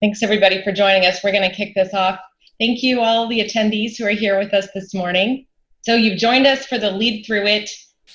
Thanks 0.00 0.22
everybody 0.22 0.62
for 0.64 0.72
joining 0.72 1.04
us. 1.04 1.22
We're 1.22 1.30
going 1.30 1.46
to 1.46 1.54
kick 1.54 1.74
this 1.74 1.92
off. 1.92 2.18
Thank 2.58 2.82
you 2.82 3.02
all 3.02 3.28
the 3.28 3.40
attendees 3.40 3.98
who 3.98 4.06
are 4.06 4.08
here 4.08 4.38
with 4.38 4.54
us 4.54 4.66
this 4.74 4.94
morning. 4.94 5.44
So 5.82 5.94
you've 5.94 6.18
joined 6.18 6.46
us 6.46 6.64
for 6.64 6.78
the 6.78 6.90
Lead 6.90 7.26
Through 7.26 7.46
It 7.46 7.68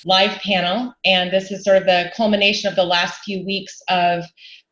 live 0.04 0.32
panel, 0.40 0.92
and 1.04 1.30
this 1.30 1.52
is 1.52 1.62
sort 1.62 1.76
of 1.76 1.84
the 1.84 2.10
culmination 2.16 2.68
of 2.68 2.74
the 2.74 2.82
last 2.82 3.20
few 3.20 3.46
weeks 3.46 3.80
of 3.88 4.24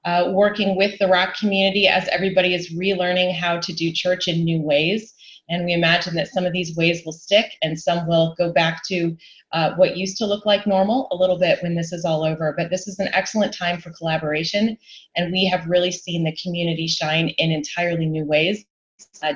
uh, 0.05 0.31
working 0.33 0.77
with 0.77 0.99
the 0.99 1.07
Rock 1.07 1.37
community 1.39 1.87
as 1.87 2.09
everybody 2.09 2.53
is 2.53 2.75
relearning 2.75 3.33
how 3.33 3.61
to 3.61 3.73
do 3.73 3.93
church 3.93 4.27
in 4.27 4.43
new 4.43 4.61
ways. 4.61 5.15
And 5.49 5.65
we 5.65 5.73
imagine 5.73 6.17
that 6.17 6.33
some 6.33 6.45
of 6.45 6.53
these 6.53 6.75
ways 6.75 7.03
will 7.05 7.13
stick 7.13 7.53
and 7.63 7.79
some 7.79 8.09
will 8.09 8.35
go 8.37 8.53
back 8.53 8.83
to 8.89 9.17
uh, 9.55 9.73
what 9.77 9.97
used 9.97 10.19
to 10.19 10.27
look 10.27 10.45
like 10.45 10.67
normal 10.67 11.07
a 11.13 11.17
little 11.17 11.39
bit 11.39 11.63
when 11.63 11.77
this 11.77 11.93
is 11.93 12.05
all 12.05 12.25
over. 12.25 12.53
But 12.59 12.71
this 12.71 12.89
is 12.89 12.99
an 12.99 13.09
excellent 13.13 13.55
time 13.55 13.81
for 13.81 13.91
collaboration. 13.91 14.77
And 15.17 15.33
we 15.33 15.47
have 15.47 15.67
really 15.67 15.93
seen 15.93 16.25
the 16.25 16.37
community 16.43 16.89
shine 16.89 17.29
in 17.29 17.53
entirely 17.53 18.07
new 18.07 18.25
ways. 18.25 18.65
Uh, 19.23 19.35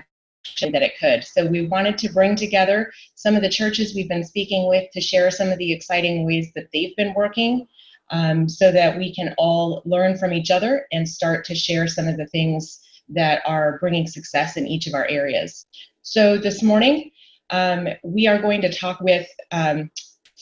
that 0.61 0.83
it 0.83 0.99
could. 0.99 1.25
So 1.25 1.47
we 1.47 1.67
wanted 1.67 1.99
to 1.99 2.09
bring 2.09 2.35
together 2.35 2.91
some 3.15 3.37
of 3.37 3.43
the 3.43 3.51
churches 3.51 3.95
we've 3.95 4.09
been 4.09 4.25
speaking 4.25 4.67
with 4.67 4.91
to 4.93 5.01
share 5.01 5.31
some 5.31 5.51
of 5.51 5.59
the 5.59 5.73
exciting 5.73 6.27
ways 6.27 6.51
that 6.55 6.69
they've 6.73 6.97
been 6.97 7.15
working 7.15 7.69
um, 8.11 8.49
so 8.49 8.73
that 8.73 8.97
we 8.97 9.15
can 9.15 9.35
all 9.37 9.83
learn 9.85 10.17
from 10.17 10.33
each 10.33 10.51
other 10.51 10.87
and 10.91 11.09
start 11.09 11.45
to 11.45 11.55
share 11.55 11.87
some 11.87 12.09
of 12.09 12.17
the 12.17 12.27
things 12.27 12.81
that 13.11 13.43
are 13.47 13.79
bringing 13.79 14.07
success 14.07 14.57
in 14.57 14.67
each 14.67 14.87
of 14.87 14.95
our 14.95 15.07
areas. 15.07 15.67
So 16.03 16.39
this 16.39 16.63
morning, 16.63 17.11
um, 17.51 17.89
we 18.03 18.27
are 18.27 18.41
going 18.41 18.61
to 18.63 18.73
talk 18.73 19.01
with 19.01 19.29
um, 19.53 19.91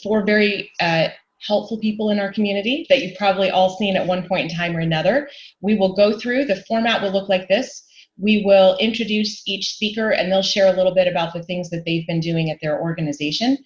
four 0.02 0.24
very 0.24 0.70
uh, 0.80 1.08
helpful 1.46 1.78
people 1.78 2.10
in 2.10 2.18
our 2.18 2.32
community 2.32 2.86
that 2.88 3.02
you've 3.02 3.16
probably 3.16 3.50
all 3.50 3.76
seen 3.76 3.96
at 3.96 4.06
one 4.06 4.26
point 4.26 4.50
in 4.50 4.56
time 4.56 4.76
or 4.76 4.80
another. 4.80 5.28
We 5.60 5.76
will 5.76 5.94
go 5.94 6.18
through, 6.18 6.46
the 6.46 6.64
format 6.68 7.02
will 7.02 7.12
look 7.12 7.28
like 7.28 7.48
this. 7.48 7.84
We 8.18 8.42
will 8.44 8.76
introduce 8.78 9.46
each 9.46 9.74
speaker 9.74 10.10
and 10.10 10.30
they'll 10.30 10.42
share 10.42 10.72
a 10.72 10.76
little 10.76 10.94
bit 10.94 11.06
about 11.06 11.34
the 11.34 11.42
things 11.42 11.68
that 11.70 11.84
they've 11.84 12.06
been 12.06 12.20
doing 12.20 12.50
at 12.50 12.58
their 12.62 12.80
organization. 12.80 13.58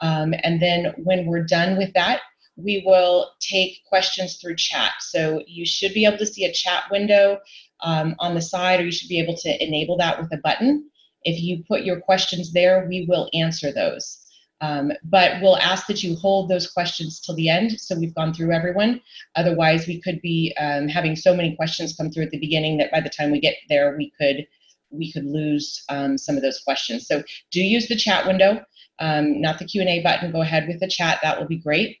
Um, 0.00 0.34
and 0.42 0.60
then 0.62 0.94
when 0.98 1.26
we're 1.26 1.44
done 1.44 1.76
with 1.76 1.92
that, 1.94 2.20
we 2.56 2.82
will 2.86 3.32
take 3.40 3.84
questions 3.88 4.36
through 4.36 4.56
chat. 4.56 4.92
So 5.00 5.42
you 5.46 5.66
should 5.66 5.92
be 5.92 6.06
able 6.06 6.18
to 6.18 6.26
see 6.26 6.44
a 6.44 6.52
chat 6.52 6.84
window 6.90 7.38
um, 7.82 8.14
on 8.18 8.34
the 8.34 8.40
side, 8.40 8.80
or 8.80 8.84
you 8.84 8.92
should 8.92 9.08
be 9.08 9.20
able 9.20 9.36
to 9.36 9.64
enable 9.64 9.96
that 9.98 10.18
with 10.18 10.32
a 10.32 10.38
button. 10.38 10.88
If 11.24 11.42
you 11.42 11.64
put 11.68 11.82
your 11.82 12.00
questions 12.00 12.52
there, 12.52 12.86
we 12.88 13.04
will 13.08 13.28
answer 13.34 13.72
those. 13.72 14.25
Um, 14.60 14.92
but 15.04 15.42
we'll 15.42 15.58
ask 15.58 15.86
that 15.86 16.02
you 16.02 16.16
hold 16.16 16.48
those 16.48 16.70
questions 16.70 17.20
till 17.20 17.34
the 17.34 17.50
end 17.50 17.78
so 17.78 17.98
we've 17.98 18.14
gone 18.14 18.32
through 18.32 18.52
everyone. 18.52 19.00
Otherwise, 19.34 19.86
we 19.86 20.00
could 20.00 20.20
be 20.22 20.54
um, 20.58 20.88
having 20.88 21.14
so 21.14 21.34
many 21.34 21.54
questions 21.56 21.94
come 21.94 22.10
through 22.10 22.24
at 22.24 22.30
the 22.30 22.38
beginning 22.38 22.78
that 22.78 22.90
by 22.90 23.00
the 23.00 23.10
time 23.10 23.30
we 23.30 23.40
get 23.40 23.56
there, 23.68 23.96
we 23.96 24.12
could 24.18 24.46
we 24.90 25.12
could 25.12 25.26
lose 25.26 25.84
um, 25.88 26.16
some 26.16 26.36
of 26.36 26.42
those 26.42 26.60
questions. 26.60 27.06
So 27.06 27.22
do 27.50 27.60
use 27.60 27.88
the 27.88 27.96
chat 27.96 28.26
window, 28.26 28.64
um, 29.00 29.40
not 29.40 29.58
the 29.58 29.64
Q&A 29.64 30.00
button. 30.02 30.32
Go 30.32 30.42
ahead 30.42 30.68
with 30.68 30.80
the 30.80 30.88
chat. 30.88 31.18
That 31.22 31.38
will 31.38 31.48
be 31.48 31.58
great. 31.58 31.98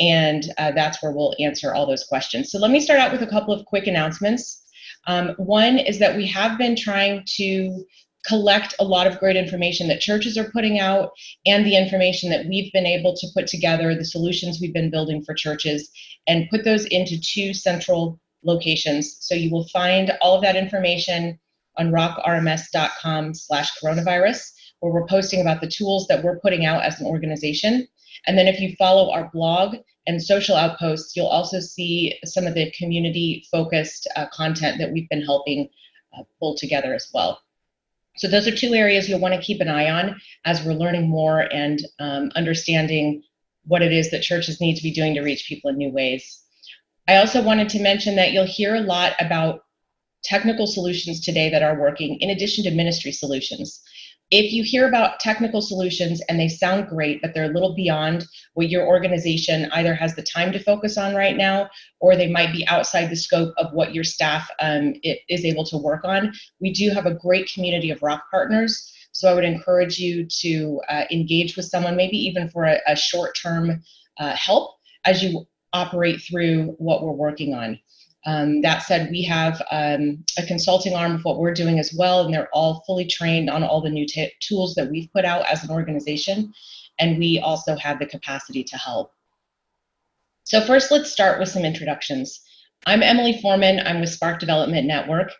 And 0.00 0.50
uh, 0.58 0.72
that's 0.72 1.02
where 1.02 1.12
we'll 1.12 1.34
answer 1.38 1.74
all 1.74 1.86
those 1.86 2.04
questions. 2.04 2.50
So 2.50 2.58
let 2.58 2.70
me 2.70 2.80
start 2.80 3.00
out 3.00 3.12
with 3.12 3.22
a 3.22 3.26
couple 3.26 3.52
of 3.52 3.66
quick 3.66 3.86
announcements. 3.86 4.64
Um, 5.06 5.34
one 5.36 5.78
is 5.78 5.98
that 5.98 6.16
we 6.16 6.26
have 6.28 6.58
been 6.58 6.76
trying 6.76 7.24
to 7.36 7.84
collect 8.26 8.74
a 8.78 8.84
lot 8.84 9.06
of 9.06 9.18
great 9.18 9.36
information 9.36 9.88
that 9.88 10.00
churches 10.00 10.38
are 10.38 10.50
putting 10.50 10.78
out 10.78 11.10
and 11.46 11.66
the 11.66 11.76
information 11.76 12.30
that 12.30 12.46
we've 12.46 12.72
been 12.72 12.86
able 12.86 13.14
to 13.16 13.26
put 13.34 13.46
together, 13.46 13.94
the 13.94 14.04
solutions 14.04 14.58
we've 14.60 14.72
been 14.72 14.90
building 14.90 15.22
for 15.24 15.34
churches, 15.34 15.90
and 16.26 16.48
put 16.50 16.64
those 16.64 16.84
into 16.86 17.20
two 17.20 17.52
central 17.52 18.20
locations. 18.44 19.16
So 19.20 19.34
you 19.34 19.50
will 19.50 19.68
find 19.68 20.12
all 20.20 20.36
of 20.36 20.42
that 20.42 20.56
information 20.56 21.38
on 21.78 21.90
rockrms.com 21.90 23.34
slash 23.34 23.72
coronavirus, 23.78 24.52
where 24.80 24.92
we're 24.92 25.06
posting 25.06 25.40
about 25.40 25.60
the 25.60 25.68
tools 25.68 26.06
that 26.08 26.22
we're 26.22 26.40
putting 26.40 26.64
out 26.64 26.84
as 26.84 27.00
an 27.00 27.06
organization. 27.06 27.86
And 28.26 28.36
then 28.36 28.46
if 28.46 28.60
you 28.60 28.76
follow 28.76 29.10
our 29.10 29.30
blog 29.32 29.76
and 30.06 30.22
social 30.22 30.56
outposts, 30.56 31.16
you'll 31.16 31.26
also 31.26 31.60
see 31.60 32.18
some 32.24 32.46
of 32.46 32.54
the 32.54 32.70
community 32.72 33.44
focused 33.50 34.08
uh, 34.16 34.26
content 34.32 34.78
that 34.78 34.92
we've 34.92 35.08
been 35.08 35.22
helping 35.22 35.68
uh, 36.16 36.22
pull 36.38 36.56
together 36.56 36.94
as 36.94 37.08
well. 37.14 37.40
So 38.16 38.28
those 38.28 38.46
are 38.46 38.54
two 38.54 38.74
areas 38.74 39.08
you'll 39.08 39.20
want 39.20 39.34
to 39.34 39.40
keep 39.40 39.60
an 39.60 39.68
eye 39.68 39.90
on 39.90 40.20
as 40.44 40.62
we're 40.62 40.74
learning 40.74 41.08
more 41.08 41.40
and 41.40 41.80
um, 41.98 42.30
understanding 42.36 43.22
what 43.64 43.82
it 43.82 43.92
is 43.92 44.10
that 44.10 44.22
churches 44.22 44.60
need 44.60 44.76
to 44.76 44.82
be 44.82 44.92
doing 44.92 45.14
to 45.14 45.22
reach 45.22 45.46
people 45.48 45.70
in 45.70 45.76
new 45.76 45.90
ways. 45.90 46.42
I 47.08 47.16
also 47.16 47.42
wanted 47.42 47.68
to 47.70 47.82
mention 47.82 48.16
that 48.16 48.32
you'll 48.32 48.44
hear 48.44 48.74
a 48.74 48.80
lot 48.80 49.14
about 49.18 49.64
technical 50.22 50.66
solutions 50.66 51.20
today 51.20 51.50
that 51.50 51.62
are 51.62 51.80
working 51.80 52.18
in 52.20 52.30
addition 52.30 52.64
to 52.64 52.70
ministry 52.70 53.12
solutions 53.12 53.82
if 54.32 54.50
you 54.50 54.64
hear 54.64 54.88
about 54.88 55.20
technical 55.20 55.60
solutions 55.60 56.22
and 56.28 56.40
they 56.40 56.48
sound 56.48 56.88
great, 56.88 57.20
but 57.20 57.34
they're 57.34 57.50
a 57.50 57.52
little 57.52 57.74
beyond 57.74 58.24
what 58.54 58.70
your 58.70 58.86
organization 58.86 59.70
either 59.72 59.94
has 59.94 60.16
the 60.16 60.22
time 60.22 60.50
to 60.52 60.58
focus 60.58 60.96
on 60.96 61.14
right 61.14 61.36
now, 61.36 61.68
or 62.00 62.16
they 62.16 62.30
might 62.30 62.50
be 62.50 62.66
outside 62.66 63.10
the 63.10 63.16
scope 63.16 63.52
of 63.58 63.70
what 63.74 63.94
your 63.94 64.04
staff 64.04 64.48
um, 64.60 64.94
is 65.28 65.44
able 65.44 65.64
to 65.64 65.76
work 65.76 66.02
on, 66.04 66.32
we 66.60 66.72
do 66.72 66.88
have 66.88 67.04
a 67.04 67.14
great 67.14 67.50
community 67.52 67.90
of 67.90 68.02
rock 68.02 68.24
partners. 68.30 68.90
So 69.12 69.30
I 69.30 69.34
would 69.34 69.44
encourage 69.44 69.98
you 69.98 70.26
to 70.40 70.80
uh, 70.88 71.04
engage 71.10 71.54
with 71.54 71.66
someone, 71.66 71.94
maybe 71.94 72.16
even 72.16 72.48
for 72.48 72.64
a, 72.64 72.80
a 72.86 72.96
short 72.96 73.36
term 73.40 73.82
uh, 74.18 74.34
help 74.34 74.76
as 75.04 75.22
you 75.22 75.46
operate 75.74 76.22
through 76.22 76.74
what 76.78 77.02
we're 77.02 77.12
working 77.12 77.52
on. 77.52 77.78
Um, 78.24 78.60
that 78.60 78.82
said, 78.82 79.10
we 79.10 79.22
have 79.22 79.60
um, 79.70 80.24
a 80.38 80.46
consulting 80.46 80.94
arm 80.94 81.16
of 81.16 81.24
what 81.24 81.38
we're 81.38 81.54
doing 81.54 81.78
as 81.80 81.92
well, 81.92 82.24
and 82.24 82.32
they're 82.32 82.48
all 82.52 82.84
fully 82.86 83.04
trained 83.04 83.50
on 83.50 83.64
all 83.64 83.80
the 83.80 83.90
new 83.90 84.06
t- 84.06 84.32
tools 84.40 84.74
that 84.74 84.90
we've 84.90 85.12
put 85.12 85.24
out 85.24 85.44
as 85.46 85.64
an 85.64 85.70
organization, 85.70 86.52
and 86.98 87.18
we 87.18 87.40
also 87.40 87.76
have 87.76 87.98
the 87.98 88.06
capacity 88.06 88.62
to 88.62 88.76
help. 88.76 89.12
So, 90.44 90.60
first, 90.60 90.90
let's 90.90 91.10
start 91.10 91.40
with 91.40 91.48
some 91.48 91.64
introductions. 91.64 92.40
I'm 92.86 93.02
Emily 93.02 93.40
Foreman. 93.40 93.80
I'm 93.86 94.00
with 94.00 94.10
Spark 94.10 94.40
Development 94.40 94.86
Network, 94.86 95.32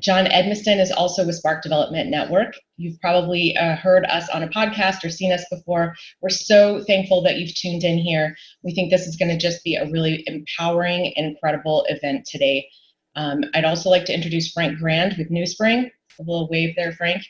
John 0.00 0.26
Edmiston 0.26 0.80
is 0.80 0.90
also 0.90 1.26
with 1.26 1.36
Spark 1.36 1.62
Development 1.62 2.10
Network. 2.10 2.54
You've 2.76 3.00
probably 3.00 3.56
uh, 3.56 3.76
heard 3.76 4.04
us 4.06 4.28
on 4.30 4.42
a 4.42 4.48
podcast 4.48 5.04
or 5.04 5.10
seen 5.10 5.32
us 5.32 5.44
before. 5.50 5.94
We're 6.20 6.30
so 6.30 6.82
thankful 6.84 7.22
that 7.22 7.36
you've 7.36 7.54
tuned 7.54 7.84
in 7.84 7.98
here. 7.98 8.36
We 8.62 8.74
think 8.74 8.90
this 8.90 9.06
is 9.06 9.16
going 9.16 9.30
to 9.30 9.38
just 9.38 9.62
be 9.64 9.76
a 9.76 9.90
really 9.90 10.24
empowering, 10.26 11.12
incredible 11.16 11.84
event 11.88 12.26
today. 12.26 12.68
Um, 13.16 13.44
I'd 13.54 13.64
also 13.64 13.90
like 13.90 14.04
to 14.06 14.14
introduce 14.14 14.52
Frank 14.52 14.78
Grand 14.78 15.16
with 15.16 15.30
NewSpring. 15.30 15.90
A 16.18 16.22
little 16.22 16.48
wave 16.48 16.74
there, 16.76 16.92
Frank. 16.92 17.22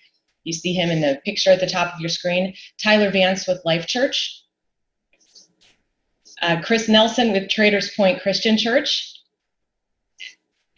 You 0.44 0.52
see 0.52 0.72
him 0.72 0.90
in 0.90 1.00
the 1.00 1.20
picture 1.24 1.50
at 1.50 1.60
the 1.60 1.66
top 1.66 1.94
of 1.94 2.00
your 2.00 2.10
screen. 2.10 2.54
Tyler 2.82 3.10
Vance 3.10 3.46
with 3.46 3.64
Life 3.64 3.86
Church. 3.86 4.42
Uh, 6.42 6.60
Chris 6.62 6.88
Nelson 6.88 7.32
with 7.32 7.48
Traders 7.48 7.94
Point 7.94 8.20
Christian 8.20 8.58
Church. 8.58 9.13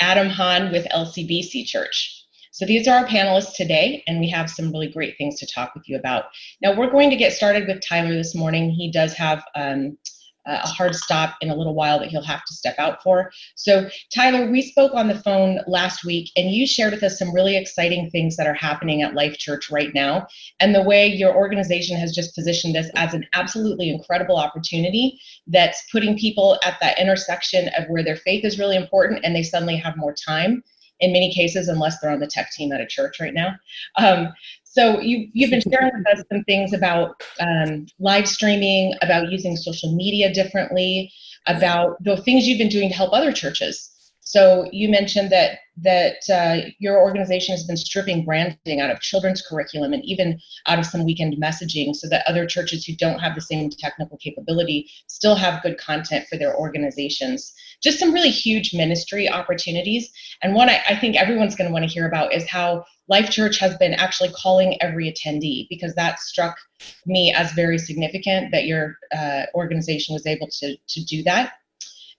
Adam 0.00 0.28
Hahn 0.28 0.72
with 0.72 0.86
LCBC 0.86 1.66
Church. 1.66 2.24
So 2.50 2.64
these 2.64 2.88
are 2.88 2.96
our 2.96 3.06
panelists 3.06 3.54
today, 3.54 4.02
and 4.06 4.18
we 4.18 4.30
have 4.30 4.48
some 4.48 4.72
really 4.72 4.88
great 4.88 5.18
things 5.18 5.38
to 5.40 5.46
talk 5.46 5.74
with 5.74 5.86
you 5.88 5.96
about. 5.98 6.24
Now 6.62 6.74
we're 6.74 6.90
going 6.90 7.10
to 7.10 7.16
get 7.16 7.34
started 7.34 7.68
with 7.68 7.86
Tyler 7.86 8.14
this 8.14 8.34
morning. 8.34 8.70
He 8.70 8.90
does 8.90 9.12
have 9.12 9.44
um, 9.54 9.98
a 10.46 10.66
hard 10.66 10.94
stop 10.94 11.36
in 11.40 11.50
a 11.50 11.54
little 11.54 11.74
while 11.74 11.98
that 11.98 12.08
he'll 12.08 12.22
have 12.22 12.44
to 12.44 12.54
step 12.54 12.76
out 12.78 13.02
for. 13.02 13.30
So, 13.54 13.88
Tyler, 14.14 14.50
we 14.50 14.62
spoke 14.62 14.94
on 14.94 15.08
the 15.08 15.18
phone 15.18 15.60
last 15.66 16.04
week 16.04 16.30
and 16.36 16.50
you 16.50 16.66
shared 16.66 16.92
with 16.92 17.02
us 17.02 17.18
some 17.18 17.34
really 17.34 17.56
exciting 17.56 18.10
things 18.10 18.36
that 18.36 18.46
are 18.46 18.54
happening 18.54 19.02
at 19.02 19.14
Life 19.14 19.38
Church 19.38 19.70
right 19.70 19.92
now, 19.94 20.26
and 20.60 20.74
the 20.74 20.82
way 20.82 21.06
your 21.06 21.34
organization 21.34 21.96
has 21.96 22.14
just 22.14 22.34
positioned 22.34 22.74
this 22.74 22.90
as 22.94 23.14
an 23.14 23.26
absolutely 23.34 23.90
incredible 23.90 24.36
opportunity 24.36 25.20
that's 25.46 25.84
putting 25.90 26.18
people 26.18 26.58
at 26.64 26.78
that 26.80 26.98
intersection 26.98 27.68
of 27.76 27.88
where 27.88 28.04
their 28.04 28.16
faith 28.16 28.44
is 28.44 28.58
really 28.58 28.76
important 28.76 29.20
and 29.24 29.34
they 29.34 29.42
suddenly 29.42 29.76
have 29.76 29.96
more 29.96 30.14
time 30.14 30.62
in 31.00 31.12
many 31.12 31.32
cases, 31.32 31.68
unless 31.68 31.98
they're 31.98 32.10
on 32.10 32.20
the 32.20 32.26
tech 32.26 32.50
team 32.52 32.72
at 32.72 32.80
a 32.80 32.86
church 32.86 33.20
right 33.20 33.34
now. 33.34 33.54
Um, 33.98 34.32
so 34.64 35.00
you, 35.00 35.28
you've 35.32 35.50
been 35.50 35.62
sharing 35.70 35.92
with 35.96 36.06
us 36.08 36.24
some 36.30 36.44
things 36.44 36.72
about 36.72 37.22
um, 37.40 37.86
live 37.98 38.28
streaming, 38.28 38.94
about 39.02 39.30
using 39.30 39.56
social 39.56 39.94
media 39.94 40.32
differently, 40.32 41.10
about 41.46 42.02
the 42.02 42.16
things 42.16 42.46
you've 42.46 42.58
been 42.58 42.68
doing 42.68 42.88
to 42.88 42.94
help 42.94 43.12
other 43.12 43.32
churches 43.32 43.90
So 44.28 44.68
you 44.72 44.88
mentioned 44.88 45.30
that 45.30 45.60
that 45.82 46.16
uh, 46.28 46.68
your 46.80 47.00
organization 47.00 47.52
has 47.54 47.64
been 47.64 47.76
stripping 47.76 48.24
branding 48.24 48.80
out 48.80 48.90
of 48.90 49.00
children's 49.00 49.40
curriculum 49.40 49.92
and 49.92 50.04
even 50.04 50.40
out 50.66 50.80
of 50.80 50.86
some 50.86 51.04
weekend 51.04 51.36
messaging, 51.40 51.94
so 51.94 52.08
that 52.08 52.26
other 52.26 52.44
churches 52.44 52.84
who 52.84 52.96
don't 52.96 53.20
have 53.20 53.36
the 53.36 53.40
same 53.40 53.70
technical 53.70 54.18
capability 54.18 54.90
still 55.06 55.36
have 55.36 55.62
good 55.62 55.78
content 55.78 56.26
for 56.28 56.36
their 56.36 56.56
organizations. 56.56 57.54
Just 57.82 57.98
some 57.98 58.12
really 58.12 58.30
huge 58.30 58.74
ministry 58.74 59.28
opportunities. 59.28 60.10
And 60.42 60.54
one 60.54 60.68
I, 60.68 60.82
I 60.88 60.96
think 60.96 61.16
everyone's 61.16 61.56
going 61.56 61.68
to 61.68 61.72
want 61.72 61.84
to 61.84 61.92
hear 61.92 62.06
about 62.06 62.32
is 62.32 62.48
how 62.48 62.84
Life 63.08 63.30
Church 63.30 63.58
has 63.58 63.76
been 63.76 63.94
actually 63.94 64.30
calling 64.30 64.80
every 64.82 65.12
attendee 65.12 65.66
because 65.68 65.94
that 65.94 66.18
struck 66.18 66.56
me 67.04 67.32
as 67.32 67.52
very 67.52 67.78
significant 67.78 68.50
that 68.52 68.66
your 68.66 68.96
uh, 69.16 69.42
organization 69.54 70.12
was 70.14 70.26
able 70.26 70.48
to 70.58 70.76
to 70.76 71.04
do 71.04 71.22
that. 71.22 71.52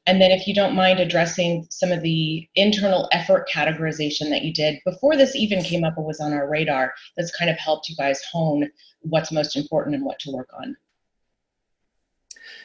And 0.07 0.21
then, 0.21 0.31
if 0.31 0.47
you 0.47 0.53
don't 0.53 0.73
mind 0.73 1.01
addressing 1.01 1.67
some 1.69 1.91
of 1.91 2.01
the 2.01 2.47
internal 2.55 3.09
effort 3.11 3.49
categorization 3.53 4.29
that 4.29 4.43
you 4.43 4.53
did 4.53 4.79
before 4.85 5.17
this 5.17 5.35
even 5.35 5.61
came 5.61 5.83
up 5.83 5.97
or 5.97 6.05
was 6.05 6.21
on 6.21 6.31
our 6.31 6.49
radar, 6.49 6.93
that's 7.17 7.35
kind 7.35 7.51
of 7.51 7.57
helped 7.57 7.89
you 7.89 7.95
guys 7.97 8.23
hone 8.23 8.71
what's 9.01 9.33
most 9.33 9.57
important 9.57 9.95
and 9.95 10.05
what 10.05 10.19
to 10.19 10.31
work 10.31 10.49
on. 10.57 10.77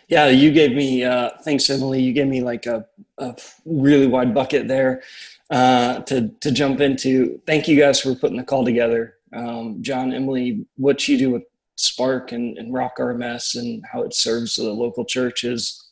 Yeah, 0.09 0.29
you 0.29 0.51
gave 0.53 0.73
me, 0.75 1.05
uh, 1.05 1.31
thanks, 1.43 1.69
Emily. 1.71 2.03
You 2.03 2.13
gave 2.13 2.27
me 2.27 2.43
like 2.43 2.67
a, 2.67 2.87
a 3.19 3.37
really 3.65 4.07
wide 4.07 4.35
bucket 4.35 4.69
there 4.69 5.03
uh, 5.51 6.01
to, 6.01 6.29
to 6.41 6.51
jump 6.51 6.81
into. 6.81 7.41
Thank 7.47 7.69
you 7.69 7.79
guys 7.79 8.01
for 8.01 8.15
putting 8.15 8.37
the 8.37 8.45
call 8.45 8.65
together. 8.65 9.17
Um, 9.35 9.79
John, 9.83 10.13
Emily, 10.13 10.67
what 10.77 11.09
you 11.09 11.19
do 11.19 11.31
with 11.31 11.43
Spark 11.77 12.33
and, 12.33 12.59
and 12.59 12.73
Rock 12.73 12.99
RMS 12.99 13.59
and 13.59 13.83
how 13.91 14.03
it 14.03 14.15
serves 14.15 14.57
the 14.57 14.65
local 14.65 15.05
churches 15.05 15.91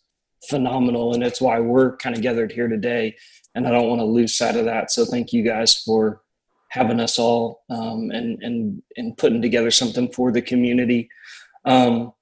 phenomenal, 0.49 1.15
and 1.15 1.23
it's 1.23 1.41
why 1.41 1.61
we're 1.61 1.97
kind 1.97 2.17
of 2.17 2.23
gathered 2.23 2.53
here 2.53 2.69
today. 2.69 3.17
And 3.55 3.67
I 3.67 3.71
don't 3.71 3.89
want 3.89 4.01
to 4.01 4.05
lose 4.05 4.35
sight 4.35 4.57
of 4.57 4.65
that. 4.67 4.91
So 4.91 5.05
thank 5.05 5.33
you 5.33 5.43
guys 5.43 5.83
for 5.83 6.23
having 6.69 7.01
us 7.01 7.19
all 7.19 7.65
um, 7.69 8.11
and 8.13 8.41
and 8.43 8.83
and 8.97 9.17
putting 9.19 9.43
together 9.43 9.71
something 9.71 10.09
for 10.11 10.31
the 10.31 10.43
community. 10.43 11.09
Um, 11.65 12.13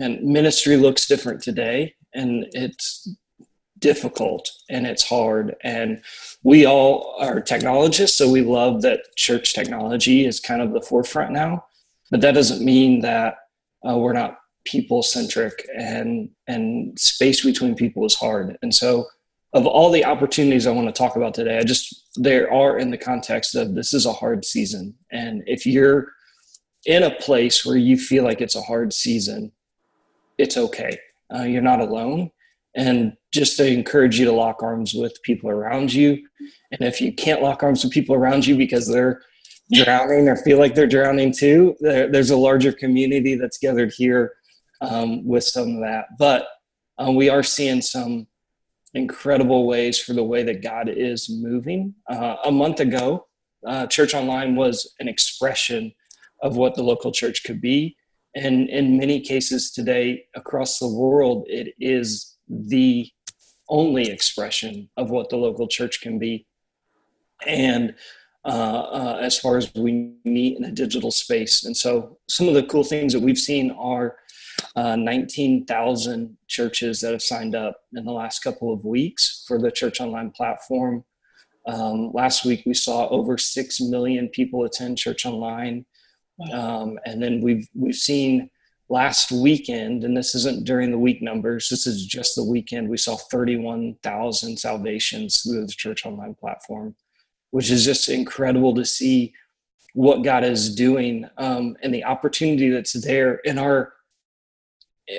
and 0.00 0.22
ministry 0.22 0.76
looks 0.76 1.06
different 1.06 1.42
today, 1.42 1.94
and 2.14 2.46
it's 2.52 3.08
difficult 3.78 4.50
and 4.70 4.86
it's 4.86 5.06
hard. 5.06 5.54
And 5.62 6.02
we 6.42 6.66
all 6.66 7.16
are 7.20 7.40
technologists, 7.40 8.16
so 8.16 8.30
we 8.30 8.42
love 8.42 8.82
that 8.82 9.00
church 9.16 9.54
technology 9.54 10.24
is 10.24 10.40
kind 10.40 10.62
of 10.62 10.72
the 10.72 10.80
forefront 10.80 11.32
now. 11.32 11.66
But 12.10 12.20
that 12.20 12.32
doesn't 12.32 12.64
mean 12.64 13.00
that 13.00 13.36
uh, 13.86 13.96
we're 13.98 14.12
not 14.12 14.38
people 14.66 15.02
centric 15.02 15.66
and 15.78 16.28
and 16.46 16.98
space 16.98 17.44
between 17.44 17.74
people 17.74 18.04
is 18.04 18.16
hard 18.16 18.58
and 18.62 18.74
so 18.74 19.06
of 19.52 19.64
all 19.64 19.90
the 19.90 20.04
opportunities 20.04 20.66
i 20.66 20.70
want 20.70 20.86
to 20.88 20.92
talk 20.92 21.16
about 21.16 21.32
today 21.32 21.56
i 21.56 21.62
just 21.62 22.04
there 22.16 22.52
are 22.52 22.78
in 22.78 22.90
the 22.90 22.98
context 22.98 23.54
of 23.54 23.74
this 23.74 23.94
is 23.94 24.04
a 24.04 24.12
hard 24.12 24.44
season 24.44 24.92
and 25.12 25.42
if 25.46 25.64
you're 25.64 26.08
in 26.84 27.04
a 27.04 27.14
place 27.14 27.64
where 27.64 27.76
you 27.76 27.96
feel 27.96 28.24
like 28.24 28.40
it's 28.40 28.56
a 28.56 28.62
hard 28.62 28.92
season 28.92 29.52
it's 30.38 30.56
okay 30.56 30.98
uh, 31.34 31.42
you're 31.42 31.62
not 31.62 31.80
alone 31.80 32.30
and 32.74 33.16
just 33.32 33.56
to 33.56 33.66
encourage 33.66 34.18
you 34.18 34.24
to 34.26 34.32
lock 34.32 34.62
arms 34.62 34.94
with 34.94 35.20
people 35.22 35.50
around 35.50 35.92
you 35.92 36.18
and 36.72 36.80
if 36.80 37.00
you 37.00 37.12
can't 37.12 37.42
lock 37.42 37.62
arms 37.62 37.82
with 37.84 37.92
people 37.92 38.14
around 38.14 38.46
you 38.46 38.56
because 38.56 38.86
they're 38.88 39.22
drowning 39.72 40.28
or 40.28 40.36
feel 40.36 40.58
like 40.58 40.74
they're 40.74 40.86
drowning 40.86 41.32
too 41.32 41.74
there, 41.80 42.10
there's 42.10 42.30
a 42.30 42.36
larger 42.36 42.72
community 42.72 43.34
that's 43.34 43.58
gathered 43.58 43.92
here 43.92 44.34
um, 44.80 45.26
with 45.26 45.44
some 45.44 45.76
of 45.76 45.80
that. 45.80 46.06
But 46.18 46.48
um, 46.98 47.14
we 47.14 47.28
are 47.28 47.42
seeing 47.42 47.82
some 47.82 48.26
incredible 48.94 49.66
ways 49.66 49.98
for 49.98 50.12
the 50.12 50.24
way 50.24 50.42
that 50.44 50.62
God 50.62 50.88
is 50.88 51.28
moving. 51.28 51.94
Uh, 52.08 52.36
a 52.44 52.52
month 52.52 52.80
ago, 52.80 53.26
uh, 53.66 53.86
Church 53.86 54.14
Online 54.14 54.56
was 54.56 54.94
an 55.00 55.08
expression 55.08 55.92
of 56.42 56.56
what 56.56 56.74
the 56.74 56.82
local 56.82 57.12
church 57.12 57.44
could 57.44 57.60
be. 57.60 57.95
And 58.36 58.68
in 58.68 58.98
many 58.98 59.20
cases 59.20 59.70
today 59.70 60.26
across 60.34 60.78
the 60.78 60.88
world, 60.88 61.46
it 61.48 61.74
is 61.80 62.36
the 62.48 63.10
only 63.68 64.10
expression 64.10 64.88
of 64.96 65.10
what 65.10 65.30
the 65.30 65.36
local 65.36 65.66
church 65.66 66.00
can 66.02 66.18
be. 66.18 66.46
And 67.46 67.94
uh, 68.44 68.48
uh, 68.48 69.18
as 69.20 69.36
far 69.38 69.56
as 69.56 69.74
we 69.74 70.12
meet 70.24 70.56
in 70.56 70.64
a 70.64 70.70
digital 70.70 71.10
space. 71.10 71.64
And 71.64 71.76
so 71.76 72.18
some 72.28 72.46
of 72.46 72.54
the 72.54 72.62
cool 72.62 72.84
things 72.84 73.12
that 73.12 73.20
we've 73.20 73.38
seen 73.38 73.72
are 73.72 74.18
uh, 74.76 74.94
19,000 74.94 76.36
churches 76.46 77.00
that 77.00 77.10
have 77.10 77.22
signed 77.22 77.56
up 77.56 77.80
in 77.94 78.04
the 78.04 78.12
last 78.12 78.44
couple 78.44 78.72
of 78.72 78.84
weeks 78.84 79.44
for 79.48 79.58
the 79.58 79.72
Church 79.72 80.00
Online 80.00 80.30
platform. 80.30 81.04
Um, 81.66 82.12
last 82.12 82.44
week 82.44 82.62
we 82.66 82.74
saw 82.74 83.08
over 83.08 83.36
six 83.36 83.80
million 83.80 84.28
people 84.28 84.64
attend 84.64 84.98
Church 84.98 85.26
Online, 85.26 85.84
um, 86.52 86.98
and 87.04 87.22
then 87.22 87.40
we've 87.40 87.68
we've 87.74 87.94
seen 87.94 88.50
last 88.88 89.32
weekend, 89.32 90.04
and 90.04 90.16
this 90.16 90.34
isn't 90.34 90.64
during 90.64 90.90
the 90.90 90.98
week 90.98 91.22
numbers. 91.22 91.68
This 91.68 91.86
is 91.86 92.06
just 92.06 92.36
the 92.36 92.44
weekend. 92.44 92.88
We 92.88 92.96
saw 92.96 93.16
31,000 93.16 94.56
salvations 94.56 95.42
through 95.42 95.66
the 95.66 95.72
Church 95.72 96.06
Online 96.06 96.34
platform, 96.34 96.94
which 97.50 97.70
is 97.70 97.84
just 97.84 98.08
incredible 98.08 98.74
to 98.74 98.84
see 98.84 99.32
what 99.94 100.22
God 100.22 100.44
is 100.44 100.74
doing 100.74 101.26
um, 101.38 101.76
and 101.82 101.92
the 101.92 102.04
opportunity 102.04 102.68
that's 102.68 102.92
there 102.92 103.36
in 103.36 103.58
our 103.58 103.94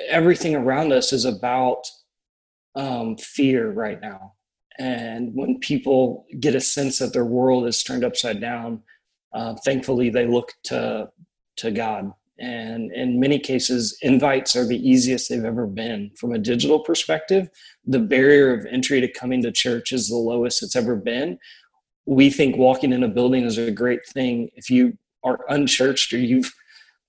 everything 0.08 0.54
around 0.54 0.92
us 0.92 1.12
is 1.12 1.24
about 1.24 1.84
um, 2.74 3.16
fear 3.16 3.70
right 3.70 4.00
now. 4.00 4.34
And 4.78 5.34
when 5.34 5.58
people 5.58 6.26
get 6.38 6.54
a 6.54 6.60
sense 6.60 6.98
that 6.98 7.12
their 7.12 7.24
world 7.24 7.66
is 7.66 7.82
turned 7.82 8.04
upside 8.04 8.40
down, 8.40 8.82
uh, 9.32 9.54
thankfully 9.64 10.10
they 10.10 10.26
look 10.26 10.52
to 10.64 11.08
to 11.56 11.70
God. 11.70 12.12
And 12.38 12.92
in 12.92 13.18
many 13.18 13.40
cases, 13.40 13.98
invites 14.00 14.54
are 14.54 14.64
the 14.64 14.88
easiest 14.88 15.28
they've 15.28 15.44
ever 15.44 15.66
been. 15.66 16.12
From 16.16 16.32
a 16.32 16.38
digital 16.38 16.78
perspective, 16.78 17.48
the 17.84 17.98
barrier 17.98 18.54
of 18.54 18.64
entry 18.66 19.00
to 19.00 19.10
coming 19.10 19.42
to 19.42 19.50
church 19.50 19.92
is 19.92 20.08
the 20.08 20.16
lowest 20.16 20.62
it's 20.62 20.76
ever 20.76 20.94
been. 20.94 21.38
We 22.06 22.30
think 22.30 22.56
walking 22.56 22.92
in 22.92 23.02
a 23.02 23.08
building 23.08 23.44
is 23.44 23.58
a 23.58 23.72
great 23.72 24.06
thing. 24.06 24.50
If 24.54 24.70
you 24.70 24.96
are 25.24 25.44
unchurched 25.48 26.12
or 26.12 26.18
you've, 26.18 26.54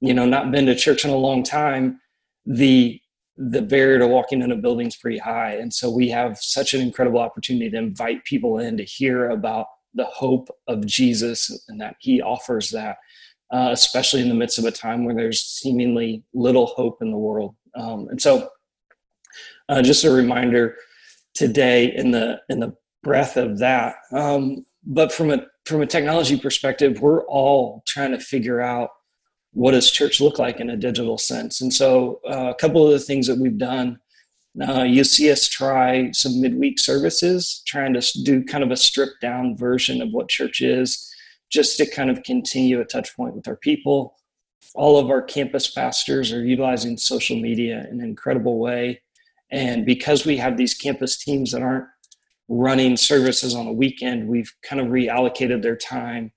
you 0.02 0.16
know, 0.16 0.26
not 0.26 0.52
been 0.52 0.66
to 0.66 0.76
church 0.76 1.06
in 1.06 1.12
a 1.12 1.16
long 1.16 1.44
time, 1.44 2.02
the 2.46 3.00
the 3.42 3.62
barrier 3.62 4.00
to 4.00 4.08
walking 4.08 4.42
in 4.42 4.52
a 4.52 4.56
building 4.56 4.88
is 4.88 4.98
pretty 4.98 5.18
high 5.18 5.54
and 5.54 5.74
so 5.74 5.90
we 5.90 6.10
have 6.10 6.38
such 6.40 6.74
an 6.74 6.82
incredible 6.82 7.22
opportunity 7.22 7.70
to 7.70 7.78
invite 7.78 8.26
people 8.26 8.60
in 8.60 8.76
to 8.76 8.84
hear 8.84 9.30
about 9.30 9.68
the 9.93 10.05
hope 10.05 10.50
of 10.67 10.86
jesus 10.86 11.65
and 11.67 11.79
that 11.81 11.96
he 12.00 12.22
offers 12.22 12.69
that 12.69 12.98
uh, 13.51 13.69
especially 13.72 14.22
in 14.22 14.29
the 14.29 14.36
midst 14.36 14.60
of 14.60 14.65
a 14.65 14.72
time 14.72 15.03
where 15.03 15.15
there's 15.15 15.41
seemingly 15.41 16.24
little 16.34 16.67
hope 16.67 17.01
in 17.01 17.12
the 17.12 17.17
world 17.17 17.55
um, 17.75 18.08
and 18.10 18.22
so 18.22 18.50
uh, 19.69 19.81
just 19.81 20.03
a 20.03 20.12
reminder 20.12 20.75
today 21.34 21.93
in 21.96 22.12
the 22.12 22.39
in 22.50 22.60
the 22.60 22.75
breath 23.03 23.38
of 23.38 23.60
that 23.60 23.96
um, 24.13 24.65
but 24.86 25.12
from 25.12 25.31
a 25.31 25.46
from 25.65 25.81
a 25.81 25.88
technology 25.88 26.38
perspective 26.38 27.01
we're 27.01 27.25
all 27.25 27.84
trying 27.88 28.12
to 28.12 28.19
figure 28.19 28.62
out 28.62 28.89
what 29.53 29.72
does 29.72 29.91
church 29.91 30.22
look 30.22 30.39
like 30.39 30.60
in 30.60 30.69
a 30.69 30.77
digital 30.77 31.17
sense? 31.17 31.62
And 31.62 31.74
so, 31.74 32.22
uh, 32.29 32.51
a 32.51 32.55
couple 32.55 32.86
of 32.86 32.91
the 32.91 33.00
things 33.00 33.27
that 33.27 33.38
we've 33.38 33.58
done, 33.58 34.00
uh, 34.68 34.84
you 34.84 35.03
see 35.03 35.32
us 35.32 35.48
try 35.48 36.12
some 36.12 36.41
midweek 36.41 36.79
services, 36.79 37.62
trying 37.68 37.94
to 37.94 38.24
do 38.24 38.44
kind 38.44 38.63
of 38.63 38.72
a 38.72 38.77
stripped 38.77 39.22
down 39.22 39.56
version 39.56 40.01
of 40.01 40.12
what 40.12 40.29
church 40.29 40.62
is, 40.62 41.10
just 41.50 41.77
to 41.77 41.86
kind 41.86 42.10
of 42.10 42.24
continue 42.24 42.79
a 42.79 42.86
touch 42.86 43.15
point 43.15 43.36
with 43.36 43.48
our 43.48 43.56
people. 43.56 44.15
All 44.75 44.98
of 44.98 45.10
our 45.10 45.22
campus 45.22 45.70
pastors 45.70 46.32
are 46.34 46.44
utilizing 46.44 46.98
social 46.98 47.38
media 47.38 47.88
in 47.91 48.00
an 48.00 48.06
incredible 48.06 48.60
way. 48.60 49.01
And 49.51 49.86
because 49.86 50.25
we 50.25 50.38
have 50.38 50.58
these 50.58 50.74
campus 50.74 51.18
teams 51.18 51.51
that 51.51 51.62
aren't 51.62 51.88
running 52.48 52.98
services 52.98 53.56
on 53.56 53.68
a 53.68 53.74
weekend, 53.74 54.27
we've 54.27 54.53
kind 54.63 54.82
of 54.82 54.88
reallocated 54.88 55.62
their 55.62 55.75
time 55.75 56.32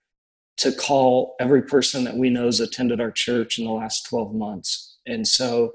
to 0.59 0.73
call 0.73 1.35
every 1.41 1.63
person 1.63 2.05
that 2.05 2.17
we 2.17 2.31
know 2.31 2.47
has 2.47 2.61
attended 2.61 3.01
our 3.01 3.11
church 3.11 3.59
in 3.59 3.65
the 3.65 3.71
last 3.71 4.07
12 4.07 4.35
months. 4.35 4.99
And 5.07 5.27
so 5.27 5.73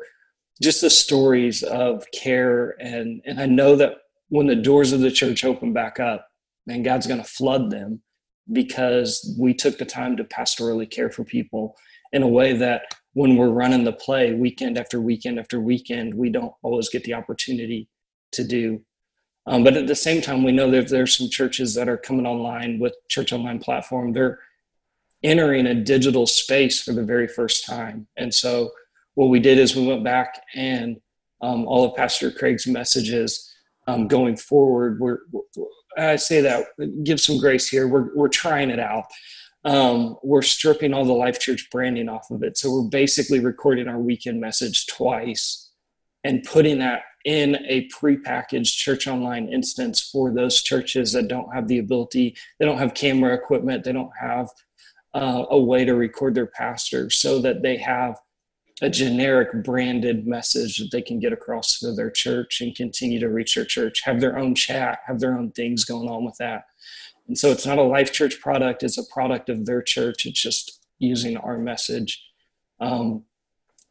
just 0.62 0.82
the 0.82 0.90
stories 0.90 1.64
of 1.64 2.06
care 2.12 2.76
and 2.80 3.22
and 3.26 3.40
I 3.40 3.46
know 3.46 3.76
that 3.76 3.98
when 4.30 4.48
the 4.48 4.56
doors 4.56 4.92
of 4.92 5.00
the 5.00 5.12
church 5.12 5.46
open 5.46 5.74
back 5.74 6.00
up, 6.00 6.28
man, 6.66 6.84
God's 6.84 7.08
going 7.08 7.22
to 7.22 7.28
flood 7.28 7.72
them 7.72 8.02
because 8.52 9.36
we 9.40 9.54
took 9.54 9.78
the 9.78 9.86
time 9.86 10.18
to 10.18 10.24
pastorally 10.24 10.90
care 10.90 11.10
for 11.10 11.24
people 11.24 11.76
in 12.12 12.24
a 12.24 12.28
way 12.28 12.54
that 12.54 12.84
when 13.14 13.36
we're 13.36 13.50
running 13.50 13.84
the 13.84 13.94
play 13.94 14.34
weekend 14.34 14.78
after 14.78 15.02
weekend 15.02 15.40
after 15.40 15.60
weekend, 15.60 16.14
we 16.14 16.30
don't 16.30 16.54
always 16.62 16.90
get 16.90 17.04
the 17.04 17.14
opportunity 17.14 17.90
to 18.32 18.44
do. 18.44 18.82
Um, 19.48 19.64
but 19.64 19.76
at 19.76 19.88
the 19.88 19.96
same 19.96 20.22
time, 20.22 20.44
we 20.44 20.52
know 20.52 20.70
that 20.72 20.90
there's 20.90 21.18
some 21.18 21.30
churches 21.30 21.74
that 21.76 21.88
are 21.90 21.98
coming 21.98 22.26
online 22.26 22.80
with 22.80 22.96
Church 23.10 23.32
Online 23.32 23.60
platform. 23.60 24.12
They're 24.12 24.40
entering 25.24 25.66
a 25.66 25.74
digital 25.74 26.28
space 26.28 26.82
for 26.82 26.92
the 26.94 27.04
very 27.04 27.28
first 27.28 27.66
time. 27.66 28.08
And 28.18 28.34
so 28.34 28.72
what 29.18 29.30
we 29.30 29.40
did 29.40 29.58
is 29.58 29.76
we 29.76 29.88
went 29.88 30.04
back 30.04 30.44
and 30.54 31.02
um, 31.42 31.66
all 31.66 31.86
of 31.86 31.96
Pastor 31.96 32.30
Craig's 32.30 32.68
messages 32.68 33.52
um, 33.88 34.08
going 34.08 34.38
forward 34.38 35.00
were, 35.00 35.24
I 35.98 36.18
say 36.18 36.40
that 36.42 36.68
give 37.04 37.20
some 37.20 37.40
grace 37.40 37.68
here. 37.68 37.88
We're 37.88 38.16
we're 38.16 38.28
trying 38.28 38.70
it 38.70 38.80
out. 38.80 39.06
Um, 39.66 40.18
we're 40.22 40.44
stripping 40.44 40.94
all 40.94 41.04
the 41.04 41.14
Life 41.14 41.40
Church 41.40 41.68
branding 41.72 42.10
off 42.10 42.30
of 42.30 42.44
it, 42.44 42.60
so 42.60 42.72
we're 42.72 42.90
basically 42.90 43.40
recording 43.40 43.88
our 43.88 43.98
weekend 43.98 44.40
message 44.40 44.86
twice 44.86 45.72
and 46.24 46.44
putting 46.44 46.78
that 46.80 47.02
in 47.26 47.56
a 47.68 47.90
prepackaged 47.90 48.78
church 48.78 49.08
online 49.08 49.52
instance 49.52 50.00
for 50.00 50.32
those 50.32 50.62
churches 50.62 51.12
that 51.14 51.28
don't 51.28 51.52
have 51.56 51.68
the 51.68 51.80
ability, 51.80 52.38
they 52.60 52.68
don't 52.68 52.78
have 52.78 52.94
camera 52.94 53.34
equipment, 53.34 53.84
they 53.84 53.94
don't 53.94 54.16
have 54.20 54.48
uh, 55.16 55.46
a 55.50 55.60
way 55.60 55.86
to 55.86 55.96
record 55.96 56.36
their 56.36 56.46
pastor, 56.46 57.10
so 57.10 57.40
that 57.40 57.64
they 57.64 57.78
have 57.78 58.20
a 58.82 58.90
generic 58.90 59.64
branded 59.64 60.28
message 60.28 60.78
that 60.78 60.92
they 60.92 61.02
can 61.02 61.20
get 61.20 61.34
across 61.34 61.80
to 61.80 61.94
their 61.94 62.12
church 62.12 62.62
and 62.62 62.76
continue 62.76 63.20
to 63.20 63.30
reach 63.30 63.56
their 63.56 63.66
church, 63.66 64.04
have 64.04 64.22
their 64.22 64.38
own 64.38 64.54
chat, 64.54 65.00
have 65.08 65.20
their 65.20 65.38
own 65.38 65.52
things 65.52 65.84
going 65.84 66.08
on 66.08 66.24
with 66.24 66.38
that. 66.38 66.66
And 67.28 67.38
so 67.38 67.52
it's 67.52 67.66
not 67.66 67.80
a 67.80 67.84
life 67.84 68.14
church 68.14 68.40
product, 68.40 68.84
it's 68.84 68.98
a 68.98 69.06
product 69.12 69.50
of 69.50 69.66
their 69.66 69.82
church. 69.82 70.26
It's 70.26 70.42
just 70.42 70.80
using 71.00 71.38
our 71.38 71.58
message. 71.58 72.24
Um, 72.80 73.24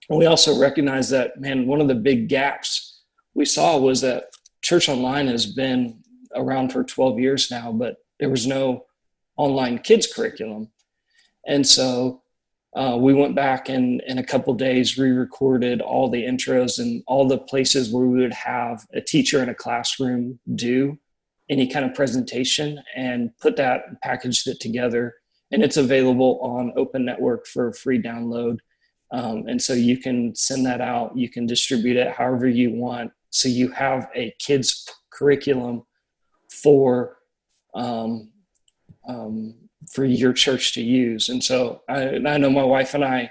we 0.08 0.26
also 0.26 0.58
recognize 0.58 1.10
that, 1.10 1.40
man, 1.40 1.66
one 1.66 1.80
of 1.80 1.88
the 1.88 1.94
big 1.94 2.28
gaps 2.28 3.02
we 3.34 3.44
saw 3.44 3.76
was 3.76 4.00
that 4.00 4.26
church 4.62 4.88
online 4.88 5.26
has 5.26 5.46
been 5.46 6.02
around 6.34 6.72
for 6.72 6.84
12 6.84 7.18
years 7.18 7.50
now, 7.50 7.72
but 7.72 7.96
there 8.18 8.30
was 8.30 8.46
no 8.46 8.86
online 9.36 9.78
kids 9.78 10.06
curriculum. 10.06 10.70
And 11.46 11.66
so 11.66 12.22
uh, 12.76 12.94
we 12.94 13.14
went 13.14 13.34
back 13.34 13.70
and 13.70 14.02
in 14.06 14.18
a 14.18 14.22
couple 14.24 14.52
days 14.52 14.98
re-recorded 14.98 15.80
all 15.80 16.10
the 16.10 16.22
intros 16.22 16.78
and 16.78 17.02
all 17.06 17.26
the 17.26 17.38
places 17.38 17.90
where 17.90 18.04
we 18.04 18.20
would 18.20 18.34
have 18.34 18.84
a 18.92 19.00
teacher 19.00 19.42
in 19.42 19.48
a 19.48 19.54
classroom 19.54 20.38
do 20.54 20.98
any 21.48 21.66
kind 21.66 21.86
of 21.86 21.94
presentation 21.94 22.82
and 22.94 23.30
put 23.38 23.56
that 23.56 24.00
packaged 24.02 24.46
it 24.46 24.60
together. 24.60 25.14
And 25.52 25.62
it's 25.62 25.78
available 25.78 26.38
on 26.42 26.72
open 26.76 27.04
network 27.04 27.46
for 27.46 27.72
free 27.72 28.02
download. 28.02 28.58
Um, 29.10 29.46
and 29.46 29.62
so 29.62 29.72
you 29.72 29.96
can 29.96 30.34
send 30.34 30.66
that 30.66 30.82
out. 30.82 31.16
You 31.16 31.30
can 31.30 31.46
distribute 31.46 31.96
it 31.96 32.12
however 32.12 32.46
you 32.46 32.72
want. 32.72 33.10
So 33.30 33.48
you 33.48 33.70
have 33.70 34.10
a 34.14 34.34
kids 34.38 34.86
curriculum 35.10 35.84
for 36.50 37.16
um, 37.74 38.32
um, 39.08 39.54
for 39.92 40.04
your 40.04 40.32
church 40.32 40.74
to 40.74 40.82
use. 40.82 41.28
And 41.28 41.42
so 41.42 41.82
I, 41.88 42.16
I 42.16 42.38
know 42.38 42.50
my 42.50 42.64
wife 42.64 42.94
and 42.94 43.04
I, 43.04 43.30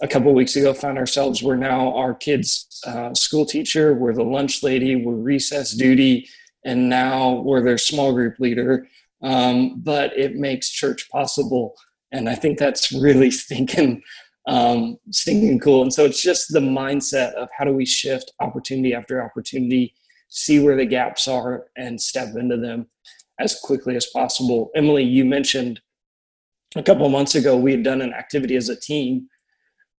a 0.00 0.08
couple 0.08 0.32
weeks 0.34 0.56
ago, 0.56 0.74
found 0.74 0.98
ourselves 0.98 1.42
we're 1.42 1.56
now 1.56 1.94
our 1.94 2.14
kids' 2.14 2.80
uh, 2.86 3.14
school 3.14 3.46
teacher, 3.46 3.94
we're 3.94 4.14
the 4.14 4.24
lunch 4.24 4.62
lady, 4.62 4.96
we're 4.96 5.14
recess 5.14 5.72
duty, 5.72 6.28
and 6.64 6.88
now 6.88 7.40
we're 7.42 7.62
their 7.62 7.78
small 7.78 8.12
group 8.12 8.38
leader. 8.38 8.88
Um, 9.22 9.80
but 9.80 10.16
it 10.18 10.34
makes 10.34 10.68
church 10.68 11.08
possible, 11.10 11.74
and 12.12 12.28
I 12.28 12.34
think 12.34 12.58
that's 12.58 12.92
really 12.92 13.30
stinking, 13.42 14.02
um, 14.46 14.98
stinking 15.10 15.60
cool. 15.60 15.82
And 15.82 15.92
so 15.92 16.04
it's 16.04 16.22
just 16.22 16.52
the 16.52 16.60
mindset 16.60 17.32
of 17.34 17.48
how 17.56 17.64
do 17.64 17.72
we 17.72 17.86
shift 17.86 18.32
opportunity 18.40 18.94
after 18.94 19.22
opportunity, 19.22 19.94
see 20.28 20.58
where 20.58 20.76
the 20.76 20.84
gaps 20.84 21.26
are, 21.28 21.66
and 21.76 22.00
step 22.00 22.34
into 22.36 22.56
them 22.56 22.86
as 23.38 23.58
quickly 23.60 23.96
as 23.96 24.06
possible. 24.06 24.70
Emily, 24.74 25.02
you 25.02 25.24
mentioned 25.24 25.80
a 26.76 26.82
couple 26.82 27.08
months 27.08 27.34
ago, 27.34 27.56
we 27.56 27.72
had 27.72 27.82
done 27.82 28.02
an 28.02 28.12
activity 28.12 28.56
as 28.56 28.68
a 28.68 28.76
team 28.76 29.28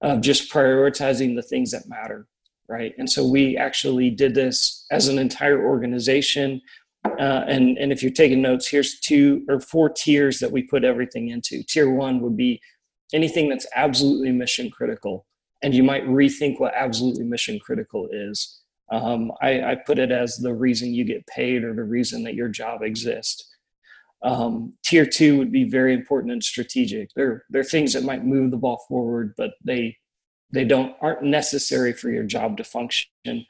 of 0.00 0.20
just 0.20 0.52
prioritizing 0.52 1.34
the 1.34 1.42
things 1.42 1.70
that 1.70 1.88
matter, 1.88 2.26
right? 2.68 2.94
And 2.98 3.08
so 3.08 3.26
we 3.26 3.56
actually 3.56 4.10
did 4.10 4.34
this 4.34 4.86
as 4.90 5.08
an 5.08 5.18
entire 5.18 5.64
organization. 5.64 6.60
Uh, 7.04 7.44
and, 7.46 7.78
and 7.78 7.92
if 7.92 8.02
you're 8.02 8.12
taking 8.12 8.42
notes, 8.42 8.68
here's 8.68 8.98
two 9.00 9.44
or 9.48 9.60
four 9.60 9.88
tiers 9.88 10.40
that 10.40 10.50
we 10.50 10.62
put 10.62 10.84
everything 10.84 11.28
into. 11.28 11.62
Tier 11.62 11.90
one 11.90 12.20
would 12.20 12.36
be 12.36 12.60
anything 13.12 13.48
that's 13.48 13.66
absolutely 13.74 14.32
mission 14.32 14.70
critical. 14.70 15.26
And 15.62 15.74
you 15.74 15.82
might 15.82 16.06
rethink 16.06 16.60
what 16.60 16.74
absolutely 16.74 17.24
mission 17.24 17.58
critical 17.58 18.08
is. 18.10 18.60
Um, 18.90 19.32
I, 19.40 19.62
I, 19.62 19.74
put 19.76 19.98
it 19.98 20.12
as 20.12 20.36
the 20.36 20.52
reason 20.52 20.92
you 20.92 21.04
get 21.04 21.26
paid 21.26 21.64
or 21.64 21.72
the 21.72 21.84
reason 21.84 22.22
that 22.24 22.34
your 22.34 22.48
job 22.48 22.82
exists. 22.82 23.53
Um, 24.24 24.72
tier 24.82 25.04
two 25.04 25.36
would 25.38 25.52
be 25.52 25.64
very 25.64 25.92
important 25.92 26.32
and 26.32 26.42
strategic. 26.42 27.10
They're 27.14 27.44
they're 27.50 27.62
things 27.62 27.92
that 27.92 28.04
might 28.04 28.24
move 28.24 28.50
the 28.50 28.56
ball 28.56 28.84
forward, 28.88 29.34
but 29.36 29.52
they 29.62 29.98
they 30.50 30.64
don't 30.64 30.96
aren't 31.00 31.22
necessary 31.22 31.92
for 31.92 32.10
your 32.10 32.24
job 32.24 32.56
to 32.56 32.64
function. 32.64 33.46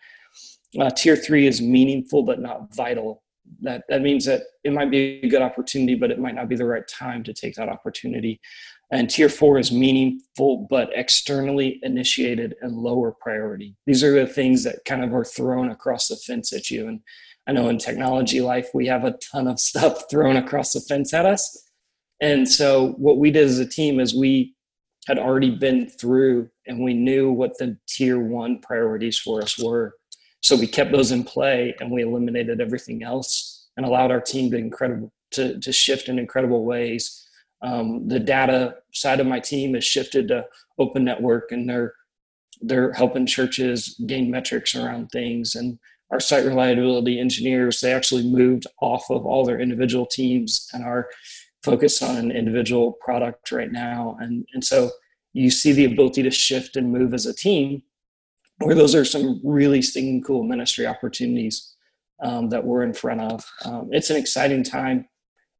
Uh, 0.78 0.90
tier 0.90 1.16
three 1.16 1.46
is 1.46 1.62
meaningful 1.62 2.24
but 2.24 2.40
not 2.40 2.74
vital. 2.74 3.22
That 3.60 3.84
that 3.88 4.02
means 4.02 4.24
that 4.24 4.42
it 4.64 4.72
might 4.72 4.90
be 4.90 5.20
a 5.22 5.28
good 5.28 5.42
opportunity, 5.42 5.94
but 5.94 6.10
it 6.10 6.18
might 6.18 6.34
not 6.34 6.48
be 6.48 6.56
the 6.56 6.66
right 6.66 6.86
time 6.88 7.22
to 7.24 7.32
take 7.32 7.54
that 7.54 7.68
opportunity. 7.68 8.40
And 8.90 9.08
tier 9.08 9.28
four 9.28 9.58
is 9.58 9.70
meaningful 9.70 10.66
but 10.68 10.90
externally 10.94 11.78
initiated 11.82 12.56
and 12.62 12.76
lower 12.76 13.12
priority. 13.12 13.76
These 13.86 14.02
are 14.02 14.12
the 14.12 14.26
things 14.26 14.64
that 14.64 14.84
kind 14.84 15.04
of 15.04 15.14
are 15.14 15.24
thrown 15.24 15.70
across 15.70 16.08
the 16.08 16.16
fence 16.16 16.52
at 16.52 16.70
you. 16.70 16.88
And 16.88 17.00
I 17.46 17.52
know 17.52 17.68
in 17.68 17.78
technology 17.78 18.40
life, 18.40 18.68
we 18.74 18.86
have 18.86 19.04
a 19.04 19.18
ton 19.32 19.46
of 19.46 19.60
stuff 19.60 20.04
thrown 20.10 20.36
across 20.36 20.72
the 20.72 20.80
fence 20.80 21.12
at 21.12 21.26
us. 21.26 21.68
And 22.20 22.48
so 22.48 22.92
what 22.92 23.18
we 23.18 23.30
did 23.30 23.44
as 23.44 23.58
a 23.58 23.66
team 23.66 24.00
is 24.00 24.14
we 24.14 24.54
had 25.06 25.18
already 25.18 25.50
been 25.50 25.88
through 25.88 26.48
and 26.66 26.82
we 26.82 26.94
knew 26.94 27.30
what 27.30 27.58
the 27.58 27.76
tier 27.86 28.18
one 28.18 28.60
priorities 28.60 29.18
for 29.18 29.42
us 29.42 29.58
were. 29.58 29.94
So 30.42 30.56
we 30.56 30.66
kept 30.66 30.92
those 30.92 31.12
in 31.12 31.24
play 31.24 31.74
and 31.80 31.90
we 31.90 32.02
eliminated 32.02 32.60
everything 32.60 33.02
else 33.02 33.68
and 33.76 33.84
allowed 33.84 34.10
our 34.10 34.20
team 34.20 34.50
to 34.50 34.56
incredible 34.56 35.12
to, 35.32 35.58
to 35.58 35.72
shift 35.72 36.08
in 36.08 36.18
incredible 36.18 36.64
ways 36.64 37.24
um, 37.64 38.06
the 38.08 38.20
data 38.20 38.76
side 38.92 39.20
of 39.20 39.26
my 39.26 39.40
team 39.40 39.74
has 39.74 39.84
shifted 39.84 40.28
to 40.28 40.44
open 40.78 41.04
network 41.04 41.50
and 41.50 41.68
they're 41.68 41.94
they're 42.60 42.92
helping 42.92 43.26
churches 43.26 44.00
gain 44.06 44.30
metrics 44.30 44.74
around 44.74 45.08
things 45.08 45.54
and 45.54 45.78
our 46.14 46.20
site 46.20 46.44
reliability 46.44 47.18
engineers 47.18 47.80
they 47.80 47.92
actually 47.92 48.22
moved 48.22 48.66
off 48.80 49.10
of 49.10 49.26
all 49.26 49.44
their 49.44 49.60
individual 49.60 50.06
teams 50.06 50.68
and 50.72 50.84
are 50.84 51.08
focused 51.62 52.02
on 52.02 52.16
an 52.16 52.30
individual 52.30 52.92
product 53.04 53.50
right 53.50 53.72
now 53.72 54.16
and 54.20 54.46
and 54.54 54.64
so 54.64 54.90
you 55.32 55.50
see 55.50 55.72
the 55.72 55.84
ability 55.84 56.22
to 56.22 56.30
shift 56.30 56.76
and 56.76 56.92
move 56.92 57.12
as 57.12 57.26
a 57.26 57.34
team 57.34 57.82
where 58.58 58.76
those 58.76 58.94
are 58.94 59.04
some 59.04 59.40
really 59.42 59.82
stinging 59.82 60.22
cool 60.22 60.44
ministry 60.44 60.86
opportunities 60.86 61.74
um, 62.22 62.48
that 62.48 62.64
we're 62.64 62.84
in 62.84 62.94
front 62.94 63.20
of 63.20 63.44
um, 63.64 63.88
it's 63.90 64.10
an 64.10 64.16
exciting 64.16 64.62
time 64.62 65.08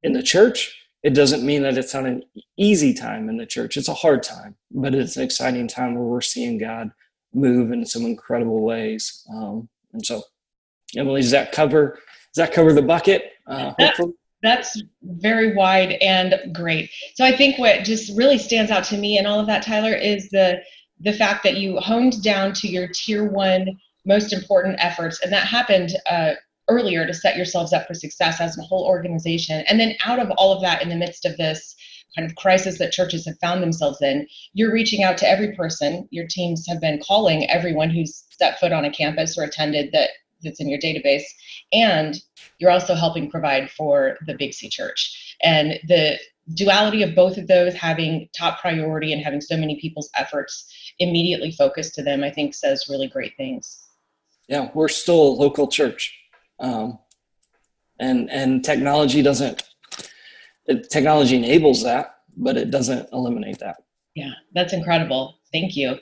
in 0.05 0.13
the 0.13 0.23
church 0.23 0.73
it 1.05 1.13
doesn't 1.13 1.45
mean 1.45 1.63
that 1.63 1.77
it's 1.77 1.93
not 1.93 2.07
an 2.07 2.23
easy 2.57 2.95
time 2.95 3.29
in 3.29 3.37
the 3.37 3.45
church. 3.45 3.77
It's 3.77 3.89
a 3.89 3.95
hard 3.95 4.23
time, 4.23 4.57
but 4.71 4.95
it's 4.95 5.19
an 5.19 5.23
exciting 5.23 5.69
time 5.69 5.95
where 5.95 6.05
we're 6.05 6.23
seeing 6.23 6.57
God 6.57 6.93
move 7.35 7.73
in 7.73 7.85
some 7.85 8.07
incredible 8.07 8.63
ways. 8.63 9.23
Um, 9.31 9.69
and 9.93 10.05
so, 10.05 10.23
Emily, 10.97 11.21
does 11.21 11.31
that 11.31 11.53
cover 11.53 11.99
does 12.35 12.47
that 12.47 12.53
cover 12.53 12.73
the 12.73 12.83
bucket? 12.83 13.33
Uh, 13.47 13.73
That's 14.43 14.83
very 15.03 15.55
wide 15.55 15.93
and 16.03 16.35
great. 16.53 16.91
So 17.15 17.25
I 17.25 17.35
think 17.35 17.59
what 17.59 17.85
just 17.85 18.15
really 18.17 18.39
stands 18.39 18.71
out 18.71 18.85
to 18.85 18.99
me 18.99 19.17
in 19.19 19.25
all 19.25 19.41
of 19.41 19.47
that, 19.47 19.65
Tyler, 19.65 19.95
is 19.95 20.29
the 20.31 20.61
the 21.01 21.13
fact 21.13 21.45
that 21.45 21.57
you 21.57 21.79
honed 21.79 22.23
down 22.23 22.53
to 22.55 22.69
your 22.69 22.89
tier 22.89 23.25
one 23.25 23.79
most 24.07 24.33
important 24.33 24.77
efforts, 24.79 25.21
and 25.23 25.33
that 25.33 25.47
happened 25.47 25.95
uh, 26.11 26.33
earlier 26.69 27.07
to 27.07 27.15
set 27.15 27.37
yourselves 27.37 27.73
up 27.73 27.87
for 27.87 27.95
success 27.95 28.41
as 28.41 28.59
a 28.59 28.63
whole 28.63 28.85
organization. 28.85 29.65
And 29.69 29.81
then 29.81 29.95
out 30.05 30.19
of 30.19 30.31
all 30.33 30.53
of 30.53 30.63
that, 30.63 30.83
in 30.83 30.89
the 30.89 30.97
midst 30.97 31.25
of 31.25 31.37
this 31.37 31.75
kind 32.17 32.29
of 32.29 32.37
crisis 32.37 32.79
that 32.79 32.93
churches 32.93 33.27
have 33.27 33.39
found 33.41 33.63
themselves 33.63 34.01
in, 34.03 34.27
you're 34.53 34.73
reaching 34.73 35.03
out 35.03 35.19
to 35.19 35.29
every 35.29 35.53
person. 35.53 36.07
Your 36.11 36.27
teams 36.29 36.67
have 36.69 36.81
been 36.81 37.01
calling 37.01 37.49
everyone 37.51 37.91
who's 37.91 38.25
set 38.31 38.59
foot 38.61 38.73
on 38.73 38.85
a 38.85 38.93
campus 38.93 39.39
or 39.39 39.45
attended 39.45 39.91
that 39.93 40.11
that's 40.45 40.61
in 40.61 40.69
your 40.69 40.79
database. 40.79 41.25
And 41.73 42.17
you're 42.59 42.71
also 42.71 42.95
helping 42.95 43.31
provide 43.31 43.71
for 43.71 44.19
the 44.27 44.35
Big 44.35 44.55
C 44.55 44.69
Church. 44.69 45.37
And 45.43 45.81
the 45.89 46.19
duality 46.55 47.03
of 47.03 47.15
both 47.15 47.39
of 47.39 47.47
those 47.47 47.75
having 47.75 48.29
top 48.37 48.61
priority 48.61 49.13
and 49.13 49.23
having 49.23 49.41
so 49.41 49.57
many 49.57 49.81
people's 49.81 50.11
efforts 50.15 50.71
immediately 50.99 51.51
focused 51.53 51.95
to 51.95 52.03
them, 52.03 52.23
I 52.23 52.31
think 52.31 52.55
says 52.55 52.87
really 52.89 53.09
great 53.09 53.37
things. 53.37 53.81
Yeah, 54.49 54.69
we're 54.75 54.89
still 54.89 55.23
a 55.23 55.35
local 55.41 55.67
church 55.69 56.15
um, 56.59 56.99
and 57.99 58.31
and 58.31 58.65
technology 58.65 59.23
doesn't 59.23 59.63
it, 60.67 60.91
technology 60.91 61.37
enables 61.37 61.83
that 61.83 62.17
but 62.37 62.57
it 62.57 62.71
doesn't 62.71 63.09
eliminate 63.13 63.59
that 63.59 63.77
yeah 64.15 64.33
that's 64.55 64.73
incredible 64.73 65.39
thank 65.53 65.77
you 65.77 65.97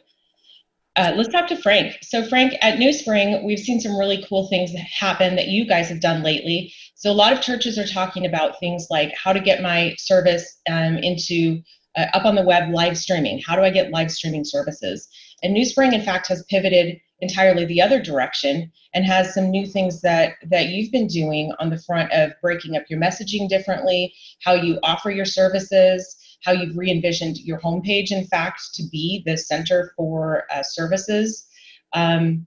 uh, 0.96 1.12
let's 1.16 1.30
talk 1.30 1.48
to 1.48 1.56
frank. 1.56 1.96
So 2.02 2.26
frank 2.26 2.54
at 2.60 2.78
new 2.78 2.92
spring 2.92 3.44
we've 3.44 3.58
seen 3.58 3.80
some 3.80 3.96
really 3.96 4.24
cool 4.28 4.48
things 4.48 4.72
happen 4.74 5.36
that 5.36 5.48
you 5.48 5.66
guys 5.66 5.88
have 5.88 6.00
done 6.00 6.22
lately. 6.22 6.72
So 6.94 7.10
a 7.10 7.14
lot 7.14 7.32
of 7.32 7.40
churches 7.40 7.78
are 7.78 7.86
talking 7.86 8.26
about 8.26 8.60
things 8.60 8.88
like 8.90 9.14
how 9.16 9.32
to 9.32 9.40
get 9.40 9.62
my 9.62 9.94
service 9.98 10.60
um, 10.70 10.98
into 10.98 11.62
uh, 11.96 12.06
up 12.14 12.24
on 12.24 12.34
the 12.34 12.42
web 12.42 12.70
live 12.70 12.96
streaming. 12.96 13.40
How 13.46 13.56
do 13.56 13.62
i 13.62 13.70
get 13.70 13.90
live 13.90 14.10
streaming 14.10 14.44
services? 14.44 15.08
And 15.42 15.52
new 15.52 15.64
spring 15.64 15.92
in 15.92 16.02
fact 16.02 16.28
has 16.28 16.44
pivoted 16.44 17.00
entirely 17.20 17.64
the 17.64 17.80
other 17.80 18.00
direction 18.00 18.70
and 18.94 19.06
has 19.06 19.32
some 19.32 19.50
new 19.50 19.66
things 19.66 20.02
that 20.02 20.34
that 20.50 20.68
you've 20.68 20.92
been 20.92 21.06
doing 21.06 21.52
on 21.58 21.70
the 21.70 21.78
front 21.78 22.12
of 22.12 22.32
breaking 22.42 22.76
up 22.76 22.84
your 22.90 23.00
messaging 23.00 23.48
differently 23.48 24.12
how 24.42 24.52
you 24.52 24.78
offer 24.82 25.10
your 25.10 25.24
services 25.24 26.16
how 26.42 26.52
you've 26.52 26.76
re-envisioned 26.76 27.38
your 27.38 27.60
homepage 27.60 28.10
in 28.10 28.26
fact 28.26 28.74
to 28.74 28.82
be 28.90 29.22
the 29.26 29.36
center 29.36 29.92
for 29.96 30.44
uh, 30.52 30.62
services. 30.62 31.46
Um, 31.92 32.46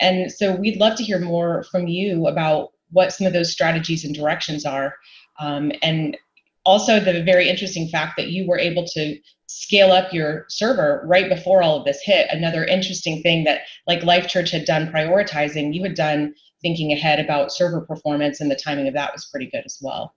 and 0.00 0.30
so 0.30 0.54
we'd 0.54 0.78
love 0.78 0.96
to 0.96 1.04
hear 1.04 1.18
more 1.18 1.64
from 1.64 1.88
you 1.88 2.26
about 2.26 2.70
what 2.90 3.12
some 3.12 3.26
of 3.26 3.32
those 3.32 3.52
strategies 3.52 4.04
and 4.04 4.14
directions 4.14 4.64
are. 4.64 4.94
Um, 5.40 5.72
and 5.82 6.16
also 6.64 7.00
the 7.00 7.22
very 7.22 7.48
interesting 7.48 7.88
fact 7.88 8.16
that 8.16 8.28
you 8.28 8.46
were 8.46 8.58
able 8.58 8.84
to 8.86 9.18
scale 9.46 9.92
up 9.92 10.12
your 10.12 10.44
server 10.48 11.02
right 11.06 11.28
before 11.28 11.62
all 11.62 11.78
of 11.78 11.84
this 11.84 12.02
hit. 12.02 12.28
Another 12.30 12.64
interesting 12.64 13.22
thing 13.22 13.44
that 13.44 13.62
like 13.86 14.02
life 14.04 14.28
church 14.28 14.50
had 14.50 14.64
done 14.64 14.92
prioritizing 14.92 15.74
you 15.74 15.82
had 15.82 15.94
done 15.94 16.34
thinking 16.60 16.92
ahead 16.92 17.20
about 17.20 17.52
server 17.52 17.80
performance 17.80 18.40
and 18.40 18.50
the 18.50 18.56
timing 18.56 18.88
of 18.88 18.94
that 18.94 19.12
was 19.12 19.26
pretty 19.26 19.46
good 19.46 19.62
as 19.64 19.78
well 19.80 20.14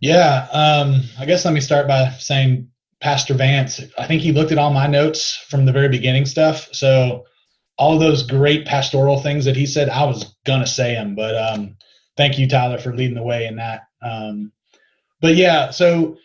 yeah 0.00 0.48
um, 0.52 1.02
i 1.18 1.24
guess 1.24 1.44
let 1.44 1.54
me 1.54 1.60
start 1.60 1.88
by 1.88 2.08
saying 2.18 2.68
pastor 3.00 3.34
vance 3.34 3.80
i 3.98 4.06
think 4.06 4.22
he 4.22 4.32
looked 4.32 4.52
at 4.52 4.58
all 4.58 4.72
my 4.72 4.86
notes 4.86 5.36
from 5.48 5.64
the 5.64 5.72
very 5.72 5.88
beginning 5.88 6.26
stuff. 6.26 6.68
So 6.72 7.24
all 7.78 7.98
those 7.98 8.22
great 8.22 8.66
pastoral 8.66 9.20
things 9.20 9.44
that 9.44 9.56
he 9.56 9.66
said 9.66 9.88
i 9.88 10.04
was 10.04 10.34
gonna 10.44 10.66
say 10.66 10.94
them 10.94 11.14
but 11.14 11.36
um, 11.36 11.76
thank 12.16 12.38
you 12.38 12.48
tyler 12.48 12.78
for 12.78 12.94
leading 12.94 13.16
the 13.16 13.22
way 13.22 13.46
in 13.46 13.56
that. 13.56 13.82
Um, 14.02 14.52
but 15.20 15.34
yeah 15.34 15.70
so 15.70 16.16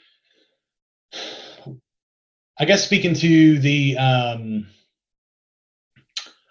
I 2.62 2.66
guess 2.66 2.86
speaking 2.86 3.16
to 3.16 3.58
the, 3.58 3.98
um, 3.98 4.68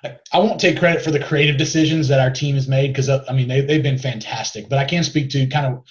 I, 0.03 0.17
I, 0.33 0.41
won't 0.41 0.61
take 0.61 0.77
credit 0.77 1.03
for 1.03 1.13
the 1.13 1.23
creative 1.23 1.57
decisions 1.57 2.09
that 2.09 2.19
our 2.19 2.33
team 2.33 2.57
has 2.57 2.67
made 2.67 2.89
because 2.89 3.09
uh, 3.09 3.25
I 3.29 3.33
mean 3.33 3.47
they 3.47 3.61
they've 3.61 3.83
been 3.83 3.99
fantastic, 3.99 4.69
but 4.69 4.79
I 4.79 4.87
can 4.87 5.05
speak 5.05 5.31
to 5.31 5.47
kind 5.47 5.67
of 5.67 5.85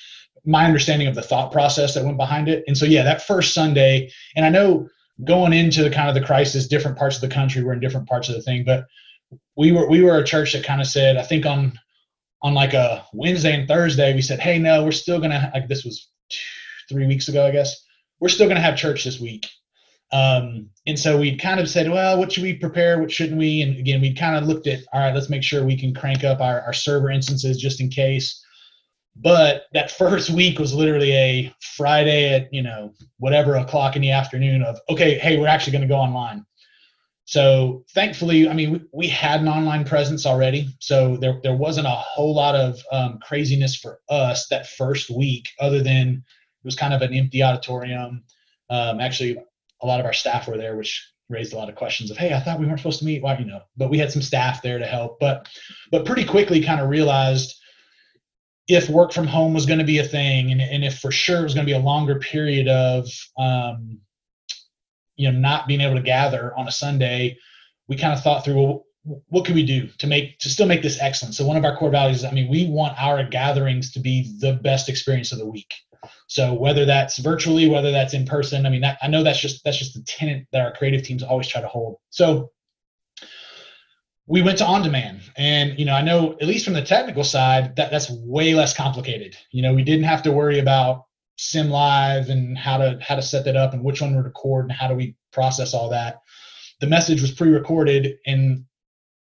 my 0.46 0.66
understanding 0.66 1.08
of 1.08 1.16
the 1.16 1.22
thought 1.22 1.52
process 1.52 1.94
that 1.94 2.06
went 2.06 2.18
behind 2.18 2.48
it. 2.48 2.64
And 2.68 2.78
so 2.78 2.86
yeah, 2.86 3.04
that 3.04 3.26
first 3.26 3.54
Sunday, 3.54 4.12
and 4.36 4.46
I 4.46 4.50
know 4.50 4.90
going 5.24 5.54
into 5.54 5.84
the 5.84 5.90
kind 5.90 6.10
of 6.10 6.16
the 6.16 6.26
crisis, 6.26 6.68
different 6.68 6.98
parts 6.98 7.16
of 7.16 7.22
the 7.22 7.34
country 7.34 7.64
were 7.64 7.74
in 7.74 7.80
different 7.80 8.08
parts 8.08 8.30
of 8.30 8.36
the 8.36 8.42
thing, 8.42 8.64
but 8.64 8.86
we 9.56 9.72
were 9.72 9.88
we 9.88 10.02
were 10.02 10.18
a 10.18 10.24
church 10.24 10.54
that 10.54 10.64
kind 10.64 10.82
of 10.82 10.88
said, 10.88 11.18
I 11.18 11.24
think 11.24 11.46
on 11.46 11.78
on 12.42 12.54
like 12.54 12.74
a 12.74 13.06
Wednesday 13.14 13.54
and 13.54 13.68
Thursday, 13.68 14.14
we 14.14 14.22
said, 14.22 14.40
hey, 14.40 14.60
no, 14.60 14.84
we're 14.84 14.92
still 14.92 15.20
gonna 15.20 15.52
like 15.54 15.68
this 15.68 15.84
was 15.86 16.10
two, 16.30 16.40
three 16.90 17.08
weeks 17.08 17.28
ago, 17.28 17.46
I 17.46 17.52
guess. 17.52 17.86
We're 18.20 18.30
still 18.30 18.48
gonna 18.48 18.62
have 18.62 18.78
church 18.78 19.04
this 19.04 19.20
week 19.20 19.48
um, 20.12 20.70
and 20.88 20.98
so 20.98 21.20
we 21.20 21.38
kind 21.38 21.60
of 21.60 21.70
said, 21.70 21.90
well, 21.90 22.18
what 22.18 22.32
should 22.32 22.44
we 22.44 22.54
prepare? 22.54 23.00
What 23.00 23.12
shouldn't 23.12 23.38
we? 23.38 23.62
And 23.62 23.78
again, 23.78 24.02
we 24.02 24.14
kind 24.14 24.36
of 24.36 24.48
looked 24.48 24.68
at, 24.68 24.80
all 24.92 25.02
right, 25.02 25.14
let's 25.14 25.30
make 25.30 25.44
sure 25.44 25.64
we 25.64 25.78
can 25.78 25.94
crank 25.94 26.24
up 26.24 26.42
our, 26.42 26.62
our 26.62 26.74
server 26.74 27.12
instances 27.12 27.58
just 27.58 27.80
in 27.80 27.90
case. 27.90 28.44
But 29.16 29.64
that 29.74 29.92
first 29.92 30.30
week 30.30 30.60
was 30.60 30.74
literally 30.74 31.14
a 31.14 31.54
Friday 31.76 32.34
at, 32.34 32.54
you 32.54 32.62
know, 32.62 32.94
whatever 33.18 33.56
o'clock 33.56 33.96
in 33.96 34.02
the 34.02 34.12
afternoon 34.12 34.64
of, 34.64 34.80
okay, 34.90 35.18
hey, 35.18 35.38
we're 35.38 35.48
actually 35.48 35.74
going 35.74 35.82
to 35.82 35.88
go 35.88 35.98
online. 35.98 36.46
So 37.26 37.86
thankfully, 37.94 38.50
I 38.50 38.54
mean, 38.54 38.72
we, 38.72 38.82
we, 38.92 39.08
had 39.08 39.42
an 39.42 39.48
online 39.48 39.86
presence 39.86 40.26
already. 40.26 40.70
So 40.80 41.16
there, 41.16 41.40
there 41.44 41.56
wasn't 41.56 41.86
a 41.86 41.92
whole 41.92 42.34
lot 42.34 42.56
of 42.56 42.82
um, 42.92 43.20
craziness 43.22 43.76
for 43.76 44.00
us 44.10 44.48
that 44.48 44.68
first 44.68 45.12
week, 45.12 45.50
other 45.60 45.84
than 45.84 46.08
it 46.08 46.66
was 46.66 46.76
kind 46.76 46.92
of 46.92 47.04
an 47.04 47.14
empty 47.14 47.44
auditorium. 47.44 48.24
Um, 48.72 49.00
actually, 49.00 49.38
a 49.82 49.86
lot 49.86 50.00
of 50.00 50.08
our 50.08 50.14
staff 50.14 50.48
were 50.48 50.58
there, 50.58 50.76
which 50.76 51.08
raised 51.30 51.54
a 51.54 51.56
lot 51.56 51.70
of 51.70 51.76
questions 51.76 52.10
of, 52.10 52.18
hey, 52.18 52.34
I 52.34 52.40
thought 52.40 52.60
we 52.60 52.66
weren't 52.66 52.80
supposed 52.80 53.00
to 53.00 53.06
meet. 53.06 53.22
Why, 53.22 53.38
you 53.38 53.46
know, 53.46 53.62
but 53.78 53.92
we 53.92 54.00
had 54.00 54.12
some 54.12 54.24
staff 54.24 54.64
there 54.64 54.80
to 54.80 54.86
help. 54.86 55.20
But 55.20 55.48
but 55.92 56.06
pretty 56.06 56.26
quickly 56.26 56.64
kind 56.64 56.82
of 56.82 56.90
realized 56.90 57.59
if 58.70 58.88
work 58.88 59.12
from 59.12 59.26
home 59.26 59.54
was 59.54 59.66
going 59.66 59.80
to 59.80 59.86
be 59.86 59.98
a 59.98 60.04
thing 60.04 60.52
and, 60.52 60.62
and 60.62 60.86
if 60.86 61.00
for 61.00 61.12
sure 61.12 61.40
it 61.40 61.44
was 61.44 61.56
going 61.56 61.66
to 61.66 61.70
be 61.70 61.78
a 61.78 61.84
longer 61.84 62.20
period 62.20 62.68
of 62.68 63.10
um, 63.38 64.00
you 65.18 65.30
know 65.30 65.38
not 65.38 65.68
being 65.68 65.82
able 65.82 65.96
to 65.96 66.02
gather 66.02 66.56
on 66.56 66.68
a 66.68 66.72
Sunday, 66.72 67.38
we 67.88 67.98
kind 67.98 68.14
of 68.14 68.24
thought 68.24 68.46
through 68.46 68.62
well, 68.62 68.86
what 69.30 69.44
can 69.44 69.56
we 69.56 69.66
do 69.66 69.88
to 69.98 70.06
make 70.06 70.38
to 70.40 70.50
still 70.50 70.68
make 70.68 70.84
this 70.84 71.02
excellent. 71.02 71.34
So 71.34 71.46
one 71.46 71.58
of 71.58 71.66
our 71.66 71.76
core 71.76 71.90
values 71.90 72.24
I 72.24 72.32
mean 72.32 72.50
we 72.50 72.68
want 72.68 73.02
our 73.02 73.24
gatherings 73.28 73.92
to 73.94 74.00
be 74.00 74.32
the 74.40 74.54
best 74.54 74.88
experience 74.88 75.32
of 75.32 75.40
the 75.40 75.48
week. 75.48 75.74
So 76.28 76.54
whether 76.54 76.86
that's 76.86 77.18
virtually, 77.18 77.68
whether 77.68 77.92
that's 77.92 78.14
in 78.14 78.26
person, 78.26 78.66
I 78.66 78.70
mean, 78.70 78.82
that, 78.82 79.00
I 79.02 79.08
know 79.08 79.24
that's 79.24 79.40
just 79.40 79.64
that's 79.64 79.78
just 79.78 79.96
the 79.96 80.04
tenant 80.04 80.48
that 80.52 80.62
our 80.62 80.72
creative 80.72 81.04
teams 81.04 81.24
always 81.24 81.48
try 81.48 81.60
to 81.60 81.68
hold. 81.68 81.98
So 82.12 82.52
we 84.30 84.44
went 84.44 84.60
to 84.60 84.66
on 84.66 84.84
demand, 84.84 85.22
and 85.38 85.78
you 85.80 85.86
know, 85.86 85.96
I 85.96 86.04
know 86.04 86.34
at 86.40 86.48
least 86.48 86.64
from 86.64 86.76
the 86.76 86.84
technical 86.84 87.24
side 87.24 87.76
that 87.76 87.90
that's 87.90 88.12
way 88.12 88.54
less 88.54 88.76
complicated. 88.76 89.36
You 89.52 89.64
know, 89.64 89.74
we 89.74 89.84
didn't 89.84 90.06
have 90.06 90.22
to 90.24 90.32
worry 90.32 90.60
about 90.60 91.06
sim 91.38 91.70
live 91.70 92.30
and 92.30 92.56
how 92.56 92.78
to 92.78 93.00
how 93.02 93.16
to 93.16 93.24
set 93.24 93.44
that 93.46 93.58
up 93.58 93.74
and 93.74 93.84
which 93.84 94.02
one 94.02 94.14
to 94.14 94.22
record 94.22 94.66
and 94.66 94.72
how 94.72 94.88
do 94.88 94.94
we 94.94 95.16
process 95.34 95.74
all 95.74 95.90
that. 95.90 96.22
The 96.80 96.88
message 96.88 97.22
was 97.22 97.32
pre-recorded 97.32 98.18
and 98.28 98.66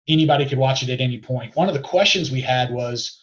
anybody 0.08 0.48
could 0.48 0.58
watch 0.58 0.82
it 0.82 0.88
at 0.88 1.02
any 1.02 1.20
point. 1.20 1.54
One 1.54 1.68
of 1.68 1.74
the 1.74 1.80
questions 1.80 2.30
we 2.30 2.40
had 2.40 2.72
was 2.72 3.20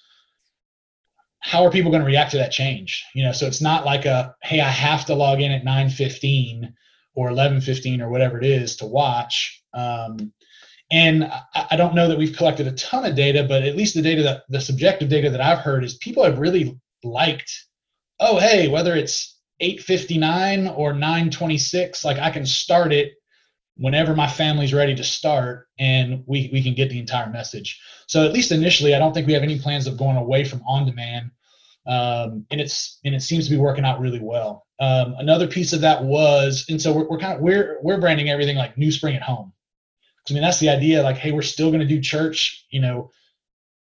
how 1.40 1.66
are 1.66 1.72
people 1.72 1.90
going 1.90 2.04
to 2.04 2.08
react 2.08 2.32
to 2.32 2.38
that 2.38 2.52
change? 2.52 3.04
You 3.16 3.24
know, 3.24 3.32
so 3.32 3.48
it's 3.48 3.62
not 3.62 3.86
like 3.86 4.06
a 4.06 4.36
hey, 4.44 4.62
I 4.62 4.70
have 4.70 5.06
to 5.06 5.16
log 5.16 5.42
in 5.42 5.52
at 5.52 5.66
9:15 5.66 6.74
or 7.16 7.32
11:15 7.32 8.02
or 8.02 8.10
whatever 8.10 8.38
it 8.38 8.46
is 8.46 8.76
to 8.78 8.86
watch. 8.86 9.64
Um, 9.74 10.32
and 10.92 11.32
I, 11.56 11.78
don't 11.78 11.96
know 11.96 12.10
that 12.10 12.18
we've 12.18 12.36
collected 12.36 12.68
a 12.68 12.74
ton 12.74 13.06
of 13.06 13.16
data, 13.16 13.46
but 13.48 13.64
at 13.64 13.78
least 13.78 13.96
the 13.96 14.02
data 14.02 14.24
that 14.24 14.44
the 14.50 14.60
subjective 14.60 15.08
data 15.08 15.30
that 15.30 15.40
I've 15.40 15.60
heard 15.60 15.86
is 15.86 15.96
people 15.96 16.24
have 16.24 16.40
really 16.40 16.78
liked. 17.02 17.52
Oh, 18.20 18.38
hey, 18.38 18.68
whether 18.68 18.96
it's 18.96 19.40
8:59 19.62 20.78
or 20.78 20.94
9:26, 20.94 22.04
like 22.04 22.20
I 22.20 22.30
can 22.30 22.46
start 22.46 22.92
it 22.92 23.14
whenever 23.78 24.14
my 24.14 24.28
family's 24.28 24.74
ready 24.74 24.94
to 24.96 25.04
start 25.04 25.68
and 25.80 26.24
we, 26.28 26.50
we 26.52 26.62
can 26.62 26.76
get 26.76 26.90
the 26.90 27.00
entire 27.00 27.30
message. 27.30 27.80
So 28.08 28.26
at 28.26 28.34
least 28.34 28.52
initially 28.52 28.94
i 28.94 29.00
don't 29.00 29.14
think 29.14 29.28
we 29.28 29.34
have 29.34 29.44
any 29.44 29.58
plans 29.58 29.88
of 29.88 29.98
going 29.98 30.18
away 30.18 30.44
from 30.44 30.62
on 30.68 30.86
demand. 30.86 31.32
Um, 31.88 32.46
and 32.52 32.62
it's 32.62 33.00
and 33.06 33.16
it 33.16 33.22
seems 33.22 33.46
to 33.46 33.52
be 33.52 33.58
working 33.58 33.86
out 33.86 34.00
really 34.00 34.20
well. 34.20 34.68
Um, 34.80 35.16
another 35.18 35.48
piece 35.48 35.74
of 35.74 35.82
that 35.82 36.04
was 36.04 36.66
and 36.70 36.82
so 36.82 36.94
we're, 36.94 37.08
we're 37.08 37.18
kind 37.18 37.34
of 37.34 37.40
we're 37.40 37.80
we're 37.82 38.00
branding 38.00 38.30
everything 38.30 38.58
like 38.58 38.78
new 38.78 38.92
spring 38.92 39.16
at 39.16 39.24
home 39.24 39.54
i 40.30 40.34
mean 40.34 40.42
that's 40.42 40.60
the 40.60 40.70
idea 40.70 41.04
like 41.04 41.18
hey 41.18 41.32
we're 41.32 41.42
still 41.42 41.70
going 41.70 41.82
to 41.82 41.88
do 41.88 42.00
church 42.00 42.66
you 42.70 42.80
know 42.80 43.10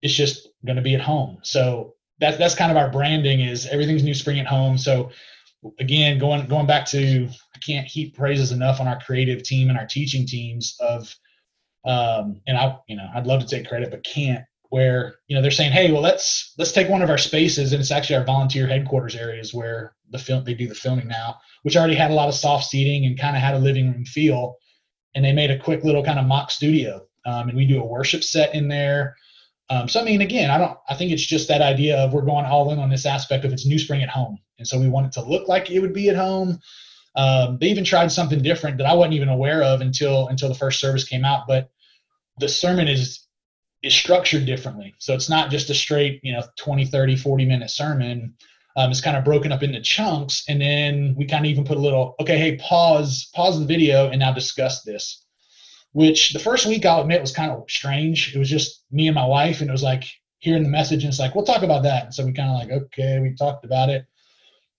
it's 0.01 0.13
just 0.13 0.49
going 0.65 0.75
to 0.75 0.81
be 0.81 0.95
at 0.95 1.01
home 1.01 1.37
so 1.41 1.93
that's 2.19 2.37
that's 2.37 2.55
kind 2.55 2.71
of 2.71 2.77
our 2.77 2.89
branding 2.89 3.41
is 3.41 3.67
everything's 3.67 4.03
new 4.03 4.13
spring 4.13 4.39
at 4.39 4.47
home 4.47 4.77
so 4.77 5.09
again, 5.79 6.19
going 6.19 6.45
going 6.47 6.67
back 6.67 6.85
to 6.87 7.27
I 7.27 7.59
can't 7.59 7.87
heap 7.87 8.15
praises 8.15 8.51
enough 8.51 8.79
on 8.79 8.87
our 8.87 8.99
creative 8.99 9.43
team 9.43 9.69
and 9.69 9.77
our 9.77 9.85
teaching 9.85 10.25
teams 10.25 10.75
of, 10.79 11.13
um, 11.85 12.41
and 12.47 12.57
I 12.57 12.77
you 12.87 12.95
know 12.95 13.07
I'd 13.13 13.27
love 13.27 13.41
to 13.41 13.47
take 13.47 13.67
credit 13.67 13.91
but 13.91 14.03
can't. 14.03 14.43
Where 14.69 15.15
you 15.27 15.35
know 15.35 15.41
they're 15.41 15.51
saying, 15.51 15.71
hey, 15.71 15.91
well 15.91 16.01
let's 16.01 16.53
let's 16.57 16.71
take 16.71 16.89
one 16.89 17.01
of 17.01 17.09
our 17.09 17.19
spaces 17.19 17.71
and 17.71 17.79
it's 17.79 17.91
actually 17.91 18.17
our 18.17 18.25
volunteer 18.25 18.67
headquarters 18.67 19.15
areas 19.15 19.53
where 19.53 19.95
the 20.09 20.17
film 20.17 20.43
they 20.43 20.53
do 20.53 20.67
the 20.67 20.75
filming 20.75 21.07
now, 21.07 21.37
which 21.63 21.77
already 21.77 21.95
had 21.95 22.11
a 22.11 22.15
lot 22.15 22.27
of 22.27 22.35
soft 22.35 22.65
seating 22.65 23.05
and 23.05 23.19
kind 23.19 23.35
of 23.35 23.41
had 23.41 23.53
a 23.53 23.59
living 23.59 23.91
room 23.91 24.05
feel, 24.05 24.55
and 25.15 25.23
they 25.23 25.31
made 25.31 25.49
a 25.49 25.57
quick 25.57 25.83
little 25.83 26.03
kind 26.03 26.19
of 26.19 26.25
mock 26.25 26.51
studio, 26.51 27.05
um, 27.25 27.49
and 27.49 27.57
we 27.57 27.65
do 27.65 27.81
a 27.81 27.85
worship 27.85 28.23
set 28.23 28.53
in 28.53 28.67
there. 28.67 29.15
Um, 29.69 29.87
so 29.87 29.99
I 29.99 30.03
mean, 30.03 30.21
again, 30.21 30.51
I 30.51 30.57
don't. 30.57 30.77
I 30.89 30.95
think 30.95 31.11
it's 31.11 31.25
just 31.25 31.47
that 31.47 31.61
idea 31.61 31.97
of 31.97 32.13
we're 32.13 32.21
going 32.21 32.45
all 32.45 32.71
in 32.71 32.77
on 32.77 32.89
this 32.89 33.05
aspect 33.05 33.45
of 33.45 33.53
it's 33.53 33.65
New 33.65 33.79
Spring 33.79 34.03
at 34.03 34.09
home, 34.09 34.37
and 34.59 34.67
so 34.67 34.79
we 34.79 34.89
want 34.89 35.07
it 35.07 35.13
to 35.13 35.23
look 35.23 35.47
like 35.47 35.71
it 35.71 35.79
would 35.79 35.93
be 35.93 36.09
at 36.09 36.15
home. 36.15 36.59
Um, 37.15 37.57
they 37.59 37.67
even 37.67 37.85
tried 37.85 38.11
something 38.11 38.41
different 38.43 38.77
that 38.77 38.85
I 38.85 38.93
wasn't 38.93 39.15
even 39.15 39.29
aware 39.29 39.63
of 39.63 39.81
until 39.81 40.27
until 40.27 40.49
the 40.49 40.55
first 40.55 40.79
service 40.79 41.05
came 41.05 41.25
out. 41.25 41.47
But 41.47 41.71
the 42.37 42.49
sermon 42.49 42.87
is 42.87 43.25
is 43.81 43.93
structured 43.93 44.45
differently, 44.45 44.93
so 44.99 45.13
it's 45.15 45.29
not 45.29 45.49
just 45.49 45.69
a 45.71 45.73
straight 45.73 46.19
you 46.21 46.33
know 46.33 46.43
20, 46.57 46.85
30, 46.85 47.15
40 47.15 47.45
minute 47.45 47.71
sermon. 47.71 48.35
Um, 48.77 48.91
it's 48.91 49.01
kind 49.01 49.15
of 49.15 49.23
broken 49.23 49.51
up 49.51 49.63
into 49.63 49.81
chunks, 49.81 50.43
and 50.49 50.59
then 50.59 51.15
we 51.17 51.25
kind 51.25 51.45
of 51.45 51.49
even 51.49 51.63
put 51.63 51.77
a 51.77 51.81
little 51.81 52.15
okay, 52.19 52.37
hey, 52.37 52.57
pause 52.57 53.29
pause 53.33 53.59
the 53.59 53.65
video 53.65 54.09
and 54.09 54.19
now 54.19 54.33
discuss 54.33 54.83
this 54.83 55.25
which 55.95 56.33
the 56.33 56.39
first 56.39 56.65
week 56.65 56.85
I'll 56.85 56.99
admit 56.99 57.21
was 57.21 57.31
kind 57.31 57.49
of 57.49 57.63
strange. 57.71 58.35
It 58.35 58.37
was 58.37 58.49
just 58.49 58.83
me 58.91 59.07
and 59.07 59.15
my 59.15 59.25
wife, 59.25 59.61
and 59.61 59.69
it 59.69 59.71
was 59.71 59.81
like 59.81 60.03
hearing 60.39 60.63
the 60.63 60.67
message, 60.67 61.05
and 61.05 61.09
it's 61.09 61.21
like, 61.21 61.33
we'll 61.33 61.45
talk 61.45 61.63
about 61.63 61.83
that. 61.83 62.03
And 62.03 62.13
so 62.13 62.25
we 62.25 62.33
kind 62.33 62.49
of 62.49 62.57
like, 62.57 62.83
okay, 62.83 63.21
we 63.21 63.33
talked 63.33 63.63
about 63.63 63.87
it. 63.87 64.05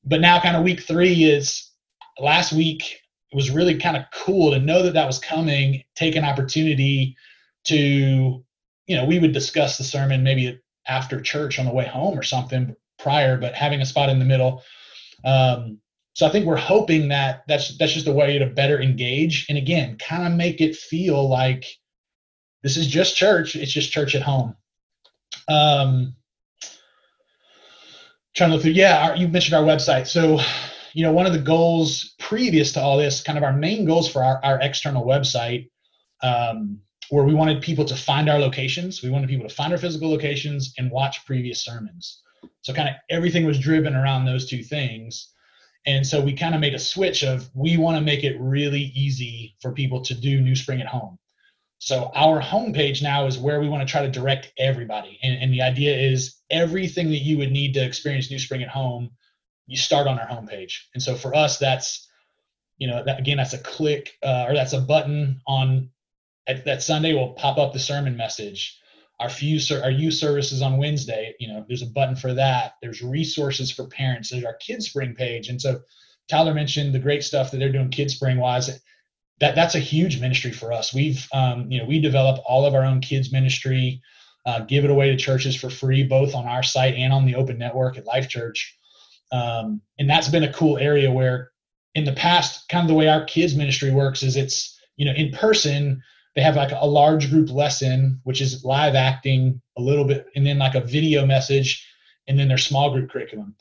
But 0.05 0.21
now, 0.21 0.39
kind 0.41 0.59
of 0.59 0.63
week 0.63 0.83
three 0.83 1.25
is 1.25 1.71
last 2.19 2.53
week. 2.53 3.01
Was 3.33 3.51
really 3.51 3.79
kind 3.79 3.97
of 3.97 4.05
cool 4.13 4.51
to 4.51 4.59
know 4.59 4.83
that 4.83 4.93
that 4.93 5.07
was 5.07 5.19
coming, 5.19 5.83
take 5.95 6.17
an 6.17 6.25
opportunity 6.25 7.17
to, 7.65 8.45
you 8.87 8.97
know, 8.97 9.07
we 9.07 9.19
would 9.19 9.33
discuss 9.33 9.79
the 9.79 9.85
sermon 9.85 10.23
maybe 10.23 10.61
after 10.87 11.19
church 11.21 11.59
on 11.59 11.65
the 11.65 11.73
way 11.73 11.87
home 11.87 12.19
or 12.19 12.23
something 12.23 12.77
prior, 12.99 13.37
but 13.37 13.55
having 13.55 13.81
a 13.81 13.87
spot 13.87 14.09
in 14.09 14.19
the 14.19 14.25
middle. 14.25 14.63
Um, 15.25 15.81
so 16.15 16.27
I 16.27 16.31
think 16.31 16.47
we're 16.47 16.57
hoping 16.57 17.09
that 17.09 17.43
that's 17.47 17.77
that's 17.77 17.93
just 17.93 18.07
a 18.07 18.13
way 18.13 18.39
to 18.39 18.47
better 18.47 18.81
engage 18.81 19.47
and 19.49 19.59
again, 19.59 19.99
kind 19.99 20.27
of 20.27 20.33
make 20.33 20.61
it 20.61 20.75
feel 20.75 21.29
like 21.29 21.67
this 22.63 22.77
is 22.77 22.87
just 22.87 23.17
church. 23.17 23.55
It's 23.55 23.73
just 23.73 23.93
church 23.93 24.15
at 24.15 24.23
home. 24.23 24.57
Um, 25.49 26.17
trying 28.35 28.51
to 28.51 28.55
look 28.55 28.63
through. 28.63 28.73
Yeah, 28.73 29.07
our, 29.07 29.17
you 29.17 29.29
mentioned 29.29 29.55
our 29.55 29.63
website. 29.63 30.07
So, 30.07 30.41
you 30.93 31.03
know, 31.03 31.13
one 31.13 31.27
of 31.27 31.33
the 31.33 31.39
goals 31.39 32.15
previous 32.19 32.73
to 32.73 32.81
all 32.81 32.97
this, 32.97 33.23
kind 33.23 33.39
of 33.39 33.45
our 33.45 33.53
main 33.53 33.85
goals 33.85 34.11
for 34.11 34.23
our, 34.23 34.41
our 34.45 34.61
external 34.61 35.05
website, 35.05 35.71
um, 36.23 36.81
where 37.11 37.25
we 37.25 37.35
wanted 37.35 37.63
people 37.63 37.85
to 37.85 37.95
find 37.95 38.29
our 38.29 38.39
locations. 38.39 39.03
We 39.03 39.11
wanted 39.11 39.29
people 39.29 39.49
to 39.49 39.55
find 39.55 39.73
our 39.73 39.79
physical 39.79 40.11
locations 40.11 40.75
and 40.79 40.91
watch 40.91 41.25
previous 41.25 41.65
sermons. 41.65 42.23
So, 42.63 42.73
kind 42.73 42.89
of 42.89 42.95
everything 43.11 43.45
was 43.45 43.59
driven 43.59 43.95
around 43.95 44.25
those 44.25 44.49
two 44.49 44.63
things. 44.63 45.33
And 45.87 46.05
so 46.05 46.21
we 46.21 46.33
kind 46.33 46.55
of 46.55 46.61
made 46.61 46.75
a 46.75 46.81
switch 46.81 47.23
of 47.23 47.49
we 47.55 47.77
want 47.77 47.97
to 47.97 48.01
make 48.01 48.25
it 48.25 48.37
really 48.41 48.93
easy 48.95 49.55
for 49.61 49.71
people 49.71 50.01
to 50.03 50.15
do 50.15 50.41
New 50.41 50.57
Spring 50.57 50.81
at 50.81 50.89
home. 50.89 51.17
So 51.79 52.11
our 52.15 52.41
homepage 52.41 53.03
now 53.03 53.27
is 53.27 53.39
where 53.39 53.61
we 53.61 53.69
want 53.69 53.87
to 53.87 53.91
try 53.91 54.03
to 54.03 54.11
direct 54.11 54.53
everybody. 54.59 55.19
And, 55.23 55.41
and, 55.41 55.53
the 55.53 55.63
idea 55.63 55.95
is 55.97 56.37
everything 56.51 57.11
that 57.11 57.19
you 57.19 57.39
would 57.39 57.53
need 57.53 57.75
to 57.75 57.85
experience 57.85 58.31
New 58.31 58.39
Spring 58.39 58.63
at 58.63 58.69
home, 58.69 59.11
you 59.67 59.77
start 59.77 60.07
on 60.07 60.19
our 60.19 60.27
homepage. 60.27 60.73
And 60.95 61.03
so 61.03 61.15
for 61.15 61.35
us, 61.35 61.59
that's, 61.59 62.09
you 62.79 62.89
know, 62.89 63.05
that, 63.05 63.21
again, 63.21 63.37
that's 63.37 63.53
a 63.53 63.59
click 63.59 64.15
uh, 64.25 64.47
or 64.49 64.55
that's 64.55 64.73
a 64.73 64.81
button 64.81 65.41
on 65.47 65.91
at, 66.47 66.65
that 66.65 66.83
Sunday 66.83 67.13
will 67.13 67.35
pop 67.35 67.59
up 67.59 67.73
the 67.73 67.79
sermon 67.79 68.17
message. 68.17 68.81
Our 69.19 69.31
few 69.31 69.59
our 69.83 69.91
youth 69.91 70.15
services 70.15 70.61
on 70.61 70.77
Wednesday, 70.77 71.35
you 71.41 71.49
know, 71.49 71.65
there's 71.67 71.83
a 71.83 71.87
button 71.87 72.17
for 72.17 72.35
that. 72.35 72.75
There's 72.83 73.03
resources 73.03 73.71
for 73.71 73.87
parents. 73.87 74.31
There's 74.31 74.45
our 74.45 74.59
KidSpring 74.59 75.17
page. 75.17 75.49
And 75.49 75.61
so 75.61 75.81
Tyler 76.29 76.53
mentioned 76.53 76.95
the 76.95 76.99
great 76.99 77.25
stuff 77.25 77.51
that 77.51 77.59
they're 77.59 77.73
doing 77.73 77.91
KidSpring 77.91 78.39
wise 78.39 78.69
that 79.41 79.55
that's 79.55 79.75
a 79.75 79.81
huge 79.81 80.21
ministry 80.21 80.53
for 80.53 80.73
us. 80.73 80.95
We've 80.95 81.27
um, 81.33 81.71
you 81.71 81.79
know 81.79 81.85
we 81.85 82.01
develop 82.01 82.43
all 82.47 82.67
of 82.67 82.75
our 82.75 82.85
own 82.85 83.01
kids 83.01 83.33
ministry, 83.33 84.03
uh, 84.47 84.61
give 84.61 84.85
it 84.85 84.91
away 84.91 85.11
to 85.11 85.17
churches 85.17 85.57
for 85.57 85.71
free, 85.71 86.03
both 86.05 86.35
on 86.35 86.47
our 86.47 86.63
site 86.63 86.95
and 86.95 87.13
on 87.13 87.27
the 87.27 87.35
open 87.35 87.59
network 87.59 87.99
at 87.99 88.07
Life 88.07 88.29
Church, 88.29 88.79
um, 89.33 89.81
and 89.99 90.09
that's 90.09 90.29
been 90.29 90.45
a 90.45 90.53
cool 90.53 90.79
area 90.79 91.11
where 91.11 91.51
in 91.95 92.05
the 92.05 92.13
past, 92.13 92.69
kind 92.69 92.85
of 92.85 92.89
the 92.89 92.95
way 92.95 93.09
our 93.09 93.25
kids 93.25 93.55
ministry 93.55 93.91
works 93.91 94.23
is 94.23 94.37
it's 94.37 94.79
you 94.97 95.05
know 95.05 95.13
in 95.13 95.33
person 95.33 96.03
they 96.37 96.43
have 96.43 96.57
like 96.57 96.73
a 96.73 96.87
large 96.87 97.31
group 97.31 97.51
lesson 97.51 98.21
which 98.23 98.41
is 98.41 98.65
live 98.65 98.95
acting 98.95 99.61
a 99.77 99.83
little 99.83 100.05
bit 100.05 100.27
and 100.37 100.47
then 100.47 100.59
like 100.59 100.77
a 100.77 100.81
video 100.81 101.27
message 101.27 101.85
and 102.29 102.39
then 102.39 102.47
their 102.47 102.59
small 102.59 102.93
group 102.93 103.11
curriculum 103.11 103.57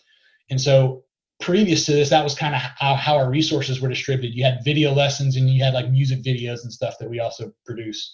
and 0.49 0.61
so 0.61 1.05
previous 1.39 1.85
to 1.85 1.91
this, 1.91 2.09
that 2.09 2.23
was 2.23 2.35
kind 2.35 2.55
of 2.55 2.61
how, 2.61 2.95
how 2.95 3.17
our 3.17 3.29
resources 3.29 3.81
were 3.81 3.89
distributed. 3.89 4.35
You 4.35 4.43
had 4.43 4.63
video 4.63 4.93
lessons 4.93 5.35
and 5.35 5.49
you 5.49 5.63
had 5.63 5.73
like 5.73 5.89
music 5.89 6.23
videos 6.23 6.63
and 6.63 6.71
stuff 6.71 6.97
that 6.99 7.09
we 7.09 7.19
also 7.19 7.53
produced. 7.65 8.13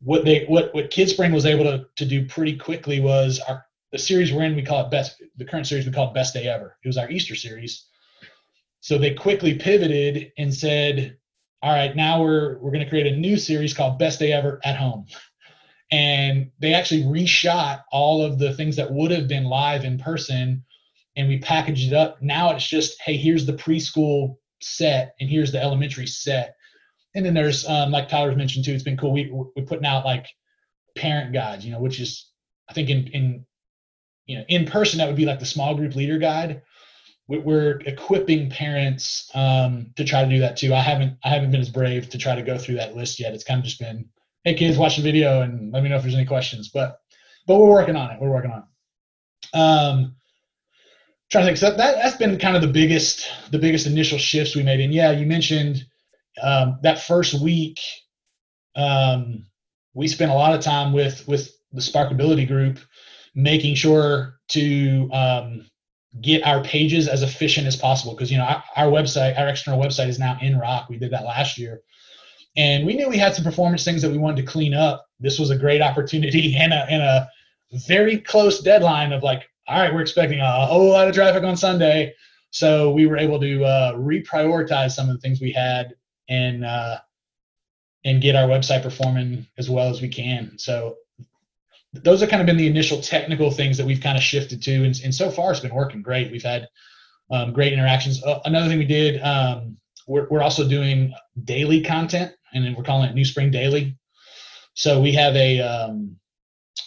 What 0.00 0.24
they 0.24 0.44
what 0.46 0.74
what 0.74 0.90
KidSpring 0.90 1.32
was 1.32 1.46
able 1.46 1.64
to 1.64 1.86
to 1.96 2.04
do 2.04 2.26
pretty 2.26 2.56
quickly 2.56 3.00
was 3.00 3.38
our 3.48 3.64
the 3.92 3.98
series 3.98 4.32
we're 4.32 4.44
in. 4.44 4.56
We 4.56 4.62
call 4.62 4.84
it 4.84 4.90
best. 4.90 5.22
The 5.36 5.44
current 5.44 5.66
series 5.66 5.86
we 5.86 5.92
call 5.92 6.08
it 6.08 6.14
Best 6.14 6.34
Day 6.34 6.48
Ever. 6.48 6.76
It 6.84 6.88
was 6.88 6.98
our 6.98 7.10
Easter 7.10 7.36
series. 7.36 7.86
So 8.80 8.98
they 8.98 9.14
quickly 9.14 9.54
pivoted 9.54 10.32
and 10.38 10.52
said, 10.52 11.16
"All 11.62 11.72
right, 11.72 11.94
now 11.94 12.22
we're 12.22 12.58
we're 12.58 12.72
going 12.72 12.84
to 12.84 12.90
create 12.90 13.06
a 13.06 13.16
new 13.16 13.36
series 13.36 13.74
called 13.74 13.98
Best 13.98 14.18
Day 14.18 14.32
Ever 14.32 14.60
at 14.64 14.76
Home." 14.76 15.06
And 15.92 16.50
they 16.58 16.72
actually 16.72 17.02
reshot 17.02 17.82
all 17.92 18.24
of 18.24 18.38
the 18.38 18.54
things 18.54 18.76
that 18.76 18.90
would 18.90 19.10
have 19.10 19.28
been 19.28 19.44
live 19.44 19.84
in 19.84 19.98
person 19.98 20.64
and 21.16 21.28
we 21.28 21.38
package 21.38 21.86
it 21.86 21.92
up. 21.92 22.22
Now 22.22 22.50
it's 22.52 22.66
just, 22.66 23.00
hey, 23.02 23.18
here's 23.18 23.44
the 23.44 23.52
preschool 23.52 24.36
set 24.62 25.14
and 25.20 25.28
here's 25.28 25.52
the 25.52 25.60
elementary 25.60 26.06
set. 26.06 26.56
And 27.14 27.26
then 27.26 27.34
there's, 27.34 27.68
um, 27.68 27.90
like 27.90 28.08
Tyler's 28.08 28.36
mentioned 28.36 28.64
too, 28.64 28.72
it's 28.72 28.82
been 28.82 28.96
cool. 28.96 29.12
We, 29.12 29.30
we're 29.30 29.66
putting 29.66 29.84
out 29.84 30.06
like 30.06 30.26
parent 30.96 31.34
guides, 31.34 31.64
you 31.66 31.72
know, 31.72 31.80
which 31.80 32.00
is, 32.00 32.30
I 32.70 32.72
think 32.72 32.88
in, 32.88 33.08
in, 33.08 33.46
you 34.24 34.38
know, 34.38 34.44
in 34.48 34.64
person, 34.64 34.98
that 34.98 35.08
would 35.08 35.16
be 35.16 35.26
like 35.26 35.40
the 35.40 35.46
small 35.46 35.74
group 35.74 35.94
leader 35.94 36.16
guide. 36.16 36.62
We're 37.38 37.80
equipping 37.86 38.50
parents 38.50 39.30
um, 39.34 39.90
to 39.96 40.04
try 40.04 40.24
to 40.24 40.30
do 40.30 40.40
that 40.40 40.56
too. 40.56 40.74
I 40.74 40.80
haven't, 40.80 41.16
I 41.24 41.28
haven't 41.28 41.50
been 41.50 41.60
as 41.60 41.70
brave 41.70 42.10
to 42.10 42.18
try 42.18 42.34
to 42.34 42.42
go 42.42 42.58
through 42.58 42.76
that 42.76 42.96
list 42.96 43.18
yet. 43.18 43.34
It's 43.34 43.44
kind 43.44 43.58
of 43.58 43.64
just 43.64 43.78
been, 43.78 44.08
hey 44.44 44.54
kids, 44.54 44.78
watch 44.78 44.96
the 44.96 45.02
video 45.02 45.42
and 45.42 45.72
let 45.72 45.82
me 45.82 45.88
know 45.88 45.96
if 45.96 46.02
there's 46.02 46.14
any 46.14 46.26
questions. 46.26 46.68
But, 46.68 47.00
but 47.46 47.58
we're 47.58 47.70
working 47.70 47.96
on 47.96 48.10
it. 48.10 48.20
We're 48.20 48.30
working 48.30 48.50
on 48.50 48.58
it. 48.62 49.58
Um, 49.58 50.14
trying 51.32 51.44
to 51.44 51.46
think. 51.46 51.58
So 51.58 51.70
that 51.70 51.96
that's 51.96 52.16
been 52.16 52.38
kind 52.38 52.54
of 52.54 52.62
the 52.62 52.68
biggest 52.68 53.28
the 53.50 53.58
biggest 53.58 53.86
initial 53.86 54.18
shifts 54.18 54.54
we 54.54 54.62
made. 54.62 54.80
And 54.80 54.92
yeah, 54.92 55.10
you 55.10 55.26
mentioned 55.26 55.84
um, 56.40 56.78
that 56.82 57.00
first 57.00 57.40
week. 57.40 57.80
Um, 58.76 59.46
we 59.94 60.08
spent 60.08 60.30
a 60.30 60.34
lot 60.34 60.54
of 60.54 60.60
time 60.60 60.92
with 60.92 61.26
with 61.26 61.50
the 61.72 61.80
Sparkability 61.80 62.46
group, 62.46 62.78
making 63.34 63.74
sure 63.74 64.38
to 64.48 65.10
um, 65.12 65.66
get 66.20 66.44
our 66.44 66.62
pages 66.62 67.08
as 67.08 67.22
efficient 67.22 67.66
as 67.66 67.76
possible. 67.76 68.14
Because 68.14 68.30
you 68.30 68.38
know 68.38 68.44
our, 68.44 68.64
our 68.76 68.86
website, 68.90 69.38
our 69.38 69.48
external 69.48 69.80
website 69.80 70.08
is 70.08 70.18
now 70.18 70.38
in 70.40 70.58
Rock. 70.58 70.88
We 70.88 70.98
did 70.98 71.10
that 71.12 71.24
last 71.24 71.58
year, 71.58 71.80
and 72.56 72.84
we 72.86 72.94
knew 72.94 73.08
we 73.08 73.18
had 73.18 73.34
some 73.34 73.44
performance 73.44 73.84
things 73.84 74.02
that 74.02 74.10
we 74.10 74.18
wanted 74.18 74.44
to 74.44 74.50
clean 74.50 74.74
up. 74.74 75.06
This 75.20 75.38
was 75.38 75.50
a 75.50 75.56
great 75.56 75.82
opportunity 75.82 76.56
and 76.58 76.72
a 76.72 76.86
and 76.88 77.02
a 77.02 77.28
very 77.86 78.18
close 78.18 78.60
deadline 78.60 79.12
of 79.12 79.22
like 79.22 79.48
all 79.68 79.78
right, 79.80 79.94
we're 79.94 80.02
expecting 80.02 80.40
a 80.40 80.66
whole 80.66 80.90
lot 80.90 81.08
of 81.08 81.14
traffic 81.14 81.44
on 81.44 81.56
Sunday. 81.56 82.14
So 82.50 82.90
we 82.90 83.06
were 83.06 83.16
able 83.16 83.40
to 83.40 83.64
uh, 83.64 83.92
reprioritize 83.94 84.92
some 84.92 85.08
of 85.08 85.14
the 85.14 85.20
things 85.20 85.40
we 85.40 85.52
had 85.52 85.94
and 86.28 86.64
uh, 86.64 86.98
and 88.04 88.20
get 88.20 88.36
our 88.36 88.48
website 88.48 88.82
performing 88.82 89.46
as 89.56 89.70
well 89.70 89.88
as 89.88 90.02
we 90.02 90.08
can. 90.08 90.58
So 90.58 90.96
those 91.92 92.20
have 92.20 92.30
kind 92.30 92.40
of 92.40 92.46
been 92.46 92.56
the 92.56 92.66
initial 92.66 93.00
technical 93.00 93.50
things 93.50 93.76
that 93.76 93.86
we've 93.86 94.00
kind 94.00 94.16
of 94.16 94.22
shifted 94.22 94.62
to, 94.62 94.84
and, 94.84 94.98
and 95.04 95.14
so 95.14 95.30
far 95.30 95.50
it's 95.50 95.60
been 95.60 95.74
working 95.74 96.02
great. 96.02 96.32
We've 96.32 96.42
had 96.42 96.68
um, 97.30 97.52
great 97.52 97.72
interactions. 97.72 98.22
Uh, 98.22 98.40
another 98.44 98.68
thing 98.68 98.78
we 98.78 98.86
did, 98.86 99.20
um, 99.22 99.76
we're, 100.06 100.26
we're 100.30 100.42
also 100.42 100.66
doing 100.66 101.12
daily 101.44 101.82
content, 101.82 102.32
and 102.54 102.64
then 102.64 102.74
we're 102.74 102.82
calling 102.82 103.08
it 103.08 103.14
New 103.14 103.24
Spring 103.24 103.50
Daily. 103.50 103.96
So 104.74 105.00
we 105.00 105.12
have 105.12 105.36
a 105.36 105.60
um, 105.60 106.16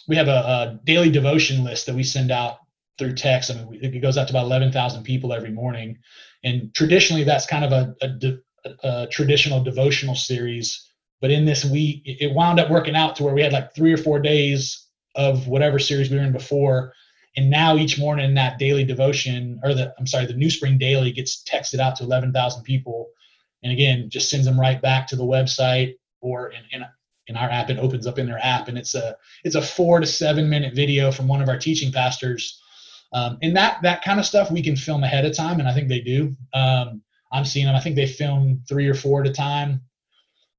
we 0.08 0.16
have 0.16 0.28
a, 0.28 0.32
a 0.32 0.80
daily 0.84 1.10
devotion 1.10 1.64
list 1.64 1.86
that 1.86 1.96
we 1.96 2.04
send 2.04 2.32
out 2.32 2.58
through 2.98 3.14
text. 3.14 3.52
I 3.52 3.56
mean, 3.56 3.80
it 3.82 4.02
goes 4.02 4.18
out 4.18 4.28
to 4.28 4.34
about 4.34 4.46
11,000 4.46 5.04
people 5.04 5.34
every 5.34 5.52
morning. 5.52 5.98
And 6.44 6.74
traditionally, 6.74 7.24
that's 7.24 7.46
kind 7.46 7.66
of 7.66 7.72
a, 7.72 7.96
a, 8.02 8.88
a, 8.88 9.08
traditional 9.08 9.64
devotional 9.64 10.16
series. 10.16 10.90
But 11.22 11.32
in 11.32 11.46
this 11.46 11.66
week, 11.66 12.04
it 12.06 12.34
wound 12.34 12.60
up 12.60 12.70
working 12.70 12.96
out 12.96 13.16
to 13.18 13.24
where 13.24 13.34
we 13.34 13.42
had 13.42 13.54
like 13.54 13.74
three 13.76 13.94
or 13.94 13.98
four 13.98 14.20
days 14.20 14.85
of 15.16 15.48
whatever 15.48 15.80
series 15.80 16.10
we 16.10 16.18
were 16.18 16.24
in 16.24 16.32
before. 16.32 16.94
And 17.38 17.50
now 17.50 17.76
each 17.76 18.00
morning, 18.00 18.34
that 18.36 18.60
daily 18.60 18.86
devotion, 18.86 19.60
or 19.64 19.74
the, 19.74 19.94
I'm 20.00 20.08
sorry, 20.08 20.26
the 20.26 20.34
New 20.34 20.50
Spring 20.50 20.78
Daily 20.78 21.12
gets 21.12 21.44
texted 21.44 21.80
out 21.80 21.98
to 21.98 22.04
11,000 22.04 22.64
people. 22.64 23.10
And 23.64 23.72
again, 23.72 24.10
just 24.10 24.30
sends 24.30 24.46
them 24.46 24.60
right 24.60 24.82
back 24.82 25.08
to 25.08 25.16
the 25.16 25.24
website 25.24 25.96
or 26.22 26.52
in, 26.52 26.62
in, 26.72 26.86
in 27.28 27.36
our 27.36 27.50
app, 27.50 27.70
it 27.70 27.80
opens 27.80 28.08
up 28.08 28.20
in 28.20 28.28
their 28.28 28.40
app. 28.44 28.68
And 28.68 28.78
it's 28.78 28.96
a, 28.96 29.18
it's 29.44 29.56
a 29.56 29.62
four 29.62 30.00
to 30.00 30.06
seven 30.06 30.50
minute 30.50 30.74
video 30.76 31.12
from 31.12 31.28
one 31.28 31.42
of 31.42 31.50
our 31.50 31.58
teaching 31.58 31.92
pastors 31.92 32.62
um, 33.16 33.38
and 33.42 33.56
that 33.56 33.82
that 33.82 34.04
kind 34.04 34.20
of 34.20 34.26
stuff 34.26 34.52
we 34.52 34.62
can 34.62 34.76
film 34.76 35.04
ahead 35.04 35.26
of 35.26 35.36
time, 35.36 35.60
and 35.60 35.70
I 35.70 35.74
think 35.74 35.88
they 35.88 36.02
do. 36.02 36.36
Um, 36.54 37.02
I'm 37.32 37.46
seeing 37.46 37.66
them. 37.66 37.76
I 37.76 37.80
think 37.80 37.96
they 37.96 38.08
film 38.08 38.62
three 38.68 38.88
or 38.88 38.94
four 38.94 39.22
at 39.22 39.28
a 39.28 39.32
time. 39.32 39.82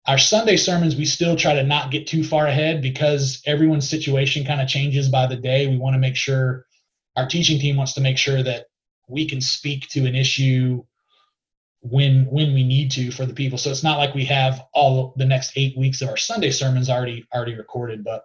Our 0.06 0.18
Sunday 0.18 0.56
sermons, 0.56 0.94
we 0.94 1.04
still 1.04 1.34
try 1.34 1.54
to 1.54 1.64
not 1.64 1.90
get 1.90 2.06
too 2.06 2.22
far 2.22 2.46
ahead 2.46 2.80
because 2.80 3.42
everyone's 3.44 3.88
situation 3.88 4.44
kind 4.44 4.60
of 4.60 4.68
changes 4.68 5.08
by 5.08 5.26
the 5.26 5.36
day. 5.36 5.66
We 5.66 5.78
want 5.78 5.94
to 5.94 6.00
make 6.00 6.14
sure 6.16 6.66
our 7.16 7.26
teaching 7.26 7.58
team 7.58 7.76
wants 7.76 7.94
to 7.94 8.00
make 8.00 8.16
sure 8.16 8.42
that 8.42 8.66
we 9.08 9.28
can 9.28 9.40
speak 9.40 9.88
to 9.88 10.06
an 10.06 10.14
issue 10.14 10.84
when 11.80 12.26
when 12.26 12.54
we 12.54 12.64
need 12.64 12.90
to 12.92 13.10
for 13.10 13.26
the 13.26 13.34
people. 13.34 13.58
So 13.58 13.70
it's 13.70 13.82
not 13.82 13.98
like 13.98 14.14
we 14.14 14.24
have 14.26 14.62
all 14.72 15.14
the 15.16 15.26
next 15.26 15.52
eight 15.56 15.76
weeks 15.76 16.02
of 16.02 16.08
our 16.08 16.16
Sunday 16.16 16.50
sermons 16.50 16.88
already 16.88 17.26
already 17.34 17.54
recorded, 17.54 18.04
but 18.04 18.24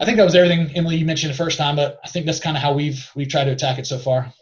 I 0.00 0.04
think 0.04 0.16
that 0.16 0.24
was 0.24 0.34
everything, 0.34 0.74
Emily. 0.76 0.96
You 0.96 1.06
mentioned 1.06 1.32
the 1.32 1.36
first 1.36 1.58
time, 1.58 1.76
but 1.76 1.98
I 2.04 2.08
think 2.08 2.26
that's 2.26 2.40
kind 2.40 2.56
of 2.56 2.62
how 2.62 2.72
we've 2.72 3.10
we've 3.14 3.28
tried 3.28 3.44
to 3.44 3.52
attack 3.52 3.78
it 3.78 3.86
so 3.86 3.98
far. 3.98 4.32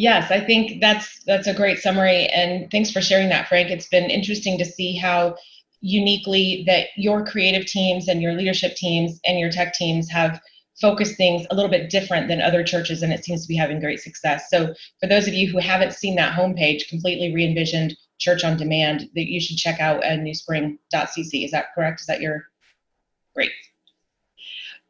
Yes, 0.00 0.30
I 0.30 0.40
think 0.40 0.80
that's 0.80 1.22
that's 1.24 1.46
a 1.46 1.52
great 1.52 1.78
summary, 1.78 2.26
and 2.28 2.70
thanks 2.70 2.90
for 2.90 3.02
sharing 3.02 3.28
that, 3.28 3.48
Frank. 3.48 3.68
It's 3.68 3.86
been 3.86 4.08
interesting 4.08 4.56
to 4.56 4.64
see 4.64 4.96
how 4.96 5.36
uniquely 5.82 6.64
that 6.66 6.86
your 6.96 7.22
creative 7.22 7.66
teams 7.66 8.08
and 8.08 8.22
your 8.22 8.32
leadership 8.32 8.76
teams 8.76 9.20
and 9.26 9.38
your 9.38 9.50
tech 9.50 9.74
teams 9.74 10.08
have 10.08 10.40
focused 10.80 11.18
things 11.18 11.46
a 11.50 11.54
little 11.54 11.70
bit 11.70 11.90
different 11.90 12.28
than 12.28 12.40
other 12.40 12.64
churches, 12.64 13.02
and 13.02 13.12
it 13.12 13.26
seems 13.26 13.42
to 13.42 13.48
be 13.48 13.56
having 13.56 13.78
great 13.78 14.00
success. 14.00 14.48
So, 14.48 14.72
for 15.00 15.06
those 15.06 15.28
of 15.28 15.34
you 15.34 15.50
who 15.50 15.58
haven't 15.58 15.92
seen 15.92 16.16
that 16.16 16.32
homepage, 16.32 16.88
completely 16.88 17.34
re-envisioned 17.34 17.94
church 18.16 18.42
on 18.42 18.56
demand, 18.56 19.10
that 19.14 19.30
you 19.30 19.38
should 19.38 19.58
check 19.58 19.80
out 19.80 20.02
at 20.02 20.20
newspring.cc. 20.20 21.44
Is 21.44 21.50
that 21.50 21.74
correct? 21.74 22.00
Is 22.00 22.06
that 22.06 22.22
your 22.22 22.46
great? 23.34 23.52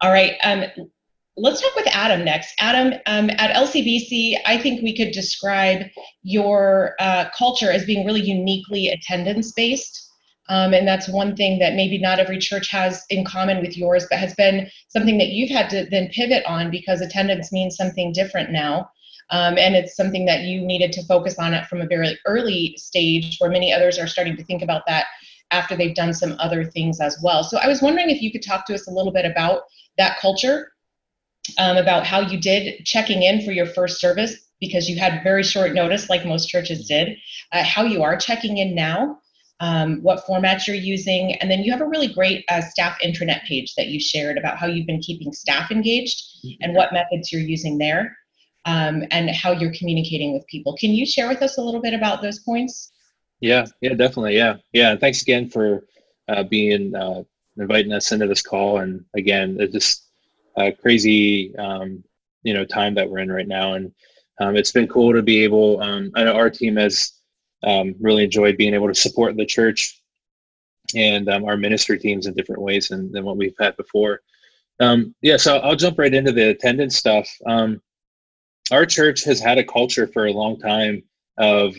All 0.03 0.13
right. 0.13 0.35
Um, 0.45 0.67
let's 1.37 1.61
talk 1.61 1.75
with 1.77 1.87
Adam 1.89 2.25
next. 2.25 2.55
Adam, 2.59 2.99
um, 3.07 3.31
at 3.31 3.55
LCBC, 3.55 4.39
I 4.45 4.59
think 4.59 4.83
we 4.83 4.97
could 4.97 5.13
describe 5.13 5.87
your 6.23 6.95
uh, 7.01 7.27
culture 7.37 7.71
as 7.71 7.85
being 7.85 8.05
really 8.07 8.21
uniquely 8.21 8.89
attendance 8.89 9.53
based. 9.53 10.09
Um, 10.49 10.75
and 10.75 10.87
that's 10.87 11.09
one 11.09 11.37
thing 11.37 11.61
that 11.61 11.75
maybe 11.75 11.97
not 11.97 12.19
every 12.19 12.39
church 12.39 12.69
has 12.71 13.05
in 13.09 13.25
common 13.25 13.61
with 13.61 13.77
yours, 13.77 14.07
but 14.11 14.19
has 14.19 14.35
been 14.35 14.69
something 14.89 15.17
that 15.19 15.29
you've 15.29 15.51
had 15.51 15.71
to 15.71 15.87
then 15.91 16.09
pivot 16.09 16.45
on 16.45 16.71
because 16.71 17.01
attendance 17.01 17.53
means 17.53 17.77
something 17.77 18.13
different 18.13 18.51
now. 18.51 18.91
Um, 19.31 19.57
and 19.59 19.77
it's 19.77 19.97
something 19.97 20.27
that 20.27 20.41
you 20.41 20.61
needed 20.61 20.93
to 20.93 21.05
focus 21.05 21.39
on 21.39 21.55
it 21.55 21.67
from 21.67 21.81
a 21.81 21.87
very 21.87 22.19
early 22.27 22.75
stage 22.77 23.37
where 23.39 23.49
many 23.49 23.73
others 23.73 23.97
are 23.97 24.09
starting 24.09 24.37
to 24.37 24.45
think 24.45 24.61
about 24.61 24.83
that 24.89 25.07
after 25.53 25.77
they've 25.77 25.95
done 25.95 26.13
some 26.13 26.35
other 26.41 26.65
things 26.65 27.01
as 27.01 27.17
well. 27.23 27.45
So 27.45 27.59
I 27.59 27.69
was 27.69 27.81
wondering 27.81 28.11
if 28.11 28.21
you 28.21 28.33
could 28.33 28.43
talk 28.43 28.67
to 28.67 28.75
us 28.75 28.89
a 28.89 28.91
little 28.91 29.13
bit 29.13 29.25
about 29.25 29.63
that 29.99 30.19
culture, 30.19 30.73
um, 31.59 31.77
about 31.77 32.07
how 32.07 32.21
you 32.21 32.39
did 32.39 32.85
checking 32.85 33.23
in 33.23 33.43
for 33.43 33.53
your 33.53 33.67
first 33.67 34.01
service 34.01 34.37
because 34.61 34.89
you 34.89 34.99
had 34.99 35.23
very 35.23 35.43
short 35.43 35.73
notice, 35.73 36.11
like 36.11 36.27
most 36.27 36.49
churches 36.49 36.87
did, 36.87 37.17
uh, 37.53 37.65
how 37.65 37.83
you 37.83 38.03
are 38.03 38.17
checking 38.17 38.59
in 38.59 38.75
now. 38.75 39.19
Um, 39.63 40.01
what 40.01 40.25
formats 40.25 40.67
you're 40.67 40.75
using, 40.75 41.35
and 41.35 41.51
then 41.51 41.63
you 41.63 41.71
have 41.71 41.83
a 41.83 41.87
really 41.87 42.09
great 42.09 42.47
uh, 42.49 42.63
staff 42.63 42.99
intranet 43.05 43.43
page 43.43 43.75
that 43.75 43.89
you 43.89 44.01
shared 44.01 44.39
about 44.39 44.57
how 44.57 44.67
you've 44.67 44.87
been 44.87 45.03
keeping 45.03 45.35
staff 45.35 45.71
engaged 45.71 46.47
and 46.63 46.75
what 46.75 46.95
methods 46.95 47.31
you're 47.31 47.43
using 47.43 47.77
there, 47.77 48.17
um, 48.65 49.05
and 49.11 49.29
how 49.29 49.51
you're 49.51 49.75
communicating 49.75 50.33
with 50.33 50.47
people. 50.47 50.75
Can 50.79 50.93
you 50.93 51.05
share 51.05 51.29
with 51.29 51.43
us 51.43 51.59
a 51.59 51.61
little 51.61 51.83
bit 51.83 51.93
about 51.93 52.23
those 52.23 52.39
points? 52.39 52.91
Yeah, 53.41 53.67
yeah, 53.83 53.91
definitely. 53.91 54.35
Yeah, 54.35 54.57
yeah. 54.73 54.97
Thanks 54.97 55.21
again 55.21 55.51
for 55.51 55.85
uh, 56.29 56.45
being 56.45 56.95
uh, 56.95 57.25
inviting 57.59 57.93
us 57.93 58.13
into 58.13 58.27
this 58.27 58.41
call. 58.41 58.79
And 58.79 59.05
again, 59.15 59.59
just 59.71 60.10
a 60.57 60.73
crazy, 60.73 61.55
um, 61.57 62.03
you 62.43 62.55
know, 62.55 62.65
time 62.65 62.95
that 62.95 63.09
we're 63.09 63.19
in 63.19 63.31
right 63.31 63.49
now. 63.49 63.75
And 63.75 63.93
um, 64.41 64.57
it's 64.57 64.73
been 64.73 64.89
cool 64.89 65.13
to 65.13 65.23
be 65.23 65.45
able. 65.45 65.83
Um, 65.83 66.11
I 66.15 66.25
know 66.25 66.35
our 66.35 66.51
team 66.51 66.77
has 66.77 67.13
um, 67.63 67.95
really 68.01 68.25
enjoyed 68.25 68.57
being 68.57 68.75
able 68.75 68.89
to 68.89 68.95
support 68.95 69.37
the 69.37 69.47
church 69.47 70.01
and 70.95 71.29
um, 71.29 71.45
our 71.45 71.57
ministry 71.57 71.99
teams 71.99 72.27
in 72.27 72.35
different 72.35 72.63
ways 72.63 72.89
than, 72.89 73.13
than 73.13 73.25
what 73.25 73.37
we've 73.37 73.55
had 73.61 73.77
before. 73.77 74.21
Yeah, 75.21 75.37
so 75.37 75.59
I'll 75.59 75.77
jump 75.77 75.99
right 75.99 76.13
into 76.13 76.33
the 76.33 76.51
attendance 76.51 76.97
stuff. 76.97 77.29
our 77.47 78.87
church 78.87 79.25
has 79.25 79.41
had 79.41 79.59
a 79.59 79.65
culture 79.65 80.07
for 80.07 80.27
a 80.27 80.33
long 80.33 80.59
time 80.59 81.03
of 81.37 81.75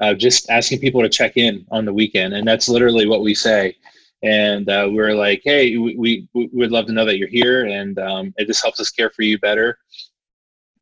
uh, 0.00 0.14
just 0.14 0.50
asking 0.50 0.80
people 0.80 1.02
to 1.02 1.08
check 1.08 1.36
in 1.36 1.64
on 1.70 1.84
the 1.84 1.92
weekend, 1.92 2.34
and 2.34 2.46
that's 2.46 2.68
literally 2.68 3.06
what 3.06 3.22
we 3.22 3.34
say. 3.34 3.76
And 4.24 4.70
uh, 4.70 4.88
we're 4.90 5.14
like, 5.14 5.42
hey, 5.44 5.76
we, 5.76 5.96
we, 5.96 6.28
we 6.32 6.48
would 6.54 6.72
love 6.72 6.86
to 6.86 6.92
know 6.92 7.04
that 7.04 7.18
you're 7.18 7.28
here, 7.28 7.66
and 7.66 7.98
um, 7.98 8.34
it 8.38 8.46
just 8.46 8.62
helps 8.62 8.80
us 8.80 8.90
care 8.90 9.10
for 9.10 9.22
you 9.22 9.38
better. 9.38 9.78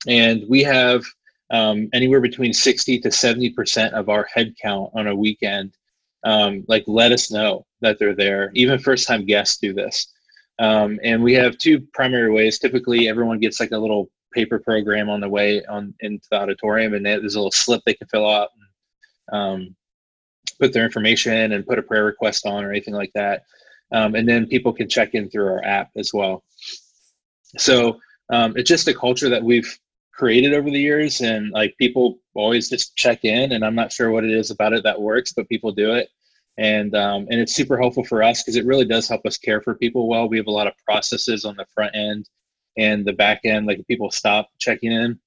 And 0.07 0.44
we 0.48 0.62
have 0.62 1.05
um, 1.50 1.88
anywhere 1.92 2.20
between 2.20 2.52
60 2.52 3.00
to 3.00 3.11
70 3.11 3.50
percent 3.50 3.94
of 3.94 4.09
our 4.09 4.28
headcount 4.35 4.94
on 4.94 5.09
a 5.09 5.16
weekend. 5.16 5.76
Um, 6.24 6.64
like, 6.68 6.85
let 6.87 7.11
us 7.11 7.33
know 7.33 7.66
that 7.81 7.98
they're 7.98 8.14
there. 8.14 8.52
Even 8.55 8.78
first-time 8.78 9.26
guests 9.26 9.59
do 9.59 9.74
this. 9.74 10.07
Um, 10.61 11.00
and 11.02 11.20
we 11.20 11.35
have 11.35 11.59
two 11.59 11.81
primary 11.92 12.31
ways. 12.31 12.61
Typically, 12.61 13.09
everyone 13.09 13.40
gets 13.40 13.59
like 13.59 13.72
a 13.72 13.78
little 13.78 14.09
paper 14.33 14.61
program 14.61 15.11
on 15.11 15.20
the 15.20 15.28
way 15.28 15.64
on 15.64 15.92
into 15.98 16.26
the 16.31 16.40
auditorium, 16.40 16.94
and 16.94 17.05
there's 17.05 17.35
a 17.35 17.38
little 17.38 17.50
slip 17.50 17.83
they 17.85 17.94
can 17.94 18.07
fill 18.07 18.31
out 18.31 18.50
um, 19.33 19.74
put 20.59 20.73
their 20.73 20.85
information 20.85 21.53
and 21.53 21.67
put 21.67 21.79
a 21.79 21.83
prayer 21.83 22.05
request 22.05 22.47
on 22.47 22.65
or 22.65 22.71
anything 22.71 22.95
like 22.95 23.12
that. 23.15 23.45
Um, 23.93 24.15
and 24.15 24.29
then 24.29 24.47
people 24.47 24.73
can 24.73 24.88
check 24.88 25.15
in 25.15 25.29
through 25.29 25.47
our 25.47 25.65
app 25.65 25.91
as 25.97 26.12
well. 26.15 26.45
So 27.59 28.01
um, 28.31 28.55
it's 28.57 28.69
just 28.69 28.88
a 28.88 28.95
culture 28.95 29.29
that 29.29 29.43
we've 29.43 29.79
created 30.12 30.55
over 30.55 30.71
the 30.71 30.81
years, 30.81 31.21
and 31.21 31.51
like 31.51 31.77
people 31.79 32.19
always 32.35 32.71
just 32.71 32.97
check 32.97 33.25
in. 33.25 33.53
And 33.53 33.65
I'm 33.65 33.75
not 33.75 33.93
sure 33.93 34.11
what 34.11 34.25
it 34.25 34.31
is 34.31 34.51
about 34.51 34.73
it 34.73 34.85
that 34.85 35.01
works, 35.01 35.33
but 35.33 35.49
people 35.49 35.73
do 35.73 35.93
it, 35.93 36.09
and 36.57 36.95
um, 36.95 37.27
and 37.31 37.41
it's 37.41 37.55
super 37.55 37.79
helpful 37.79 38.05
for 38.05 38.23
us 38.23 38.43
because 38.43 38.57
it 38.57 38.65
really 38.65 38.87
does 38.87 39.09
help 39.09 39.27
us 39.27 39.37
care 39.37 39.61
for 39.61 39.75
people 39.75 40.09
well. 40.09 40.29
We 40.29 40.38
have 40.38 40.47
a 40.47 40.53
lot 40.53 40.67
of 40.67 40.75
processes 40.87 41.45
on 41.45 41.57
the 41.57 41.67
front 41.75 41.95
end 41.95 42.29
and 42.77 43.05
the 43.05 43.12
back 43.12 43.41
end, 43.45 43.67
like 43.67 43.87
people 43.87 44.11
stop 44.11 44.49
checking 44.59 44.93
in, 44.93 45.19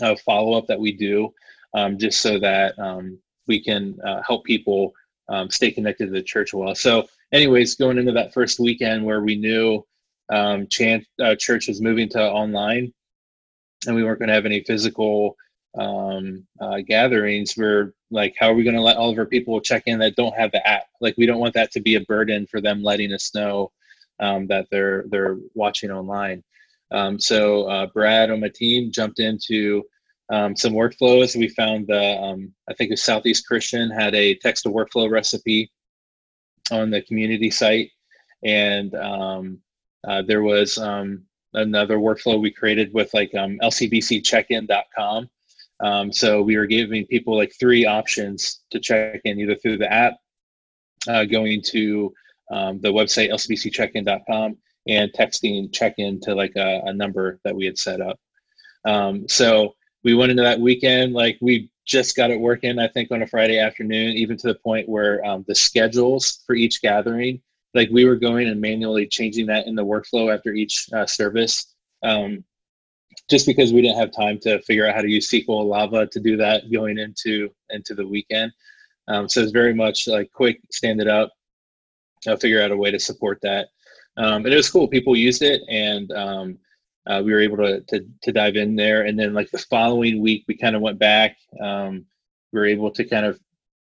uh, 0.00 0.16
follow 0.16 0.56
up 0.56 0.66
that 0.68 0.80
we 0.80 0.92
do 0.92 1.32
um, 1.74 1.98
just 1.98 2.20
so 2.20 2.38
that 2.38 2.78
um, 2.78 3.18
we 3.46 3.62
can 3.62 3.98
uh, 4.04 4.22
help 4.26 4.44
people 4.44 4.92
um, 5.28 5.50
stay 5.50 5.70
connected 5.70 6.06
to 6.06 6.12
the 6.12 6.22
church 6.22 6.52
well. 6.52 6.74
So, 6.74 7.08
anyways, 7.32 7.76
going 7.76 7.98
into 7.98 8.12
that 8.12 8.34
first 8.34 8.60
weekend 8.60 9.04
where 9.04 9.20
we 9.20 9.36
knew 9.36 9.84
um, 10.30 10.66
Chant 10.68 11.06
uh, 11.20 11.34
Church 11.34 11.68
was 11.68 11.80
moving 11.80 12.08
to 12.10 12.20
online, 12.20 12.92
and 13.86 13.96
we 13.96 14.04
weren't 14.04 14.18
going 14.18 14.28
to 14.28 14.34
have 14.34 14.46
any 14.46 14.62
physical 14.62 15.36
um, 15.78 16.46
uh, 16.60 16.78
gatherings, 16.86 17.56
we're 17.56 17.94
like, 18.10 18.34
how 18.38 18.50
are 18.50 18.54
we 18.54 18.64
going 18.64 18.76
to 18.76 18.82
let 18.82 18.96
all 18.96 19.10
of 19.10 19.18
our 19.18 19.26
people 19.26 19.60
check 19.60 19.84
in 19.86 19.98
that 20.00 20.16
don't 20.16 20.36
have 20.36 20.52
the 20.52 20.66
app? 20.66 20.84
Like, 21.00 21.16
we 21.16 21.26
don't 21.26 21.40
want 21.40 21.54
that 21.54 21.72
to 21.72 21.80
be 21.80 21.94
a 21.94 22.00
burden 22.02 22.46
for 22.46 22.60
them 22.60 22.82
letting 22.82 23.12
us 23.12 23.34
know 23.34 23.72
um, 24.20 24.46
that 24.48 24.68
they're 24.70 25.04
they're 25.08 25.38
watching 25.54 25.90
online. 25.90 26.44
Um, 26.90 27.18
so 27.18 27.64
uh, 27.64 27.86
Brad 27.86 28.30
on 28.30 28.40
my 28.40 28.50
team 28.50 28.92
jumped 28.92 29.18
into 29.18 29.82
um, 30.32 30.56
some 30.56 30.72
workflows. 30.72 31.36
We 31.36 31.48
found 31.48 31.86
the, 31.86 32.18
um, 32.18 32.52
I 32.68 32.72
think 32.72 32.88
it 32.88 32.94
was 32.94 33.04
Southeast 33.04 33.46
Christian 33.46 33.90
had 33.90 34.14
a 34.14 34.34
text 34.36 34.64
to 34.64 34.70
workflow 34.70 35.10
recipe 35.10 35.70
on 36.70 36.90
the 36.90 37.02
community 37.02 37.50
site. 37.50 37.90
And 38.42 38.94
um, 38.94 39.58
uh, 40.08 40.22
there 40.26 40.42
was 40.42 40.78
um, 40.78 41.24
another 41.52 41.98
workflow 41.98 42.40
we 42.40 42.50
created 42.50 42.94
with 42.94 43.12
like 43.12 43.32
um, 43.34 43.58
lcbccheckin.com. 43.62 45.28
Um, 45.80 46.12
so 46.12 46.40
we 46.40 46.56
were 46.56 46.66
giving 46.66 47.06
people 47.06 47.36
like 47.36 47.52
three 47.60 47.84
options 47.84 48.62
to 48.70 48.80
check 48.80 49.20
in 49.24 49.38
either 49.38 49.56
through 49.56 49.78
the 49.78 49.92
app, 49.92 50.14
uh, 51.08 51.24
going 51.24 51.60
to 51.66 52.12
um, 52.50 52.80
the 52.80 52.88
website 52.88 53.30
lcbccheckin.com 53.30 54.56
and 54.88 55.12
texting 55.12 55.70
check 55.72 55.94
in 55.98 56.20
to 56.20 56.34
like 56.34 56.52
a, 56.56 56.80
a 56.86 56.92
number 56.94 57.38
that 57.44 57.54
we 57.54 57.66
had 57.66 57.78
set 57.78 58.00
up. 58.00 58.18
Um, 58.84 59.28
so 59.28 59.74
we 60.04 60.14
went 60.14 60.30
into 60.30 60.42
that 60.42 60.60
weekend 60.60 61.12
like 61.12 61.38
we 61.40 61.70
just 61.84 62.16
got 62.16 62.30
it 62.30 62.40
working 62.40 62.78
i 62.78 62.88
think 62.88 63.10
on 63.10 63.22
a 63.22 63.26
friday 63.26 63.58
afternoon 63.58 64.16
even 64.16 64.36
to 64.36 64.46
the 64.46 64.54
point 64.54 64.88
where 64.88 65.24
um, 65.24 65.44
the 65.48 65.54
schedules 65.54 66.42
for 66.46 66.54
each 66.54 66.80
gathering 66.80 67.40
like 67.74 67.88
we 67.90 68.04
were 68.04 68.16
going 68.16 68.48
and 68.48 68.60
manually 68.60 69.06
changing 69.06 69.46
that 69.46 69.66
in 69.66 69.74
the 69.74 69.84
workflow 69.84 70.34
after 70.34 70.52
each 70.52 70.86
uh, 70.92 71.06
service 71.06 71.74
um, 72.02 72.44
just 73.28 73.46
because 73.46 73.72
we 73.72 73.82
didn't 73.82 73.98
have 73.98 74.12
time 74.12 74.38
to 74.38 74.60
figure 74.62 74.86
out 74.86 74.94
how 74.94 75.02
to 75.02 75.10
use 75.10 75.30
sql 75.30 75.64
lava 75.66 76.06
to 76.06 76.20
do 76.20 76.36
that 76.36 76.70
going 76.70 76.98
into 76.98 77.48
into 77.70 77.94
the 77.94 78.06
weekend. 78.06 78.52
Um, 79.08 79.28
so 79.28 79.40
it's 79.40 79.52
very 79.52 79.74
much 79.74 80.06
like 80.06 80.30
quick 80.32 80.60
stand 80.70 81.00
it 81.00 81.08
up 81.08 81.32
uh, 82.26 82.36
figure 82.36 82.62
out 82.62 82.70
a 82.70 82.76
way 82.76 82.90
to 82.90 82.98
support 82.98 83.38
that. 83.42 83.68
Um, 84.16 84.44
and 84.44 84.52
it 84.52 84.56
was 84.56 84.70
cool 84.70 84.86
people 84.86 85.16
used 85.16 85.42
it 85.42 85.62
and 85.68 86.12
um, 86.12 86.58
uh, 87.06 87.22
we 87.24 87.32
were 87.32 87.40
able 87.40 87.56
to, 87.56 87.80
to, 87.88 88.06
to 88.22 88.32
dive 88.32 88.56
in 88.56 88.76
there. 88.76 89.02
And 89.02 89.18
then 89.18 89.34
like 89.34 89.50
the 89.50 89.58
following 89.58 90.20
week, 90.20 90.44
we 90.46 90.56
kind 90.56 90.76
of 90.76 90.82
went 90.82 90.98
back. 90.98 91.36
Um, 91.60 92.06
we 92.52 92.60
were 92.60 92.66
able 92.66 92.90
to 92.92 93.04
kind 93.04 93.26
of 93.26 93.40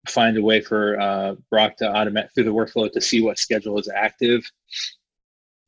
find 0.08 0.38
a 0.38 0.42
way 0.42 0.62
for 0.62 1.00
uh, 1.00 1.36
Brock 1.50 1.78
to 1.78 1.86
automate 1.86 2.34
through 2.34 2.46
the 2.46 2.54
workflow 2.54 2.92
to 2.92 3.02
see 3.02 3.22
what 3.22 3.40
schedule 3.40 3.80
is 3.80 3.90
active 3.90 4.44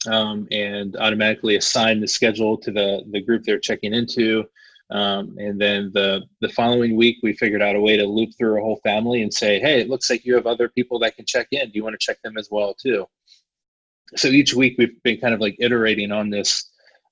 um, 0.07 0.47
and 0.51 0.95
automatically 0.97 1.55
assign 1.55 1.99
the 1.99 2.07
schedule 2.07 2.57
to 2.57 2.71
the, 2.71 3.03
the 3.11 3.21
group 3.21 3.43
they're 3.43 3.59
checking 3.59 3.93
into. 3.93 4.45
Um, 4.89 5.37
and 5.37 5.59
then 5.59 5.91
the, 5.93 6.23
the 6.41 6.49
following 6.49 6.97
week, 6.97 7.17
we 7.23 7.33
figured 7.33 7.61
out 7.61 7.77
a 7.77 7.79
way 7.79 7.95
to 7.95 8.05
loop 8.05 8.31
through 8.37 8.59
a 8.59 8.61
whole 8.61 8.79
family 8.83 9.21
and 9.21 9.33
say, 9.33 9.59
hey, 9.59 9.79
it 9.79 9.89
looks 9.89 10.09
like 10.09 10.25
you 10.25 10.35
have 10.35 10.47
other 10.47 10.67
people 10.67 10.99
that 10.99 11.15
can 11.15 11.25
check 11.25 11.47
in. 11.51 11.67
Do 11.67 11.71
you 11.75 11.83
want 11.83 11.97
to 11.97 12.05
check 12.05 12.21
them 12.23 12.37
as 12.37 12.49
well 12.51 12.73
too? 12.73 13.07
So 14.15 14.27
each 14.27 14.53
week 14.53 14.75
we've 14.77 15.01
been 15.03 15.19
kind 15.19 15.33
of 15.33 15.39
like 15.39 15.55
iterating 15.59 16.11
on 16.11 16.29
this 16.29 16.70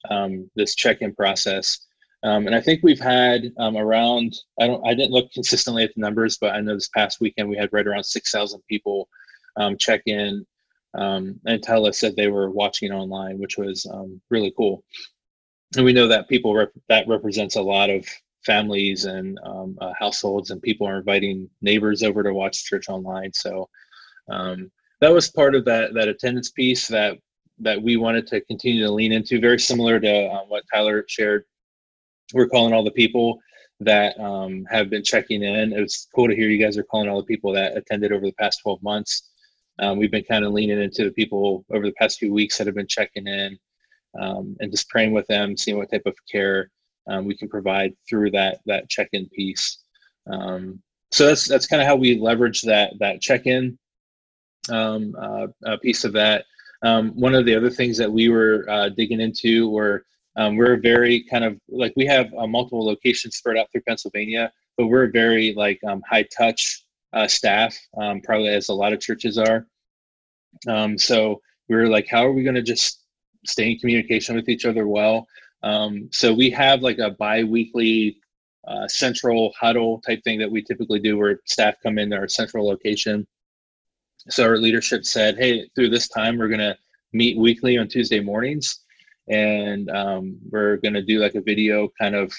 um, 0.10 0.50
this 0.56 0.76
check-in 0.76 1.13
process. 1.15 1.80
Um, 2.24 2.48
and 2.48 2.56
I 2.56 2.60
think 2.60 2.82
we've 2.84 3.00
had 3.00 3.52
um, 3.58 3.78
around 3.78 4.34
I 4.60 4.67
don't 4.67 4.86
I 4.86 4.93
didn't 4.93 5.12
look 5.12 5.32
consistently 5.32 5.84
at 5.84 5.91
the 5.95 6.02
numbers, 6.02 6.38
but 6.38 6.54
I 6.54 6.60
know 6.60 6.74
this 6.74 6.89
past 6.89 7.22
weekend 7.22 7.50
we 7.50 7.58
had 7.58 7.72
right 7.72 7.88
around 7.88 8.04
six 8.04 8.32
thousand 8.32 8.62
people 8.69 9.08
um, 9.56 9.78
check 9.78 10.02
in 10.06 10.45
um, 10.95 11.39
and 11.45 11.63
tell 11.63 11.86
us 11.86 12.02
that 12.02 12.17
they 12.17 12.28
were 12.28 12.50
watching 12.50 12.91
online, 12.91 13.39
which 13.39 13.58
was 13.58 13.86
um, 13.93 14.19
really 14.30 14.54
cool. 14.58 14.84
And 15.76 15.86
we 15.86 15.93
know 15.93 16.08
that 16.08 16.28
people 16.28 16.54
rep- 16.54 16.74
that 16.89 17.08
represents 17.08 17.56
a 17.56 17.62
lot 17.62 17.89
of 17.89 18.06
families 18.45 19.06
and 19.06 19.39
uh, 19.45 19.93
households, 19.98 20.52
and 20.52 20.62
people 20.62 20.88
are 20.88 20.98
inviting 20.98 21.50
neighbors 21.62 22.04
over 22.04 22.22
to 22.24 22.34
watch 22.34 22.65
church 22.65 22.89
online. 22.89 23.32
So 23.34 23.69
that 24.28 25.13
was 25.13 25.32
part 25.32 25.56
of 25.56 25.63
that 25.65 25.93
that 25.93 26.08
attendance 26.10 26.52
piece 26.52 26.88
that 26.89 27.17
that 27.60 27.82
we 27.82 27.98
wanted 27.98 28.28
to 28.28 28.41
continue 28.41 28.84
to 28.84 28.91
lean 28.91 29.12
into, 29.12 29.39
very 29.39 29.60
similar 29.60 30.00
to 30.00 30.30
um, 30.30 30.48
what 30.48 30.63
Tyler 30.74 31.06
shared. 31.08 31.45
We're 32.34 32.48
calling 32.48 32.74
all 32.74 32.84
the 32.84 32.91
people 32.91 33.39
that 33.80 34.19
um, 34.19 34.65
have 34.69 34.89
been 34.89 35.04
checking 35.04 35.43
in. 35.43 35.74
It 35.74 35.80
was 35.80 36.08
cool 36.13 36.28
to 36.28 36.36
hear 36.36 36.50
you 36.50 36.63
guys 36.63 36.78
are 36.78 36.84
calling 36.84 37.10
all 37.10 37.17
the 37.17 37.26
people 37.26 37.54
that 37.54 37.78
attended 37.78 38.12
over 38.12 38.26
the 38.26 38.34
past 38.34 38.62
12 38.62 38.84
months. 38.84 39.30
Um, 39.80 39.98
we've 39.98 40.12
been 40.12 40.24
kind 40.24 40.43
of 40.43 40.52
leaning 40.52 40.82
into 40.82 41.06
the 41.06 41.12
people 41.12 41.65
over 41.72 41.86
the 41.86 41.93
past 41.93 42.19
few 42.19 42.34
weeks 42.34 42.58
that 42.58 42.67
have 42.67 42.76
been 42.76 42.88
checking 42.88 43.28
in 43.28 43.58
um, 44.19 44.58
and 44.60 44.72
just 44.72 44.89
praying 44.89 45.13
with 45.13 45.28
them, 45.28 45.56
seeing 45.56 45.78
what 45.78 45.89
type 45.89 46.06
of 46.06 46.15
care 46.30 46.69
um, 47.08 47.26
we 47.26 47.36
can 47.36 47.48
provide 47.48 47.93
through 48.08 48.32
that 48.32 48.60
that 48.65 48.89
check-in 48.89 49.28
piece. 49.30 49.80
Um, 50.30 50.82
so 51.12 51.26
that's 51.26 51.48
that's 51.48 51.67
kind 51.67 51.82
of 51.82 51.88
how 51.88 51.95
we 51.95 52.19
leverage 52.19 52.62
that 52.63 52.93
that 53.00 53.22
check-in 53.22 53.78
um, 54.69 55.15
uh, 55.19 55.78
piece 55.82 56.04
of 56.04 56.13
that. 56.13 56.45
Um, 56.82 57.12
one 57.12 57.36
of 57.36 57.46
the 57.46 57.56
other 57.56 57.70
things 57.70 57.98
that 57.98 58.12
we 58.12 58.30
were 58.30 58.65
uh, 58.70 58.89
digging 58.89 59.20
into 59.20 59.70
were 59.70 60.06
um, 60.36 60.56
we're 60.56 60.78
very 60.78 61.24
kind 61.24 61.44
of 61.44 61.60
like 61.68 61.94
we 61.98 62.06
have 62.06 62.34
uh, 62.34 62.48
multiple 62.48 62.86
locations 62.86 63.36
spread 63.36 63.58
out 63.58 63.72
through 63.72 63.82
Pennsylvania, 63.82 64.52
but 64.78 64.88
we're 64.88 65.12
very 65.12 65.54
like 65.54 65.80
um, 65.84 66.02
high 66.10 66.24
touch 66.24 66.86
uh, 67.13 67.28
staff, 67.28 67.78
um, 67.98 68.22
probably 68.22 68.50
as 68.50 68.70
a 68.70 68.74
lot 68.74 68.94
of 68.94 69.02
churches 69.02 69.38
are. 69.38 69.68
Um, 70.68 70.98
so 70.98 71.42
we 71.68 71.76
were 71.76 71.88
like, 71.88 72.08
how 72.08 72.26
are 72.26 72.32
we 72.32 72.44
going 72.44 72.56
to 72.56 72.62
just 72.62 73.04
stay 73.46 73.72
in 73.72 73.80
communication 73.80 74.36
with 74.36 74.50
each 74.50 74.65
other 74.65 74.88
well? 74.88 75.28
Um, 75.63 76.10
so 76.12 76.34
we 76.34 76.50
have 76.52 76.82
like 76.82 77.00
a 77.00 77.12
bi-weekly 77.12 78.18
uh, 78.68 78.88
central 78.88 79.54
huddle 79.60 80.02
type 80.06 80.24
thing 80.24 80.39
that 80.39 80.52
we 80.52 80.62
typically 80.62 81.00
do 81.00 81.18
where 81.18 81.39
staff 81.46 81.76
come 81.82 81.98
in 81.98 82.13
our 82.13 82.28
central 82.28 82.68
location. 82.68 83.28
So 84.27 84.43
our 84.43 84.58
leadership 84.58 85.05
said, 85.05 85.38
hey, 85.38 85.69
through 85.75 85.89
this 85.89 86.10
time, 86.10 86.38
we're 86.38 86.49
going 86.49 86.60
to 86.60 86.77
meet 87.13 87.38
weekly 87.38 87.77
on 87.77 87.88
Tuesday 87.88 88.19
mornings. 88.19 88.82
And 89.27 89.89
um, 89.91 90.38
we're 90.49 90.77
going 90.77 90.93
to 90.95 91.01
do 91.01 91.19
like 91.19 91.36
a 91.36 91.41
video 91.41 91.89
kind 91.99 92.15
of 92.15 92.34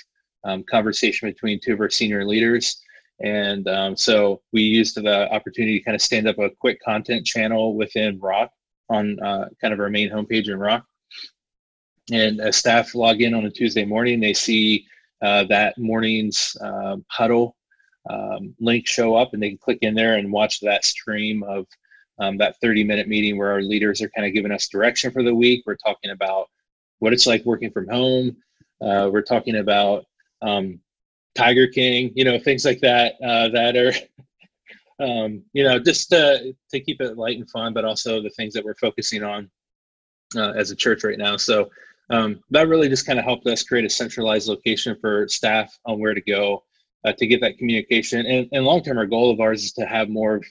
um, 0.45 0.65
conversation 0.65 1.29
between 1.29 1.61
two 1.61 1.73
of 1.73 1.81
our 1.81 1.91
senior 1.91 2.25
leaders. 2.25 2.83
And 3.21 3.69
um, 3.69 3.97
so 3.97 4.41
we 4.53 4.63
used 4.63 4.97
the 4.97 5.31
opportunity 5.33 5.79
to 5.79 5.85
kind 5.85 5.95
of 5.95 6.03
stand 6.03 6.27
up 6.27 6.39
a 6.39 6.51
quick 6.51 6.81
content 6.83 7.27
channel 7.27 7.77
within 7.77 8.19
Rock 8.19 8.51
on 8.89 9.21
uh, 9.21 9.49
kind 9.61 9.73
of 9.73 9.81
our 9.81 9.91
main 9.91 10.11
homepage 10.11 10.49
in 10.49 10.59
Rock. 10.59 10.85
And 12.13 12.41
as 12.41 12.57
staff 12.57 12.95
log 12.95 13.21
in 13.21 13.35
on 13.35 13.45
a 13.47 13.51
Tuesday 13.51 13.85
morning, 13.85 14.21
they 14.21 14.33
see 14.33 14.87
uh, 15.23 15.45
that 15.45 15.79
morning's 15.79 16.57
uh, 16.61 16.97
huddle 17.09 17.57
um, 18.09 18.55
link 18.59 18.87
show 18.87 19.15
up 19.15 19.35
and 19.35 19.43
they 19.43 19.51
can 19.51 19.59
click 19.59 19.79
in 19.83 19.95
there 19.95 20.15
and 20.17 20.33
watch 20.33 20.61
that 20.61 20.85
stream 20.85 21.43
of 21.43 21.67
um, 22.19 22.37
that 22.39 22.57
30 22.61 22.85
minute 22.85 23.09
meeting 23.09 23.37
where 23.37 23.51
our 23.51 23.63
leaders 23.63 24.01
are 24.03 24.11
kind 24.11 24.27
of 24.27 24.35
giving 24.35 24.53
us 24.53 24.69
direction 24.69 25.11
for 25.11 25.23
the 25.23 25.35
week. 25.35 25.63
We're 25.67 25.77
talking 25.77 26.11
about 26.11 26.49
what 26.99 27.13
it's 27.13 27.27
like 27.27 27.45
working 27.45 27.71
from 27.71 27.89
home. 27.89 28.37
Uh, 28.81 29.11
we're 29.13 29.23
talking 29.23 29.57
about 29.57 30.05
um, 30.43 30.81
Tiger 31.35 31.67
King, 31.67 32.13
you 32.15 32.25
know, 32.25 32.39
things 32.39 32.65
like 32.65 32.81
that 32.81 33.15
uh, 33.23 33.49
that 33.49 33.77
are, 33.77 33.93
um, 35.05 35.43
you 35.53 35.65
know, 35.65 35.79
just 35.79 36.11
to, 36.11 36.55
to 36.71 36.81
keep 36.81 37.01
it 37.01 37.17
light 37.17 37.39
and 37.39 37.51
fun, 37.51 37.73
but 37.73 37.85
also 37.85 38.23
the 38.23 38.31
things 38.31 38.55
that 38.55 38.65
we're 38.65 38.75
focusing 38.75 39.23
on 39.23 39.51
uh, 40.37 40.53
as 40.53 40.71
a 40.71 40.77
church 40.77 41.05
right 41.05 41.19
now. 41.19 41.37
So 41.37 41.71
um, 42.11 42.43
that 42.51 42.69
really 42.69 42.89
just 42.89 43.07
kind 43.07 43.19
of 43.19 43.25
helped 43.25 43.47
us 43.47 43.63
create 43.63 43.85
a 43.85 43.91
centralized 43.91 44.49
location 44.49 44.97
for 45.01 45.29
staff 45.29 45.79
on 45.87 46.01
where 46.01 46.15
to 46.15 46.21
go 46.21 46.65
uh, 47.05 47.13
to 47.13 47.27
get 47.27 47.41
that 47.41 47.59
communication. 47.59 48.27
And, 48.27 48.49
and 48.53 48.65
long 48.65 48.83
term, 48.83 48.99
our 48.99 49.07
goal 49.07 49.31
of 49.31 49.41
ours 49.41 49.65
is 49.65 49.73
to 49.73 49.87
have 49.87 50.09
more 50.09 50.37
of 50.37 50.45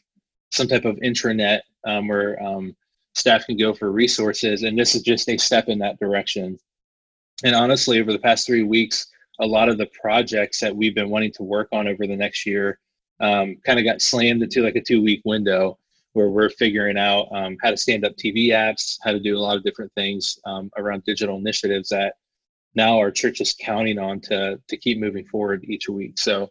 some 0.51 0.67
type 0.67 0.85
of 0.85 0.95
intranet 0.97 1.61
um, 1.85 2.07
where 2.07 2.41
um, 2.41 2.75
staff 3.13 3.45
can 3.45 3.57
go 3.57 3.73
for 3.73 3.91
resources. 3.91 4.63
And 4.63 4.77
this 4.77 4.95
is 4.95 5.03
just 5.03 5.29
a 5.29 5.37
step 5.37 5.67
in 5.67 5.79
that 5.79 5.99
direction. 5.99 6.57
And 7.43 7.55
honestly, 7.55 7.99
over 7.99 8.11
the 8.11 8.19
past 8.19 8.45
three 8.45 8.63
weeks, 8.63 9.07
a 9.39 9.45
lot 9.45 9.69
of 9.69 9.77
the 9.77 9.89
projects 10.01 10.59
that 10.59 10.75
we've 10.75 10.95
been 10.95 11.09
wanting 11.09 11.31
to 11.33 11.43
work 11.43 11.69
on 11.71 11.87
over 11.87 12.05
the 12.05 12.15
next 12.15 12.45
year 12.45 12.79
um, 13.21 13.57
kind 13.65 13.79
of 13.79 13.85
got 13.85 14.01
slammed 14.01 14.41
into 14.41 14.61
like 14.61 14.75
a 14.75 14.81
two 14.81 15.01
week 15.01 15.21
window 15.25 15.77
where 16.13 16.29
we're 16.29 16.49
figuring 16.49 16.97
out 16.97 17.27
um, 17.31 17.55
how 17.61 17.69
to 17.69 17.77
stand 17.77 18.05
up 18.05 18.15
TV 18.15 18.47
apps, 18.47 18.97
how 19.03 19.11
to 19.11 19.19
do 19.19 19.37
a 19.37 19.39
lot 19.39 19.55
of 19.55 19.63
different 19.63 19.93
things 19.93 20.39
um, 20.45 20.69
around 20.77 21.03
digital 21.05 21.37
initiatives 21.37 21.89
that 21.89 22.15
now 22.75 22.97
our 22.97 23.11
church 23.11 23.41
is 23.41 23.55
counting 23.59 23.99
on 23.99 24.19
to 24.21 24.59
to 24.67 24.77
keep 24.77 24.99
moving 24.99 25.25
forward 25.25 25.63
each 25.65 25.89
week. 25.89 26.17
So, 26.17 26.49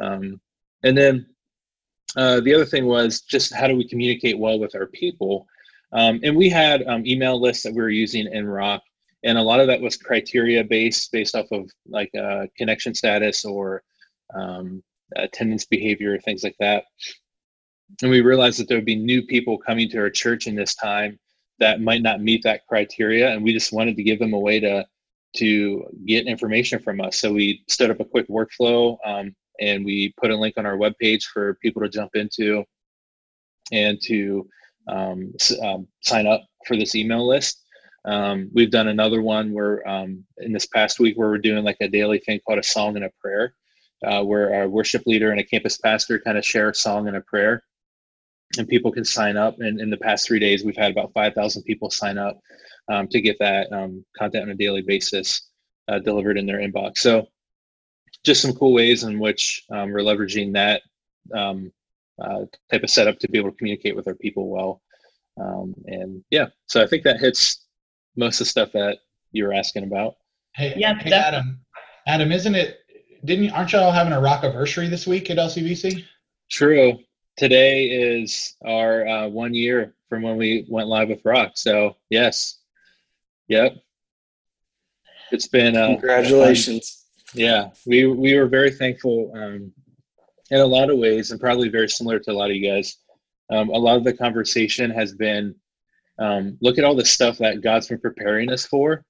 um, 0.00 0.40
and 0.82 0.96
then 0.96 1.26
uh, 2.16 2.40
the 2.40 2.54
other 2.54 2.64
thing 2.64 2.86
was 2.86 3.22
just 3.22 3.54
how 3.54 3.66
do 3.66 3.76
we 3.76 3.88
communicate 3.88 4.38
well 4.38 4.58
with 4.58 4.74
our 4.74 4.86
people? 4.86 5.46
Um, 5.92 6.20
and 6.22 6.36
we 6.36 6.48
had 6.48 6.82
um, 6.86 7.06
email 7.06 7.40
lists 7.40 7.62
that 7.62 7.72
we 7.72 7.82
were 7.82 7.88
using 7.88 8.26
in 8.32 8.46
Rock, 8.46 8.82
and 9.22 9.38
a 9.38 9.42
lot 9.42 9.60
of 9.60 9.68
that 9.68 9.80
was 9.80 9.96
criteria 9.96 10.64
based, 10.64 11.12
based 11.12 11.36
off 11.36 11.46
of 11.52 11.70
like 11.86 12.10
uh, 12.14 12.46
connection 12.56 12.94
status 12.94 13.44
or 13.44 13.82
um, 14.34 14.82
attendance 15.16 15.64
behavior, 15.64 16.18
things 16.18 16.42
like 16.42 16.56
that 16.58 16.84
and 18.02 18.10
we 18.10 18.20
realized 18.20 18.58
that 18.58 18.68
there 18.68 18.78
would 18.78 18.84
be 18.84 18.96
new 18.96 19.22
people 19.22 19.58
coming 19.58 19.88
to 19.90 19.98
our 19.98 20.10
church 20.10 20.46
in 20.46 20.54
this 20.54 20.74
time 20.74 21.18
that 21.58 21.80
might 21.80 22.02
not 22.02 22.20
meet 22.20 22.42
that 22.42 22.66
criteria 22.66 23.30
and 23.30 23.42
we 23.42 23.52
just 23.52 23.72
wanted 23.72 23.96
to 23.96 24.02
give 24.02 24.18
them 24.18 24.34
a 24.34 24.38
way 24.38 24.58
to 24.60 24.84
to 25.36 25.84
get 26.06 26.26
information 26.26 26.78
from 26.78 27.00
us. 27.00 27.20
So 27.20 27.32
we 27.32 27.64
set 27.68 27.90
up 27.90 28.00
a 28.00 28.04
quick 28.04 28.28
workflow 28.28 28.96
um, 29.04 29.34
and 29.60 29.84
we 29.84 30.14
put 30.20 30.30
a 30.30 30.36
link 30.36 30.54
on 30.56 30.66
our 30.66 30.76
webpage 30.76 31.24
for 31.24 31.54
people 31.62 31.82
to 31.82 31.88
jump 31.88 32.14
into 32.14 32.64
and 33.72 34.00
to 34.02 34.48
um, 34.88 35.32
um, 35.62 35.86
sign 36.02 36.26
up 36.26 36.44
for 36.66 36.76
this 36.76 36.94
email 36.94 37.26
list. 37.26 37.62
Um, 38.04 38.50
we've 38.52 38.70
done 38.70 38.88
another 38.88 39.22
one 39.22 39.52
where 39.52 39.86
um, 39.88 40.24
in 40.38 40.52
this 40.52 40.66
past 40.66 41.00
week 41.00 41.16
where 41.16 41.28
we're 41.28 41.38
doing 41.38 41.64
like 41.64 41.78
a 41.80 41.88
daily 41.88 42.18
thing 42.18 42.40
called 42.46 42.58
a 42.58 42.62
song 42.62 42.96
and 42.96 43.04
a 43.04 43.10
prayer 43.20 43.54
uh, 44.04 44.22
where 44.22 44.54
our 44.54 44.68
worship 44.68 45.02
leader 45.06 45.30
and 45.30 45.40
a 45.40 45.44
campus 45.44 45.78
pastor 45.78 46.18
kind 46.18 46.36
of 46.36 46.44
share 46.44 46.68
a 46.68 46.74
song 46.74 47.08
and 47.08 47.16
a 47.16 47.22
prayer 47.22 47.62
and 48.58 48.68
people 48.68 48.92
can 48.92 49.04
sign 49.04 49.36
up. 49.36 49.56
And 49.60 49.80
in 49.80 49.90
the 49.90 49.96
past 49.96 50.26
three 50.26 50.38
days, 50.38 50.64
we've 50.64 50.76
had 50.76 50.92
about 50.92 51.12
5,000 51.12 51.62
people 51.62 51.90
sign 51.90 52.18
up 52.18 52.38
um, 52.88 53.08
to 53.08 53.20
get 53.20 53.38
that 53.40 53.72
um, 53.72 54.04
content 54.16 54.44
on 54.44 54.50
a 54.50 54.54
daily 54.54 54.82
basis 54.82 55.48
uh, 55.88 55.98
delivered 55.98 56.38
in 56.38 56.46
their 56.46 56.58
inbox. 56.58 56.98
So, 56.98 57.26
just 58.24 58.40
some 58.40 58.54
cool 58.54 58.72
ways 58.72 59.02
in 59.02 59.18
which 59.18 59.64
um, 59.70 59.90
we're 59.90 59.98
leveraging 59.98 60.54
that 60.54 60.80
um, 61.36 61.70
uh, 62.22 62.44
type 62.70 62.82
of 62.82 62.88
setup 62.88 63.18
to 63.18 63.28
be 63.28 63.36
able 63.36 63.50
to 63.50 63.56
communicate 63.56 63.94
with 63.94 64.08
our 64.08 64.14
people 64.14 64.48
well. 64.48 64.80
Um, 65.38 65.74
and 65.86 66.24
yeah, 66.30 66.46
so 66.66 66.82
I 66.82 66.86
think 66.86 67.02
that 67.02 67.20
hits 67.20 67.66
most 68.16 68.40
of 68.40 68.46
the 68.46 68.50
stuff 68.50 68.72
that 68.72 68.98
you 69.32 69.44
were 69.44 69.52
asking 69.52 69.84
about. 69.84 70.14
Hey, 70.54 70.72
yeah, 70.76 70.94
hey 70.94 71.12
Adam. 71.12 71.60
Adam, 72.06 72.32
isn't 72.32 72.54
it? 72.54 72.78
Didn't 73.24 73.50
aren't 73.50 73.72
y'all 73.72 73.90
having 73.90 74.12
a 74.12 74.20
rock 74.20 74.44
anniversary 74.44 74.88
this 74.88 75.06
week 75.06 75.28
at 75.30 75.36
LCBC? 75.36 76.04
True 76.50 76.98
today 77.36 77.86
is 77.86 78.56
our 78.64 79.06
uh, 79.06 79.28
one 79.28 79.54
year 79.54 79.94
from 80.08 80.22
when 80.22 80.36
we 80.36 80.66
went 80.68 80.88
live 80.88 81.08
with 81.08 81.24
Rock. 81.24 81.52
So 81.56 81.96
yes, 82.10 82.60
yep. 83.48 83.72
It's 85.30 85.48
been 85.48 85.76
uh, 85.76 85.88
congratulations. 85.88 87.06
yeah, 87.34 87.70
we 87.86 88.06
we 88.06 88.36
were 88.36 88.46
very 88.46 88.70
thankful 88.70 89.32
um, 89.34 89.72
in 90.50 90.60
a 90.60 90.66
lot 90.66 90.90
of 90.90 90.98
ways, 90.98 91.30
and 91.30 91.40
probably 91.40 91.68
very 91.68 91.88
similar 91.88 92.18
to 92.20 92.30
a 92.30 92.34
lot 92.34 92.50
of 92.50 92.56
you 92.56 92.70
guys. 92.70 92.96
Um, 93.50 93.70
a 93.70 93.78
lot 93.78 93.96
of 93.96 94.04
the 94.04 94.12
conversation 94.12 94.90
has 94.90 95.14
been 95.14 95.54
um, 96.18 96.56
look 96.60 96.78
at 96.78 96.84
all 96.84 96.94
the 96.94 97.04
stuff 97.04 97.38
that 97.38 97.62
God's 97.62 97.88
been 97.88 97.98
preparing 97.98 98.50
us 98.50 98.64
for 98.64 99.04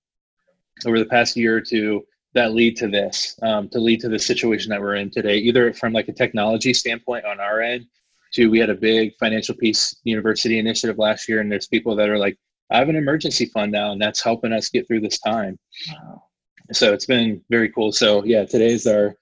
over 0.87 0.99
the 0.99 1.07
past 1.07 1.37
year 1.37 1.57
or 1.57 1.61
two 1.61 2.05
that 2.35 2.53
lead 2.53 2.77
to 2.77 2.89
this, 2.89 3.39
um, 3.43 3.69
to 3.69 3.79
lead 3.79 4.01
to 4.01 4.09
the 4.09 4.19
situation 4.19 4.71
that 4.71 4.81
we're 4.81 4.97
in 4.97 5.11
today, 5.11 5.37
either 5.37 5.73
from 5.73 5.93
like 5.93 6.09
a 6.09 6.13
technology 6.13 6.75
standpoint 6.75 7.25
on 7.25 7.39
our 7.39 7.61
end, 7.61 7.87
to 8.35 8.51
we 8.51 8.59
had 8.59 8.71
a 8.71 8.75
big 8.75 9.15
financial 9.19 9.55
peace 9.55 9.97
university 10.05 10.59
initiative 10.59 10.99
last 10.99 11.29
year 11.29 11.41
and 11.41 11.51
there's 11.51 11.67
people 11.67 11.95
that 11.97 12.09
are 12.09 12.19
like 12.19 12.37
i 12.71 12.79
have 12.79 12.89
an 12.89 12.97
emergency 12.97 13.47
fund 13.47 13.73
now 13.73 13.93
and 13.93 14.01
that's 14.01 14.23
helping 14.23 14.53
us 14.53 14.69
get 14.69 14.87
through 14.87 15.01
this 15.01 15.19
time. 15.21 15.59
Wow. 15.93 16.25
so 16.73 16.93
it's 16.93 17.07
been 17.07 17.43
very 17.51 17.71
cool. 17.71 17.93
So 17.93 18.25
yeah 18.25 18.45
today's 18.45 18.87
our 18.87 19.17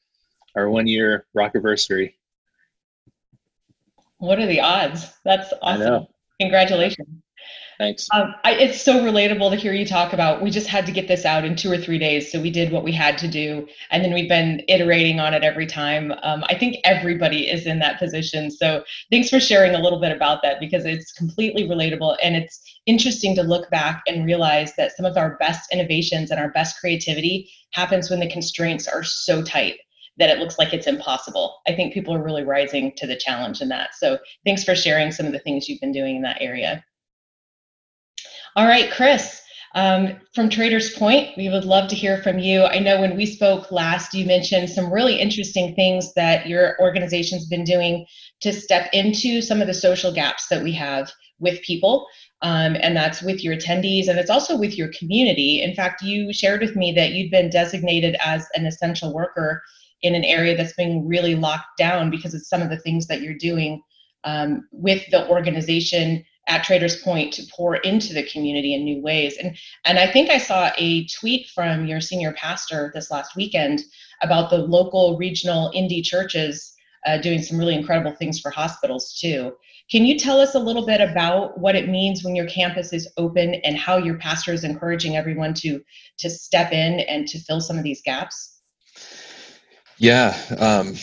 our 0.56 0.68
one 0.68 0.86
year 0.86 1.26
rock 1.34 1.52
anniversary. 1.54 2.16
What 4.18 4.38
are 4.38 4.46
the 4.46 4.60
odds? 4.60 5.12
That's 5.24 5.52
awesome. 5.62 6.06
Congratulations 6.40 7.08
Thanks. 7.78 8.06
Um, 8.12 8.34
I, 8.44 8.52
it's 8.52 8.80
so 8.80 9.00
relatable 9.00 9.50
to 9.50 9.56
hear 9.56 9.72
you 9.72 9.86
talk 9.86 10.12
about. 10.12 10.42
We 10.42 10.50
just 10.50 10.66
had 10.66 10.86
to 10.86 10.92
get 10.92 11.08
this 11.08 11.24
out 11.24 11.44
in 11.44 11.56
two 11.56 11.70
or 11.70 11.78
three 11.78 11.98
days, 11.98 12.30
so 12.30 12.40
we 12.40 12.50
did 12.50 12.70
what 12.70 12.84
we 12.84 12.92
had 12.92 13.18
to 13.18 13.28
do, 13.28 13.66
and 13.90 14.04
then 14.04 14.12
we've 14.12 14.28
been 14.28 14.62
iterating 14.68 15.20
on 15.20 15.34
it 15.34 15.42
every 15.42 15.66
time. 15.66 16.12
Um, 16.22 16.44
I 16.48 16.54
think 16.54 16.76
everybody 16.84 17.48
is 17.48 17.66
in 17.66 17.78
that 17.80 17.98
position. 17.98 18.50
So 18.50 18.84
thanks 19.10 19.30
for 19.30 19.40
sharing 19.40 19.74
a 19.74 19.80
little 19.80 20.00
bit 20.00 20.12
about 20.12 20.42
that 20.42 20.60
because 20.60 20.84
it's 20.84 21.12
completely 21.12 21.64
relatable, 21.64 22.16
and 22.22 22.36
it's 22.36 22.60
interesting 22.86 23.34
to 23.36 23.42
look 23.42 23.70
back 23.70 24.02
and 24.06 24.26
realize 24.26 24.74
that 24.76 24.96
some 24.96 25.06
of 25.06 25.16
our 25.16 25.36
best 25.38 25.72
innovations 25.72 26.30
and 26.30 26.38
our 26.38 26.50
best 26.50 26.78
creativity 26.78 27.50
happens 27.72 28.10
when 28.10 28.20
the 28.20 28.30
constraints 28.30 28.86
are 28.86 29.02
so 29.02 29.42
tight 29.42 29.78
that 30.18 30.30
it 30.30 30.38
looks 30.38 30.58
like 30.58 30.74
it's 30.74 30.86
impossible. 30.86 31.60
I 31.66 31.74
think 31.74 31.94
people 31.94 32.14
are 32.14 32.22
really 32.22 32.44
rising 32.44 32.92
to 32.96 33.06
the 33.06 33.16
challenge 33.16 33.60
in 33.62 33.68
that. 33.70 33.94
So 33.94 34.18
thanks 34.44 34.62
for 34.62 34.74
sharing 34.74 35.10
some 35.10 35.26
of 35.26 35.32
the 35.32 35.38
things 35.38 35.68
you've 35.68 35.80
been 35.80 35.92
doing 35.92 36.16
in 36.16 36.22
that 36.22 36.38
area. 36.40 36.84
All 38.54 38.66
right, 38.66 38.90
Chris, 38.90 39.40
um, 39.74 40.20
from 40.34 40.50
Traders 40.50 40.92
Point, 40.92 41.30
we 41.38 41.48
would 41.48 41.64
love 41.64 41.88
to 41.88 41.94
hear 41.94 42.18
from 42.18 42.38
you. 42.38 42.64
I 42.64 42.80
know 42.80 43.00
when 43.00 43.16
we 43.16 43.24
spoke 43.24 43.72
last, 43.72 44.12
you 44.12 44.26
mentioned 44.26 44.68
some 44.68 44.92
really 44.92 45.18
interesting 45.18 45.74
things 45.74 46.12
that 46.14 46.46
your 46.46 46.76
organization's 46.78 47.46
been 47.46 47.64
doing 47.64 48.04
to 48.42 48.52
step 48.52 48.90
into 48.92 49.40
some 49.40 49.62
of 49.62 49.68
the 49.68 49.72
social 49.72 50.12
gaps 50.12 50.48
that 50.48 50.62
we 50.62 50.70
have 50.72 51.10
with 51.38 51.62
people. 51.62 52.06
Um, 52.42 52.76
and 52.78 52.94
that's 52.94 53.22
with 53.22 53.42
your 53.42 53.56
attendees 53.56 54.08
and 54.08 54.18
it's 54.18 54.30
also 54.30 54.58
with 54.58 54.76
your 54.76 54.90
community. 54.98 55.62
In 55.62 55.74
fact, 55.74 56.02
you 56.02 56.30
shared 56.34 56.60
with 56.60 56.76
me 56.76 56.92
that 56.92 57.12
you'd 57.12 57.30
been 57.30 57.48
designated 57.48 58.16
as 58.22 58.46
an 58.54 58.66
essential 58.66 59.14
worker 59.14 59.62
in 60.02 60.14
an 60.14 60.24
area 60.24 60.54
that's 60.54 60.74
being 60.74 61.08
really 61.08 61.36
locked 61.36 61.78
down 61.78 62.10
because 62.10 62.34
of 62.34 62.44
some 62.44 62.60
of 62.60 62.68
the 62.68 62.80
things 62.80 63.06
that 63.06 63.22
you're 63.22 63.32
doing 63.32 63.80
um, 64.24 64.68
with 64.72 65.08
the 65.10 65.26
organization 65.30 66.22
at 66.48 66.64
Traders 66.64 67.00
Point 67.02 67.32
to 67.34 67.42
pour 67.54 67.76
into 67.76 68.12
the 68.12 68.24
community 68.24 68.74
in 68.74 68.84
new 68.84 69.00
ways. 69.00 69.36
And 69.36 69.56
and 69.84 69.98
I 69.98 70.06
think 70.06 70.30
I 70.30 70.38
saw 70.38 70.70
a 70.76 71.06
tweet 71.06 71.48
from 71.48 71.86
your 71.86 72.00
senior 72.00 72.32
pastor 72.32 72.90
this 72.94 73.10
last 73.10 73.36
weekend 73.36 73.82
about 74.22 74.50
the 74.50 74.58
local 74.58 75.16
regional 75.16 75.70
Indy 75.74 76.02
churches 76.02 76.74
uh, 77.06 77.18
doing 77.18 77.42
some 77.42 77.58
really 77.58 77.74
incredible 77.74 78.14
things 78.14 78.38
for 78.40 78.50
hospitals 78.50 79.18
too. 79.18 79.52
Can 79.90 80.06
you 80.06 80.18
tell 80.18 80.40
us 80.40 80.54
a 80.54 80.58
little 80.58 80.86
bit 80.86 81.00
about 81.00 81.58
what 81.58 81.74
it 81.74 81.88
means 81.88 82.24
when 82.24 82.36
your 82.36 82.46
campus 82.46 82.92
is 82.92 83.08
open 83.16 83.54
and 83.56 83.76
how 83.76 83.96
your 83.96 84.16
pastor 84.16 84.52
is 84.52 84.64
encouraging 84.64 85.16
everyone 85.16 85.54
to 85.54 85.82
to 86.18 86.30
step 86.30 86.72
in 86.72 87.00
and 87.00 87.26
to 87.28 87.38
fill 87.38 87.60
some 87.60 87.78
of 87.78 87.84
these 87.84 88.02
gaps? 88.02 88.60
Yeah, 89.98 90.36
um, 90.58 90.94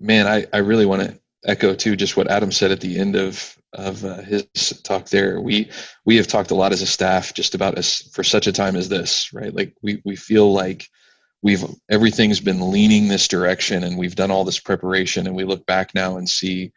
man, 0.00 0.26
I, 0.26 0.46
I 0.52 0.58
really 0.58 0.86
want 0.86 1.02
to 1.02 1.18
echo 1.46 1.74
too 1.74 1.96
just 1.96 2.16
what 2.16 2.30
Adam 2.30 2.50
said 2.50 2.70
at 2.72 2.80
the 2.80 2.98
end 2.98 3.16
of 3.16 3.56
of 3.74 4.04
uh, 4.04 4.22
his 4.22 4.46
talk 4.82 5.08
there. 5.08 5.40
We 5.40 5.70
we 6.04 6.16
have 6.16 6.26
talked 6.26 6.50
a 6.50 6.54
lot 6.54 6.72
as 6.72 6.82
a 6.82 6.86
staff 6.86 7.34
just 7.34 7.54
about 7.54 7.76
us 7.76 8.02
for 8.12 8.24
such 8.24 8.46
a 8.46 8.52
time 8.52 8.76
as 8.76 8.88
this, 8.88 9.32
right? 9.32 9.54
Like 9.54 9.74
we 9.82 10.00
we 10.04 10.16
feel 10.16 10.52
like 10.52 10.88
we've 11.44 11.64
everything's 11.90 12.40
been 12.40 12.72
leaning 12.72 13.06
this 13.06 13.28
direction 13.28 13.84
and 13.84 13.96
we've 13.96 14.16
done 14.16 14.32
all 14.32 14.44
this 14.44 14.58
preparation 14.58 15.26
and 15.26 15.36
we 15.36 15.44
look 15.44 15.64
back 15.66 15.94
now 15.94 16.16
and 16.16 16.28
see 16.28 16.72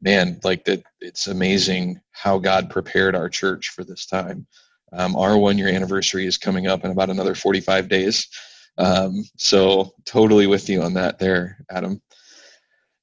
man 0.00 0.38
like 0.44 0.64
that 0.64 0.82
it's 1.00 1.26
amazing 1.26 2.00
how 2.12 2.38
god 2.38 2.70
prepared 2.70 3.14
our 3.14 3.28
church 3.28 3.68
for 3.70 3.84
this 3.84 4.06
time 4.06 4.46
um, 4.92 5.16
our 5.16 5.36
one 5.36 5.58
year 5.58 5.68
anniversary 5.68 6.24
is 6.24 6.38
coming 6.38 6.68
up 6.68 6.84
in 6.84 6.90
about 6.92 7.10
another 7.10 7.34
45 7.34 7.88
days 7.88 8.28
um, 8.78 9.24
so 9.36 9.92
totally 10.06 10.46
with 10.46 10.68
you 10.68 10.82
on 10.82 10.94
that 10.94 11.18
there 11.18 11.58
adam 11.70 12.00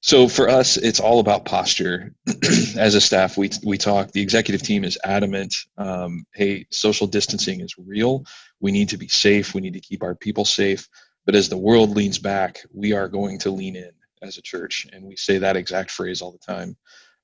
so 0.02 0.28
for 0.28 0.50
us 0.50 0.78
it's 0.78 1.00
all 1.00 1.20
about 1.20 1.46
posture. 1.46 2.14
As 2.78 2.96
a 2.96 3.02
staff 3.02 3.38
we, 3.38 3.50
we 3.66 3.78
talk 3.78 4.12
the 4.12 4.22
executive 4.22 4.62
team 4.62 4.84
is 4.84 4.98
adamant 5.04 5.54
um, 5.78 6.26
hey 6.34 6.66
social 6.72 7.08
distancing 7.08 7.62
is 7.62 7.76
real. 7.78 8.26
We 8.60 8.72
need 8.72 8.90
to 8.90 8.98
be 8.98 9.08
safe. 9.08 9.54
We 9.54 9.62
need 9.62 9.74
to 9.74 9.80
keep 9.80 10.04
our 10.04 10.16
people 10.16 10.46
safe. 10.46 10.88
But 11.26 11.36
as 11.36 11.50
the 11.50 11.58
world 11.58 11.92
leans 11.92 12.18
back 12.18 12.60
we 12.74 12.94
are 12.94 13.08
going 13.08 13.40
to 13.40 13.52
lean 13.52 13.76
in 13.76 13.92
as 14.22 14.38
a 14.38 14.42
church. 14.42 14.88
And 14.92 15.04
we 15.04 15.16
say 15.16 15.38
that 15.38 15.56
exact 15.56 15.92
phrase 15.92 16.22
all 16.22 16.32
the 16.32 16.54
time. 16.54 16.76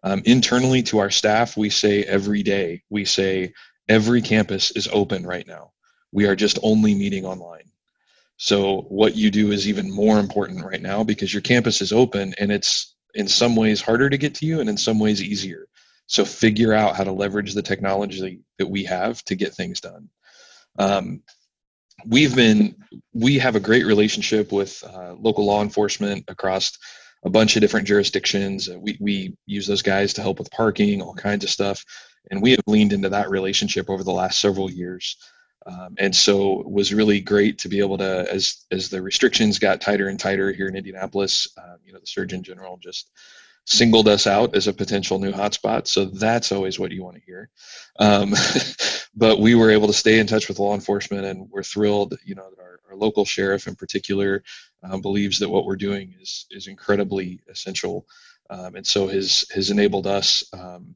Um, 0.04 0.22
internally 0.26 0.84
to 0.84 1.00
our 1.00 1.12
staff 1.12 1.58
we 1.58 1.70
say 1.70 2.04
every 2.04 2.44
day 2.44 2.84
we 2.90 3.06
say 3.06 3.54
every 3.88 4.22
campus 4.22 4.72
is 4.72 4.90
open 4.92 5.26
right 5.26 5.48
now. 5.48 5.72
We 6.12 6.28
are 6.28 6.36
just 6.36 6.60
only 6.62 6.94
meeting 6.94 7.26
online 7.26 7.72
so 8.38 8.82
what 8.90 9.16
you 9.16 9.32
do 9.32 9.52
is 9.52 9.68
even 9.68 9.92
more 9.92 10.20
important 10.20 10.66
right 10.66 10.82
now 10.82 11.04
because 11.04 11.34
your 11.34 11.42
campus 11.42 11.82
is 11.82 11.94
open 11.94 12.34
and 12.40 12.52
it's 12.52 12.96
in 13.14 13.28
some 13.28 13.56
ways 13.56 13.82
harder 13.82 14.10
to 14.10 14.18
get 14.18 14.36
to 14.36 14.46
you 14.46 14.60
and 14.60 14.70
in 14.70 14.78
some 14.78 15.00
ways 15.00 15.24
easier. 15.24 15.68
So 16.08 16.26
figure 16.26 16.74
out 16.74 16.96
how 16.96 17.04
to 17.04 17.12
leverage 17.12 17.54
the 17.54 17.62
technology 17.62 18.42
that 18.60 18.68
we 18.68 18.84
have 18.84 19.24
to 19.26 19.36
get 19.36 19.54
things 19.54 19.80
done. 19.80 20.10
Um, 20.78 21.24
we've 22.06 22.36
been 22.36 22.76
we 23.14 23.40
have 23.40 23.56
a 23.56 23.62
great 23.62 23.86
relationship 23.86 24.52
with 24.52 24.84
uh, 24.84 25.14
local 25.14 25.46
law 25.46 25.62
enforcement 25.62 26.26
across 26.28 26.78
a 27.24 27.30
bunch 27.30 27.56
of 27.56 27.62
different 27.62 27.88
jurisdictions. 27.88 28.70
We 28.70 28.98
we 29.00 29.38
use 29.46 29.66
those 29.66 29.82
guys 29.82 30.14
to 30.14 30.22
help 30.22 30.38
with 30.38 30.52
parking, 30.52 31.02
all 31.02 31.16
kinds 31.16 31.44
of 31.44 31.50
stuff, 31.50 31.84
and 32.30 32.42
we 32.42 32.52
have 32.52 32.62
leaned 32.68 32.94
into 32.94 33.10
that 33.10 33.30
relationship 33.30 33.90
over 33.90 34.04
the 34.04 34.12
last 34.12 34.40
several 34.40 34.70
years. 34.70 35.18
Um, 35.66 35.96
and 35.98 36.16
so 36.16 36.60
it 36.62 36.70
was 36.70 36.94
really 36.94 37.20
great 37.20 37.58
to 37.60 37.70
be 37.70 37.80
able 37.80 37.98
to, 37.98 38.32
as 38.32 38.66
as 38.72 38.90
the 38.90 39.02
restrictions 39.02 39.58
got 39.58 39.82
tighter 39.82 40.10
and 40.10 40.20
tighter 40.20 40.52
here 40.52 40.68
in 40.68 40.76
Indianapolis, 40.76 41.48
um, 41.58 41.78
you 41.84 41.92
know, 41.92 42.00
the 42.00 42.08
Surgeon 42.08 42.44
General 42.44 42.78
just 42.78 43.10
singled 43.66 44.08
us 44.08 44.28
out 44.28 44.56
as 44.56 44.68
a 44.68 44.74
potential 44.74 45.18
new 45.18 45.32
hotspot. 45.32 45.88
So 45.88 46.06
that's 46.06 46.52
always 46.52 46.80
what 46.80 46.92
you 46.92 47.04
want 47.04 47.16
to 47.16 47.22
hear. 47.26 47.50
Um, 48.00 48.34
but 49.16 49.40
we 49.40 49.56
were 49.56 49.72
able 49.72 49.88
to 49.88 49.94
stay 49.94 50.20
in 50.20 50.28
touch 50.28 50.48
with 50.48 50.60
law 50.60 50.76
enforcement, 50.76 51.26
and 51.26 51.50
we're 51.50 51.64
thrilled, 51.64 52.16
you 52.24 52.36
know, 52.36 52.48
that 52.50 52.62
our, 52.62 52.80
our 52.90 52.96
local 52.96 53.26
sheriff 53.26 53.68
in 53.68 53.76
particular 53.76 54.44
um, 54.84 55.02
believes 55.02 55.40
that 55.40 55.50
what 55.50 55.66
we're 55.66 55.76
doing 55.76 56.14
is 56.22 56.46
is 56.52 56.68
incredibly 56.68 57.42
essential, 57.50 58.06
um, 58.52 58.76
and 58.76 58.86
so 58.86 59.08
has 59.08 59.46
has 59.54 59.72
enabled 59.72 60.06
us 60.06 60.44
um, 60.54 60.94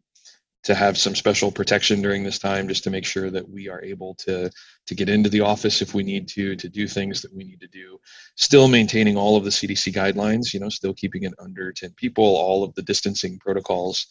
to 0.63 0.75
have 0.75 0.97
some 0.97 1.15
special 1.15 1.51
protection 1.51 2.01
during 2.01 2.23
this 2.23 2.39
time 2.39 2.67
just 2.67 2.83
to 2.83 2.89
make 2.89 3.05
sure 3.05 3.29
that 3.29 3.47
we 3.47 3.69
are 3.69 3.81
able 3.81 4.13
to 4.15 4.51
to 4.85 4.95
get 4.95 5.09
into 5.09 5.29
the 5.29 5.41
office 5.41 5.81
if 5.81 5.93
we 5.93 6.03
need 6.03 6.27
to 6.27 6.55
to 6.55 6.67
do 6.67 6.87
things 6.87 7.21
that 7.21 7.33
we 7.33 7.43
need 7.43 7.61
to 7.61 7.67
do. 7.67 7.99
Still 8.35 8.67
maintaining 8.67 9.15
all 9.17 9.35
of 9.37 9.43
the 9.43 9.49
cdc 9.49 9.93
guidelines 9.93 10.53
you 10.53 10.59
know 10.59 10.69
still 10.69 10.93
keeping 10.93 11.23
it 11.23 11.33
under 11.39 11.71
10 11.71 11.91
people 11.95 12.23
all 12.23 12.63
of 12.63 12.73
the 12.75 12.81
distancing 12.81 13.39
protocols. 13.39 14.07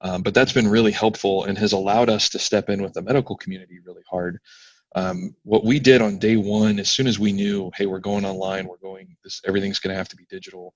Um, 0.00 0.22
but 0.22 0.34
that's 0.34 0.52
been 0.52 0.66
really 0.66 0.90
helpful 0.90 1.44
and 1.44 1.56
has 1.58 1.72
allowed 1.72 2.10
us 2.10 2.28
to 2.30 2.38
step 2.38 2.68
in 2.68 2.82
with 2.82 2.94
the 2.94 3.02
medical 3.02 3.36
community 3.36 3.78
really 3.86 4.02
hard. 4.10 4.40
Um, 4.96 5.36
what 5.44 5.64
we 5.64 5.78
did 5.78 6.02
on 6.02 6.18
day 6.18 6.36
one 6.36 6.78
as 6.78 6.90
soon 6.90 7.06
as 7.06 7.18
we 7.18 7.32
knew 7.32 7.70
hey 7.74 7.86
we're 7.86 7.98
going 7.98 8.26
online 8.26 8.66
we're 8.66 8.76
going 8.76 9.16
this 9.24 9.40
everything's 9.46 9.78
going 9.78 9.92
to 9.92 9.96
have 9.96 10.08
to 10.08 10.16
be 10.16 10.26
digital 10.28 10.74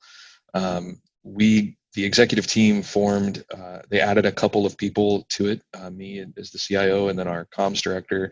um, 0.55 1.01
we 1.23 1.77
the 1.97 2.05
executive 2.05 2.47
team 2.47 2.83
formed. 2.83 3.43
Uh, 3.53 3.81
they 3.89 4.01
added 4.01 4.27
a 4.27 4.33
couple 4.33 4.67
of 4.67 4.77
people 4.77 5.27
to 5.31 5.49
it, 5.49 5.63
uh, 5.75 5.91
me 5.91 6.25
as 6.37 6.51
the 6.51 6.59
CIO, 6.59 7.09
and 7.09 7.19
then 7.19 7.27
our 7.27 7.47
comms 7.47 7.83
director. 7.83 8.31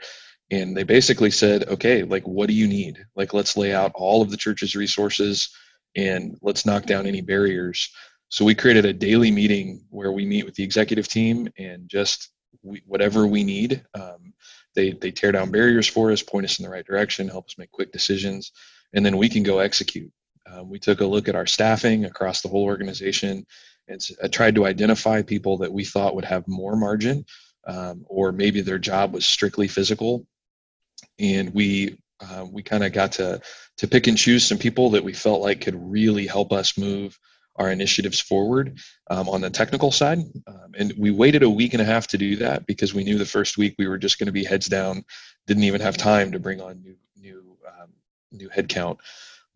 And 0.51 0.77
they 0.77 0.83
basically 0.83 1.31
said, 1.31 1.65
okay, 1.69 2.03
like, 2.03 2.29
what 2.29 2.47
do 2.47 2.55
you 2.55 2.69
need? 2.69 3.05
Like, 3.17 3.33
let's 3.33 3.57
lay 3.57 3.75
out 3.75 3.93
all 3.95 4.21
of 4.21 4.31
the 4.31 4.37
church's 4.37 4.77
resources 4.77 5.49
and 5.97 6.37
let's 6.43 6.67
knock 6.67 6.85
down 6.85 7.07
any 7.07 7.23
barriers. 7.23 7.91
So 8.29 8.45
we 8.45 8.55
created 8.55 8.85
a 8.85 8.93
daily 8.93 9.31
meeting 9.31 9.85
where 9.89 10.13
we 10.13 10.27
meet 10.27 10.45
with 10.45 10.55
the 10.55 10.65
executive 10.65 11.09
team 11.09 11.49
and 11.57 11.89
just 11.89 12.29
we, 12.63 12.83
whatever 12.87 13.27
we 13.27 13.45
need. 13.45 13.83
Um, 13.95 14.35
they 14.75 14.93
they 14.93 15.11
tear 15.11 15.33
down 15.33 15.51
barriers 15.51 15.87
for 15.87 16.11
us, 16.13 16.23
point 16.23 16.45
us 16.45 16.59
in 16.59 16.65
the 16.65 16.71
right 16.71 16.85
direction, 16.85 17.29
help 17.29 17.47
us 17.47 17.57
make 17.57 17.71
quick 17.71 17.93
decisions, 17.93 18.53
and 18.93 19.07
then 19.07 19.17
we 19.17 19.29
can 19.29 19.43
go 19.43 19.61
execute. 19.61 20.13
Um, 20.51 20.69
we 20.69 20.79
took 20.79 21.01
a 21.01 21.07
look 21.07 21.29
at 21.29 21.35
our 21.35 21.47
staffing 21.47 22.05
across 22.05 22.43
the 22.43 22.49
whole 22.49 22.65
organization 22.65 23.47
and 23.89 24.01
uh, 24.23 24.29
tried 24.29 24.55
to 24.55 24.67
identify 24.67 25.23
people 25.23 25.59
that 25.59 25.73
we 25.73 25.85
thought 25.85 26.15
would 26.15 26.25
have 26.25 26.47
more 26.49 26.77
margin 26.77 27.25
um, 27.67 28.05
or 28.09 28.33
maybe 28.33 28.61
their 28.61 28.79
job 28.79 29.13
was 29.13 29.27
strictly 29.27 29.69
physical. 29.69 30.27
And 31.19 31.53
we 31.55 31.99
uh, 32.21 32.47
we 32.51 32.63
kind 32.63 32.85
of 32.85 32.93
got 32.93 33.13
to 33.13 33.41
to 33.79 33.89
pick 33.89 34.07
and 34.07 34.17
choose 34.17 34.47
some 34.47 34.59
people 34.59 34.91
that 34.91 35.05
we 35.05 35.13
felt 35.13 35.43
like 35.43 35.61
could 35.61 35.77
really 35.77 36.27
help 36.27 36.53
us 36.53 36.79
move 36.79 37.19
our 37.57 37.71
initiatives 37.71 38.21
forward 38.21 38.79
um, 39.11 39.29
on 39.29 39.41
the 39.41 39.51
technical 39.51 39.93
side. 39.93 40.19
Um, 40.47 40.73
and 40.77 40.93
we 40.99 41.11
waited 41.11 41.43
a 41.43 41.51
week 41.51 41.73
and 41.73 41.83
a 41.83 41.85
half 41.85 42.07
to 42.09 42.19
do 42.19 42.37
that 42.37 42.67
because 42.67 42.95
we 42.95 43.05
knew 43.05 43.17
the 43.17 43.25
first 43.25 43.57
week 43.57 43.77
we 43.79 43.87
were 43.87 43.99
just 43.99 44.19
going 44.19 44.27
to 44.27 44.33
be 44.33 44.45
heads 44.45 44.67
down, 44.67 45.05
didn't 45.47 45.63
even 45.63 45.81
have 45.81 45.97
time 45.97 46.33
to 46.33 46.41
bring 46.41 46.61
on 46.61 46.83
new 46.83 46.97
new 47.17 47.57
um, 47.69 47.91
new 48.33 48.49
headcount. 48.49 48.99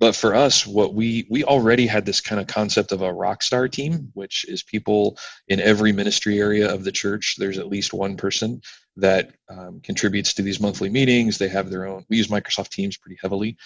But 0.01 0.15
for 0.15 0.35
us, 0.35 0.67
what 0.67 0.95
we 0.95 1.27
we 1.29 1.43
already 1.45 1.87
had 1.87 2.07
this 2.07 2.21
kind 2.21 2.41
of 2.41 2.47
concept 2.47 2.93
of 2.93 3.03
a 3.03 3.13
rock 3.13 3.43
star 3.43 3.67
team, 3.67 4.11
which 4.15 4.45
is 4.49 4.63
people 4.63 5.19
in 5.49 5.61
every 5.61 5.93
ministry 5.93 6.39
area 6.39 6.73
of 6.73 6.85
the 6.85 6.93
church. 6.93 7.37
There's 7.37 7.59
at 7.59 7.69
least 7.69 7.93
one 7.93 8.17
person 8.17 8.63
that 8.97 9.33
um, 9.49 9.81
contributes 9.81 10.35
to 10.35 10.43
these 10.43 10.61
monthly 10.61 10.89
meetings. 10.89 11.39
They 11.39 11.49
have 11.49 11.71
their 11.71 11.87
own. 11.87 12.05
We 12.09 12.17
use 12.17 12.29
Microsoft 12.29 12.69
Teams 12.69 12.97
pretty 12.97 13.19
heavily. 13.21 13.57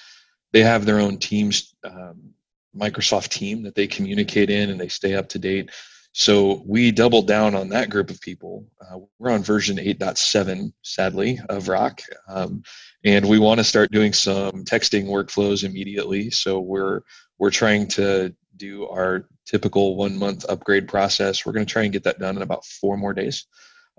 They 0.53 0.61
have 0.61 0.87
their 0.87 1.01
own 1.01 1.19
Teams 1.19 1.75
um, 1.85 2.33
Microsoft 2.75 3.29
team 3.29 3.63
that 3.65 3.75
they 3.75 3.87
communicate 3.87 4.49
in, 4.49 4.71
and 4.71 4.81
they 4.81 4.89
stay 4.89 5.15
up 5.15 5.29
to 5.31 5.39
date. 5.39 5.71
So 6.13 6.63
we 6.67 6.93
doubled 6.93 7.27
down 7.27 7.55
on 7.55 7.71
that 7.71 7.89
group 7.89 8.11
of 8.11 8.21
people. 8.21 8.67
Uh, 8.81 8.99
we're 9.19 9.31
on 9.31 9.43
version 9.43 9.79
8.7, 9.79 10.73
sadly, 10.83 11.41
of 11.49 11.69
Rock. 11.69 12.03
Um, 12.29 12.63
and 13.05 13.27
we 13.29 13.39
want 13.39 13.59
to 13.59 13.65
start 13.65 13.91
doing 13.91 14.13
some 14.13 14.65
texting 14.65 15.07
workflows 15.07 15.65
immediately. 15.65 16.31
So 16.31 16.61
we're 16.61 17.01
we're 17.39 17.51
trying 17.51 17.89
to 17.89 18.35
do 18.57 18.87
our 18.89 19.27
typical 19.47 19.97
one 19.97 20.17
month 20.19 20.45
upgrade 20.49 20.87
process. 20.87 21.45
We're 21.45 21.53
going 21.53 21.67
to 21.67 21.73
try 21.73 21.83
and 21.83 21.93
get 21.93 22.05
that 22.05 22.19
done 22.19 22.37
in 22.37 22.43
about 22.43 22.65
four 22.65 22.97
more 22.97 23.15
days. 23.15 23.47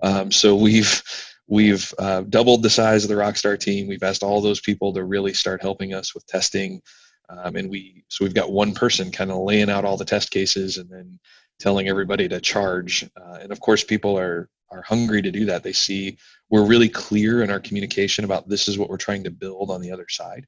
Um, 0.02 0.30
so 0.30 0.54
we've 0.54 1.02
we've 1.48 1.92
uh, 1.98 2.22
doubled 2.22 2.62
the 2.62 2.70
size 2.70 3.04
of 3.04 3.10
the 3.10 3.16
Rockstar 3.16 3.58
team. 3.58 3.88
We've 3.88 4.02
asked 4.02 4.22
all 4.22 4.40
those 4.40 4.60
people 4.60 4.92
to 4.94 5.04
really 5.04 5.34
start 5.34 5.62
helping 5.62 5.94
us 5.94 6.14
with 6.14 6.26
testing. 6.26 6.80
Um, 7.28 7.56
and 7.56 7.70
we 7.70 8.04
so 8.08 8.24
we've 8.24 8.34
got 8.34 8.52
one 8.52 8.72
person 8.72 9.10
kind 9.10 9.30
of 9.30 9.38
laying 9.38 9.70
out 9.70 9.84
all 9.84 9.96
the 9.96 10.04
test 10.04 10.30
cases 10.30 10.78
and 10.78 10.88
then 10.88 11.18
telling 11.58 11.88
everybody 11.88 12.28
to 12.28 12.40
charge. 12.40 13.08
Uh, 13.16 13.38
and 13.42 13.52
of 13.52 13.60
course, 13.60 13.84
people 13.84 14.18
are 14.18 14.48
are 14.70 14.82
hungry 14.82 15.22
to 15.22 15.30
do 15.30 15.44
that. 15.46 15.62
They 15.62 15.72
see 15.72 16.18
we're 16.50 16.66
really 16.66 16.88
clear 16.88 17.42
in 17.42 17.50
our 17.50 17.60
communication 17.60 18.24
about 18.24 18.48
this 18.48 18.68
is 18.68 18.78
what 18.78 18.88
we're 18.88 18.96
trying 18.96 19.24
to 19.24 19.30
build 19.30 19.70
on 19.70 19.80
the 19.80 19.92
other 19.92 20.06
side. 20.08 20.46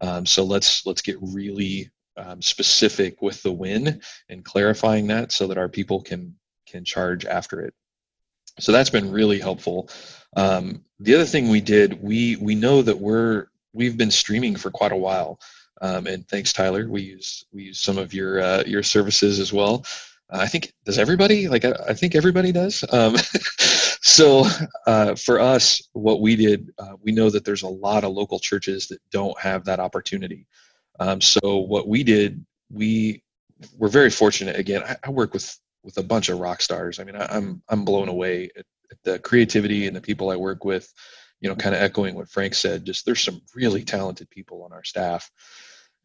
Um, 0.00 0.26
so 0.26 0.44
let's 0.44 0.84
let's 0.86 1.02
get 1.02 1.16
really 1.20 1.90
um, 2.16 2.42
specific 2.42 3.22
with 3.22 3.42
the 3.42 3.52
win 3.52 4.00
and 4.28 4.44
clarifying 4.44 5.06
that 5.08 5.32
so 5.32 5.46
that 5.46 5.58
our 5.58 5.68
people 5.68 6.02
can 6.02 6.34
can 6.66 6.84
charge 6.84 7.24
after 7.24 7.60
it. 7.60 7.74
So 8.58 8.72
that's 8.72 8.90
been 8.90 9.10
really 9.10 9.38
helpful. 9.38 9.88
Um, 10.36 10.84
the 11.00 11.14
other 11.14 11.24
thing 11.24 11.48
we 11.48 11.60
did, 11.60 12.02
we 12.02 12.36
we 12.36 12.54
know 12.54 12.82
that 12.82 12.98
we're 12.98 13.46
we've 13.72 13.96
been 13.96 14.10
streaming 14.10 14.56
for 14.56 14.70
quite 14.70 14.92
a 14.92 14.96
while, 14.96 15.40
um, 15.80 16.06
and 16.06 16.26
thanks 16.28 16.52
Tyler, 16.52 16.88
we 16.88 17.02
use 17.02 17.44
we 17.52 17.64
use 17.64 17.80
some 17.80 17.98
of 17.98 18.12
your 18.12 18.40
uh, 18.40 18.62
your 18.66 18.82
services 18.82 19.38
as 19.38 19.52
well. 19.52 19.84
I 20.32 20.46
think 20.46 20.72
does 20.84 20.98
everybody 20.98 21.48
like 21.48 21.64
I, 21.64 21.72
I 21.88 21.94
think 21.94 22.14
everybody 22.14 22.52
does. 22.52 22.84
Um, 22.90 23.16
so 24.02 24.44
uh, 24.86 25.14
for 25.14 25.40
us, 25.40 25.82
what 25.92 26.20
we 26.20 26.36
did, 26.36 26.70
uh, 26.78 26.94
we 27.02 27.12
know 27.12 27.30
that 27.30 27.44
there's 27.44 27.62
a 27.62 27.68
lot 27.68 28.04
of 28.04 28.12
local 28.12 28.38
churches 28.38 28.88
that 28.88 28.98
don't 29.10 29.38
have 29.38 29.64
that 29.66 29.80
opportunity. 29.80 30.46
Um, 31.00 31.20
so 31.20 31.58
what 31.58 31.88
we 31.88 32.02
did, 32.02 32.44
we 32.70 33.22
were 33.76 33.88
very 33.88 34.10
fortunate. 34.10 34.56
Again, 34.58 34.82
I, 34.82 34.96
I, 35.04 35.10
work 35.10 35.32
with 35.32 35.58
with 35.82 35.98
a 35.98 36.02
bunch 36.02 36.28
of 36.28 36.38
rock 36.38 36.62
stars. 36.62 36.98
I 36.98 37.04
mean, 37.04 37.16
I, 37.16 37.24
am 37.24 37.30
I'm, 37.30 37.62
I'm 37.68 37.84
blown 37.84 38.08
away 38.08 38.50
at, 38.56 38.64
at 38.90 38.98
the 39.04 39.18
creativity 39.18 39.86
and 39.86 39.96
the 39.96 40.00
people 40.00 40.30
I 40.30 40.36
work 40.36 40.64
with. 40.64 40.92
You 41.40 41.48
know, 41.48 41.56
kind 41.56 41.74
of 41.74 41.82
echoing 41.82 42.14
what 42.14 42.30
Frank 42.30 42.54
said. 42.54 42.84
Just 42.84 43.04
there's 43.04 43.22
some 43.22 43.42
really 43.54 43.82
talented 43.82 44.30
people 44.30 44.62
on 44.62 44.72
our 44.72 44.84
staff. 44.84 45.30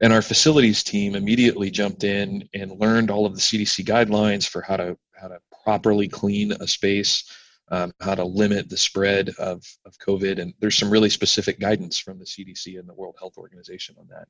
And 0.01 0.13
our 0.13 0.21
facilities 0.21 0.83
team 0.83 1.15
immediately 1.15 1.71
jumped 1.71 2.03
in 2.03 2.47
and 2.53 2.79
learned 2.79 3.09
all 3.09 3.25
of 3.25 3.33
the 3.33 3.41
CDC 3.41 3.85
guidelines 3.85 4.47
for 4.47 4.61
how 4.61 4.77
to 4.77 4.97
how 5.19 5.27
to 5.27 5.39
properly 5.63 6.07
clean 6.07 6.51
a 6.51 6.67
space, 6.67 7.23
um, 7.71 7.91
how 7.99 8.15
to 8.15 8.23
limit 8.23 8.69
the 8.69 8.77
spread 8.77 9.29
of, 9.39 9.63
of 9.85 9.97
COVID. 9.99 10.39
And 10.39 10.53
there's 10.59 10.77
some 10.77 10.91
really 10.91 11.09
specific 11.09 11.59
guidance 11.59 11.97
from 11.97 12.19
the 12.19 12.25
CDC 12.25 12.79
and 12.79 12.87
the 12.87 12.93
World 12.93 13.15
Health 13.19 13.37
Organization 13.37 13.95
on 13.99 14.07
that. 14.09 14.27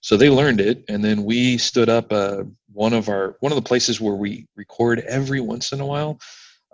So 0.00 0.16
they 0.16 0.30
learned 0.30 0.60
it, 0.60 0.84
and 0.88 1.04
then 1.04 1.22
we 1.22 1.58
stood 1.58 1.88
up 1.88 2.10
uh, 2.12 2.44
one 2.72 2.92
of 2.92 3.08
our 3.08 3.36
one 3.40 3.52
of 3.52 3.56
the 3.56 3.62
places 3.62 4.00
where 4.00 4.16
we 4.16 4.46
record 4.56 5.00
every 5.00 5.40
once 5.40 5.72
in 5.72 5.80
a 5.80 5.86
while. 5.86 6.18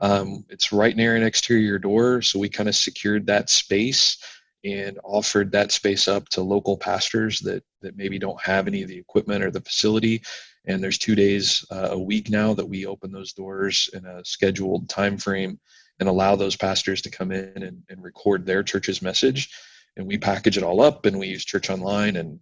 Um, 0.00 0.44
it's 0.48 0.72
right 0.72 0.96
near 0.96 1.16
an 1.16 1.24
exterior 1.24 1.78
door, 1.78 2.22
so 2.22 2.38
we 2.38 2.48
kind 2.48 2.68
of 2.68 2.76
secured 2.76 3.26
that 3.26 3.50
space 3.50 4.16
and 4.64 4.98
offered 5.04 5.52
that 5.52 5.72
space 5.72 6.08
up 6.08 6.28
to 6.30 6.42
local 6.42 6.76
pastors 6.76 7.40
that 7.40 7.62
that 7.80 7.96
maybe 7.96 8.18
don't 8.18 8.40
have 8.42 8.66
any 8.66 8.82
of 8.82 8.88
the 8.88 8.98
equipment 8.98 9.44
or 9.44 9.50
the 9.50 9.60
facility. 9.60 10.22
And 10.66 10.82
there's 10.82 10.98
two 10.98 11.14
days 11.14 11.64
uh, 11.70 11.88
a 11.92 11.98
week 11.98 12.28
now 12.28 12.52
that 12.54 12.68
we 12.68 12.84
open 12.84 13.12
those 13.12 13.32
doors 13.32 13.88
in 13.94 14.04
a 14.04 14.24
scheduled 14.24 14.88
time 14.88 15.16
frame 15.16 15.58
and 16.00 16.08
allow 16.08 16.36
those 16.36 16.56
pastors 16.56 17.00
to 17.02 17.10
come 17.10 17.32
in 17.32 17.62
and, 17.62 17.82
and 17.88 18.02
record 18.02 18.44
their 18.44 18.62
church's 18.62 19.00
message. 19.00 19.50
And 19.96 20.06
we 20.06 20.18
package 20.18 20.56
it 20.56 20.62
all 20.62 20.80
up 20.80 21.06
and 21.06 21.18
we 21.18 21.28
use 21.28 21.44
church 21.44 21.70
online 21.70 22.16
and 22.16 22.40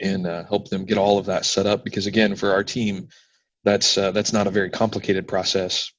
and 0.00 0.26
uh, 0.26 0.44
help 0.44 0.68
them 0.68 0.84
get 0.84 0.98
all 0.98 1.18
of 1.18 1.26
that 1.26 1.44
set 1.44 1.66
up 1.66 1.84
because 1.84 2.06
again 2.06 2.34
for 2.34 2.52
our 2.52 2.64
team 2.64 3.08
that's 3.64 3.98
uh, 3.98 4.10
that's 4.12 4.32
not 4.32 4.46
a 4.46 4.50
very 4.50 4.70
complicated 4.70 5.28
process 5.28 5.92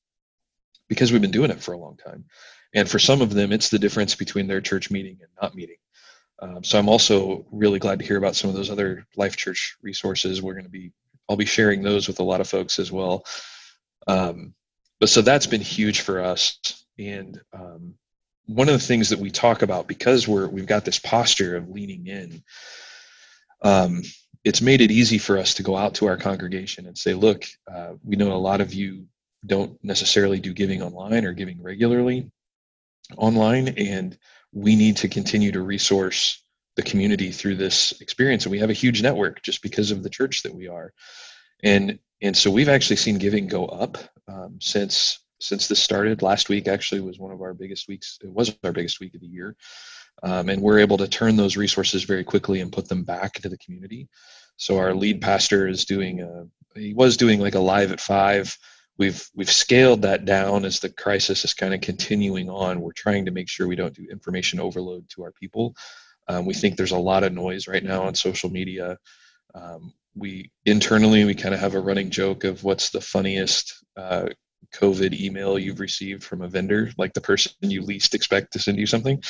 because 0.87 1.11
we've 1.11 1.21
been 1.21 1.31
doing 1.31 1.51
it 1.51 1.61
for 1.61 1.73
a 1.73 1.77
long 1.77 1.95
time 1.97 2.25
and 2.73 2.89
for 2.89 2.99
some 2.99 3.21
of 3.21 3.33
them, 3.33 3.51
it's 3.51 3.69
the 3.69 3.79
difference 3.79 4.15
between 4.15 4.47
their 4.47 4.61
church 4.61 4.89
meeting 4.91 5.17
and 5.21 5.29
not 5.41 5.55
meeting. 5.55 5.77
Um, 6.39 6.63
so 6.63 6.79
I'm 6.79 6.89
also 6.89 7.45
really 7.51 7.79
glad 7.79 7.99
to 7.99 8.05
hear 8.05 8.17
about 8.17 8.35
some 8.35 8.49
of 8.49 8.55
those 8.55 8.71
other 8.71 9.05
Life 9.15 9.37
Church 9.37 9.77
resources. 9.81 10.41
We're 10.41 10.53
going 10.53 10.65
to 10.65 10.71
be, 10.71 10.91
I'll 11.29 11.35
be 11.35 11.45
sharing 11.45 11.83
those 11.83 12.07
with 12.07 12.19
a 12.19 12.23
lot 12.23 12.41
of 12.41 12.47
folks 12.47 12.79
as 12.79 12.91
well. 12.91 13.25
Um, 14.07 14.53
but 14.99 15.09
so 15.09 15.21
that's 15.21 15.47
been 15.47 15.61
huge 15.61 16.01
for 16.01 16.21
us. 16.21 16.83
And 16.97 17.39
um, 17.53 17.95
one 18.47 18.69
of 18.69 18.73
the 18.73 18.85
things 18.85 19.09
that 19.09 19.19
we 19.19 19.31
talk 19.31 19.61
about 19.61 19.87
because 19.87 20.27
we're 20.27 20.47
we've 20.47 20.65
got 20.65 20.85
this 20.85 20.99
posture 20.99 21.55
of 21.55 21.69
leaning 21.69 22.07
in, 22.07 22.43
um, 23.61 24.01
it's 24.43 24.61
made 24.61 24.81
it 24.81 24.91
easy 24.91 25.17
for 25.19 25.37
us 25.37 25.55
to 25.55 25.63
go 25.63 25.77
out 25.77 25.95
to 25.95 26.07
our 26.07 26.17
congregation 26.17 26.87
and 26.87 26.97
say, 26.97 27.13
look, 27.13 27.45
uh, 27.71 27.93
we 28.03 28.15
know 28.15 28.33
a 28.33 28.35
lot 28.35 28.61
of 28.61 28.73
you 28.73 29.05
don't 29.45 29.83
necessarily 29.83 30.39
do 30.39 30.53
giving 30.53 30.81
online 30.81 31.25
or 31.25 31.33
giving 31.33 31.61
regularly 31.61 32.31
online 33.17 33.69
and 33.69 34.17
we 34.53 34.75
need 34.75 34.97
to 34.97 35.07
continue 35.07 35.51
to 35.51 35.61
resource 35.61 36.43
the 36.75 36.81
community 36.81 37.31
through 37.31 37.55
this 37.55 37.99
experience. 38.01 38.45
And 38.45 38.51
we 38.51 38.59
have 38.59 38.69
a 38.69 38.73
huge 38.73 39.01
network 39.01 39.41
just 39.41 39.61
because 39.61 39.91
of 39.91 40.03
the 40.03 40.09
church 40.09 40.43
that 40.43 40.53
we 40.53 40.67
are. 40.67 40.93
And 41.63 41.99
and 42.21 42.37
so 42.37 42.51
we've 42.51 42.69
actually 42.69 42.97
seen 42.97 43.17
giving 43.17 43.47
go 43.47 43.65
up 43.65 43.97
um, 44.27 44.57
since 44.59 45.19
since 45.39 45.67
this 45.67 45.81
started. 45.81 46.21
Last 46.21 46.49
week 46.49 46.67
actually 46.67 47.01
was 47.01 47.19
one 47.19 47.31
of 47.31 47.41
our 47.41 47.53
biggest 47.53 47.87
weeks 47.87 48.19
it 48.21 48.31
was 48.31 48.55
our 48.63 48.71
biggest 48.71 48.99
week 48.99 49.15
of 49.15 49.21
the 49.21 49.27
year. 49.27 49.55
Um, 50.23 50.49
and 50.49 50.61
we're 50.61 50.79
able 50.79 50.97
to 50.97 51.07
turn 51.07 51.35
those 51.35 51.57
resources 51.57 52.03
very 52.03 52.23
quickly 52.23 52.61
and 52.61 52.71
put 52.71 52.87
them 52.87 53.03
back 53.03 53.37
into 53.37 53.49
the 53.49 53.57
community. 53.57 54.07
So 54.57 54.77
our 54.77 54.93
lead 54.93 55.21
pastor 55.21 55.67
is 55.67 55.85
doing 55.85 56.21
a 56.21 56.45
he 56.75 56.93
was 56.93 57.17
doing 57.17 57.39
like 57.39 57.55
a 57.55 57.59
live 57.59 57.91
at 57.91 57.99
five 57.99 58.57
we've 59.01 59.27
we've 59.33 59.49
scaled 59.49 60.03
that 60.03 60.25
down 60.25 60.63
as 60.63 60.79
the 60.79 60.89
crisis 60.89 61.43
is 61.43 61.55
kind 61.55 61.73
of 61.73 61.81
continuing 61.81 62.51
on. 62.51 62.81
We're 62.81 62.91
trying 62.91 63.25
to 63.25 63.31
make 63.31 63.49
sure 63.49 63.67
we 63.67 63.75
don't 63.75 63.95
do 63.95 64.05
information 64.11 64.59
overload 64.59 65.09
to 65.09 65.23
our 65.23 65.31
people. 65.31 65.75
Um, 66.27 66.45
we 66.45 66.53
think 66.53 66.77
there's 66.77 66.91
a 66.91 66.99
lot 66.99 67.23
of 67.23 67.33
noise 67.33 67.67
right 67.67 67.83
now 67.83 68.03
on 68.03 68.13
social 68.13 68.51
media. 68.51 68.99
Um, 69.55 69.91
we 70.15 70.51
internally 70.67 71.25
we 71.25 71.33
kind 71.33 71.55
of 71.55 71.59
have 71.59 71.73
a 71.73 71.79
running 71.79 72.11
joke 72.11 72.43
of 72.43 72.63
what's 72.63 72.91
the 72.91 73.01
funniest 73.01 73.83
uh, 73.97 74.27
COVID 74.75 75.19
email 75.19 75.57
you've 75.57 75.79
received 75.79 76.23
from 76.23 76.43
a 76.43 76.47
vendor, 76.47 76.91
like 76.95 77.13
the 77.13 77.21
person 77.21 77.53
you 77.61 77.81
least 77.81 78.13
expect 78.13 78.53
to 78.53 78.59
send 78.59 78.77
you 78.77 78.85
something. 78.85 79.23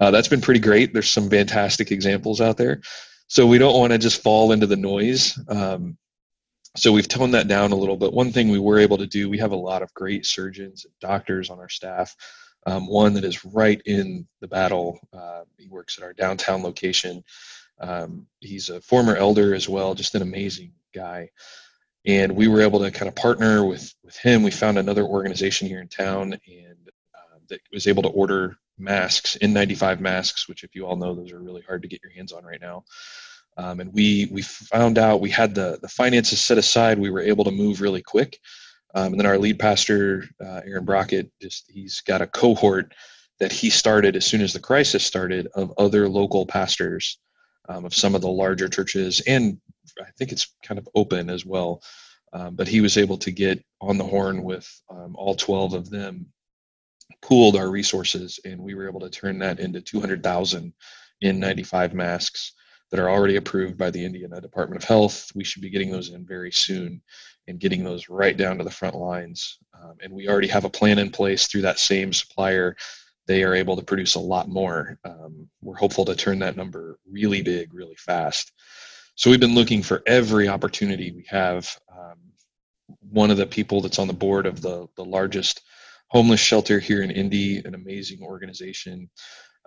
Uh, 0.00 0.12
that's 0.12 0.28
been 0.28 0.40
pretty 0.40 0.60
great. 0.60 0.92
There's 0.92 1.10
some 1.10 1.28
fantastic 1.28 1.90
examples 1.90 2.40
out 2.40 2.58
there. 2.58 2.80
So 3.26 3.44
we 3.44 3.58
don't 3.58 3.76
want 3.76 3.92
to 3.92 3.98
just 3.98 4.22
fall 4.22 4.52
into 4.52 4.68
the 4.68 4.76
noise. 4.76 5.36
Um, 5.48 5.98
so 6.76 6.92
we've 6.92 7.08
toned 7.08 7.34
that 7.34 7.48
down 7.48 7.72
a 7.72 7.76
little 7.76 7.96
bit. 7.96 8.12
One 8.12 8.32
thing 8.32 8.48
we 8.48 8.58
were 8.58 8.78
able 8.78 8.98
to 8.98 9.06
do, 9.06 9.28
we 9.28 9.38
have 9.38 9.52
a 9.52 9.56
lot 9.56 9.82
of 9.82 9.92
great 9.94 10.26
surgeons 10.26 10.84
and 10.84 10.94
doctors 11.00 11.50
on 11.50 11.58
our 11.58 11.68
staff. 11.68 12.14
Um, 12.66 12.88
one 12.88 13.14
that 13.14 13.24
is 13.24 13.44
right 13.44 13.80
in 13.86 14.26
the 14.40 14.48
battle. 14.48 14.98
Uh, 15.12 15.42
he 15.56 15.68
works 15.68 15.98
at 15.98 16.04
our 16.04 16.12
downtown 16.12 16.62
location. 16.62 17.22
Um, 17.80 18.26
he's 18.40 18.70
a 18.70 18.80
former 18.80 19.14
elder 19.14 19.54
as 19.54 19.68
well, 19.68 19.94
just 19.94 20.14
an 20.14 20.22
amazing 20.22 20.72
guy. 20.94 21.30
And 22.04 22.34
we 22.34 22.48
were 22.48 22.60
able 22.60 22.80
to 22.80 22.90
kind 22.90 23.08
of 23.08 23.14
partner 23.14 23.64
with 23.64 23.92
with 24.04 24.16
him. 24.16 24.42
We 24.42 24.50
found 24.50 24.78
another 24.78 25.04
organization 25.04 25.68
here 25.68 25.80
in 25.80 25.88
town, 25.88 26.32
and 26.32 26.90
uh, 27.14 27.38
that 27.48 27.60
was 27.72 27.86
able 27.86 28.02
to 28.04 28.08
order 28.08 28.56
masks, 28.78 29.36
N95 29.40 30.00
masks, 30.00 30.48
which, 30.48 30.62
if 30.64 30.74
you 30.74 30.86
all 30.86 30.96
know, 30.96 31.14
those 31.14 31.32
are 31.32 31.40
really 31.40 31.62
hard 31.62 31.82
to 31.82 31.88
get 31.88 32.02
your 32.02 32.12
hands 32.12 32.32
on 32.32 32.44
right 32.44 32.60
now. 32.60 32.84
Um, 33.58 33.80
and 33.80 33.92
we 33.92 34.28
we 34.30 34.42
found 34.42 34.98
out 34.98 35.20
we 35.20 35.30
had 35.30 35.54
the 35.54 35.78
the 35.80 35.88
finances 35.88 36.40
set 36.40 36.58
aside. 36.58 36.98
We 36.98 37.10
were 37.10 37.20
able 37.20 37.44
to 37.44 37.50
move 37.50 37.80
really 37.80 38.02
quick. 38.02 38.38
Um, 38.94 39.12
and 39.12 39.20
then 39.20 39.26
our 39.26 39.38
lead 39.38 39.58
pastor, 39.58 40.24
uh, 40.42 40.62
Aaron 40.64 40.84
Brockett, 40.84 41.30
just 41.40 41.70
he's 41.70 42.00
got 42.00 42.22
a 42.22 42.26
cohort 42.26 42.94
that 43.38 43.52
he 43.52 43.68
started 43.68 44.16
as 44.16 44.24
soon 44.24 44.40
as 44.40 44.52
the 44.52 44.60
crisis 44.60 45.04
started 45.04 45.48
of 45.54 45.72
other 45.76 46.08
local 46.08 46.46
pastors 46.46 47.18
um, 47.68 47.84
of 47.84 47.94
some 47.94 48.14
of 48.14 48.22
the 48.22 48.28
larger 48.28 48.68
churches, 48.68 49.20
and 49.26 49.58
I 50.00 50.10
think 50.18 50.32
it's 50.32 50.54
kind 50.62 50.78
of 50.78 50.88
open 50.94 51.28
as 51.30 51.44
well. 51.44 51.82
Um, 52.32 52.54
but 52.54 52.68
he 52.68 52.80
was 52.80 52.96
able 52.96 53.18
to 53.18 53.30
get 53.30 53.64
on 53.80 53.98
the 53.98 54.04
horn 54.04 54.42
with 54.42 54.68
um, 54.90 55.14
all 55.16 55.34
12 55.34 55.74
of 55.74 55.90
them, 55.90 56.26
pooled 57.22 57.56
our 57.56 57.70
resources, 57.70 58.40
and 58.44 58.60
we 58.60 58.74
were 58.74 58.88
able 58.88 59.00
to 59.00 59.10
turn 59.10 59.38
that 59.38 59.60
into 59.60 59.80
200,000 59.80 60.72
N95 61.22 61.92
masks 61.92 62.52
that 62.90 63.00
are 63.00 63.10
already 63.10 63.36
approved 63.36 63.76
by 63.76 63.90
the 63.90 64.04
Indiana 64.04 64.40
Department 64.40 64.82
of 64.82 64.88
Health. 64.88 65.30
We 65.34 65.44
should 65.44 65.62
be 65.62 65.70
getting 65.70 65.90
those 65.90 66.10
in 66.10 66.24
very 66.24 66.52
soon 66.52 67.02
and 67.48 67.60
getting 67.60 67.84
those 67.84 68.08
right 68.08 68.36
down 68.36 68.58
to 68.58 68.64
the 68.64 68.70
front 68.70 68.94
lines. 68.94 69.58
Um, 69.74 69.94
and 70.02 70.12
we 70.12 70.28
already 70.28 70.48
have 70.48 70.64
a 70.64 70.70
plan 70.70 70.98
in 70.98 71.10
place 71.10 71.46
through 71.46 71.62
that 71.62 71.78
same 71.78 72.12
supplier. 72.12 72.76
They 73.26 73.42
are 73.42 73.54
able 73.54 73.76
to 73.76 73.82
produce 73.82 74.14
a 74.14 74.20
lot 74.20 74.48
more. 74.48 74.98
Um, 75.04 75.48
we're 75.62 75.76
hopeful 75.76 76.04
to 76.04 76.14
turn 76.14 76.38
that 76.40 76.56
number 76.56 76.98
really 77.10 77.42
big, 77.42 77.74
really 77.74 77.96
fast. 77.96 78.52
So 79.16 79.30
we've 79.30 79.40
been 79.40 79.54
looking 79.54 79.82
for 79.82 80.02
every 80.06 80.48
opportunity 80.48 81.10
we 81.10 81.26
have. 81.28 81.68
Um, 81.90 82.18
one 83.00 83.30
of 83.30 83.36
the 83.36 83.46
people 83.46 83.80
that's 83.80 83.98
on 83.98 84.06
the 84.06 84.12
board 84.12 84.46
of 84.46 84.60
the, 84.60 84.86
the 84.96 85.04
largest 85.04 85.62
homeless 86.08 86.40
shelter 86.40 86.78
here 86.78 87.02
in 87.02 87.10
Indy, 87.10 87.58
an 87.58 87.74
amazing 87.74 88.22
organization. 88.22 89.10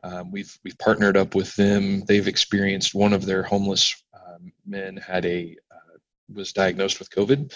Um, 0.03 0.31
we've 0.31 0.57
we've 0.63 0.77
partnered 0.77 1.17
up 1.17 1.35
with 1.35 1.55
them. 1.55 2.03
They've 2.05 2.27
experienced 2.27 2.95
one 2.95 3.13
of 3.13 3.25
their 3.25 3.43
homeless 3.43 3.95
um, 4.13 4.51
men 4.65 4.97
had 4.97 5.25
a 5.25 5.55
uh, 5.71 5.97
was 6.33 6.53
diagnosed 6.53 6.99
with 6.99 7.09
COVID, 7.09 7.53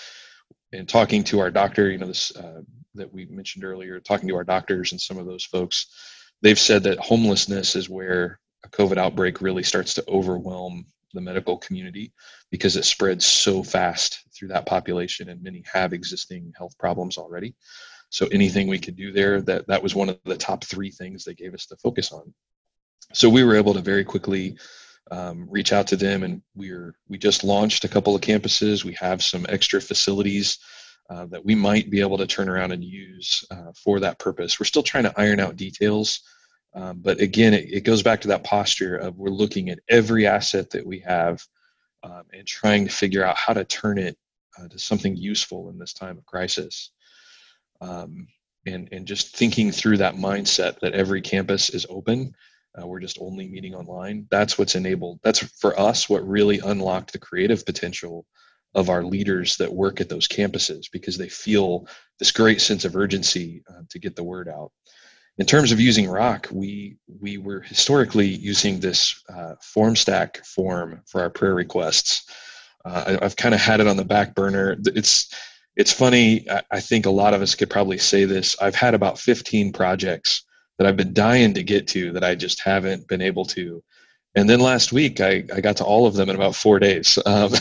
and 0.73 0.89
talking 0.89 1.23
to 1.25 1.39
our 1.39 1.51
doctor, 1.51 1.89
you 1.89 1.97
know 1.97 2.07
this 2.07 2.35
uh, 2.35 2.61
that 2.95 3.11
we 3.11 3.25
mentioned 3.25 3.63
earlier, 3.63 3.99
talking 3.99 4.27
to 4.27 4.35
our 4.35 4.43
doctors 4.43 4.91
and 4.91 5.01
some 5.01 5.17
of 5.17 5.25
those 5.25 5.43
folks, 5.43 5.87
they've 6.41 6.59
said 6.59 6.83
that 6.83 6.99
homelessness 6.99 7.75
is 7.75 7.89
where 7.89 8.39
a 8.65 8.69
COVID 8.69 8.97
outbreak 8.97 9.41
really 9.41 9.63
starts 9.63 9.93
to 9.95 10.03
overwhelm 10.07 10.85
the 11.13 11.21
medical 11.21 11.57
community 11.57 12.11
because 12.51 12.75
it 12.75 12.85
spreads 12.85 13.25
so 13.25 13.63
fast 13.63 14.23
through 14.35 14.49
that 14.49 14.65
population, 14.65 15.29
and 15.29 15.41
many 15.41 15.63
have 15.71 15.93
existing 15.93 16.53
health 16.57 16.77
problems 16.77 17.17
already. 17.17 17.55
So 18.13 18.27
anything 18.27 18.67
we 18.67 18.77
could 18.77 18.95
do 18.95 19.11
there, 19.11 19.41
that 19.41 19.65
that 19.65 19.81
was 19.81 19.95
one 19.95 20.07
of 20.07 20.19
the 20.23 20.37
top 20.37 20.63
three 20.63 20.91
things 20.91 21.25
they 21.25 21.33
gave 21.33 21.55
us 21.55 21.65
to 21.65 21.75
focus 21.77 22.11
on. 22.11 22.31
So 23.11 23.27
we 23.27 23.43
were 23.43 23.55
able 23.55 23.73
to 23.73 23.81
very 23.81 24.03
quickly 24.03 24.55
um, 25.09 25.47
reach 25.49 25.73
out 25.73 25.87
to 25.87 25.95
them, 25.95 26.21
and 26.21 26.43
we're 26.53 26.93
we 27.09 27.17
just 27.17 27.43
launched 27.43 27.85
a 27.85 27.87
couple 27.87 28.13
of 28.13 28.21
campuses. 28.21 28.83
We 28.83 28.93
have 28.93 29.23
some 29.23 29.47
extra 29.49 29.81
facilities 29.81 30.59
uh, 31.09 31.25
that 31.25 31.43
we 31.43 31.55
might 31.55 31.89
be 31.89 32.01
able 32.01 32.19
to 32.19 32.27
turn 32.27 32.49
around 32.49 32.71
and 32.71 32.83
use 32.83 33.43
uh, 33.49 33.71
for 33.75 33.99
that 34.01 34.19
purpose. 34.19 34.59
We're 34.59 34.67
still 34.67 34.83
trying 34.83 35.05
to 35.05 35.19
iron 35.19 35.39
out 35.39 35.55
details, 35.55 36.21
um, 36.75 36.99
but 36.99 37.19
again, 37.19 37.55
it, 37.55 37.73
it, 37.73 37.81
goes 37.81 38.03
back 38.03 38.21
to 38.21 38.27
that 38.27 38.43
posture 38.43 38.95
of 38.95 39.17
we're 39.17 39.29
looking 39.29 39.69
at 39.69 39.79
every 39.89 40.27
asset 40.27 40.69
that 40.69 40.85
we 40.85 40.99
have 40.99 41.43
um, 42.03 42.25
and 42.31 42.45
trying 42.45 42.85
to 42.85 42.91
figure 42.91 43.25
out 43.25 43.37
how 43.37 43.53
to 43.53 43.65
turn 43.65 43.97
it 43.97 44.19
uh, 44.59 44.67
to 44.67 44.77
something 44.77 45.17
useful 45.17 45.71
in 45.71 45.79
this 45.79 45.93
time 45.93 46.19
of 46.19 46.27
crisis. 46.27 46.91
Um, 47.81 48.27
and, 48.65 48.87
and 48.91 49.05
just 49.05 49.35
thinking 49.35 49.71
through 49.71 49.97
that 49.97 50.15
mindset 50.15 50.79
that 50.79 50.93
every 50.93 51.21
campus 51.21 51.69
is 51.69 51.85
open 51.89 52.33
uh, 52.81 52.87
we're 52.87 53.01
just 53.01 53.19
only 53.19 53.47
meeting 53.47 53.75
online 53.75 54.25
that's 54.31 54.57
what's 54.57 54.75
enabled 54.75 55.19
that's 55.23 55.39
for 55.59 55.77
us 55.79 56.09
what 56.09 56.27
really 56.27 56.59
unlocked 56.59 57.11
the 57.11 57.19
creative 57.19 57.65
potential 57.65 58.25
of 58.75 58.89
our 58.89 59.03
leaders 59.03 59.57
that 59.57 59.71
work 59.71 60.01
at 60.01 60.09
those 60.09 60.27
campuses 60.27 60.85
because 60.91 61.17
they 61.17 61.29
feel 61.29 61.87
this 62.19 62.31
great 62.31 62.61
sense 62.61 62.85
of 62.85 62.95
urgency 62.95 63.63
uh, 63.69 63.81
to 63.89 63.99
get 63.99 64.15
the 64.15 64.23
word 64.23 64.49
out. 64.49 64.71
In 65.37 65.45
terms 65.45 65.71
of 65.71 65.79
using 65.79 66.09
rock 66.09 66.47
we 66.51 66.97
we 67.21 67.37
were 67.37 67.61
historically 67.61 68.27
using 68.27 68.79
this 68.79 69.21
uh, 69.29 69.55
FormStack 69.75 70.45
form 70.45 71.01
for 71.07 71.21
our 71.21 71.29
prayer 71.29 71.55
requests. 71.55 72.29
Uh, 72.85 73.17
I, 73.19 73.23
have 73.23 73.35
kind 73.35 73.55
of 73.55 73.61
had 73.61 73.79
it 73.79 73.87
on 73.87 73.97
the 73.97 74.05
back 74.05 74.35
burner. 74.35 74.75
It's 74.85 75.33
it's 75.75 75.93
funny 75.93 76.49
I, 76.49 76.61
I 76.71 76.79
think 76.79 77.05
a 77.05 77.11
lot 77.11 77.33
of 77.33 77.41
us 77.41 77.55
could 77.55 77.69
probably 77.69 77.97
say 77.97 78.25
this 78.25 78.55
i've 78.61 78.75
had 78.75 78.93
about 78.93 79.19
15 79.19 79.73
projects 79.73 80.43
that 80.77 80.87
I've 80.87 80.97
been 80.97 81.13
dying 81.13 81.53
to 81.53 81.63
get 81.63 81.87
to 81.89 82.11
that 82.13 82.23
I 82.23 82.35
just 82.35 82.61
haven't 82.61 83.07
been 83.07 83.21
able 83.21 83.45
to. 83.45 83.83
And 84.35 84.49
then 84.49 84.59
last 84.59 84.91
week, 84.91 85.21
I, 85.21 85.43
I 85.53 85.61
got 85.61 85.77
to 85.77 85.85
all 85.85 86.07
of 86.07 86.15
them 86.15 86.29
in 86.29 86.35
about 86.35 86.55
four 86.55 86.79
days. 86.79 87.17
Um, 87.25 87.51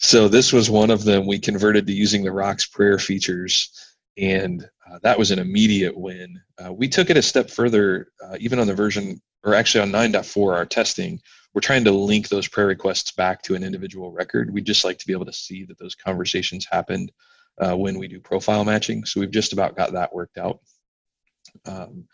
so 0.00 0.28
this 0.28 0.52
was 0.52 0.70
one 0.70 0.90
of 0.90 1.02
them. 1.02 1.26
We 1.26 1.40
converted 1.40 1.86
to 1.86 1.92
using 1.92 2.22
the 2.22 2.30
Rocks 2.30 2.66
prayer 2.66 2.98
features, 2.98 3.68
and 4.16 4.64
uh, 4.88 5.00
that 5.02 5.18
was 5.18 5.32
an 5.32 5.40
immediate 5.40 5.96
win. 5.96 6.40
Uh, 6.64 6.72
we 6.72 6.86
took 6.88 7.10
it 7.10 7.16
a 7.16 7.22
step 7.22 7.50
further, 7.50 8.08
uh, 8.24 8.36
even 8.38 8.60
on 8.60 8.68
the 8.68 8.74
version, 8.74 9.20
or 9.42 9.54
actually 9.54 9.80
on 9.80 9.90
9.4, 9.90 10.54
our 10.54 10.66
testing. 10.66 11.20
We're 11.54 11.60
trying 11.60 11.84
to 11.84 11.92
link 11.92 12.28
those 12.28 12.48
prayer 12.48 12.66
requests 12.66 13.12
back 13.12 13.42
to 13.42 13.54
an 13.54 13.64
individual 13.64 14.12
record. 14.12 14.52
We'd 14.52 14.66
just 14.66 14.84
like 14.84 14.98
to 14.98 15.06
be 15.06 15.12
able 15.12 15.26
to 15.26 15.32
see 15.32 15.64
that 15.64 15.78
those 15.78 15.94
conversations 15.94 16.66
happened 16.70 17.10
uh, 17.58 17.76
when 17.76 17.98
we 17.98 18.08
do 18.08 18.20
profile 18.20 18.64
matching. 18.64 19.04
So 19.04 19.20
we've 19.20 19.30
just 19.30 19.52
about 19.52 19.76
got 19.76 19.92
that 19.92 20.14
worked 20.14 20.38
out. 20.38 20.60
Um, 21.66 22.04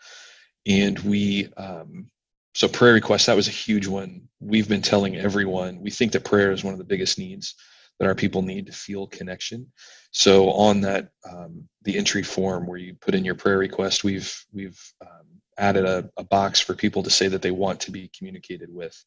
and 0.65 0.97
we, 0.99 1.49
um, 1.57 2.09
so 2.53 2.67
prayer 2.67 2.93
requests, 2.93 3.25
that 3.25 3.35
was 3.35 3.47
a 3.47 3.51
huge 3.51 3.87
one. 3.87 4.27
We've 4.39 4.69
been 4.69 4.81
telling 4.81 5.17
everyone, 5.17 5.81
we 5.81 5.91
think 5.91 6.13
that 6.13 6.23
prayer 6.23 6.51
is 6.51 6.63
one 6.63 6.73
of 6.73 6.79
the 6.79 6.85
biggest 6.85 7.19
needs 7.19 7.55
that 7.99 8.07
our 8.07 8.15
people 8.15 8.41
need 8.41 8.65
to 8.65 8.71
feel 8.71 9.07
connection. 9.07 9.71
So 10.11 10.49
on 10.51 10.81
that, 10.81 11.09
um, 11.29 11.67
the 11.83 11.97
entry 11.97 12.23
form 12.23 12.65
where 12.65 12.77
you 12.77 12.95
put 12.95 13.15
in 13.15 13.25
your 13.25 13.35
prayer 13.35 13.57
request, 13.57 14.03
we've, 14.03 14.33
we've 14.51 14.81
um, 15.01 15.34
added 15.57 15.85
a, 15.85 16.09
a, 16.17 16.23
box 16.23 16.59
for 16.59 16.73
people 16.73 17.03
to 17.03 17.09
say 17.09 17.27
that 17.27 17.41
they 17.41 17.51
want 17.51 17.79
to 17.79 17.91
be 17.91 18.09
communicated 18.17 18.73
with 18.73 19.01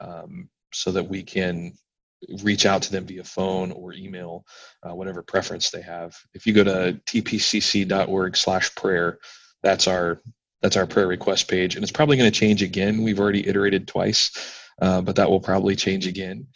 um, 0.00 0.48
so 0.72 0.92
that 0.92 1.08
we 1.08 1.22
can 1.22 1.72
reach 2.42 2.66
out 2.66 2.82
to 2.82 2.92
them 2.92 3.06
via 3.06 3.24
phone 3.24 3.72
or 3.72 3.92
email, 3.92 4.44
uh, 4.82 4.94
whatever 4.94 5.22
preference 5.22 5.70
they 5.70 5.82
have. 5.82 6.16
If 6.34 6.46
you 6.46 6.52
go 6.52 6.64
to 6.64 7.00
tpcc.org 7.06 8.36
slash 8.36 8.74
prayer, 8.74 9.18
that's 9.62 9.86
our 9.86 10.20
that's 10.62 10.76
our 10.76 10.86
prayer 10.86 11.06
request 11.06 11.48
page 11.48 11.74
and 11.74 11.82
it's 11.82 11.92
probably 11.92 12.16
going 12.16 12.30
to 12.30 12.38
change 12.38 12.62
again 12.62 13.02
we've 13.02 13.20
already 13.20 13.46
iterated 13.46 13.88
twice 13.88 14.30
uh, 14.82 15.00
but 15.00 15.16
that 15.16 15.30
will 15.30 15.40
probably 15.40 15.76
change 15.76 16.06
again 16.06 16.46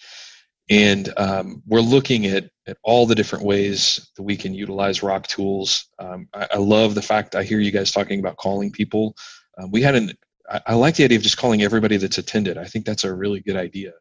and 0.70 1.12
um, 1.16 1.62
we're 1.66 1.80
looking 1.80 2.26
at, 2.26 2.50
at 2.66 2.78
all 2.82 3.06
the 3.06 3.14
different 3.14 3.44
ways 3.44 4.10
that 4.16 4.22
we 4.22 4.36
can 4.36 4.54
utilize 4.54 5.02
rock 5.02 5.26
tools. 5.26 5.88
Um, 5.98 6.28
I, 6.32 6.48
I, 6.54 6.58
love 6.58 6.94
the 6.94 7.02
fact 7.02 7.34
i 7.34 7.42
hear 7.42 7.60
you 7.60 7.70
guys 7.70 7.90
talking 7.90 8.18
about 8.18 8.38
calling 8.38 8.70
people. 8.70 9.14
Um, 9.58 9.70
we 9.70 9.82
had 9.82 9.94
an 9.94 10.12
I, 10.50 10.60
I 10.68 10.74
like 10.74 10.96
the 10.96 11.04
idea 11.04 11.18
of 11.18 11.22
just 11.22 11.36
calling 11.36 11.62
everybody 11.62 11.96
that's 11.96 12.18
attended. 12.18 12.56
I 12.56 12.64
think 12.64 12.86
that's 12.86 13.04
a 13.04 13.14
really 13.14 13.40
good 13.40 13.56
idea. 13.56 13.92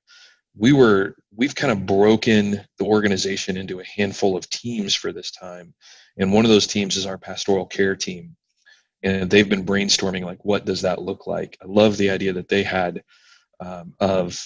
We 0.55 0.72
were 0.72 1.16
we've 1.36 1.55
kind 1.55 1.72
of 1.72 1.86
broken 1.86 2.61
the 2.78 2.86
organization 2.86 3.57
into 3.57 3.80
a 3.80 3.86
handful 3.86 4.38
of 4.38 4.49
teams 4.49 4.95
for 4.95 5.11
this 5.11 5.32
time. 5.32 5.74
And 6.18 6.32
one 6.32 6.45
of 6.45 6.51
those 6.51 6.68
teams 6.68 6.95
is 6.95 7.05
our 7.05 7.18
pastoral 7.18 7.66
care 7.66 7.95
team. 7.95 8.36
And 9.01 9.30
they've 9.30 9.49
been 9.49 9.66
brainstorming 9.66 10.24
like 10.24 10.45
what 10.45 10.64
does 10.64 10.82
that 10.84 11.01
look 11.01 11.28
like? 11.28 11.57
I 11.61 11.66
love 11.66 11.97
the 11.97 12.09
idea 12.09 12.34
that 12.34 12.47
they 12.47 12.64
had 12.64 13.03
um, 13.59 13.93
of 13.99 14.39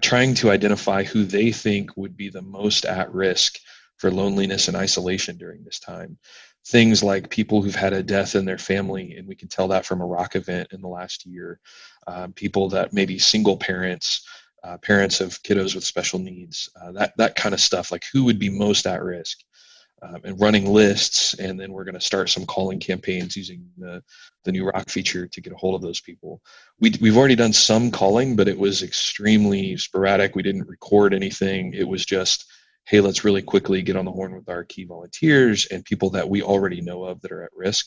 trying 0.00 0.34
to 0.34 0.50
identify 0.50 1.02
who 1.04 1.24
they 1.24 1.52
think 1.52 1.96
would 1.96 2.16
be 2.16 2.28
the 2.28 2.42
most 2.42 2.84
at 2.84 3.12
risk 3.12 3.58
for 3.96 4.10
loneliness 4.10 4.68
and 4.68 4.76
isolation 4.76 5.36
during 5.36 5.62
this 5.64 5.78
time. 5.78 6.18
Things 6.66 7.02
like 7.02 7.30
people 7.30 7.62
who've 7.62 7.74
had 7.74 7.92
a 7.92 8.02
death 8.02 8.34
in 8.34 8.44
their 8.44 8.58
family 8.58 9.16
and 9.16 9.26
we 9.26 9.34
can 9.34 9.48
tell 9.48 9.68
that 9.68 9.86
from 9.86 10.00
a 10.00 10.06
rock 10.06 10.36
event 10.36 10.68
in 10.72 10.80
the 10.80 10.88
last 10.88 11.26
year. 11.26 11.58
Um, 12.06 12.32
people 12.32 12.68
that 12.70 12.92
maybe 12.92 13.18
single 13.18 13.56
parents 13.56 14.26
uh, 14.62 14.76
parents 14.78 15.20
of 15.20 15.42
kiddos 15.42 15.74
with 15.74 15.84
special 15.84 16.18
needs 16.18 16.68
uh, 16.80 16.92
that 16.92 17.16
that 17.16 17.34
kind 17.34 17.54
of 17.54 17.60
stuff 17.60 17.90
like 17.90 18.04
who 18.12 18.24
would 18.24 18.38
be 18.38 18.50
most 18.50 18.86
at 18.86 19.02
risk 19.02 19.40
um, 20.02 20.20
and 20.24 20.40
running 20.40 20.66
lists. 20.66 21.34
And 21.34 21.58
then 21.58 21.72
we're 21.72 21.84
going 21.84 21.94
to 21.94 22.00
start 22.00 22.30
some 22.30 22.46
calling 22.46 22.80
campaigns 22.80 23.36
using 23.36 23.64
the, 23.78 24.02
the 24.44 24.52
new 24.52 24.66
rock 24.66 24.88
feature 24.88 25.26
to 25.26 25.40
get 25.40 25.52
a 25.52 25.56
hold 25.56 25.74
of 25.74 25.82
those 25.82 26.00
people. 26.00 26.40
We, 26.78 26.94
we've 27.00 27.16
already 27.16 27.36
done 27.36 27.52
some 27.52 27.90
calling, 27.90 28.36
but 28.36 28.48
it 28.48 28.58
was 28.58 28.82
extremely 28.82 29.76
sporadic. 29.76 30.34
We 30.34 30.42
didn't 30.42 30.68
record 30.68 31.14
anything. 31.14 31.74
It 31.74 31.86
was 31.86 32.04
just, 32.04 32.46
hey, 32.86 33.00
let's 33.00 33.24
really 33.24 33.42
quickly 33.42 33.82
get 33.82 33.96
on 33.96 34.04
the 34.04 34.12
horn 34.12 34.34
with 34.34 34.48
our 34.48 34.64
key 34.64 34.84
volunteers 34.84 35.66
and 35.66 35.84
people 35.84 36.10
that 36.10 36.28
we 36.28 36.42
already 36.42 36.80
know 36.80 37.04
of 37.04 37.20
that 37.20 37.32
are 37.32 37.44
at 37.44 37.50
risk. 37.54 37.86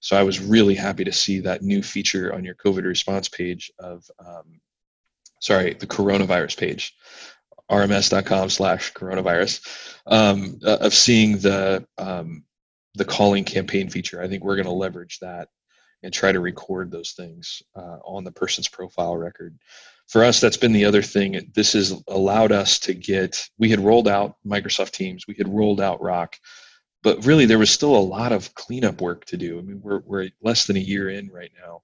So 0.00 0.16
I 0.16 0.22
was 0.22 0.40
really 0.40 0.74
happy 0.74 1.04
to 1.04 1.12
see 1.12 1.40
that 1.40 1.62
new 1.62 1.82
feature 1.82 2.34
on 2.34 2.44
your 2.44 2.54
COVID 2.56 2.84
response 2.84 3.28
page 3.28 3.72
of, 3.78 4.04
um, 4.18 4.60
sorry, 5.40 5.74
the 5.74 5.86
coronavirus 5.86 6.58
page 6.58 6.94
rms.com 7.70 8.50
slash 8.50 8.92
coronavirus 8.92 9.66
um, 10.06 10.58
uh, 10.64 10.78
of 10.80 10.94
seeing 10.94 11.38
the 11.38 11.86
um, 11.98 12.44
the 12.94 13.04
calling 13.04 13.44
campaign 13.44 13.88
feature. 13.88 14.22
I 14.22 14.28
think 14.28 14.44
we're 14.44 14.56
going 14.56 14.66
to 14.66 14.72
leverage 14.72 15.18
that 15.20 15.48
and 16.02 16.12
try 16.12 16.30
to 16.30 16.40
record 16.40 16.90
those 16.90 17.12
things 17.12 17.62
uh, 17.74 17.98
on 18.04 18.24
the 18.24 18.32
person's 18.32 18.68
profile 18.68 19.16
record. 19.16 19.58
For 20.08 20.22
us 20.22 20.38
that's 20.38 20.58
been 20.58 20.72
the 20.72 20.84
other 20.84 21.02
thing. 21.02 21.50
This 21.54 21.72
has 21.72 21.94
allowed 22.08 22.52
us 22.52 22.78
to 22.80 22.94
get 22.94 23.48
we 23.58 23.70
had 23.70 23.80
rolled 23.80 24.06
out 24.06 24.36
microsoft 24.46 24.90
teams 24.90 25.26
we 25.26 25.34
had 25.34 25.48
rolled 25.48 25.80
out 25.80 26.02
rock 26.02 26.36
but 27.02 27.24
really 27.24 27.46
there 27.46 27.58
was 27.58 27.70
still 27.70 27.96
a 27.96 27.98
lot 27.98 28.32
of 28.32 28.54
cleanup 28.54 29.00
work 29.00 29.24
to 29.26 29.36
do. 29.38 29.58
I 29.58 29.62
mean 29.62 29.80
we're, 29.82 30.00
we're 30.04 30.28
less 30.42 30.66
than 30.66 30.76
a 30.76 30.80
year 30.80 31.08
in 31.08 31.30
right 31.30 31.52
now 31.58 31.82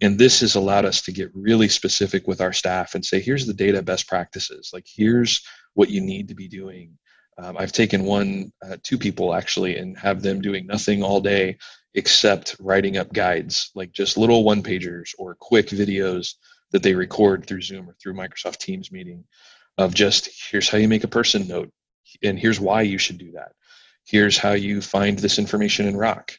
and 0.00 0.18
this 0.18 0.40
has 0.40 0.54
allowed 0.54 0.84
us 0.84 1.02
to 1.02 1.12
get 1.12 1.30
really 1.34 1.68
specific 1.68 2.26
with 2.26 2.40
our 2.40 2.52
staff 2.52 2.94
and 2.94 3.04
say 3.04 3.20
here's 3.20 3.46
the 3.46 3.54
data 3.54 3.82
best 3.82 4.08
practices. 4.08 4.70
Like 4.72 4.86
here's 4.86 5.42
what 5.74 5.90
you 5.90 6.00
need 6.00 6.28
to 6.28 6.34
be 6.34 6.48
doing. 6.48 6.96
Um, 7.38 7.56
i've 7.56 7.72
taken 7.72 8.04
one 8.04 8.52
uh, 8.62 8.76
two 8.82 8.98
people 8.98 9.32
actually 9.32 9.78
and 9.78 9.96
have 9.96 10.20
them 10.20 10.42
doing 10.42 10.66
nothing 10.66 11.02
all 11.02 11.22
day 11.22 11.56
except 11.94 12.56
writing 12.60 12.98
up 12.98 13.10
guides 13.14 13.70
like 13.74 13.92
just 13.92 14.18
little 14.18 14.44
one 14.44 14.62
pagers 14.62 15.10
or 15.16 15.36
quick 15.36 15.68
videos 15.68 16.34
that 16.72 16.82
they 16.82 16.94
record 16.94 17.46
through 17.46 17.62
zoom 17.62 17.88
or 17.88 17.94
through 17.94 18.12
microsoft 18.12 18.58
teams 18.58 18.92
meeting 18.92 19.24
of 19.78 19.94
just 19.94 20.28
here's 20.50 20.68
how 20.68 20.76
you 20.76 20.88
make 20.88 21.04
a 21.04 21.08
person 21.08 21.48
note 21.48 21.70
and 22.22 22.38
here's 22.38 22.60
why 22.60 22.82
you 22.82 22.98
should 22.98 23.18
do 23.18 23.32
that. 23.32 23.52
Here's 24.04 24.38
how 24.38 24.52
you 24.52 24.80
find 24.80 25.18
this 25.18 25.38
information 25.38 25.86
in 25.86 25.96
rock 25.96 26.32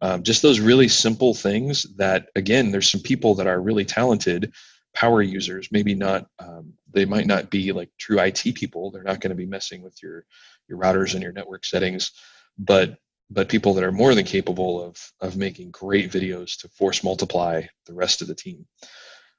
um, 0.00 0.22
just 0.22 0.42
those 0.42 0.60
really 0.60 0.88
simple 0.88 1.34
things 1.34 1.84
that 1.96 2.28
again 2.34 2.70
there's 2.70 2.90
some 2.90 3.00
people 3.00 3.34
that 3.34 3.46
are 3.46 3.60
really 3.60 3.84
talented 3.84 4.52
power 4.94 5.22
users. 5.22 5.68
Maybe 5.70 5.94
not 5.94 6.26
um, 6.38 6.72
they 6.92 7.04
might 7.04 7.26
not 7.26 7.50
be 7.50 7.72
like 7.72 7.90
true 7.98 8.18
it 8.18 8.54
people. 8.54 8.90
They're 8.90 9.02
not 9.02 9.20
going 9.20 9.30
to 9.30 9.36
be 9.36 9.46
messing 9.46 9.82
with 9.82 10.02
your 10.02 10.24
your 10.68 10.78
routers 10.78 11.14
and 11.14 11.22
your 11.22 11.32
network 11.32 11.64
settings. 11.64 12.12
But 12.58 12.98
but 13.30 13.48
people 13.48 13.74
that 13.74 13.84
are 13.84 13.92
more 13.92 14.14
than 14.14 14.24
capable 14.24 14.82
of 14.82 14.96
of 15.20 15.36
making 15.36 15.70
great 15.70 16.10
videos 16.10 16.58
to 16.60 16.68
force 16.68 17.04
multiply 17.04 17.62
the 17.86 17.94
rest 17.94 18.22
of 18.22 18.28
the 18.28 18.34
team. 18.34 18.66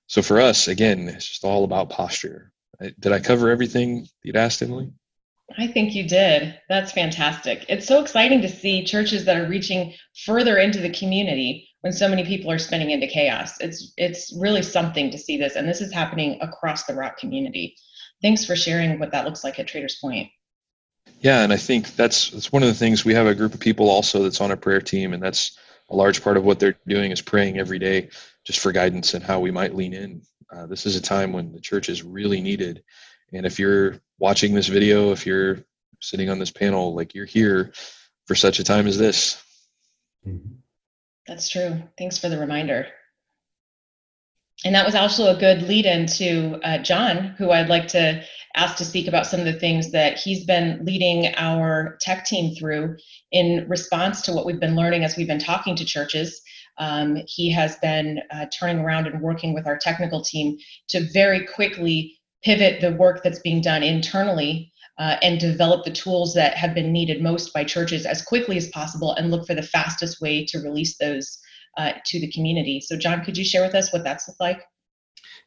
So 0.07 0.21
for 0.21 0.39
us 0.39 0.67
again 0.67 1.09
it's 1.09 1.27
just 1.27 1.43
all 1.43 1.63
about 1.63 1.89
posture. 1.89 2.51
Did 2.99 3.11
i 3.11 3.19
cover 3.19 3.49
everything 3.49 4.07
you'd 4.23 4.35
asked 4.35 4.61
emily 4.61 4.91
I 5.57 5.67
think 5.67 5.93
you 5.93 6.07
did. 6.07 6.59
That's 6.69 6.91
fantastic. 6.91 7.65
It's 7.69 7.85
so 7.85 8.01
exciting 8.01 8.41
to 8.41 8.49
see 8.49 8.83
churches 8.83 9.25
that 9.25 9.37
are 9.37 9.47
reaching 9.47 9.93
further 10.25 10.57
into 10.57 10.79
the 10.79 10.89
community 10.89 11.67
when 11.81 11.93
so 11.93 12.07
many 12.07 12.23
people 12.23 12.51
are 12.51 12.59
spinning 12.59 12.91
into 12.91 13.07
chaos. 13.07 13.59
It's 13.59 13.93
it's 13.97 14.33
really 14.39 14.61
something 14.61 15.09
to 15.11 15.17
see 15.17 15.37
this, 15.37 15.55
and 15.55 15.67
this 15.67 15.81
is 15.81 15.93
happening 15.93 16.37
across 16.41 16.83
the 16.83 16.93
rock 16.93 17.17
community. 17.17 17.75
Thanks 18.21 18.45
for 18.45 18.55
sharing 18.55 18.99
what 18.99 19.11
that 19.11 19.25
looks 19.25 19.43
like 19.43 19.59
at 19.59 19.67
Traders 19.67 19.97
Point. 19.99 20.29
Yeah, 21.19 21.43
and 21.43 21.51
I 21.51 21.57
think 21.57 21.95
that's 21.95 22.29
that's 22.31 22.51
one 22.51 22.63
of 22.63 22.69
the 22.69 22.75
things 22.75 23.03
we 23.03 23.13
have 23.13 23.27
a 23.27 23.35
group 23.35 23.53
of 23.53 23.59
people 23.59 23.89
also 23.89 24.23
that's 24.23 24.41
on 24.41 24.51
a 24.51 24.57
prayer 24.57 24.81
team, 24.81 25.13
and 25.13 25.21
that's 25.21 25.57
a 25.89 25.95
large 25.95 26.23
part 26.23 26.37
of 26.37 26.43
what 26.43 26.59
they're 26.59 26.77
doing 26.87 27.11
is 27.11 27.21
praying 27.21 27.57
every 27.57 27.79
day 27.79 28.09
just 28.45 28.59
for 28.59 28.71
guidance 28.71 29.13
and 29.13 29.23
how 29.23 29.39
we 29.39 29.51
might 29.51 29.75
lean 29.75 29.93
in. 29.93 30.21
Uh, 30.53 30.65
this 30.65 30.85
is 30.85 30.95
a 30.95 31.01
time 31.01 31.33
when 31.33 31.51
the 31.51 31.61
church 31.61 31.89
is 31.89 32.03
really 32.03 32.41
needed 32.41 32.83
and 33.33 33.45
if 33.45 33.59
you're 33.59 33.99
watching 34.21 34.53
this 34.53 34.67
video, 34.67 35.11
if 35.11 35.25
you're 35.25 35.57
sitting 35.99 36.29
on 36.29 36.37
this 36.37 36.51
panel, 36.51 36.93
like 36.93 37.15
you're 37.15 37.25
here 37.25 37.73
for 38.27 38.35
such 38.35 38.59
a 38.59 38.63
time 38.63 38.85
as 38.85 38.97
this. 38.97 39.43
That's 41.27 41.49
true. 41.49 41.81
Thanks 41.97 42.19
for 42.19 42.29
the 42.29 42.37
reminder. 42.37 42.87
and 44.63 44.75
that 44.75 44.85
was 44.85 44.93
also 44.93 45.35
a 45.35 45.39
good 45.39 45.63
lead 45.63 45.87
in 45.87 46.05
to 46.05 46.59
uh, 46.63 46.77
John, 46.77 47.33
who 47.39 47.49
I'd 47.49 47.67
like 47.67 47.87
to 47.89 48.23
ask 48.55 48.77
to 48.77 48.85
speak 48.85 49.07
about 49.07 49.25
some 49.25 49.39
of 49.39 49.47
the 49.47 49.59
things 49.59 49.91
that 49.91 50.19
he's 50.19 50.45
been 50.45 50.85
leading 50.85 51.33
our 51.35 51.97
tech 51.99 52.25
team 52.25 52.53
through 52.53 52.97
in 53.31 53.67
response 53.67 54.21
to 54.21 54.33
what 54.33 54.45
we've 54.45 54.59
been 54.59 54.75
learning 54.75 55.03
as 55.03 55.17
we've 55.17 55.27
been 55.27 55.39
talking 55.39 55.75
to 55.77 55.85
churches. 55.85 56.41
Um, 56.77 57.17
he 57.25 57.51
has 57.51 57.77
been 57.77 58.21
uh, 58.29 58.45
turning 58.53 58.79
around 58.79 59.07
and 59.07 59.19
working 59.21 59.55
with 59.55 59.65
our 59.65 59.77
technical 59.77 60.21
team 60.21 60.59
to 60.89 61.09
very 61.11 61.47
quickly 61.47 62.20
pivot 62.43 62.81
the 62.81 62.93
work 62.93 63.23
that's 63.23 63.39
being 63.39 63.61
done 63.61 63.83
internally 63.83 64.71
uh, 64.97 65.17
and 65.21 65.39
develop 65.39 65.83
the 65.83 65.91
tools 65.91 66.33
that 66.33 66.55
have 66.55 66.73
been 66.73 66.91
needed 66.91 67.21
most 67.21 67.53
by 67.53 67.63
churches 67.63 68.05
as 68.05 68.21
quickly 68.21 68.57
as 68.57 68.69
possible 68.69 69.13
and 69.13 69.31
look 69.31 69.47
for 69.47 69.55
the 69.55 69.61
fastest 69.63 70.21
way 70.21 70.45
to 70.45 70.59
release 70.59 70.97
those 70.97 71.39
uh, 71.77 71.93
to 72.05 72.19
the 72.19 72.31
community. 72.31 72.81
So, 72.81 72.97
John, 72.97 73.23
could 73.23 73.37
you 73.37 73.45
share 73.45 73.63
with 73.63 73.75
us 73.75 73.93
what 73.93 74.03
that's 74.03 74.27
looked 74.27 74.41
like? 74.41 74.61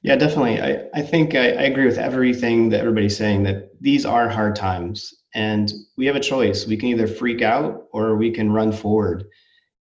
Yeah, 0.03 0.17
definitely. 0.17 0.61
I, 0.61 0.85
I 0.95 1.03
think 1.03 1.35
I, 1.35 1.51
I 1.51 1.63
agree 1.63 1.87
with 1.87 1.99
everything 1.99 2.69
that 2.71 2.81
everybody's 2.81 3.17
saying 3.17 3.45
that 3.45 3.71
these 3.81 4.05
are 4.05 4.29
hard 4.29 4.55
times 4.55 5.15
and 5.35 5.73
we 5.97 6.07
have 6.07 6.17
a 6.17 6.21
choice. 6.21 6.67
We 6.67 6.77
can 6.77 6.89
either 6.91 7.07
freak 7.07 7.43
out 7.43 7.85
or 7.93 8.17
we 8.17 8.31
can 8.31 8.53
run 8.53 8.71
forward. 8.71 9.25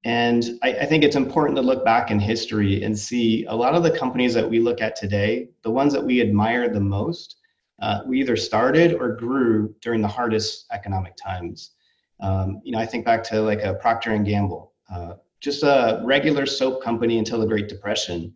And 0.03 0.59
I, 0.63 0.73
I, 0.73 0.85
think 0.85 1.03
it's 1.03 1.15
important 1.15 1.57
to 1.57 1.61
look 1.61 1.83
back 1.83 2.11
in 2.11 2.19
history 2.19 2.83
and 2.83 2.97
see 2.97 3.45
a 3.45 3.55
lot 3.55 3.75
of 3.75 3.83
the 3.83 3.91
companies 3.91 4.33
that 4.35 4.47
we 4.47 4.59
look 4.59 4.79
at 4.79 4.95
today, 4.95 5.49
the 5.63 5.71
ones 5.71 5.91
that 5.93 6.03
we 6.03 6.21
admire 6.21 6.69
the 6.69 6.79
most, 6.79 7.37
uh, 7.81 8.01
we 8.05 8.19
either 8.19 8.35
started 8.35 8.93
or 8.93 9.15
grew 9.15 9.73
during 9.81 10.01
the 10.01 10.07
hardest 10.07 10.65
economic 10.71 11.15
times. 11.17 11.71
Um, 12.19 12.61
you 12.63 12.71
know, 12.71 12.79
I 12.79 12.85
think 12.85 13.05
back 13.05 13.23
to 13.25 13.41
like 13.41 13.63
a 13.63 13.73
Procter 13.73 14.11
and 14.11 14.25
Gamble, 14.25 14.73
uh, 14.93 15.13
just 15.41 15.63
a 15.63 16.01
regular 16.05 16.45
soap 16.45 16.81
company 16.83 17.17
until 17.17 17.39
the 17.39 17.47
Great 17.47 17.67
Depression 17.67 18.33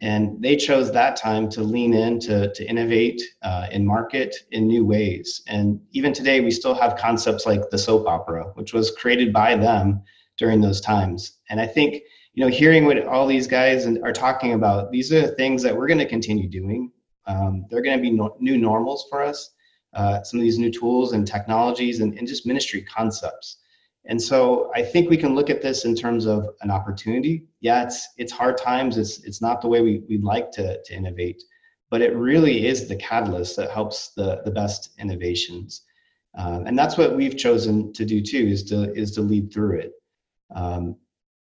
and 0.00 0.40
they 0.42 0.56
chose 0.56 0.92
that 0.92 1.16
time 1.16 1.48
to 1.48 1.62
lean 1.62 1.94
in 1.94 2.18
to, 2.20 2.52
to 2.52 2.68
innovate 2.68 3.22
uh, 3.42 3.68
and 3.70 3.86
market 3.86 4.36
in 4.50 4.66
new 4.66 4.84
ways. 4.84 5.42
And 5.46 5.80
even 5.92 6.12
today, 6.12 6.40
we 6.40 6.50
still 6.50 6.74
have 6.74 6.96
concepts 6.96 7.46
like 7.46 7.70
the 7.70 7.78
soap 7.78 8.06
opera, 8.06 8.44
which 8.54 8.74
was 8.74 8.90
created 8.90 9.32
by 9.32 9.56
them 9.56 10.02
during 10.36 10.60
those 10.60 10.80
times. 10.80 11.38
And 11.50 11.60
I 11.60 11.66
think, 11.66 12.02
you 12.34 12.44
know, 12.44 12.50
hearing 12.50 12.84
what 12.84 13.06
all 13.06 13.26
these 13.26 13.46
guys 13.46 13.86
are 13.86 14.12
talking 14.12 14.54
about, 14.54 14.90
these 14.90 15.12
are 15.12 15.20
the 15.22 15.34
things 15.34 15.62
that 15.62 15.76
we're 15.76 15.86
going 15.86 15.98
to 15.98 16.08
continue 16.08 16.48
doing. 16.48 16.90
Um, 17.26 17.66
they're 17.70 17.82
going 17.82 17.96
to 17.96 18.02
be 18.02 18.10
no, 18.10 18.36
new 18.40 18.58
normals 18.58 19.06
for 19.08 19.22
us. 19.22 19.50
Uh, 19.94 20.22
some 20.24 20.40
of 20.40 20.42
these 20.42 20.58
new 20.58 20.72
tools 20.72 21.12
and 21.12 21.26
technologies 21.26 22.00
and, 22.00 22.18
and 22.18 22.26
just 22.26 22.46
ministry 22.46 22.82
concepts. 22.82 23.58
And 24.06 24.20
so 24.20 24.70
I 24.74 24.82
think 24.82 25.08
we 25.08 25.16
can 25.16 25.34
look 25.34 25.48
at 25.50 25.62
this 25.62 25.84
in 25.84 25.94
terms 25.94 26.26
of 26.26 26.48
an 26.60 26.70
opportunity. 26.70 27.46
Yeah, 27.60 27.84
it's 27.84 28.08
it's 28.18 28.32
hard 28.32 28.58
times. 28.58 28.98
It's 28.98 29.24
it's 29.24 29.40
not 29.40 29.62
the 29.62 29.68
way 29.68 29.80
we, 29.80 30.02
we'd 30.08 30.24
like 30.24 30.50
to, 30.52 30.82
to 30.82 30.94
innovate, 30.94 31.42
but 31.90 32.02
it 32.02 32.14
really 32.14 32.66
is 32.66 32.86
the 32.86 32.96
catalyst 32.96 33.56
that 33.56 33.70
helps 33.70 34.10
the, 34.10 34.42
the 34.44 34.50
best 34.50 34.90
innovations. 34.98 35.82
Um, 36.36 36.66
and 36.66 36.76
that's 36.76 36.98
what 36.98 37.16
we've 37.16 37.36
chosen 37.36 37.92
to 37.94 38.04
do 38.04 38.20
too, 38.20 38.46
is 38.48 38.64
to 38.64 38.92
is 38.94 39.12
to 39.12 39.22
lead 39.22 39.52
through 39.52 39.78
it. 39.78 39.92
Um, 40.54 40.96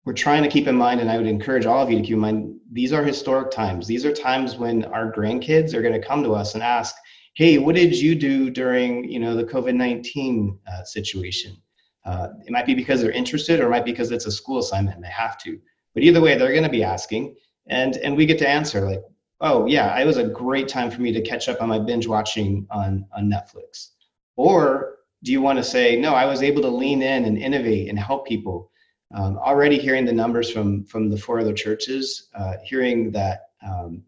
we're 0.06 0.14
trying 0.14 0.44
to 0.44 0.50
keep 0.50 0.68
in 0.68 0.76
mind, 0.76 1.02
and 1.02 1.12
I 1.12 1.18
would 1.18 1.28
encourage 1.28 1.66
all 1.66 1.84
of 1.84 1.92
you 1.92 1.98
to 1.98 2.04
keep 2.04 2.14
in 2.14 2.20
mind, 2.20 2.56
these 2.72 2.94
are 2.94 3.04
historic 3.04 3.52
times. 3.52 3.86
These 3.86 4.06
are 4.06 4.14
times 4.14 4.56
when 4.56 4.86
our 4.86 5.12
grandkids 5.12 5.74
are 5.74 5.82
going 5.82 6.00
to 6.00 6.08
come 6.08 6.24
to 6.24 6.34
us 6.34 6.54
and 6.54 6.64
ask, 6.64 6.96
"Hey, 7.36 7.58
what 7.58 7.76
did 7.76 7.96
you 7.96 8.16
do 8.16 8.50
during 8.50 9.10
you 9.10 9.20
know 9.20 9.36
the 9.36 9.44
COVID 9.44 9.76
nineteen 9.76 10.58
uh, 10.72 10.84
situation?" 10.84 11.58
Uh, 12.06 12.30
it 12.46 12.52
might 12.52 12.66
be 12.66 12.74
because 12.74 13.02
they're 13.02 13.12
interested 13.12 13.60
or 13.60 13.68
it 13.68 13.70
might 13.70 13.86
be 13.86 13.92
because 13.92 14.12
it's 14.12 14.26
a 14.26 14.32
school 14.32 14.60
assignment 14.60 14.96
and 14.96 15.04
they 15.04 15.10
have 15.10 15.38
to. 15.38 15.60
But 15.94 16.04
either 16.04 16.22
way, 16.22 16.36
they're 16.38 16.52
going 16.52 16.64
to 16.64 16.70
be 16.70 16.84
asking. 16.84 17.36
And, 17.68 17.98
and 17.98 18.16
we 18.16 18.26
get 18.26 18.40
to 18.40 18.50
answer 18.50 18.82
like, 18.82 19.04
oh, 19.42 19.66
yeah, 19.68 19.98
it 20.00 20.06
was 20.06 20.18
a 20.18 20.28
great 20.28 20.68
time 20.68 20.90
for 20.90 21.02
me 21.02 21.12
to 21.12 21.22
catch 21.22 21.50
up 21.50 21.62
on 21.62 21.70
my 21.70 21.80
binge 21.80 22.08
watching 22.08 22.66
on, 22.72 23.06
on 23.16 23.30
Netflix. 23.30 23.90
Or 24.38 24.96
do 25.24 25.32
you 25.32 25.42
want 25.42 25.58
to 25.58 25.64
say, 25.64 26.00
no, 26.00 26.14
I 26.14 26.26
was 26.26 26.42
able 26.42 26.62
to 26.64 26.70
lean 26.70 27.02
in 27.02 27.26
and 27.26 27.38
innovate 27.38 27.90
and 27.90 28.00
help 28.00 28.26
people? 28.28 28.72
Um, 29.14 29.38
already 29.38 29.78
hearing 29.78 30.06
the 30.06 30.14
numbers 30.14 30.52
from, 30.52 30.84
from 30.84 31.10
the 31.10 31.18
four 31.18 31.40
other 31.40 31.54
churches, 31.54 32.30
uh, 32.36 32.56
hearing 32.64 33.12
that 33.12 33.50
um, 33.66 34.04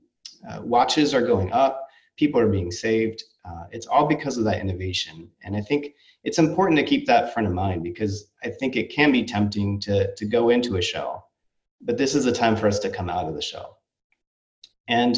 uh, 0.48 0.62
watches 0.62 1.14
are 1.14 1.26
going 1.26 1.52
up, 1.52 1.88
people 2.18 2.40
are 2.40 2.50
being 2.50 2.72
saved. 2.72 3.24
Uh, 3.44 3.64
it's 3.72 3.88
all 3.88 4.06
because 4.06 4.38
of 4.38 4.44
that 4.44 4.60
innovation. 4.60 5.30
And 5.44 5.56
I 5.56 5.62
think 5.62 5.96
it's 6.24 6.38
important 6.38 6.78
to 6.80 6.86
keep 6.86 7.08
that 7.08 7.34
front 7.34 7.48
of 7.48 7.54
mind 7.54 7.84
because 7.84 8.28
I 8.44 8.50
think 8.50 8.76
it 8.76 8.92
can 8.92 9.12
be 9.12 9.24
tempting 9.24 9.80
to, 9.82 10.14
to 10.14 10.26
go 10.26 10.50
into 10.50 10.78
a 10.78 10.82
shell, 10.82 11.30
but 11.82 11.98
this 11.98 12.14
is 12.14 12.28
a 12.28 12.32
time 12.32 12.56
for 12.56 12.68
us 12.68 12.78
to 12.80 12.90
come 12.90 13.10
out 13.10 13.28
of 13.28 13.34
the 13.34 13.42
shell. 13.42 13.80
And 14.88 15.18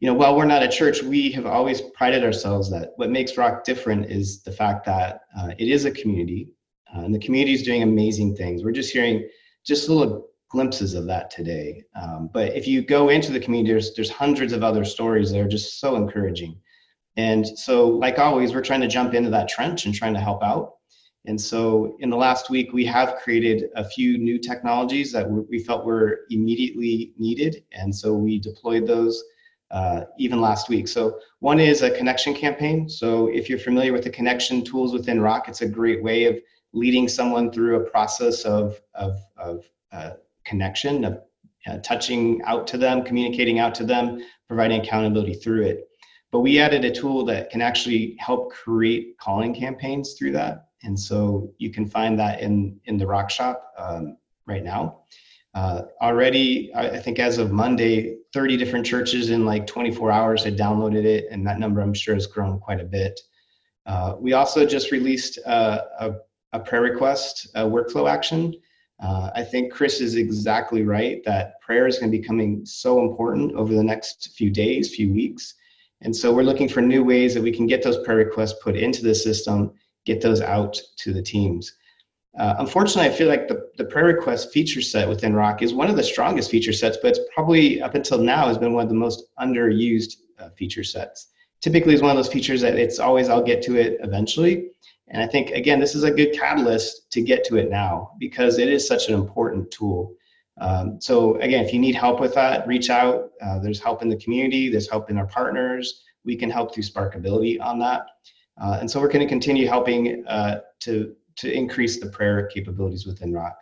you 0.00 0.10
know, 0.10 0.14
while 0.14 0.36
we're 0.36 0.44
not 0.44 0.62
a 0.62 0.68
church, 0.68 1.02
we 1.02 1.30
have 1.32 1.46
always 1.46 1.80
prided 1.80 2.24
ourselves 2.24 2.70
that 2.70 2.92
what 2.96 3.10
makes 3.10 3.38
Rock 3.38 3.64
different 3.64 4.10
is 4.10 4.42
the 4.42 4.52
fact 4.52 4.84
that 4.84 5.22
uh, 5.38 5.52
it 5.58 5.68
is 5.68 5.86
a 5.86 5.90
community, 5.90 6.50
uh, 6.94 7.00
and 7.00 7.14
the 7.14 7.18
community 7.18 7.52
is 7.52 7.62
doing 7.62 7.82
amazing 7.82 8.36
things. 8.36 8.62
We're 8.62 8.72
just 8.72 8.92
hearing 8.92 9.28
just 9.64 9.88
little 9.88 10.28
glimpses 10.50 10.94
of 10.94 11.06
that 11.06 11.30
today. 11.30 11.82
Um, 12.00 12.30
but 12.32 12.54
if 12.54 12.68
you 12.68 12.82
go 12.82 13.08
into 13.08 13.32
the 13.32 13.40
community, 13.40 13.72
there's, 13.72 13.94
there's 13.94 14.10
hundreds 14.10 14.52
of 14.52 14.62
other 14.62 14.84
stories 14.84 15.32
that 15.32 15.40
are 15.40 15.48
just 15.48 15.80
so 15.80 15.96
encouraging. 15.96 16.56
And 17.16 17.46
so, 17.46 17.88
like 17.88 18.18
always, 18.18 18.54
we're 18.54 18.62
trying 18.62 18.80
to 18.80 18.88
jump 18.88 19.14
into 19.14 19.30
that 19.30 19.48
trench 19.48 19.86
and 19.86 19.94
trying 19.94 20.14
to 20.14 20.20
help 20.20 20.42
out. 20.42 20.74
And 21.26 21.40
so, 21.40 21.96
in 22.00 22.10
the 22.10 22.16
last 22.16 22.50
week, 22.50 22.72
we 22.72 22.84
have 22.86 23.16
created 23.16 23.70
a 23.76 23.84
few 23.84 24.18
new 24.18 24.38
technologies 24.38 25.12
that 25.12 25.28
we 25.30 25.58
felt 25.60 25.86
were 25.86 26.20
immediately 26.30 27.12
needed. 27.16 27.64
And 27.72 27.94
so, 27.94 28.14
we 28.14 28.40
deployed 28.40 28.86
those 28.86 29.22
uh, 29.70 30.02
even 30.18 30.40
last 30.40 30.68
week. 30.68 30.88
So, 30.88 31.18
one 31.38 31.60
is 31.60 31.82
a 31.82 31.90
connection 31.90 32.34
campaign. 32.34 32.88
So, 32.88 33.28
if 33.28 33.48
you're 33.48 33.60
familiar 33.60 33.92
with 33.92 34.02
the 34.02 34.10
connection 34.10 34.64
tools 34.64 34.92
within 34.92 35.20
Rock, 35.20 35.48
it's 35.48 35.62
a 35.62 35.68
great 35.68 36.02
way 36.02 36.24
of 36.24 36.40
leading 36.74 37.08
someone 37.08 37.50
through 37.50 37.76
a 37.76 37.90
process 37.90 38.42
of, 38.42 38.80
of, 38.94 39.18
of 39.36 39.64
uh, 39.92 40.10
connection, 40.44 41.04
of 41.04 41.22
uh, 41.66 41.78
touching 41.78 42.42
out 42.42 42.66
to 42.66 42.76
them, 42.76 43.02
communicating 43.02 43.58
out 43.58 43.74
to 43.76 43.84
them, 43.84 44.20
providing 44.48 44.80
accountability 44.80 45.34
through 45.34 45.62
it. 45.62 45.88
But 46.30 46.40
we 46.40 46.58
added 46.58 46.84
a 46.84 46.90
tool 46.90 47.24
that 47.26 47.48
can 47.50 47.62
actually 47.62 48.16
help 48.18 48.52
create 48.52 49.16
calling 49.18 49.54
campaigns 49.54 50.14
through 50.14 50.32
that. 50.32 50.66
And 50.82 50.98
so 50.98 51.54
you 51.58 51.70
can 51.70 51.86
find 51.86 52.18
that 52.18 52.40
in, 52.40 52.78
in 52.84 52.98
the 52.98 53.06
Rock 53.06 53.30
Shop 53.30 53.72
um, 53.78 54.18
right 54.46 54.62
now. 54.62 55.04
Uh, 55.54 55.82
already, 56.02 56.74
I 56.74 56.98
think 56.98 57.20
as 57.20 57.38
of 57.38 57.52
Monday, 57.52 58.16
30 58.32 58.56
different 58.56 58.84
churches 58.84 59.30
in 59.30 59.46
like 59.46 59.68
24 59.68 60.10
hours 60.10 60.42
had 60.42 60.58
downloaded 60.58 61.04
it, 61.04 61.26
and 61.30 61.46
that 61.46 61.60
number 61.60 61.80
I'm 61.80 61.94
sure 61.94 62.14
has 62.14 62.26
grown 62.26 62.58
quite 62.58 62.80
a 62.80 62.84
bit. 62.84 63.20
Uh, 63.86 64.16
we 64.18 64.32
also 64.32 64.66
just 64.66 64.90
released 64.90 65.38
uh, 65.46 65.82
a, 66.00 66.12
a, 66.54 66.60
prayer 66.60 66.80
request 66.80 67.48
a 67.54 67.62
workflow 67.62 68.10
action. 68.10 68.54
Uh, 69.02 69.30
I 69.34 69.42
think 69.42 69.72
Chris 69.72 70.00
is 70.00 70.14
exactly 70.14 70.82
right 70.82 71.22
that 71.24 71.60
prayer 71.60 71.86
is 71.86 71.98
going 71.98 72.10
to 72.10 72.16
be 72.16 72.22
becoming 72.22 72.64
so 72.64 73.00
important 73.00 73.54
over 73.54 73.74
the 73.74 73.82
next 73.82 74.34
few 74.36 74.50
days, 74.50 74.94
few 74.94 75.12
weeks. 75.12 75.54
And 76.00 76.14
so 76.14 76.32
we're 76.32 76.42
looking 76.42 76.68
for 76.68 76.80
new 76.80 77.02
ways 77.02 77.34
that 77.34 77.42
we 77.42 77.52
can 77.52 77.66
get 77.66 77.82
those 77.82 77.98
prayer 78.04 78.18
requests 78.18 78.54
put 78.62 78.76
into 78.76 79.02
the 79.02 79.14
system, 79.14 79.72
get 80.06 80.20
those 80.20 80.40
out 80.40 80.80
to 80.98 81.12
the 81.12 81.22
teams. 81.22 81.74
Uh, 82.38 82.54
unfortunately, 82.58 83.10
I 83.10 83.14
feel 83.14 83.28
like 83.28 83.46
the, 83.48 83.68
the 83.76 83.84
prayer 83.84 84.06
request 84.06 84.52
feature 84.52 84.82
set 84.82 85.08
within 85.08 85.34
Rock 85.34 85.62
is 85.62 85.72
one 85.72 85.88
of 85.88 85.96
the 85.96 86.02
strongest 86.02 86.50
feature 86.50 86.72
sets, 86.72 86.98
but 87.00 87.08
it's 87.08 87.20
probably 87.32 87.80
up 87.80 87.94
until 87.94 88.18
now 88.18 88.48
has 88.48 88.58
been 88.58 88.74
one 88.74 88.82
of 88.82 88.88
the 88.88 88.94
most 88.96 89.24
underused 89.38 90.16
uh, 90.38 90.50
feature 90.50 90.82
sets. 90.82 91.28
Typically, 91.60 91.94
is 91.94 92.02
one 92.02 92.10
of 92.10 92.16
those 92.16 92.32
features 92.32 92.60
that 92.60 92.76
it's 92.76 92.98
always 92.98 93.28
I'll 93.28 93.42
get 93.42 93.62
to 93.62 93.76
it 93.76 93.98
eventually. 94.00 94.70
And 95.14 95.22
I 95.22 95.28
think 95.28 95.50
again, 95.52 95.78
this 95.78 95.94
is 95.94 96.02
a 96.02 96.10
good 96.10 96.32
catalyst 96.32 97.08
to 97.12 97.22
get 97.22 97.44
to 97.44 97.56
it 97.56 97.70
now 97.70 98.10
because 98.18 98.58
it 98.58 98.68
is 98.68 98.86
such 98.86 99.08
an 99.08 99.14
important 99.14 99.70
tool. 99.70 100.12
Um, 100.60 101.00
so 101.00 101.36
again, 101.36 101.64
if 101.64 101.72
you 101.72 101.78
need 101.78 101.94
help 101.94 102.18
with 102.18 102.34
that, 102.34 102.66
reach 102.66 102.90
out. 102.90 103.30
Uh, 103.40 103.60
there's 103.60 103.80
help 103.80 104.02
in 104.02 104.08
the 104.08 104.16
community. 104.16 104.68
There's 104.68 104.90
help 104.90 105.10
in 105.10 105.16
our 105.16 105.26
partners. 105.26 106.02
We 106.24 106.34
can 106.34 106.50
help 106.50 106.74
through 106.74 106.82
Sparkability 106.82 107.60
on 107.60 107.78
that. 107.78 108.06
Uh, 108.60 108.78
and 108.80 108.90
so 108.90 109.00
we're 109.00 109.08
going 109.08 109.20
to 109.24 109.28
continue 109.28 109.68
helping 109.68 110.26
uh, 110.26 110.62
to 110.80 111.14
to 111.36 111.52
increase 111.52 112.00
the 112.00 112.06
prayer 112.06 112.46
capabilities 112.46 113.06
within 113.06 113.32
Rock. 113.32 113.56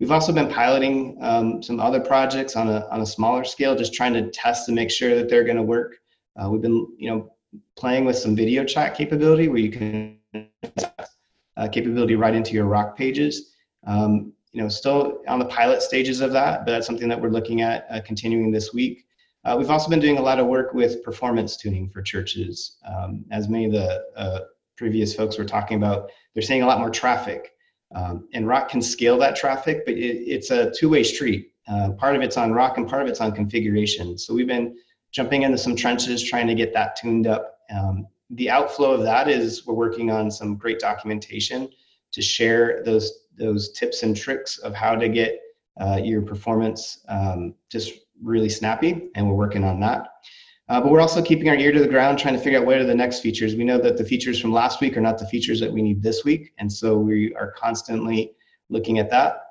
We've 0.00 0.10
also 0.10 0.32
been 0.32 0.48
piloting 0.48 1.16
um, 1.22 1.62
some 1.62 1.80
other 1.80 2.00
projects 2.00 2.56
on 2.56 2.68
a 2.68 2.86
on 2.90 3.00
a 3.00 3.06
smaller 3.06 3.44
scale, 3.44 3.74
just 3.74 3.94
trying 3.94 4.12
to 4.14 4.30
test 4.30 4.68
and 4.68 4.74
make 4.74 4.90
sure 4.90 5.14
that 5.14 5.30
they're 5.30 5.44
going 5.44 5.56
to 5.56 5.62
work. 5.62 5.96
Uh, 6.36 6.50
we've 6.50 6.62
been 6.62 6.86
you 6.98 7.08
know 7.10 7.32
playing 7.74 8.04
with 8.04 8.16
some 8.16 8.36
video 8.36 8.64
chat 8.64 8.94
capability 8.94 9.48
where 9.48 9.58
you 9.58 9.70
can 9.70 10.19
uh, 10.34 11.68
capability 11.68 12.16
right 12.16 12.34
into 12.34 12.52
your 12.52 12.66
Rock 12.66 12.96
pages. 12.96 13.52
Um, 13.86 14.32
you 14.52 14.62
know, 14.62 14.68
still 14.68 15.22
on 15.28 15.38
the 15.38 15.44
pilot 15.44 15.82
stages 15.82 16.20
of 16.20 16.32
that, 16.32 16.64
but 16.64 16.72
that's 16.72 16.86
something 16.86 17.08
that 17.08 17.20
we're 17.20 17.30
looking 17.30 17.62
at 17.62 17.86
uh, 17.90 18.00
continuing 18.04 18.50
this 18.50 18.72
week. 18.72 19.06
Uh, 19.44 19.54
we've 19.56 19.70
also 19.70 19.88
been 19.88 20.00
doing 20.00 20.18
a 20.18 20.22
lot 20.22 20.38
of 20.38 20.46
work 20.46 20.74
with 20.74 21.02
performance 21.02 21.56
tuning 21.56 21.88
for 21.88 22.02
churches. 22.02 22.78
Um, 22.84 23.24
as 23.30 23.48
many 23.48 23.66
of 23.66 23.72
the 23.72 24.04
uh, 24.16 24.40
previous 24.76 25.14
folks 25.14 25.38
were 25.38 25.44
talking 25.44 25.76
about, 25.76 26.10
they're 26.34 26.42
seeing 26.42 26.62
a 26.62 26.66
lot 26.66 26.78
more 26.78 26.90
traffic. 26.90 27.52
Um, 27.94 28.28
and 28.34 28.46
Rock 28.46 28.68
can 28.68 28.82
scale 28.82 29.18
that 29.18 29.36
traffic, 29.36 29.84
but 29.86 29.94
it, 29.94 30.18
it's 30.26 30.50
a 30.50 30.70
two-way 30.72 31.04
street. 31.04 31.52
Uh, 31.68 31.92
part 31.92 32.16
of 32.16 32.22
it's 32.22 32.36
on 32.36 32.52
rock 32.52 32.78
and 32.78 32.88
part 32.88 33.02
of 33.02 33.08
it's 33.08 33.20
on 33.20 33.32
configuration. 33.32 34.18
So 34.18 34.34
we've 34.34 34.46
been 34.46 34.76
jumping 35.12 35.42
into 35.42 35.58
some 35.58 35.76
trenches 35.76 36.22
trying 36.22 36.46
to 36.48 36.54
get 36.54 36.72
that 36.74 36.96
tuned 36.96 37.26
up. 37.26 37.58
Um, 37.70 38.06
the 38.30 38.48
outflow 38.48 38.92
of 38.92 39.02
that 39.02 39.28
is 39.28 39.66
we're 39.66 39.74
working 39.74 40.10
on 40.10 40.30
some 40.30 40.56
great 40.56 40.78
documentation 40.78 41.68
to 42.12 42.22
share 42.22 42.82
those 42.84 43.26
those 43.36 43.72
tips 43.72 44.02
and 44.02 44.16
tricks 44.16 44.58
of 44.58 44.74
how 44.74 44.94
to 44.94 45.08
get 45.08 45.40
uh, 45.80 45.98
your 46.02 46.20
performance 46.20 47.04
um, 47.08 47.54
just 47.70 48.00
really 48.22 48.48
snappy, 48.48 49.10
and 49.14 49.26
we're 49.26 49.34
working 49.34 49.64
on 49.64 49.80
that. 49.80 50.08
Uh, 50.68 50.80
but 50.80 50.92
we're 50.92 51.00
also 51.00 51.22
keeping 51.22 51.48
our 51.48 51.56
ear 51.56 51.72
to 51.72 51.80
the 51.80 51.88
ground, 51.88 52.18
trying 52.18 52.34
to 52.34 52.40
figure 52.40 52.60
out 52.60 52.66
what 52.66 52.76
are 52.76 52.84
the 52.84 52.94
next 52.94 53.20
features. 53.20 53.56
We 53.56 53.64
know 53.64 53.78
that 53.78 53.96
the 53.96 54.04
features 54.04 54.38
from 54.38 54.52
last 54.52 54.80
week 54.80 54.96
are 54.96 55.00
not 55.00 55.18
the 55.18 55.26
features 55.26 55.58
that 55.60 55.72
we 55.72 55.82
need 55.82 56.02
this 56.02 56.24
week, 56.24 56.52
and 56.58 56.70
so 56.70 56.96
we 56.96 57.34
are 57.34 57.52
constantly 57.52 58.34
looking 58.68 58.98
at 58.98 59.10
that. 59.10 59.46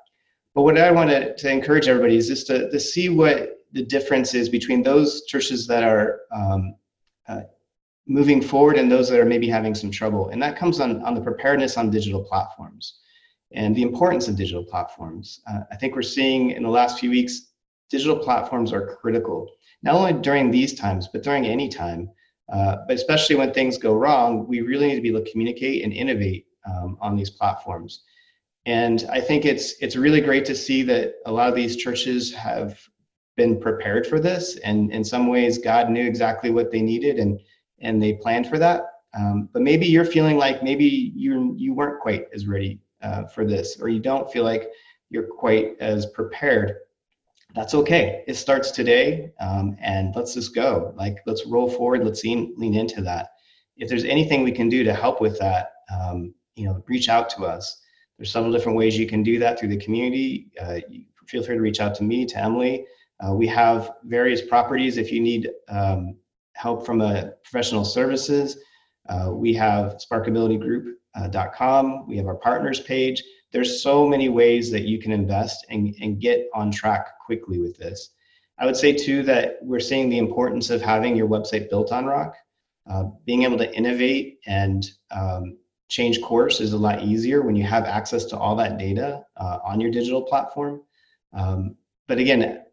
But 0.54 0.62
what 0.62 0.78
I 0.78 0.90
want 0.90 1.10
to, 1.10 1.50
encourage 1.50 1.88
everybody 1.88 2.16
is 2.16 2.28
just 2.28 2.46
to, 2.46 2.70
to 2.70 2.80
see 2.80 3.08
what 3.08 3.58
the 3.72 3.84
difference 3.84 4.34
is 4.34 4.48
between 4.48 4.82
those 4.82 5.24
churches 5.26 5.66
that 5.66 5.84
are 5.84 6.22
um, 6.34 6.74
uh, 7.28 7.42
moving 8.06 8.42
forward 8.42 8.76
and 8.76 8.90
those 8.90 9.08
that 9.08 9.20
are 9.20 9.24
maybe 9.24 9.48
having 9.48 9.74
some 9.74 9.90
trouble. 9.90 10.30
And 10.30 10.42
that 10.42 10.56
comes 10.56 10.80
on, 10.80 11.02
on 11.02 11.14
the 11.14 11.20
preparedness 11.20 11.76
on 11.76 11.90
digital 11.90 12.24
platforms 12.24 13.00
and 13.52 13.74
the 13.74 13.82
importance 13.82 14.28
of 14.28 14.36
digital 14.36 14.64
platforms. 14.64 15.40
Uh, 15.48 15.60
I 15.70 15.76
think 15.76 15.94
we're 15.94 16.02
seeing 16.02 16.52
in 16.52 16.62
the 16.62 16.68
last 16.68 16.98
few 16.98 17.10
weeks, 17.10 17.52
digital 17.88 18.16
platforms 18.16 18.72
are 18.72 18.96
critical, 18.96 19.48
not 19.82 19.94
only 19.94 20.12
during 20.12 20.50
these 20.50 20.74
times, 20.74 21.08
but 21.08 21.22
during 21.22 21.46
any 21.46 21.68
time. 21.68 22.10
Uh, 22.52 22.78
but 22.86 22.96
especially 22.96 23.36
when 23.36 23.52
things 23.52 23.78
go 23.78 23.94
wrong, 23.94 24.46
we 24.48 24.60
really 24.60 24.88
need 24.88 24.96
to 24.96 25.00
be 25.00 25.08
able 25.08 25.22
to 25.24 25.30
communicate 25.30 25.84
and 25.84 25.92
innovate 25.92 26.46
um, 26.66 26.96
on 27.00 27.16
these 27.16 27.30
platforms. 27.30 28.02
And 28.66 29.06
I 29.10 29.20
think 29.20 29.44
it's 29.44 29.74
it's 29.80 29.96
really 29.96 30.20
great 30.20 30.44
to 30.46 30.54
see 30.54 30.82
that 30.82 31.14
a 31.26 31.32
lot 31.32 31.48
of 31.48 31.54
these 31.54 31.76
churches 31.76 32.34
have 32.34 32.78
been 33.36 33.60
prepared 33.60 34.06
for 34.06 34.20
this, 34.20 34.56
and 34.58 34.92
in 34.92 35.02
some 35.04 35.28
ways, 35.28 35.58
God 35.58 35.90
knew 35.90 36.04
exactly 36.04 36.50
what 36.50 36.70
they 36.70 36.82
needed, 36.82 37.18
and 37.18 37.40
and 37.80 38.02
they 38.02 38.14
planned 38.14 38.48
for 38.48 38.58
that. 38.58 38.82
Um, 39.14 39.48
but 39.52 39.62
maybe 39.62 39.86
you're 39.86 40.04
feeling 40.04 40.36
like 40.36 40.62
maybe 40.62 41.12
you 41.14 41.54
you 41.56 41.74
weren't 41.74 42.00
quite 42.00 42.26
as 42.32 42.46
ready 42.46 42.80
uh, 43.02 43.24
for 43.24 43.44
this, 43.44 43.80
or 43.80 43.88
you 43.88 44.00
don't 44.00 44.30
feel 44.30 44.44
like 44.44 44.70
you're 45.10 45.26
quite 45.26 45.76
as 45.80 46.06
prepared. 46.06 46.76
That's 47.54 47.74
okay. 47.74 48.22
It 48.28 48.34
starts 48.34 48.70
today, 48.70 49.32
um, 49.40 49.76
and 49.80 50.14
let's 50.14 50.34
just 50.34 50.54
go. 50.54 50.94
Like 50.96 51.18
let's 51.26 51.46
roll 51.46 51.68
forward. 51.68 52.04
Let's 52.04 52.22
lean 52.22 52.54
lean 52.56 52.74
into 52.74 53.02
that. 53.02 53.30
If 53.76 53.88
there's 53.88 54.04
anything 54.04 54.44
we 54.44 54.52
can 54.52 54.68
do 54.68 54.84
to 54.84 54.94
help 54.94 55.20
with 55.20 55.38
that, 55.40 55.72
um, 55.92 56.32
you 56.54 56.66
know, 56.66 56.82
reach 56.86 57.08
out 57.08 57.28
to 57.30 57.44
us. 57.44 57.80
There's 58.16 58.30
several 58.30 58.52
different 58.52 58.76
ways 58.76 58.98
you 58.98 59.06
can 59.06 59.22
do 59.22 59.38
that 59.38 59.58
through 59.58 59.70
the 59.70 59.78
community. 59.78 60.50
Uh, 60.60 60.80
feel 61.26 61.42
free 61.42 61.54
to 61.54 61.60
reach 61.60 61.80
out 61.80 61.94
to 61.96 62.04
me, 62.04 62.26
to 62.26 62.38
Emily. 62.38 62.84
Uh, 63.20 63.32
we 63.32 63.46
have 63.46 63.92
various 64.04 64.42
properties 64.42 64.98
if 64.98 65.10
you 65.10 65.20
need 65.20 65.50
um, 65.68 66.16
help 66.60 66.84
from 66.84 67.00
a 67.00 67.32
professional 67.42 67.84
services. 67.84 68.58
Uh, 69.08 69.30
we 69.32 69.54
have 69.54 69.96
sparkabilitygroup.com. 69.96 71.92
Uh, 71.92 72.02
we 72.06 72.16
have 72.16 72.26
our 72.26 72.36
partners 72.36 72.80
page. 72.80 73.22
There's 73.52 73.82
so 73.82 74.06
many 74.06 74.28
ways 74.28 74.70
that 74.70 74.82
you 74.82 75.00
can 75.00 75.10
invest 75.10 75.66
and, 75.70 75.94
and 76.00 76.20
get 76.20 76.48
on 76.54 76.70
track 76.70 77.18
quickly 77.24 77.58
with 77.58 77.76
this. 77.78 78.10
I 78.58 78.66
would 78.66 78.76
say 78.76 78.92
too 78.92 79.22
that 79.22 79.58
we're 79.62 79.80
seeing 79.80 80.10
the 80.10 80.18
importance 80.18 80.70
of 80.70 80.82
having 80.82 81.16
your 81.16 81.28
website 81.28 81.70
built 81.70 81.92
on 81.92 82.04
Rock. 82.04 82.36
Uh, 82.88 83.04
being 83.24 83.44
able 83.44 83.58
to 83.58 83.74
innovate 83.74 84.38
and 84.46 84.90
um, 85.10 85.56
change 85.88 86.20
course 86.20 86.60
is 86.60 86.72
a 86.72 86.78
lot 86.78 87.02
easier 87.02 87.42
when 87.42 87.56
you 87.56 87.64
have 87.64 87.84
access 87.84 88.24
to 88.24 88.36
all 88.36 88.56
that 88.56 88.78
data 88.78 89.22
uh, 89.36 89.58
on 89.64 89.80
your 89.80 89.90
digital 89.90 90.22
platform. 90.22 90.82
Um, 91.32 91.76
but 92.06 92.18
again, 92.18 92.64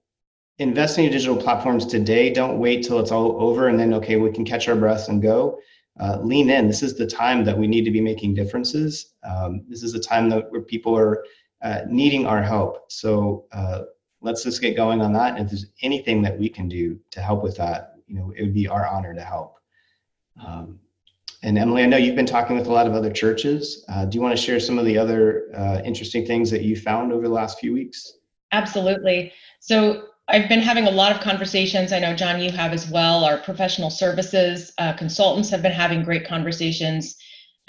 investing 0.59 1.05
in 1.05 1.11
digital 1.11 1.37
platforms 1.37 1.85
today, 1.85 2.31
don't 2.31 2.59
wait 2.59 2.83
till 2.83 2.99
it's 2.99 3.11
all 3.11 3.41
over 3.41 3.67
and 3.67 3.79
then, 3.79 3.93
okay, 3.93 4.15
we 4.17 4.31
can 4.31 4.43
catch 4.43 4.67
our 4.67 4.75
breath 4.75 5.09
and 5.09 5.21
go. 5.21 5.59
Uh, 5.99 6.19
lean 6.21 6.49
in. 6.49 6.67
This 6.67 6.83
is 6.83 6.95
the 6.95 7.07
time 7.07 7.43
that 7.45 7.57
we 7.57 7.65
need 7.67 7.83
to 7.85 7.91
be 7.91 8.01
making 8.01 8.35
differences. 8.35 9.13
Um, 9.23 9.63
this 9.67 9.81
is 9.81 9.93
the 9.93 9.99
time 9.99 10.29
that 10.29 10.51
where 10.51 10.61
people 10.61 10.95
are 10.95 11.25
uh, 11.63 11.81
needing 11.87 12.27
our 12.27 12.43
help. 12.43 12.91
So 12.91 13.45
uh, 13.51 13.83
let's 14.21 14.43
just 14.43 14.61
get 14.61 14.75
going 14.75 15.01
on 15.01 15.11
that. 15.13 15.35
And 15.35 15.45
if 15.45 15.49
there's 15.49 15.65
anything 15.81 16.21
that 16.21 16.37
we 16.37 16.49
can 16.49 16.67
do 16.67 16.99
to 17.11 17.21
help 17.21 17.41
with 17.41 17.57
that, 17.57 17.95
you 18.07 18.15
know, 18.15 18.31
it 18.35 18.43
would 18.43 18.53
be 18.53 18.67
our 18.67 18.87
honor 18.87 19.13
to 19.15 19.23
help. 19.23 19.55
Um, 20.45 20.79
and 21.43 21.57
Emily, 21.57 21.83
I 21.83 21.87
know 21.87 21.97
you've 21.97 22.15
been 22.15 22.25
talking 22.27 22.57
with 22.57 22.67
a 22.67 22.73
lot 22.73 22.87
of 22.87 22.93
other 22.93 23.11
churches. 23.11 23.83
Uh, 23.89 24.05
do 24.05 24.15
you 24.15 24.21
want 24.21 24.37
to 24.37 24.41
share 24.41 24.59
some 24.59 24.77
of 24.77 24.85
the 24.85 24.97
other 24.97 25.49
uh, 25.55 25.81
interesting 25.83 26.25
things 26.25 26.51
that 26.51 26.61
you 26.61 26.75
found 26.75 27.11
over 27.11 27.27
the 27.27 27.33
last 27.33 27.59
few 27.59 27.73
weeks? 27.73 28.17
Absolutely. 28.51 29.33
So 29.59 30.07
I've 30.29 30.49
been 30.49 30.61
having 30.61 30.87
a 30.87 30.91
lot 30.91 31.13
of 31.15 31.21
conversations. 31.21 31.93
I 31.93 31.99
know, 31.99 32.13
John, 32.13 32.41
you 32.41 32.51
have 32.51 32.73
as 32.73 32.89
well. 32.89 33.23
Our 33.23 33.37
professional 33.37 33.89
services 33.89 34.73
uh, 34.77 34.91
consultants 34.93 35.49
have 35.51 35.61
been 35.61 35.71
having 35.71 36.03
great 36.03 36.27
conversations. 36.27 37.15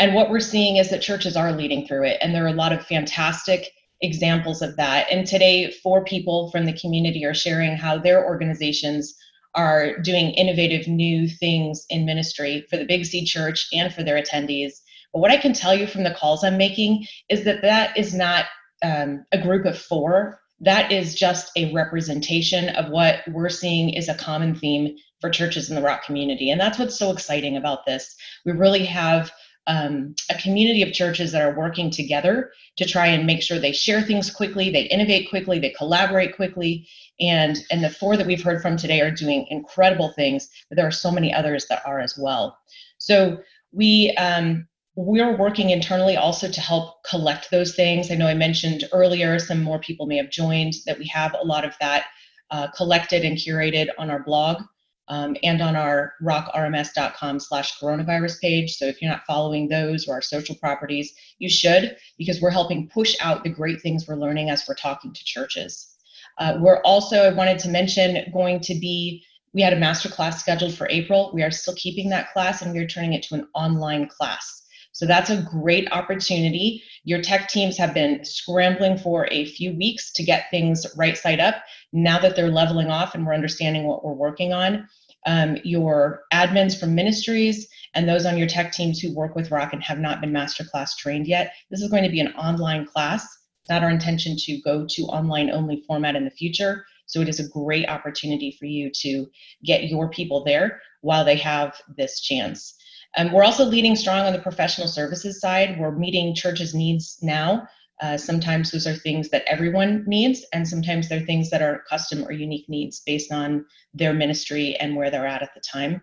And 0.01 0.13
what 0.13 0.29
we're 0.29 0.41
seeing 0.41 0.77
is 0.77 0.91
that 0.91 1.01
churches 1.01 1.37
are 1.37 1.53
leading 1.53 1.87
through 1.87 2.07
it. 2.07 2.19
And 2.21 2.35
there 2.35 2.45
are 2.45 2.49
a 2.49 2.53
lot 2.53 2.73
of 2.73 2.85
fantastic 2.85 3.71
examples 4.01 4.61
of 4.61 4.77
that. 4.77 5.07
And 5.11 5.25
today, 5.25 5.71
four 5.71 6.05
people 6.05 6.51
from 6.51 6.65
the 6.65 6.73
community 6.73 7.25
are 7.25 7.35
sharing 7.35 7.77
how 7.77 7.97
their 7.97 8.25
organizations 8.27 9.15
are 9.55 9.97
doing 9.99 10.31
innovative 10.31 10.89
new 10.89 11.29
things 11.29 11.87
in 11.91 12.05
ministry 12.05 12.67
for 12.69 12.77
the 12.77 12.85
Big 12.85 13.05
C 13.05 13.25
Church 13.25 13.69
and 13.73 13.93
for 13.95 14.03
their 14.03 14.21
attendees. 14.21 14.73
But 15.13 15.21
what 15.21 15.31
I 15.31 15.37
can 15.37 15.53
tell 15.53 15.75
you 15.75 15.87
from 15.87 16.03
the 16.03 16.15
calls 16.15 16.43
I'm 16.43 16.59
making 16.59 17.07
is 17.29 17.45
that 17.45 17.63
that 17.63 17.97
is 17.97 18.15
not 18.15 18.47
um, 18.83 19.25
a 19.33 19.41
group 19.41 19.65
of 19.65 19.79
four. 19.79 20.41
That 20.61 20.91
is 20.91 21.15
just 21.15 21.53
a 21.57 21.73
representation 21.73 22.71
of 22.71 22.91
what 22.91 23.21
we're 23.29 23.49
seeing 23.49 23.91
is 23.91 24.09
a 24.09 24.15
common 24.15 24.55
theme 24.55 24.97
for 25.21 25.31
churches 25.31 25.69
in 25.69 25.77
the 25.77 25.83
Rock 25.83 26.05
community. 26.05 26.51
And 26.51 26.61
that's 26.61 26.79
what's 26.79 26.99
so 26.99 27.11
exciting 27.11 27.57
about 27.57 27.87
this. 27.87 28.17
We 28.45 28.53
really 28.53 28.85
have 28.85 29.31
um, 29.67 30.15
a 30.31 30.39
community 30.39 30.83
of 30.83 30.93
churches 30.93 31.33
that 31.33 31.43
are 31.43 31.57
working 31.57 31.91
together 31.91 32.51
to 32.77 32.87
try 32.87 33.07
and 33.07 33.27
make 33.27 33.43
sure 33.43 33.59
they 33.59 33.73
share 33.73 34.01
things 34.01 34.31
quickly, 34.31 34.71
they 34.71 34.85
innovate 34.85 35.29
quickly, 35.29 35.59
they 35.59 35.71
collaborate 35.71 36.35
quickly, 36.35 36.89
and 37.21 37.59
and 37.71 37.83
the 37.83 37.91
four 37.91 38.17
that 38.17 38.27
we've 38.27 38.43
heard 38.43 38.63
from 38.63 38.77
today 38.77 39.01
are 39.01 39.11
doing 39.11 39.47
incredible 39.51 40.13
things. 40.13 40.49
But 40.69 40.77
there 40.77 40.87
are 40.87 40.93
so 40.93 41.11
many 41.11 41.35
others 41.35 41.67
that 41.69 41.83
are 41.85 42.01
as 42.01 42.17
well. 42.17 42.57
So 42.99 43.39
we 43.73 44.13
um, 44.13 44.68
we're 44.99 45.37
working 45.37 45.71
internally 45.71 46.17
also 46.17 46.51
to 46.51 46.61
help 46.61 47.05
collect 47.05 47.53
those 47.53 47.77
things. 47.77 48.11
I 48.11 48.17
know 48.17 48.27
I 48.27 48.35
mentioned 48.35 48.83
earlier 48.93 49.39
some 49.39 49.63
more 49.63 49.79
people 49.79 50.07
may 50.07 50.17
have 50.17 50.29
joined 50.29 50.75
that 50.87 50.99
we 50.99 51.07
have 51.07 51.37
a 51.41 51.47
lot 51.47 51.65
of 51.65 51.73
that 51.81 52.07
uh, 52.51 52.67
collected 52.73 53.25
and 53.25 53.37
curated 53.37 53.91
on 53.97 54.11
our 54.11 54.25
blog 54.25 54.61
um, 55.07 55.37
and 55.45 55.63
on 55.63 55.77
our 55.77 56.15
rockrms.com 56.21 57.39
slash 57.39 57.79
coronavirus 57.79 58.41
page. 58.41 58.75
So 58.75 58.87
if 58.87 59.01
you're 59.01 59.09
not 59.09 59.23
following 59.25 59.69
those 59.69 60.09
or 60.09 60.15
our 60.15 60.21
social 60.21 60.57
properties, 60.57 61.15
you 61.39 61.49
should 61.49 61.97
because 62.19 62.41
we're 62.41 62.51
helping 62.51 62.89
push 62.89 63.15
out 63.21 63.45
the 63.45 63.51
great 63.51 63.81
things 63.81 64.09
we're 64.09 64.17
learning 64.17 64.51
as 64.51 64.65
we're 64.67 64.75
talking 64.75 65.13
to 65.13 65.25
churches. 65.25 65.95
Uh, 66.39 66.59
we're 66.59 66.83
also, 66.83 67.23
I 67.23 67.33
wanted 67.33 67.61
to 67.61 67.69
mention, 67.69 68.33
going 68.33 68.59
to 68.63 68.75
be, 68.75 69.23
we 69.53 69.63
had 69.63 69.73
a 69.73 69.79
master 69.79 70.09
class 70.09 70.41
scheduled 70.41 70.75
for 70.75 70.89
April. 70.91 71.31
We 71.33 71.45
are 71.45 71.53
still 71.53 71.75
keeping 71.77 72.09
that 72.09 72.33
class 72.33 72.63
and 72.63 72.73
we're 72.73 72.89
turning 72.89 73.13
it 73.13 73.23
to 73.25 73.37
an 73.37 73.47
online 73.55 74.09
class. 74.09 74.65
So 74.99 75.07
that's 75.07 75.31
a 75.31 75.41
great 75.43 75.87
opportunity. 75.93 76.83
Your 77.05 77.23
tech 77.23 77.49
teams 77.49 77.77
have 77.77 77.95
been 77.95 78.25
scrambling 78.25 78.99
for 78.99 79.29
a 79.31 79.45
few 79.45 79.73
weeks 79.77 80.11
to 80.15 80.25
get 80.25 80.51
things 80.51 80.85
right 80.97 81.17
side 81.17 81.39
up. 81.39 81.63
Now 81.93 82.19
that 82.19 82.35
they're 82.35 82.51
leveling 82.51 82.91
off 82.91 83.15
and 83.15 83.25
we're 83.25 83.33
understanding 83.33 83.85
what 83.85 84.05
we're 84.05 84.13
working 84.15 84.53
on, 84.53 84.89
um, 85.25 85.57
your 85.63 86.25
admins 86.35 86.77
from 86.77 86.97
ministries 86.97 87.69
and 87.95 88.09
those 88.09 88.27
on 88.27 88.37
your 88.37 88.49
tech 88.49 88.73
teams 88.73 88.99
who 88.99 89.15
work 89.15 89.37
with 89.37 89.53
Rock 89.53 89.73
and 89.73 89.85
have 89.85 90.01
not 90.01 90.21
been 90.21 90.33
masterclass 90.33 90.97
trained 90.97 91.29
yet, 91.29 91.53
this 91.71 91.81
is 91.81 91.93
going 91.93 92.03
to 92.03 92.11
be 92.11 92.19
an 92.19 92.33
online 92.33 92.85
class. 92.85 93.23
It's 93.23 93.71
not 93.71 93.85
our 93.85 93.91
intention 93.91 94.35
to 94.37 94.61
go 94.63 94.85
to 94.85 95.03
online 95.03 95.49
only 95.49 95.85
format 95.87 96.17
in 96.17 96.25
the 96.25 96.31
future. 96.33 96.85
So 97.07 97.21
it 97.21 97.29
is 97.29 97.39
a 97.39 97.49
great 97.49 97.89
opportunity 97.89 98.51
for 98.59 98.67
you 98.67 98.91
to 99.03 99.29
get 99.65 99.85
your 99.85 100.11
people 100.11 100.43
there 100.43 100.81
while 101.03 101.25
they 101.25 101.37
have 101.37 101.81
this 101.97 102.21
chance. 102.21 102.75
Um, 103.19 103.33
we're 103.33 103.45
also 103.45 103.65
leading 103.65 103.97
strong 103.97 104.27
on 104.27 104.33
the 104.33 104.39
professional 104.39 104.87
services 104.87 105.41
side. 105.41 105.79
We're 105.79 105.91
meeting 105.91 106.37
churches' 106.37 106.73
needs 106.73 107.19
now. 107.21 107.67
Uh, 108.01 108.17
sometimes 108.17 108.71
those 108.71 108.87
are 108.87 108.95
things 108.95 109.29
that 109.31 109.43
everyone 109.49 110.05
needs, 110.07 110.47
and 110.53 110.67
sometimes 110.67 111.09
they're 111.09 111.27
things 111.27 111.51
that 111.51 111.61
are 111.61 111.83
custom 111.91 112.25
or 112.25 112.31
unique 112.31 112.69
needs 112.69 113.01
based 113.05 113.33
on 113.33 113.67
their 113.93 114.15
ministry 114.15 114.77
and 114.77 114.95
where 114.95 115.11
they're 115.11 115.27
at 115.27 115.43
at 115.43 115.53
the 115.53 115.61
time. 115.61 116.01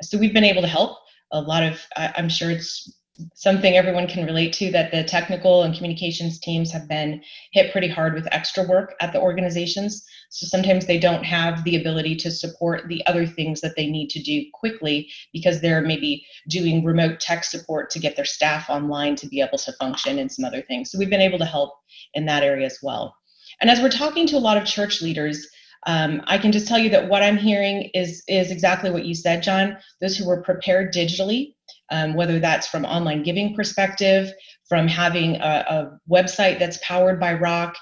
So 0.00 0.16
we've 0.16 0.32
been 0.32 0.42
able 0.42 0.62
to 0.62 0.68
help. 0.68 0.96
A 1.32 1.40
lot 1.40 1.62
of, 1.62 1.80
I'm 1.96 2.30
sure 2.30 2.50
it's 2.50 2.90
something 3.34 3.76
everyone 3.76 4.08
can 4.08 4.26
relate 4.26 4.52
to 4.52 4.70
that 4.72 4.90
the 4.90 5.04
technical 5.04 5.62
and 5.62 5.74
communications 5.74 6.40
teams 6.40 6.72
have 6.72 6.88
been 6.88 7.22
hit 7.52 7.70
pretty 7.70 7.88
hard 7.88 8.14
with 8.14 8.26
extra 8.32 8.66
work 8.66 8.94
at 9.00 9.12
the 9.12 9.20
organizations. 9.20 10.04
So 10.30 10.46
sometimes 10.46 10.86
they 10.86 10.98
don't 10.98 11.22
have 11.22 11.62
the 11.62 11.76
ability 11.76 12.16
to 12.16 12.30
support 12.30 12.88
the 12.88 13.06
other 13.06 13.24
things 13.24 13.60
that 13.60 13.76
they 13.76 13.86
need 13.86 14.10
to 14.10 14.22
do 14.22 14.44
quickly 14.52 15.08
because 15.32 15.60
they're 15.60 15.80
maybe 15.80 16.26
doing 16.48 16.84
remote 16.84 17.20
tech 17.20 17.44
support 17.44 17.90
to 17.90 18.00
get 18.00 18.16
their 18.16 18.24
staff 18.24 18.68
online 18.68 19.14
to 19.16 19.28
be 19.28 19.40
able 19.40 19.58
to 19.58 19.72
function 19.74 20.18
and 20.18 20.30
some 20.32 20.44
other 20.44 20.62
things. 20.62 20.90
So 20.90 20.98
we've 20.98 21.10
been 21.10 21.20
able 21.20 21.38
to 21.38 21.44
help 21.44 21.74
in 22.14 22.26
that 22.26 22.42
area 22.42 22.66
as 22.66 22.78
well. 22.82 23.16
And 23.60 23.70
as 23.70 23.80
we're 23.80 23.90
talking 23.90 24.26
to 24.28 24.36
a 24.36 24.38
lot 24.38 24.56
of 24.56 24.64
church 24.64 25.00
leaders, 25.00 25.46
um, 25.86 26.22
I 26.26 26.38
can 26.38 26.50
just 26.50 26.66
tell 26.66 26.78
you 26.78 26.90
that 26.90 27.08
what 27.08 27.22
I'm 27.22 27.36
hearing 27.36 27.90
is 27.94 28.24
is 28.26 28.50
exactly 28.50 28.90
what 28.90 29.04
you 29.04 29.14
said, 29.14 29.42
John. 29.42 29.76
Those 30.00 30.16
who 30.16 30.26
were 30.26 30.42
prepared 30.42 30.92
digitally, 30.92 31.53
um, 31.90 32.14
whether 32.14 32.38
that's 32.38 32.66
from 32.66 32.84
online 32.84 33.22
giving 33.22 33.54
perspective, 33.54 34.32
from 34.68 34.88
having 34.88 35.36
a, 35.36 35.64
a 35.68 35.98
website 36.10 36.58
that's 36.58 36.78
powered 36.82 37.20
by 37.20 37.34
Rock, 37.34 37.76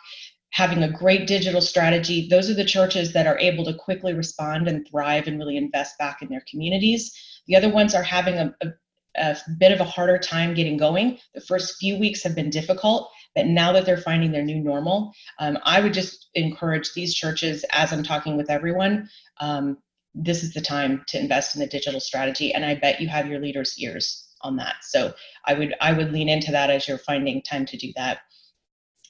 having 0.50 0.82
a 0.82 0.90
great 0.90 1.26
digital 1.26 1.60
strategy. 1.60 2.28
Those 2.28 2.50
are 2.50 2.54
the 2.54 2.64
churches 2.64 3.12
that 3.12 3.26
are 3.26 3.38
able 3.38 3.64
to 3.64 3.74
quickly 3.74 4.12
respond 4.12 4.68
and 4.68 4.86
thrive 4.88 5.26
and 5.26 5.38
really 5.38 5.56
invest 5.56 5.96
back 5.98 6.20
in 6.20 6.28
their 6.28 6.44
communities. 6.50 7.12
The 7.46 7.56
other 7.56 7.70
ones 7.70 7.94
are 7.94 8.02
having 8.02 8.34
a, 8.34 8.54
a, 8.62 8.68
a 9.16 9.36
bit 9.58 9.72
of 9.72 9.80
a 9.80 9.84
harder 9.84 10.18
time 10.18 10.54
getting 10.54 10.76
going. 10.76 11.18
The 11.34 11.40
first 11.40 11.76
few 11.78 11.98
weeks 11.98 12.22
have 12.22 12.34
been 12.34 12.50
difficult, 12.50 13.10
but 13.34 13.46
now 13.46 13.72
that 13.72 13.86
they're 13.86 13.96
finding 13.96 14.32
their 14.32 14.44
new 14.44 14.60
normal, 14.60 15.12
um, 15.38 15.58
I 15.64 15.80
would 15.80 15.94
just 15.94 16.28
encourage 16.34 16.92
these 16.92 17.14
churches, 17.14 17.64
as 17.72 17.92
I'm 17.92 18.02
talking 18.02 18.36
with 18.36 18.50
everyone, 18.50 19.08
um, 19.40 19.78
this 20.14 20.42
is 20.42 20.52
the 20.52 20.60
time 20.60 21.04
to 21.08 21.18
invest 21.18 21.54
in 21.54 21.60
the 21.60 21.66
digital 21.66 22.00
strategy. 22.00 22.52
And 22.52 22.64
I 22.64 22.74
bet 22.74 23.00
you 23.00 23.08
have 23.08 23.28
your 23.28 23.40
leaders' 23.40 23.78
ears 23.78 24.28
on 24.42 24.56
that. 24.56 24.76
So 24.82 25.14
I 25.46 25.54
would 25.54 25.74
I 25.80 25.92
would 25.92 26.12
lean 26.12 26.28
into 26.28 26.52
that 26.52 26.70
as 26.70 26.86
you're 26.86 26.98
finding 26.98 27.42
time 27.42 27.66
to 27.66 27.76
do 27.76 27.92
that. 27.96 28.20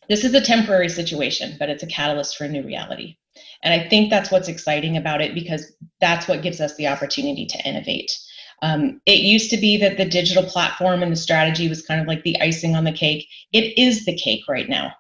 This 0.08 0.24
is 0.24 0.34
a 0.34 0.40
temporary 0.40 0.88
situation, 0.88 1.56
but 1.58 1.70
it's 1.70 1.82
a 1.82 1.86
catalyst 1.86 2.36
for 2.36 2.44
a 2.44 2.48
new 2.48 2.62
reality. 2.62 3.16
And 3.62 3.72
I 3.72 3.88
think 3.88 4.10
that's 4.10 4.30
what's 4.30 4.48
exciting 4.48 4.96
about 4.96 5.22
it 5.22 5.34
because 5.34 5.72
that's 6.00 6.28
what 6.28 6.42
gives 6.42 6.60
us 6.60 6.74
the 6.76 6.88
opportunity 6.88 7.46
to 7.46 7.66
innovate. 7.66 8.18
Um, 8.62 9.00
it 9.06 9.20
used 9.20 9.50
to 9.50 9.56
be 9.56 9.76
that 9.78 9.96
the 9.96 10.04
digital 10.04 10.44
platform 10.44 11.02
and 11.02 11.10
the 11.10 11.16
strategy 11.16 11.68
was 11.68 11.82
kind 11.82 12.00
of 12.00 12.06
like 12.06 12.22
the 12.22 12.40
icing 12.40 12.76
on 12.76 12.84
the 12.84 12.92
cake. 12.92 13.26
It 13.52 13.76
is 13.78 14.04
the 14.04 14.16
cake 14.16 14.42
right 14.48 14.68
now. 14.68 14.92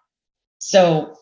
So 0.58 1.16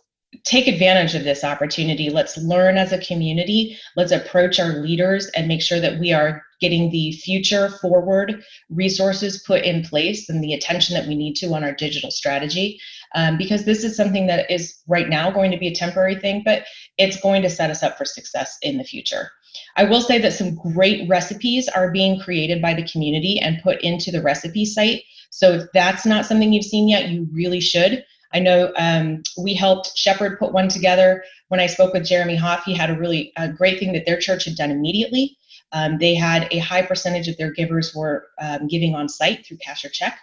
take 0.44 0.68
advantage 0.68 1.14
of 1.14 1.24
this 1.24 1.42
opportunity. 1.42 2.08
Let's 2.08 2.36
learn 2.38 2.78
as 2.78 2.92
a 2.92 3.04
community. 3.04 3.76
Let's 3.96 4.12
approach 4.12 4.60
our 4.60 4.74
leaders 4.74 5.26
and 5.28 5.48
make 5.48 5.60
sure 5.60 5.80
that 5.80 5.98
we 5.98 6.12
are 6.12 6.42
getting 6.60 6.90
the 6.90 7.12
future 7.12 7.70
forward 7.80 8.44
resources 8.68 9.42
put 9.46 9.64
in 9.64 9.82
place 9.82 10.28
and 10.28 10.44
the 10.44 10.54
attention 10.54 10.94
that 10.94 11.08
we 11.08 11.14
need 11.14 11.34
to 11.36 11.52
on 11.54 11.64
our 11.64 11.72
digital 11.72 12.10
strategy. 12.10 12.78
Um, 13.14 13.38
because 13.38 13.64
this 13.64 13.82
is 13.82 13.96
something 13.96 14.28
that 14.28 14.48
is 14.50 14.78
right 14.86 15.08
now 15.08 15.32
going 15.32 15.50
to 15.50 15.58
be 15.58 15.66
a 15.66 15.74
temporary 15.74 16.14
thing, 16.14 16.42
but 16.44 16.64
it's 16.96 17.20
going 17.20 17.42
to 17.42 17.50
set 17.50 17.70
us 17.70 17.82
up 17.82 17.98
for 17.98 18.04
success 18.04 18.56
in 18.62 18.78
the 18.78 18.84
future. 18.84 19.30
I 19.76 19.84
will 19.84 20.00
say 20.00 20.18
that 20.18 20.32
some 20.32 20.54
great 20.54 21.08
recipes 21.08 21.68
are 21.68 21.90
being 21.90 22.20
created 22.20 22.62
by 22.62 22.74
the 22.74 22.86
community 22.86 23.40
and 23.40 23.62
put 23.62 23.80
into 23.82 24.12
the 24.12 24.22
recipe 24.22 24.64
site. 24.64 25.02
So 25.30 25.54
if 25.54 25.64
that's 25.74 26.06
not 26.06 26.26
something 26.26 26.52
you've 26.52 26.64
seen 26.64 26.88
yet, 26.88 27.08
you 27.08 27.28
really 27.32 27.60
should. 27.60 28.04
I 28.32 28.38
know 28.38 28.72
um, 28.76 29.22
we 29.38 29.54
helped 29.54 29.96
Shepherd 29.96 30.38
put 30.38 30.52
one 30.52 30.68
together. 30.68 31.24
When 31.48 31.60
I 31.60 31.66
spoke 31.66 31.92
with 31.92 32.06
Jeremy 32.06 32.36
Hoff, 32.36 32.64
he 32.64 32.74
had 32.74 32.90
a 32.90 32.98
really 32.98 33.32
great 33.56 33.78
thing 33.78 33.92
that 33.92 34.06
their 34.06 34.18
church 34.18 34.44
had 34.44 34.56
done 34.56 34.70
immediately. 34.70 35.36
Um, 35.72 35.98
they 35.98 36.14
had 36.14 36.48
a 36.50 36.58
high 36.58 36.82
percentage 36.82 37.28
of 37.28 37.36
their 37.36 37.52
givers 37.52 37.94
were 37.94 38.28
um, 38.40 38.66
giving 38.66 38.94
on 38.94 39.08
site 39.08 39.46
through 39.46 39.58
cash 39.58 39.84
or 39.84 39.88
check, 39.88 40.18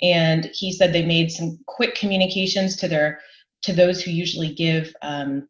and 0.00 0.50
he 0.54 0.72
said 0.72 0.92
they 0.92 1.04
made 1.04 1.30
some 1.30 1.58
quick 1.66 1.94
communications 1.94 2.76
to 2.76 2.88
their 2.88 3.20
to 3.62 3.72
those 3.72 4.02
who 4.02 4.10
usually 4.10 4.52
give 4.52 4.92
um, 5.02 5.48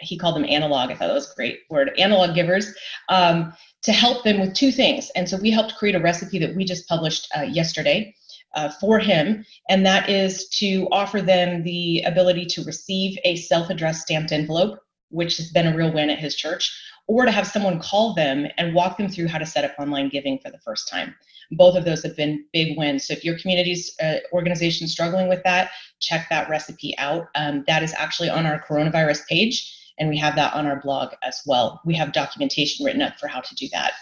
he 0.00 0.16
called 0.16 0.36
them 0.36 0.44
analog. 0.48 0.90
I 0.90 0.94
thought 0.94 1.08
that 1.08 1.14
was 1.14 1.30
a 1.30 1.34
great 1.34 1.60
word, 1.70 1.90
analog 1.98 2.34
givers, 2.34 2.72
um, 3.08 3.52
to 3.82 3.92
help 3.92 4.24
them 4.24 4.40
with 4.40 4.54
two 4.54 4.70
things. 4.70 5.10
And 5.16 5.28
so 5.28 5.36
we 5.36 5.50
helped 5.50 5.76
create 5.76 5.94
a 5.94 6.00
recipe 6.00 6.38
that 6.38 6.54
we 6.54 6.64
just 6.64 6.88
published 6.88 7.28
uh, 7.36 7.42
yesterday 7.42 8.14
uh, 8.54 8.70
for 8.80 8.98
him, 8.98 9.44
and 9.68 9.84
that 9.84 10.08
is 10.08 10.48
to 10.48 10.88
offer 10.90 11.20
them 11.20 11.62
the 11.62 12.02
ability 12.06 12.46
to 12.46 12.64
receive 12.64 13.18
a 13.24 13.36
self 13.36 13.70
addressed 13.70 14.02
stamped 14.02 14.32
envelope, 14.32 14.78
which 15.10 15.36
has 15.36 15.50
been 15.50 15.66
a 15.66 15.76
real 15.76 15.92
win 15.92 16.10
at 16.10 16.18
his 16.18 16.34
church, 16.34 16.76
or 17.06 17.24
to 17.24 17.30
have 17.30 17.46
someone 17.46 17.80
call 17.80 18.14
them 18.14 18.46
and 18.56 18.74
walk 18.74 18.98
them 18.98 19.08
through 19.08 19.28
how 19.28 19.38
to 19.38 19.46
set 19.46 19.64
up 19.64 19.78
online 19.78 20.08
giving 20.08 20.38
for 20.38 20.50
the 20.50 20.58
first 20.58 20.88
time. 20.88 21.14
Both 21.52 21.76
of 21.76 21.84
those 21.84 22.02
have 22.02 22.16
been 22.16 22.44
big 22.52 22.76
wins. 22.76 23.06
So 23.06 23.14
if 23.14 23.24
your 23.24 23.38
community's 23.38 23.94
uh, 24.02 24.16
organization 24.32 24.84
is 24.84 24.92
struggling 24.92 25.28
with 25.28 25.42
that, 25.44 25.70
check 26.00 26.26
that 26.28 26.50
recipe 26.50 26.96
out. 26.98 27.28
Um, 27.34 27.64
that 27.66 27.82
is 27.82 27.94
actually 27.94 28.28
on 28.28 28.44
our 28.44 28.62
coronavirus 28.68 29.26
page 29.26 29.74
and 29.98 30.08
we 30.08 30.16
have 30.16 30.36
that 30.36 30.54
on 30.54 30.66
our 30.66 30.80
blog 30.80 31.12
as 31.22 31.42
well. 31.46 31.80
We 31.84 31.94
have 31.94 32.12
documentation 32.12 32.84
written 32.84 33.02
up 33.02 33.18
for 33.18 33.26
how 33.26 33.40
to 33.40 33.54
do 33.54 33.68
that. 33.72 33.92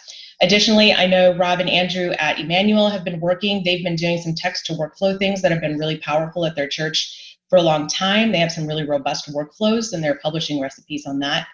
Additionally, 0.43 0.93
I 0.93 1.07
know 1.07 1.35
Rob 1.37 1.61
and 1.61 1.71
Andrew 1.71 2.11
at 2.19 2.39
Emmanuel 2.39 2.91
have 2.91 3.05
been 3.05 3.21
working. 3.21 3.63
They've 3.65 3.83
been 3.83 3.97
doing 3.97 4.21
some 4.21 4.35
text 4.35 4.67
to 4.67 4.75
workflow 4.75 5.19
things 5.19 5.41
that 5.41 5.51
have 5.51 5.63
been 5.63 5.79
really 5.79 5.97
powerful 5.97 6.45
at 6.45 6.57
their 6.57 6.69
church 6.69 7.39
for 7.49 7.57
a 7.57 7.63
long 7.63 7.87
time. 7.87 8.33
They 8.33 8.39
have 8.39 8.53
some 8.53 8.67
really 8.67 8.87
robust 8.87 9.33
workflows 9.33 9.93
and 9.93 10.05
they're 10.05 10.19
publishing 10.23 10.61
recipes 10.61 11.07
on 11.07 11.21
that. 11.21 11.47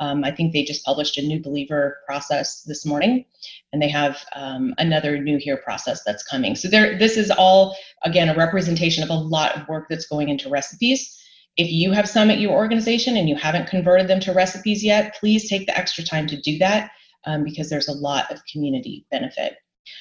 Um, 0.00 0.22
I 0.22 0.30
think 0.30 0.52
they 0.52 0.62
just 0.62 0.84
published 0.84 1.18
a 1.18 1.22
new 1.22 1.42
believer 1.42 1.98
process 2.06 2.62
this 2.62 2.86
morning, 2.86 3.24
and 3.72 3.82
they 3.82 3.88
have 3.88 4.24
um, 4.36 4.72
another 4.78 5.18
new 5.18 5.38
here 5.38 5.56
process 5.56 6.04
that's 6.04 6.22
coming. 6.22 6.54
So 6.54 6.68
there, 6.68 6.96
this 6.96 7.16
is 7.16 7.32
all 7.32 7.76
again 8.04 8.28
a 8.28 8.36
representation 8.36 9.02
of 9.02 9.10
a 9.10 9.14
lot 9.14 9.56
of 9.56 9.66
work 9.66 9.88
that's 9.90 10.06
going 10.06 10.28
into 10.28 10.48
recipes. 10.48 11.20
If 11.56 11.72
you 11.72 11.90
have 11.90 12.08
some 12.08 12.30
at 12.30 12.38
your 12.38 12.52
organization 12.52 13.16
and 13.16 13.28
you 13.28 13.34
haven't 13.34 13.66
converted 13.66 14.06
them 14.06 14.20
to 14.20 14.32
recipes 14.32 14.84
yet, 14.84 15.16
please 15.18 15.48
take 15.48 15.66
the 15.66 15.76
extra 15.76 16.04
time 16.04 16.28
to 16.28 16.40
do 16.40 16.58
that 16.58 16.92
um, 17.26 17.44
because 17.44 17.68
there's 17.68 17.88
a 17.88 17.92
lot 17.92 18.30
of 18.32 18.44
community 18.50 19.06
benefit. 19.10 19.56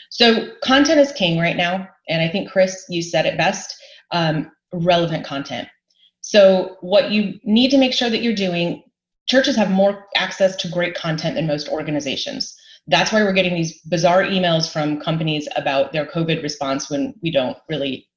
So, 0.09 0.49
content 0.63 0.99
is 0.99 1.11
king 1.11 1.39
right 1.39 1.55
now. 1.55 1.88
And 2.09 2.22
I 2.22 2.30
think, 2.30 2.49
Chris, 2.49 2.86
you 2.89 3.01
said 3.01 3.26
it 3.26 3.38
best 3.38 3.76
um, 4.11 4.51
relevant 4.74 5.26
content. 5.26 5.68
So, 6.22 6.78
what 6.82 7.11
you 7.11 7.39
need 7.43 7.72
to 7.72 7.78
make 7.78 7.93
sure 7.93 8.09
that 8.09 8.22
you're 8.22 8.36
doing, 8.36 8.84
churches 9.28 9.55
have 9.55 9.72
more 9.72 10.05
access 10.15 10.55
to 10.57 10.70
great 10.70 10.95
content 10.95 11.36
than 11.36 11.47
most 11.47 11.70
organizations. 11.70 12.55
That's 12.88 13.11
why 13.11 13.24
we're 13.24 13.34
getting 13.34 13.55
these 13.55 13.82
bizarre 13.82 14.24
emails 14.24 14.72
from 14.72 14.99
companies 14.99 15.47
about 15.55 15.91
their 15.91 16.05
COVID 16.05 16.41
response 16.41 16.89
when 16.89 17.13
we 17.22 17.32
don't 17.32 17.57
really 17.70 18.07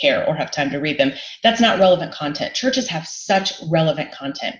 care 0.00 0.26
or 0.26 0.34
have 0.34 0.50
time 0.50 0.70
to 0.70 0.78
read 0.78 0.98
them. 0.98 1.12
That's 1.42 1.60
not 1.60 1.78
relevant 1.78 2.12
content. 2.12 2.54
Churches 2.54 2.88
have 2.88 3.06
such 3.06 3.54
relevant 3.68 4.12
content, 4.12 4.56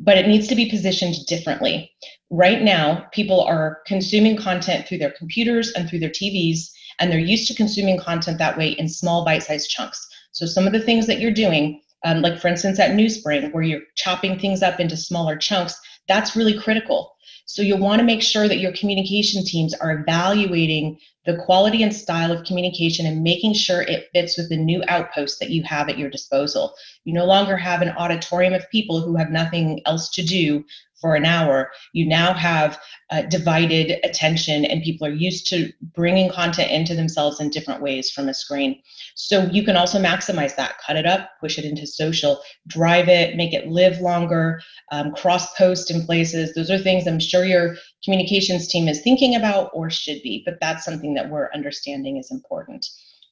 but 0.00 0.16
it 0.16 0.28
needs 0.28 0.46
to 0.48 0.54
be 0.54 0.70
positioned 0.70 1.14
differently. 1.26 1.90
Right 2.30 2.62
now, 2.62 3.06
people 3.12 3.40
are 3.40 3.80
consuming 3.86 4.36
content 4.36 4.86
through 4.86 4.98
their 4.98 5.12
computers 5.12 5.72
and 5.72 5.88
through 5.88 6.00
their 6.00 6.10
TVs, 6.10 6.70
and 6.98 7.10
they're 7.10 7.18
used 7.18 7.48
to 7.48 7.54
consuming 7.54 7.98
content 7.98 8.38
that 8.38 8.58
way 8.58 8.70
in 8.70 8.88
small 8.88 9.24
bite 9.24 9.42
sized 9.42 9.70
chunks. 9.70 10.06
So, 10.32 10.46
some 10.46 10.66
of 10.66 10.72
the 10.72 10.80
things 10.80 11.06
that 11.06 11.20
you're 11.20 11.30
doing, 11.30 11.80
um, 12.04 12.22
like 12.22 12.38
for 12.38 12.48
instance 12.48 12.78
at 12.78 12.92
NewSpring, 12.92 13.52
where 13.52 13.62
you're 13.62 13.82
chopping 13.96 14.38
things 14.38 14.62
up 14.62 14.78
into 14.78 14.96
smaller 14.96 15.36
chunks, 15.36 15.78
that's 16.06 16.36
really 16.36 16.58
critical. 16.58 17.14
So, 17.46 17.62
you'll 17.62 17.78
want 17.78 18.00
to 18.00 18.06
make 18.06 18.22
sure 18.22 18.46
that 18.46 18.60
your 18.60 18.72
communication 18.72 19.44
teams 19.44 19.74
are 19.74 19.92
evaluating 19.92 20.98
the 21.28 21.36
quality 21.36 21.82
and 21.82 21.94
style 21.94 22.32
of 22.32 22.46
communication 22.46 23.04
and 23.04 23.22
making 23.22 23.52
sure 23.52 23.82
it 23.82 24.08
fits 24.14 24.38
with 24.38 24.48
the 24.48 24.56
new 24.56 24.82
outpost 24.88 25.38
that 25.38 25.50
you 25.50 25.62
have 25.62 25.90
at 25.90 25.98
your 25.98 26.08
disposal. 26.08 26.72
You 27.04 27.12
no 27.12 27.26
longer 27.26 27.54
have 27.54 27.82
an 27.82 27.90
auditorium 27.90 28.54
of 28.54 28.68
people 28.70 29.02
who 29.02 29.14
have 29.16 29.30
nothing 29.30 29.82
else 29.84 30.08
to 30.12 30.22
do 30.22 30.64
for 31.00 31.14
an 31.14 31.24
hour. 31.24 31.70
You 31.92 32.06
now 32.06 32.32
have 32.32 32.78
uh, 33.10 33.22
divided 33.22 33.98
attention, 34.04 34.64
and 34.64 34.82
people 34.82 35.06
are 35.06 35.12
used 35.12 35.46
to 35.48 35.72
bringing 35.94 36.30
content 36.30 36.70
into 36.70 36.94
themselves 36.94 37.40
in 37.40 37.50
different 37.50 37.82
ways 37.82 38.10
from 38.10 38.28
a 38.28 38.34
screen. 38.34 38.80
So 39.14 39.44
you 39.46 39.64
can 39.64 39.76
also 39.76 39.98
maximize 39.98 40.56
that, 40.56 40.78
cut 40.86 40.96
it 40.96 41.06
up, 41.06 41.30
push 41.40 41.58
it 41.58 41.64
into 41.64 41.86
social, 41.86 42.40
drive 42.66 43.08
it, 43.08 43.36
make 43.36 43.52
it 43.52 43.68
live 43.68 44.00
longer, 44.00 44.60
um, 44.92 45.12
cross 45.14 45.54
post 45.54 45.90
in 45.90 46.04
places. 46.04 46.54
Those 46.54 46.70
are 46.70 46.78
things 46.78 47.06
I'm 47.06 47.20
sure 47.20 47.44
your 47.44 47.76
communications 48.04 48.68
team 48.68 48.88
is 48.88 49.00
thinking 49.00 49.34
about 49.34 49.70
or 49.72 49.90
should 49.90 50.22
be, 50.22 50.42
but 50.44 50.58
that's 50.60 50.84
something 50.84 51.14
that 51.14 51.30
we're 51.30 51.50
understanding 51.52 52.16
is 52.16 52.30
important. 52.30 52.86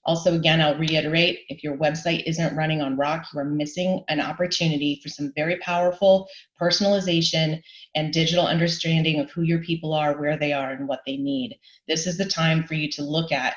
Also, 0.06 0.34
again, 0.34 0.60
I'll 0.60 0.78
reiterate 0.78 1.40
if 1.48 1.64
your 1.64 1.76
website 1.76 2.22
isn't 2.26 2.56
running 2.56 2.80
on 2.80 2.96
Rock, 2.96 3.26
you 3.34 3.40
are 3.40 3.44
missing 3.44 4.04
an 4.08 4.20
opportunity 4.20 5.00
for 5.02 5.08
some 5.08 5.32
very 5.34 5.56
powerful 5.56 6.28
personalization 6.60 7.60
and 7.96 8.12
digital 8.12 8.46
understanding 8.46 9.18
of 9.18 9.30
who 9.30 9.42
your 9.42 9.58
people 9.58 9.92
are, 9.92 10.18
where 10.18 10.38
they 10.38 10.52
are, 10.52 10.70
and 10.70 10.86
what 10.86 11.00
they 11.06 11.16
need. 11.16 11.58
This 11.88 12.06
is 12.06 12.16
the 12.16 12.24
time 12.24 12.62
for 12.64 12.74
you 12.74 12.88
to 12.92 13.02
look 13.02 13.32
at 13.32 13.56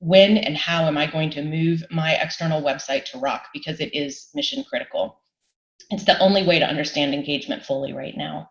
when 0.00 0.38
and 0.38 0.56
how 0.56 0.86
am 0.86 0.98
I 0.98 1.06
going 1.06 1.30
to 1.30 1.42
move 1.42 1.84
my 1.90 2.14
external 2.16 2.60
website 2.60 3.04
to 3.06 3.18
Rock 3.18 3.46
because 3.54 3.78
it 3.78 3.94
is 3.94 4.28
mission 4.34 4.64
critical. 4.68 5.20
It's 5.90 6.04
the 6.04 6.18
only 6.18 6.44
way 6.44 6.58
to 6.58 6.66
understand 6.66 7.14
engagement 7.14 7.64
fully 7.64 7.92
right 7.92 8.16
now. 8.16 8.50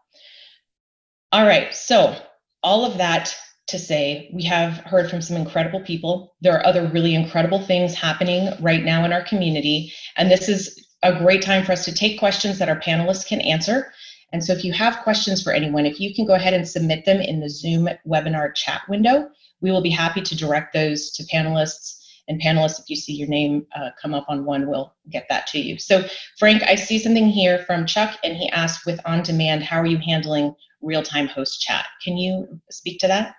All 1.33 1.45
right, 1.45 1.73
so 1.73 2.15
all 2.63 2.85
of 2.85 2.97
that 2.97 3.35
to 3.69 3.79
say 3.79 4.29
we 4.33 4.43
have 4.43 4.77
heard 4.79 5.09
from 5.09 5.21
some 5.21 5.37
incredible 5.37 5.81
people. 5.81 6.35
There 6.41 6.53
are 6.53 6.65
other 6.65 6.87
really 6.87 7.15
incredible 7.15 7.61
things 7.61 7.95
happening 7.95 8.49
right 8.61 8.83
now 8.83 9.05
in 9.05 9.13
our 9.13 9.23
community. 9.23 9.93
And 10.17 10.29
this 10.29 10.49
is 10.49 10.87
a 11.03 11.17
great 11.17 11.41
time 11.41 11.65
for 11.65 11.71
us 11.71 11.85
to 11.85 11.93
take 11.93 12.19
questions 12.19 12.59
that 12.59 12.69
our 12.69 12.79
panelists 12.79 13.27
can 13.27 13.41
answer. 13.41 13.91
And 14.33 14.43
so 14.43 14.53
if 14.53 14.63
you 14.63 14.73
have 14.73 15.03
questions 15.03 15.41
for 15.41 15.53
anyone, 15.53 15.85
if 15.85 15.99
you 15.99 16.13
can 16.13 16.25
go 16.25 16.35
ahead 16.35 16.53
and 16.53 16.67
submit 16.67 17.05
them 17.05 17.21
in 17.21 17.39
the 17.39 17.49
Zoom 17.49 17.89
webinar 18.05 18.53
chat 18.53 18.81
window, 18.89 19.29
we 19.61 19.71
will 19.71 19.81
be 19.81 19.89
happy 19.89 20.21
to 20.21 20.35
direct 20.35 20.73
those 20.73 21.11
to 21.11 21.23
panelists 21.23 21.95
And 22.29 22.39
panelists, 22.39 22.79
if 22.79 22.89
you 22.89 22.95
see 22.95 23.13
your 23.13 23.27
name 23.27 23.65
uh, 23.75 23.89
come 23.99 24.13
up 24.13 24.25
on 24.29 24.45
one, 24.45 24.67
we'll 24.67 24.93
get 25.09 25.25
that 25.29 25.47
to 25.47 25.59
you. 25.59 25.79
So, 25.79 26.05
Frank, 26.37 26.61
I 26.63 26.75
see 26.75 26.99
something 26.99 27.27
here 27.27 27.63
from 27.65 27.87
Chuck, 27.87 28.17
and 28.23 28.37
he 28.37 28.49
asked 28.51 28.85
with 28.85 29.01
on 29.03 29.23
demand, 29.23 29.63
how 29.63 29.81
are 29.81 29.87
you 29.87 29.97
handling 29.97 30.55
real 30.81 31.01
time 31.01 31.27
host 31.27 31.59
chat? 31.61 31.87
Can 32.03 32.17
you 32.17 32.61
speak 32.69 32.99
to 32.99 33.07
that? 33.07 33.35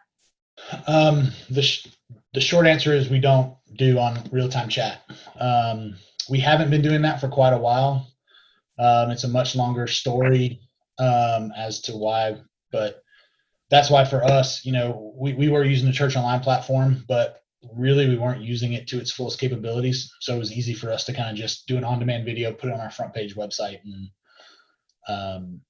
Um, 0.87 1.33
the, 1.49 1.63
sh- 1.63 1.89
the 2.35 2.41
short 2.41 2.67
answer 2.67 2.93
is 2.93 3.09
we 3.09 3.21
don't 3.21 3.57
do 3.77 3.99
on 3.99 4.19
real 4.31 4.49
time 4.49 4.69
chat. 4.69 5.03
Um, 5.39 5.97
we 6.29 6.39
haven't 6.41 6.71
been 6.71 6.83
doing 6.83 7.03
that 7.03 7.21
for 7.21 7.29
quite 7.29 7.53
a 7.53 7.59
while. 7.59 8.07
Um, 8.79 9.11
it's 9.11 9.25
a 9.25 9.29
much 9.29 9.57
longer 9.57 9.87
story 9.87 10.61
um, 10.99 11.53
as 11.57 11.81
to 11.83 11.93
why, 11.93 12.37
but 12.73 13.03
that's 13.71 13.91
why 13.91 14.05
for 14.05 14.25
us, 14.25 14.65
you 14.65 14.73
know, 14.73 15.13
we, 15.17 15.33
we 15.35 15.49
were 15.49 15.65
using 15.65 15.87
the 15.87 15.93
church 15.93 16.17
online 16.17 16.41
platform, 16.41 17.05
but 17.07 17.43
really 17.75 18.09
we 18.09 18.17
weren't 18.17 18.43
using 18.43 18.73
it 18.73 18.89
to 18.89 18.99
its 18.99 19.13
fullest 19.13 19.39
capabilities. 19.39 20.13
So 20.21 20.35
it 20.35 20.39
was 20.39 20.53
easy 20.53 20.75
for 20.75 20.91
us 20.91 21.05
to 21.05 21.13
kind 21.13 21.31
of 21.31 21.37
just 21.37 21.67
do 21.67 21.77
an 21.77 21.85
on-demand 21.85 22.25
video, 22.25 22.53
put 22.53 22.71
it 22.71 22.75
on 22.75 22.81
our 22.81 22.91
front 22.91 23.13
page 23.13 23.37
website, 23.37 23.81
and 23.85 24.09
um, 25.09 25.61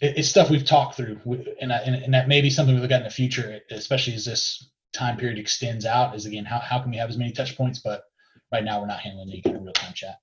it, 0.00 0.18
it's 0.18 0.28
stuff 0.28 0.50
we've 0.50 0.64
talked 0.64 0.96
through, 0.96 1.18
and, 1.60 1.72
and, 1.72 1.94
and 1.96 2.14
that 2.14 2.28
may 2.28 2.40
be 2.40 2.50
something 2.50 2.74
we 2.74 2.80
look 2.80 2.90
at 2.90 3.00
in 3.00 3.04
the 3.04 3.10
future, 3.10 3.60
especially 3.70 4.14
as 4.14 4.24
this 4.24 4.70
time 4.92 5.16
period 5.16 5.38
extends 5.38 5.84
out. 5.86 6.14
Is 6.14 6.26
again, 6.26 6.44
how 6.44 6.58
how 6.58 6.80
can 6.80 6.90
we 6.90 6.96
have 6.96 7.10
as 7.10 7.18
many 7.18 7.32
touch 7.32 7.56
points? 7.56 7.80
But 7.80 8.04
right 8.52 8.64
now, 8.64 8.80
we're 8.80 8.86
not 8.86 9.00
handling 9.00 9.30
any 9.30 9.42
kind 9.42 9.56
of 9.56 9.62
real-time 9.62 9.92
chat. 9.94 10.18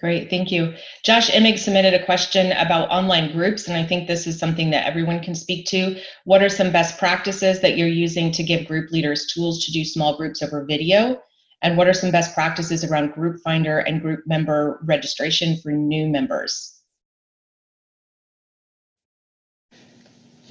Great, 0.00 0.28
thank 0.28 0.50
you. 0.50 0.74
Josh 1.04 1.30
Emig 1.30 1.56
submitted 1.56 1.94
a 1.94 2.04
question 2.04 2.50
about 2.52 2.90
online 2.90 3.30
groups, 3.32 3.68
and 3.68 3.76
I 3.76 3.86
think 3.86 4.08
this 4.08 4.26
is 4.26 4.38
something 4.38 4.70
that 4.70 4.86
everyone 4.86 5.20
can 5.20 5.36
speak 5.36 5.66
to. 5.66 5.96
What 6.24 6.42
are 6.42 6.48
some 6.48 6.72
best 6.72 6.98
practices 6.98 7.60
that 7.60 7.78
you're 7.78 7.86
using 7.86 8.32
to 8.32 8.42
give 8.42 8.66
group 8.66 8.90
leaders 8.90 9.26
tools 9.26 9.64
to 9.64 9.72
do 9.72 9.84
small 9.84 10.16
groups 10.16 10.42
over 10.42 10.64
video? 10.64 11.22
And 11.62 11.78
what 11.78 11.86
are 11.86 11.94
some 11.94 12.10
best 12.10 12.34
practices 12.34 12.84
around 12.84 13.14
Group 13.14 13.40
Finder 13.42 13.78
and 13.78 14.02
group 14.02 14.24
member 14.26 14.80
registration 14.82 15.56
for 15.58 15.70
new 15.70 16.08
members? 16.08 16.73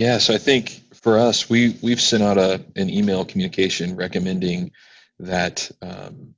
Yeah, 0.03 0.17
so 0.17 0.33
I 0.33 0.37
think 0.37 0.81
for 0.93 1.17
us, 1.17 1.49
we 1.49 1.77
we've 1.81 2.01
sent 2.01 2.23
out 2.23 2.37
a 2.37 2.61
an 2.75 2.89
email 2.89 3.23
communication 3.23 3.95
recommending 3.95 4.69
that 5.19 5.71
um, 5.81 6.35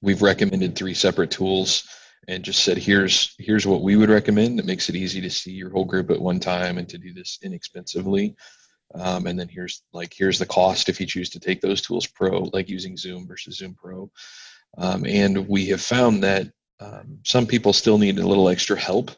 we've 0.00 0.22
recommended 0.22 0.76
three 0.76 0.94
separate 0.94 1.32
tools 1.32 1.82
and 2.28 2.44
just 2.44 2.62
said 2.62 2.78
here's 2.78 3.34
here's 3.40 3.66
what 3.66 3.82
we 3.82 3.96
would 3.96 4.08
recommend 4.08 4.56
that 4.56 4.66
makes 4.66 4.88
it 4.88 4.94
easy 4.94 5.20
to 5.20 5.30
see 5.30 5.50
your 5.50 5.68
whole 5.70 5.84
group 5.84 6.12
at 6.12 6.20
one 6.20 6.38
time 6.38 6.78
and 6.78 6.88
to 6.90 6.96
do 6.96 7.12
this 7.12 7.40
inexpensively. 7.42 8.36
Um, 8.94 9.26
and 9.26 9.36
then 9.36 9.48
here's 9.48 9.82
like 9.92 10.14
here's 10.16 10.38
the 10.38 10.46
cost 10.46 10.88
if 10.88 11.00
you 11.00 11.06
choose 11.06 11.30
to 11.30 11.40
take 11.40 11.60
those 11.60 11.82
tools 11.82 12.06
pro 12.06 12.44
like 12.52 12.68
using 12.68 12.96
zoom 12.96 13.26
versus 13.26 13.56
zoom 13.56 13.74
pro. 13.74 14.08
Um, 14.76 15.04
and 15.06 15.48
we 15.48 15.66
have 15.70 15.80
found 15.80 16.22
that 16.22 16.46
um, 16.78 17.18
some 17.24 17.48
people 17.48 17.72
still 17.72 17.98
need 17.98 18.20
a 18.20 18.28
little 18.28 18.48
extra 18.48 18.78
help 18.78 19.10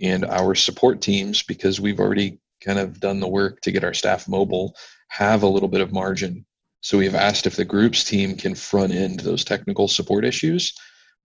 and 0.00 0.24
our 0.24 0.56
support 0.56 1.00
teams 1.00 1.44
because 1.44 1.80
we've 1.80 2.00
already 2.00 2.40
kind 2.64 2.78
of 2.78 3.00
done 3.00 3.20
the 3.20 3.28
work 3.28 3.60
to 3.62 3.72
get 3.72 3.84
our 3.84 3.94
staff 3.94 4.28
mobile 4.28 4.74
have 5.08 5.42
a 5.42 5.48
little 5.48 5.68
bit 5.68 5.80
of 5.80 5.92
margin. 5.92 6.44
So 6.80 6.98
we've 6.98 7.14
asked 7.14 7.46
if 7.46 7.56
the 7.56 7.64
groups 7.64 8.04
team 8.04 8.36
can 8.36 8.54
front 8.54 8.92
end 8.92 9.20
those 9.20 9.44
technical 9.44 9.88
support 9.88 10.24
issues 10.24 10.72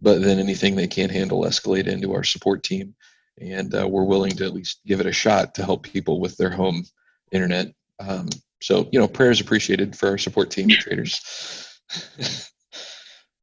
but 0.01 0.21
then 0.21 0.39
anything 0.39 0.75
they 0.75 0.87
can't 0.87 1.11
handle 1.11 1.43
escalate 1.43 1.87
into 1.87 2.13
our 2.13 2.23
support 2.23 2.63
team. 2.63 2.95
And 3.39 3.73
uh, 3.73 3.87
we're 3.87 4.03
willing 4.03 4.35
to 4.37 4.45
at 4.45 4.53
least 4.53 4.81
give 4.85 4.99
it 4.99 5.05
a 5.05 5.11
shot 5.11 5.55
to 5.55 5.63
help 5.63 5.83
people 5.83 6.19
with 6.19 6.37
their 6.37 6.49
home 6.49 6.83
internet. 7.31 7.73
Um, 7.99 8.29
so 8.61 8.89
you 8.91 8.99
know 8.99 9.07
prayers 9.07 9.39
appreciated 9.39 9.95
for 9.95 10.09
our 10.09 10.17
support 10.17 10.51
team 10.51 10.69
traders. 10.69 11.21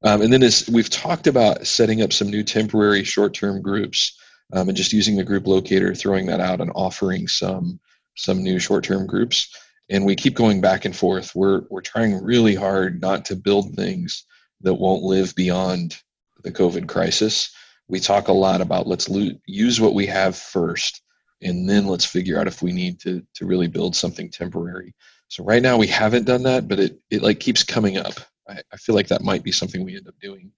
Um, 0.03 0.21
and 0.21 0.33
then 0.33 0.43
as 0.43 0.69
we've 0.69 0.91
talked 0.91 1.27
about 1.27 1.67
setting 1.67 2.03
up 2.03 2.13
some 2.13 2.29
new 2.29 2.45
temporary 2.45 3.03
short-term 3.03 3.63
groups 3.63 4.17
um, 4.53 4.69
and 4.69 4.77
just 4.77 4.93
using 4.93 5.17
the 5.17 5.25
group 5.25 5.47
locator 5.47 5.95
throwing 5.95 6.27
that 6.27 6.39
out 6.39 6.61
and 6.61 6.71
offering 6.75 7.27
some 7.27 7.81
some 8.17 8.43
new 8.43 8.59
short-term 8.59 9.07
groups 9.07 9.55
and 9.89 10.05
we 10.05 10.17
keep 10.17 10.35
going 10.35 10.61
back 10.61 10.85
and 10.85 10.97
forth 10.97 11.35
we're 11.35 11.63
we're 11.71 11.81
trying 11.81 12.23
really 12.23 12.55
hard 12.55 13.01
not 13.01 13.25
to 13.25 13.37
build 13.37 13.75
things 13.75 14.25
that 14.61 14.75
won't 14.75 15.03
live 15.03 15.35
beyond 15.35 15.97
the 16.43 16.53
COVID 16.53 16.89
crisis, 16.89 17.51
we 17.89 18.01
talk 18.01 18.29
a 18.29 18.33
lot 18.33 18.61
about 18.61 18.87
let's 18.87 19.09
lo- 19.09 19.33
use 19.47 19.81
what 19.81 19.95
we 19.95 20.07
have 20.07 20.37
first, 20.37 21.03
and 21.43 21.69
then 21.69 21.87
let's 21.87 22.05
figure 22.05 22.39
out 22.39 22.47
if 22.47 22.63
we 22.63 22.73
need 22.73 22.99
to 23.01 23.23
to 23.35 23.47
really 23.47 23.69
build 23.69 23.95
something 23.95 24.31
temporary. 24.31 24.95
So 25.29 25.45
right 25.45 25.63
now 25.63 25.77
we 25.77 25.89
haven't 25.89 26.25
done 26.25 26.43
that, 26.45 26.69
but 26.69 26.81
it 26.81 26.99
it 27.11 27.23
like 27.23 27.41
keeps 27.41 27.63
coming 27.63 27.99
up. 27.99 28.15
I, 28.49 28.61
I 28.73 28.77
feel 28.77 28.95
like 28.95 29.09
that 29.09 29.23
might 29.23 29.43
be 29.43 29.53
something 29.53 29.85
we 29.85 29.97
end 29.97 30.09
up 30.09 30.15
doing. 30.21 30.53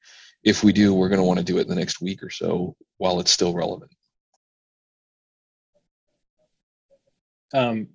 If 0.45 0.63
we 0.63 0.73
do, 0.73 0.95
we're 0.95 1.09
going 1.09 1.21
to 1.21 1.25
want 1.25 1.39
to 1.39 1.45
do 1.45 1.59
it 1.59 1.63
in 1.63 1.69
the 1.69 1.75
next 1.75 2.01
week 2.01 2.23
or 2.23 2.31
so 2.31 2.77
while 2.99 3.19
it's 3.19 3.33
still 3.33 3.55
relevant. 3.55 3.91
Um, 7.55 7.89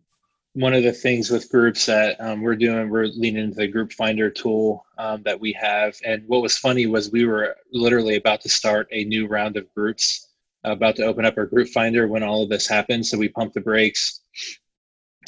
one 0.53 0.73
of 0.73 0.83
the 0.83 0.93
things 0.93 1.31
with 1.31 1.49
groups 1.49 1.87
that 1.87 2.15
um, 2.19 2.41
we're 2.41 2.55
doing, 2.55 2.89
we're 2.89 3.07
leaning 3.07 3.45
into 3.45 3.55
the 3.55 3.67
group 3.67 3.91
finder 3.91 4.29
tool 4.29 4.85
um, 4.99 5.23
that 5.23 5.39
we 5.39 5.51
have. 5.53 5.95
And 6.05 6.23
what 6.27 6.43
was 6.43 6.57
funny 6.57 6.85
was 6.85 7.11
we 7.11 7.25
were 7.25 7.55
literally 7.71 8.17
about 8.17 8.41
to 8.41 8.49
start 8.49 8.87
a 8.91 9.03
new 9.05 9.27
round 9.27 9.57
of 9.57 9.73
groups, 9.73 10.27
about 10.63 10.95
to 10.97 11.05
open 11.05 11.25
up 11.25 11.37
our 11.37 11.47
group 11.47 11.69
finder 11.69 12.07
when 12.07 12.21
all 12.21 12.43
of 12.43 12.49
this 12.49 12.67
happened. 12.67 13.05
So 13.05 13.17
we 13.17 13.29
pumped 13.29 13.55
the 13.55 13.61
brakes 13.61 14.21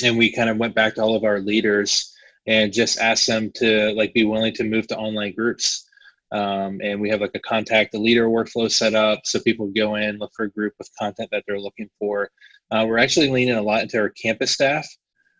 and 0.03 0.17
we 0.17 0.31
kind 0.31 0.49
of 0.49 0.57
went 0.57 0.75
back 0.75 0.95
to 0.95 1.01
all 1.01 1.15
of 1.15 1.23
our 1.23 1.39
leaders 1.39 2.13
and 2.47 2.71
just 2.71 2.99
asked 2.99 3.25
them 3.25 3.51
to 3.55 3.91
like 3.93 4.13
be 4.13 4.25
willing 4.25 4.53
to 4.53 4.63
move 4.63 4.87
to 4.87 4.97
online 4.97 5.33
groups. 5.33 5.89
Um, 6.31 6.81
and 6.83 6.99
we 6.99 7.09
have 7.09 7.21
like 7.21 7.31
a 7.33 7.39
contact 7.39 7.93
the 7.93 7.99
leader 7.99 8.27
workflow 8.27 8.69
set 8.69 8.93
up 8.93 9.21
so 9.25 9.39
people 9.39 9.67
go 9.67 9.95
in, 9.95 10.17
look 10.17 10.33
for 10.35 10.45
a 10.45 10.51
group 10.51 10.73
with 10.77 10.89
content 10.99 11.29
that 11.31 11.43
they're 11.47 11.59
looking 11.59 11.89
for. 11.97 12.29
Uh, 12.75 12.85
we're 12.85 12.97
actually 12.97 13.29
leaning 13.29 13.55
a 13.55 13.61
lot 13.61 13.81
into 13.81 13.97
our 13.97 14.09
campus 14.09 14.51
staff 14.51 14.85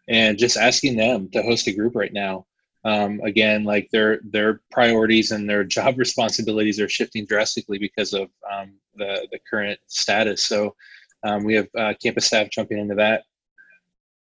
and 0.07 0.37
just 0.37 0.55
asking 0.55 0.95
them 0.95 1.29
to 1.29 1.41
host 1.41 1.67
a 1.67 1.73
group 1.73 1.93
right 1.93 2.13
now. 2.13 2.45
Um, 2.85 3.19
again, 3.25 3.65
like 3.65 3.89
their 3.91 4.21
their 4.23 4.61
priorities 4.71 5.31
and 5.31 5.49
their 5.49 5.63
job 5.77 5.97
responsibilities 5.97 6.79
are 6.79 6.87
shifting 6.87 7.25
drastically 7.25 7.77
because 7.77 8.13
of 8.13 8.29
um, 8.49 8.75
the 8.95 9.27
the 9.31 9.39
current 9.49 9.79
status. 9.87 10.43
So 10.43 10.75
um, 11.23 11.43
we 11.43 11.55
have 11.55 11.67
uh, 11.77 11.93
campus 12.01 12.27
staff 12.27 12.49
jumping 12.51 12.77
into 12.77 12.95
that, 12.95 13.23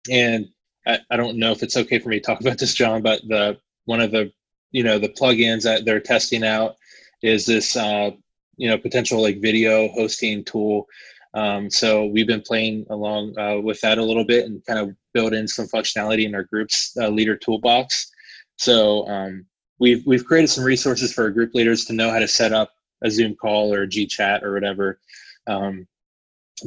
and 0.10 0.48
I, 0.88 1.00
I 1.12 1.18
don't 1.18 1.38
know 1.38 1.52
if 1.52 1.62
it's 1.62 1.78
okay 1.78 2.00
for 2.00 2.10
me 2.10 2.20
to 2.20 2.26
talk 2.26 2.42
about 2.42 2.58
this, 2.58 2.74
John, 2.74 3.04
but 3.04 3.22
the 3.28 3.60
one 3.86 4.02
of 4.02 4.10
the 4.10 4.32
you 4.72 4.84
know 4.84 4.98
the 4.98 5.10
plugins 5.10 5.64
that 5.64 5.86
they're 5.86 6.00
testing 6.00 6.44
out 6.44 6.78
is 7.22 7.46
this 7.46 7.76
uh, 7.76 8.10
you 8.58 8.70
know 8.70 8.78
potential 8.80 9.22
like 9.22 9.40
video 9.40 9.90
hosting 9.90 10.44
tool 10.44 10.88
um, 11.34 11.70
so 11.70 12.06
we've 12.06 12.28
been 12.28 12.42
playing 12.42 12.86
along 12.90 13.38
uh, 13.40 13.58
with 13.60 13.82
that 13.82 13.98
a 13.98 14.04
little 14.04 14.26
bit 14.26 14.46
and 14.46 14.64
kind 14.66 14.80
of 14.80 14.96
build 15.14 15.34
in 15.34 15.48
some 15.48 15.68
functionality 15.68 16.26
in 16.26 16.36
our 16.36 16.44
group's 16.44 16.96
uh, 17.02 17.10
leader 17.10 17.36
toolbox. 17.36 18.12
So 18.58 19.08
um, 19.08 19.46
we've 19.80 20.06
we've 20.06 20.26
created 20.26 20.50
some 20.50 20.64
resources 20.64 21.14
for 21.14 21.24
our 21.24 21.32
group 21.32 21.54
leaders 21.54 21.86
to 21.86 21.94
know 21.94 22.12
how 22.12 22.20
to 22.20 22.28
set 22.28 22.54
up 22.54 22.72
a 23.04 23.10
Zoom 23.10 23.36
call 23.36 23.74
or 23.74 23.84
a 23.84 23.88
G 23.88 24.06
chat 24.06 24.44
or 24.44 24.54
whatever. 24.54 25.00
Um, 25.48 25.88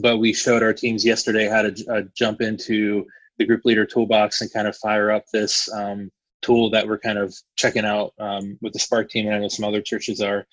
but 0.02 0.18
we 0.18 0.32
showed 0.32 0.62
our 0.62 0.72
teams 0.72 1.04
yesterday 1.04 1.48
how 1.48 1.62
to 1.62 1.86
uh, 1.90 2.02
jump 2.16 2.40
into 2.40 3.06
the 3.38 3.46
group 3.46 3.64
leader 3.64 3.86
toolbox 3.86 4.40
and 4.40 4.52
kind 4.52 4.66
of 4.66 4.76
fire 4.76 5.10
up 5.10 5.24
this 5.32 5.72
um, 5.72 6.10
tool 6.42 6.70
that 6.70 6.86
we're 6.86 6.98
kind 6.98 7.18
of 7.18 7.34
checking 7.56 7.84
out 7.84 8.12
um, 8.18 8.58
with 8.62 8.72
the 8.72 8.78
Spark 8.78 9.10
team, 9.10 9.26
and 9.26 9.36
I 9.36 9.38
know 9.38 9.48
some 9.48 9.64
other 9.64 9.80
churches 9.80 10.20
are 10.20 10.46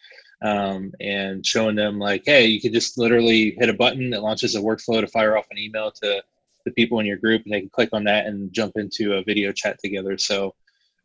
um, 0.43 0.91
and 0.99 1.45
showing 1.45 1.75
them 1.75 1.97
like, 1.97 2.23
hey, 2.25 2.45
you 2.45 2.59
can 2.59 2.73
just 2.73 2.97
literally 2.97 3.55
hit 3.57 3.69
a 3.69 3.73
button 3.73 4.09
that 4.09 4.21
launches 4.21 4.55
a 4.55 4.59
workflow 4.59 4.99
to 4.99 5.07
fire 5.07 5.37
off 5.37 5.47
an 5.49 5.57
email 5.57 5.89
to 5.91 6.21
the 6.65 6.71
people 6.71 6.99
in 6.99 7.05
your 7.05 7.17
group, 7.17 7.43
and 7.43 7.53
they 7.53 7.61
can 7.61 7.69
click 7.69 7.89
on 7.93 8.03
that 8.03 8.25
and 8.25 8.53
jump 8.53 8.73
into 8.75 9.13
a 9.13 9.23
video 9.23 9.51
chat 9.51 9.77
together. 9.79 10.17
So 10.17 10.53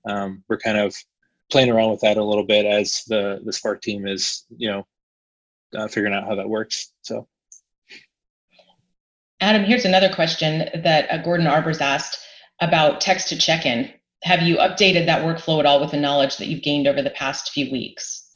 um, 0.05 0.43
we're 0.49 0.59
kind 0.59 0.79
of 0.79 0.95
playing 1.51 1.71
around 1.71 1.91
with 1.91 2.01
that 2.01 2.17
a 2.17 2.25
little 2.25 2.45
bit 2.45 2.67
as 2.67 3.05
the 3.07 3.41
the 3.45 3.53
Spark 3.53 3.81
team 3.81 4.07
is, 4.07 4.45
you 4.57 4.71
know, 4.71 4.87
uh, 5.77 5.89
figuring 5.89 6.15
out 6.15 6.27
how 6.27 6.35
that 6.35 6.49
works. 6.49 6.93
So. 7.03 7.27
Adam, 9.41 9.63
here's 9.63 9.85
another 9.85 10.13
question 10.13 10.69
that 10.83 11.11
uh, 11.13 11.19
Gordon 11.19 11.47
Arbors 11.47 11.81
asked 11.81 12.19
about 12.61 13.01
text 13.01 13.29
to 13.29 13.39
check-in. 13.39 13.93
Have 14.25 14.43
you 14.43 14.57
updated 14.57 15.07
that 15.07 15.25
workflow 15.25 15.61
at 15.61 15.67
all 15.67 15.81
with 15.81 15.93
the 15.93 15.97
knowledge 15.97 16.39
that 16.39 16.49
you've 16.49 16.65
gained 16.65 16.89
over 16.89 17.03
the 17.03 17.11
past 17.11 17.53
few 17.53 17.71
weeks? 17.71 18.28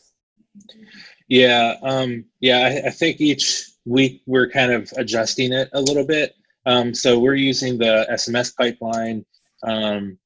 Yeah, 1.28 1.76
um, 1.82 2.24
yeah. 2.40 2.82
I, 2.84 2.88
I, 2.88 2.90
think 2.90 3.20
each 3.20 3.70
week 3.84 4.22
we're 4.26 4.48
kind 4.48 4.72
of 4.72 4.92
adjusting 4.96 5.52
it 5.52 5.68
a 5.72 5.80
little 5.80 6.04
bit. 6.04 6.34
Um, 6.66 6.94
so 6.94 7.18
we're 7.18 7.34
using 7.34 7.78
the 7.78 8.06
SMS 8.10 8.54
pipeline, 8.54 9.24
um, 9.62 10.18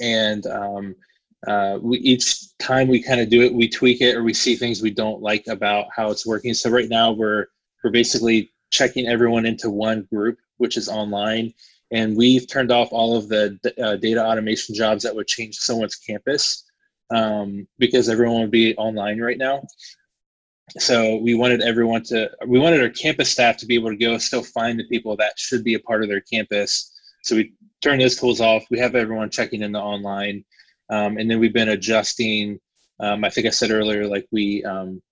and 0.00 0.46
um, 0.46 0.94
uh, 1.46 1.78
we, 1.80 1.98
each 1.98 2.56
time 2.58 2.88
we 2.88 3.02
kind 3.02 3.20
of 3.20 3.28
do 3.28 3.42
it, 3.42 3.52
we 3.52 3.68
tweak 3.68 4.00
it 4.00 4.16
or 4.16 4.22
we 4.22 4.32
see 4.32 4.56
things 4.56 4.82
we 4.82 4.90
don't 4.90 5.20
like 5.20 5.46
about 5.48 5.86
how 5.94 6.10
it's 6.10 6.26
working. 6.26 6.54
So 6.54 6.70
right 6.70 6.88
now 6.88 7.12
we're 7.12 7.46
we're 7.82 7.90
basically 7.90 8.52
checking 8.70 9.08
everyone 9.08 9.46
into 9.46 9.68
one 9.68 10.06
group, 10.12 10.38
which 10.58 10.76
is 10.76 10.88
online, 10.88 11.52
and 11.90 12.16
we've 12.16 12.46
turned 12.48 12.70
off 12.70 12.88
all 12.92 13.16
of 13.16 13.28
the 13.28 13.58
uh, 13.82 13.96
data 13.96 14.24
automation 14.24 14.74
jobs 14.74 15.02
that 15.02 15.14
would 15.14 15.26
change 15.26 15.56
someone's 15.56 15.96
campus 15.96 16.69
um, 17.10 17.66
because 17.78 18.08
everyone 18.08 18.40
would 18.40 18.50
be 18.50 18.76
online 18.76 19.20
right 19.20 19.38
now. 19.38 19.62
So 20.78 21.16
we 21.16 21.34
wanted 21.34 21.62
everyone 21.62 22.04
to, 22.04 22.30
we 22.46 22.58
wanted 22.58 22.80
our 22.80 22.90
campus 22.90 23.30
staff 23.30 23.56
to 23.58 23.66
be 23.66 23.74
able 23.74 23.90
to 23.90 23.96
go 23.96 24.16
still 24.18 24.44
find 24.44 24.78
the 24.78 24.86
people 24.86 25.16
that 25.16 25.38
should 25.38 25.64
be 25.64 25.74
a 25.74 25.80
part 25.80 26.02
of 26.02 26.08
their 26.08 26.20
campus. 26.20 26.92
So 27.22 27.36
we 27.36 27.54
turned 27.80 28.00
those 28.00 28.16
tools 28.16 28.40
off. 28.40 28.64
We 28.70 28.78
have 28.78 28.94
everyone 28.94 29.30
checking 29.30 29.62
in 29.62 29.72
the 29.72 29.80
online. 29.80 30.44
Um, 30.88 31.18
and 31.18 31.30
then 31.30 31.40
we've 31.40 31.52
been 31.52 31.70
adjusting. 31.70 32.60
Um, 33.00 33.24
I 33.24 33.30
think 33.30 33.46
I 33.46 33.50
said 33.50 33.70
earlier, 33.70 34.06
like 34.06 34.28
we 34.30 34.64
um, 34.64 35.02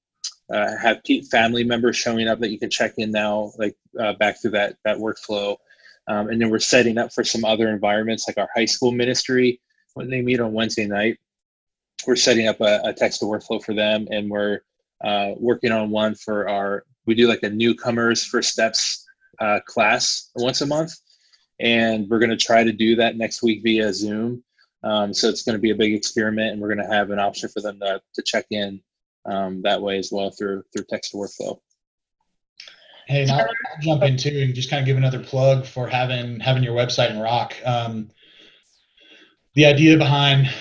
uh, 0.53 0.77
have 0.77 1.01
family 1.31 1.65
members 1.65 1.97
showing 1.97 2.29
up 2.29 2.39
that 2.41 2.51
you 2.51 2.59
can 2.59 2.71
check 2.71 2.95
in 2.99 3.11
now, 3.11 3.53
like 3.59 3.77
uh, 3.99 4.13
back 4.15 4.41
through 4.41 4.53
that 4.53 4.77
that 4.85 4.99
workflow. 4.99 5.57
Um, 6.09 6.29
and 6.29 6.41
then 6.41 6.51
we're 6.51 6.59
setting 6.59 6.99
up 6.99 7.13
for 7.13 7.23
some 7.23 7.45
other 7.45 7.69
environments, 7.69 8.27
like 8.27 8.39
our 8.39 8.49
high 8.55 8.65
school 8.65 8.93
ministry 8.93 9.61
when 9.95 10.09
they 10.09 10.23
meet 10.23 10.41
on 10.41 10.53
Wednesday 10.53 10.87
night. 10.87 11.19
We're 12.07 12.17
setting 12.17 12.49
up 12.49 12.61
a, 12.61 12.81
a 12.85 12.93
text 12.93 13.21
to 13.21 13.27
workflow 13.27 13.63
for 13.63 13.75
them, 13.75 14.07
and 14.11 14.31
we're 14.31 14.61
uh, 15.05 15.33
working 15.37 15.73
on 15.73 15.91
one 15.91 16.15
for 16.15 16.49
our. 16.49 16.85
We 17.07 17.15
do 17.15 17.29
like 17.29 17.43
a 17.43 17.51
newcomers 17.51 18.25
first 18.25 18.51
steps 18.51 19.07
uh, 19.41 19.61
class 19.67 20.31
once 20.37 20.61
a 20.61 20.67
month, 20.67 20.93
and 21.61 22.09
we're 22.09 22.19
going 22.19 22.31
to 22.31 22.37
try 22.37 22.65
to 22.65 22.73
do 22.73 22.97
that 22.97 23.17
next 23.17 23.43
week 23.43 23.63
via 23.63 23.93
Zoom. 23.93 24.43
Um, 24.85 25.13
so 25.13 25.29
it's 25.29 25.43
going 25.43 25.57
to 25.57 25.61
be 25.61 25.71
a 25.71 25.75
big 25.75 25.95
experiment, 25.95 26.53
and 26.53 26.61
we're 26.61 26.73
going 26.73 26.87
to 26.87 26.95
have 26.95 27.11
an 27.11 27.19
option 27.19 27.49
for 27.49 27.61
them 27.61 27.81
to, 27.81 28.01
to 28.15 28.23
check 28.23 28.47
in 28.51 28.81
um, 29.27 29.63
that 29.63 29.81
way 29.81 29.99
as 29.99 30.11
well 30.13 30.31
through 30.31 30.63
through 30.73 30.85
text 30.89 31.13
to 31.13 31.17
workflow. 31.17 31.59
Hey, 33.07 33.23
and 33.23 33.31
I'll, 33.31 33.49
jump 33.81 34.03
in 34.03 34.17
too 34.19 34.43
and 34.43 34.55
just 34.55 34.69
kind 34.69 34.81
of 34.81 34.87
give 34.87 34.99
another 34.99 35.23
plug 35.23 35.65
for 35.65 35.89
having 35.89 36.41
having 36.41 36.63
your 36.63 36.75
website 36.75 37.11
in 37.11 37.19
Rock. 37.19 37.55
Um, 37.65 38.11
the 39.55 39.67
idea 39.67 39.97
behind, 39.97 40.53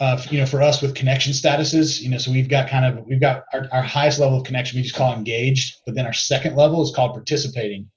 uh, 0.00 0.20
you 0.30 0.38
know, 0.38 0.46
for 0.46 0.62
us 0.62 0.82
with 0.82 0.94
connection 0.94 1.32
statuses, 1.32 2.00
you 2.00 2.08
know, 2.08 2.18
so 2.18 2.30
we've 2.30 2.48
got 2.48 2.68
kind 2.68 2.84
of 2.84 3.06
we've 3.06 3.20
got 3.20 3.44
our, 3.52 3.66
our 3.72 3.82
highest 3.82 4.18
level 4.18 4.38
of 4.38 4.44
connection 4.44 4.76
we 4.76 4.82
just 4.82 4.94
call 4.94 5.14
engaged, 5.14 5.76
but 5.86 5.94
then 5.94 6.06
our 6.06 6.12
second 6.12 6.56
level 6.56 6.82
is 6.82 6.92
called 6.94 7.12
participating, 7.12 7.90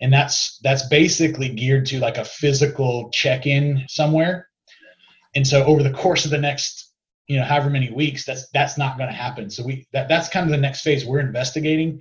and 0.00 0.12
that's 0.12 0.58
that's 0.62 0.86
basically 0.88 1.48
geared 1.48 1.86
to 1.86 2.00
like 2.00 2.18
a 2.18 2.24
physical 2.24 3.10
check-in 3.10 3.84
somewhere. 3.88 4.48
And 5.34 5.46
so 5.46 5.64
over 5.64 5.82
the 5.82 5.92
course 5.92 6.24
of 6.24 6.30
the 6.30 6.38
next 6.38 6.92
you 7.26 7.38
know 7.38 7.44
however 7.44 7.70
many 7.70 7.90
weeks 7.90 8.26
that's 8.26 8.48
that's 8.50 8.76
not 8.76 8.98
going 8.98 9.08
to 9.08 9.16
happen. 9.16 9.50
So 9.50 9.64
we 9.64 9.86
that, 9.92 10.08
that's 10.08 10.28
kind 10.28 10.44
of 10.44 10.50
the 10.50 10.58
next 10.58 10.82
phase 10.82 11.04
we're 11.04 11.20
investigating. 11.20 12.00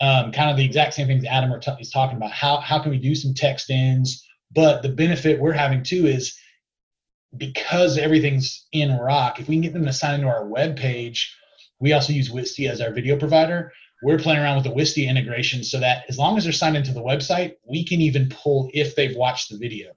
Um, 0.00 0.30
kind 0.30 0.48
of 0.48 0.56
the 0.56 0.64
exact 0.64 0.94
same 0.94 1.08
things 1.08 1.24
adam 1.24 1.58
t- 1.60 1.72
is 1.80 1.90
talking 1.90 2.16
about. 2.16 2.30
How 2.30 2.58
how 2.58 2.78
can 2.78 2.90
we 2.90 2.98
do 2.98 3.14
some 3.14 3.34
text 3.34 3.70
ins 3.70 4.24
but 4.54 4.82
the 4.82 4.88
benefit 4.88 5.40
we're 5.40 5.52
having 5.52 5.82
too 5.82 6.06
is 6.06 6.38
because 7.36 7.98
everything's 7.98 8.66
in 8.72 8.96
rock 8.96 9.38
if 9.38 9.48
we 9.48 9.54
can 9.56 9.62
get 9.62 9.72
them 9.72 9.84
to 9.84 9.92
sign 9.92 10.14
into 10.14 10.28
our 10.28 10.46
web 10.46 10.76
page 10.76 11.34
we 11.80 11.92
also 11.92 12.12
use 12.12 12.30
Wistia 12.30 12.70
as 12.70 12.80
our 12.80 12.92
video 12.92 13.16
provider. 13.16 13.72
We're 14.02 14.18
playing 14.18 14.40
around 14.40 14.56
with 14.56 14.64
the 14.64 14.72
Wistia 14.80 15.08
integration 15.08 15.64
so 15.64 15.80
that 15.80 16.04
as 16.08 16.18
long 16.18 16.36
as 16.36 16.44
they're 16.44 16.52
signed 16.52 16.76
into 16.76 16.92
the 16.92 17.02
website 17.02 17.54
we 17.64 17.84
can 17.84 18.00
even 18.00 18.28
pull 18.28 18.70
if 18.72 18.94
they've 18.94 19.16
watched 19.16 19.50
the 19.50 19.58
video. 19.58 19.90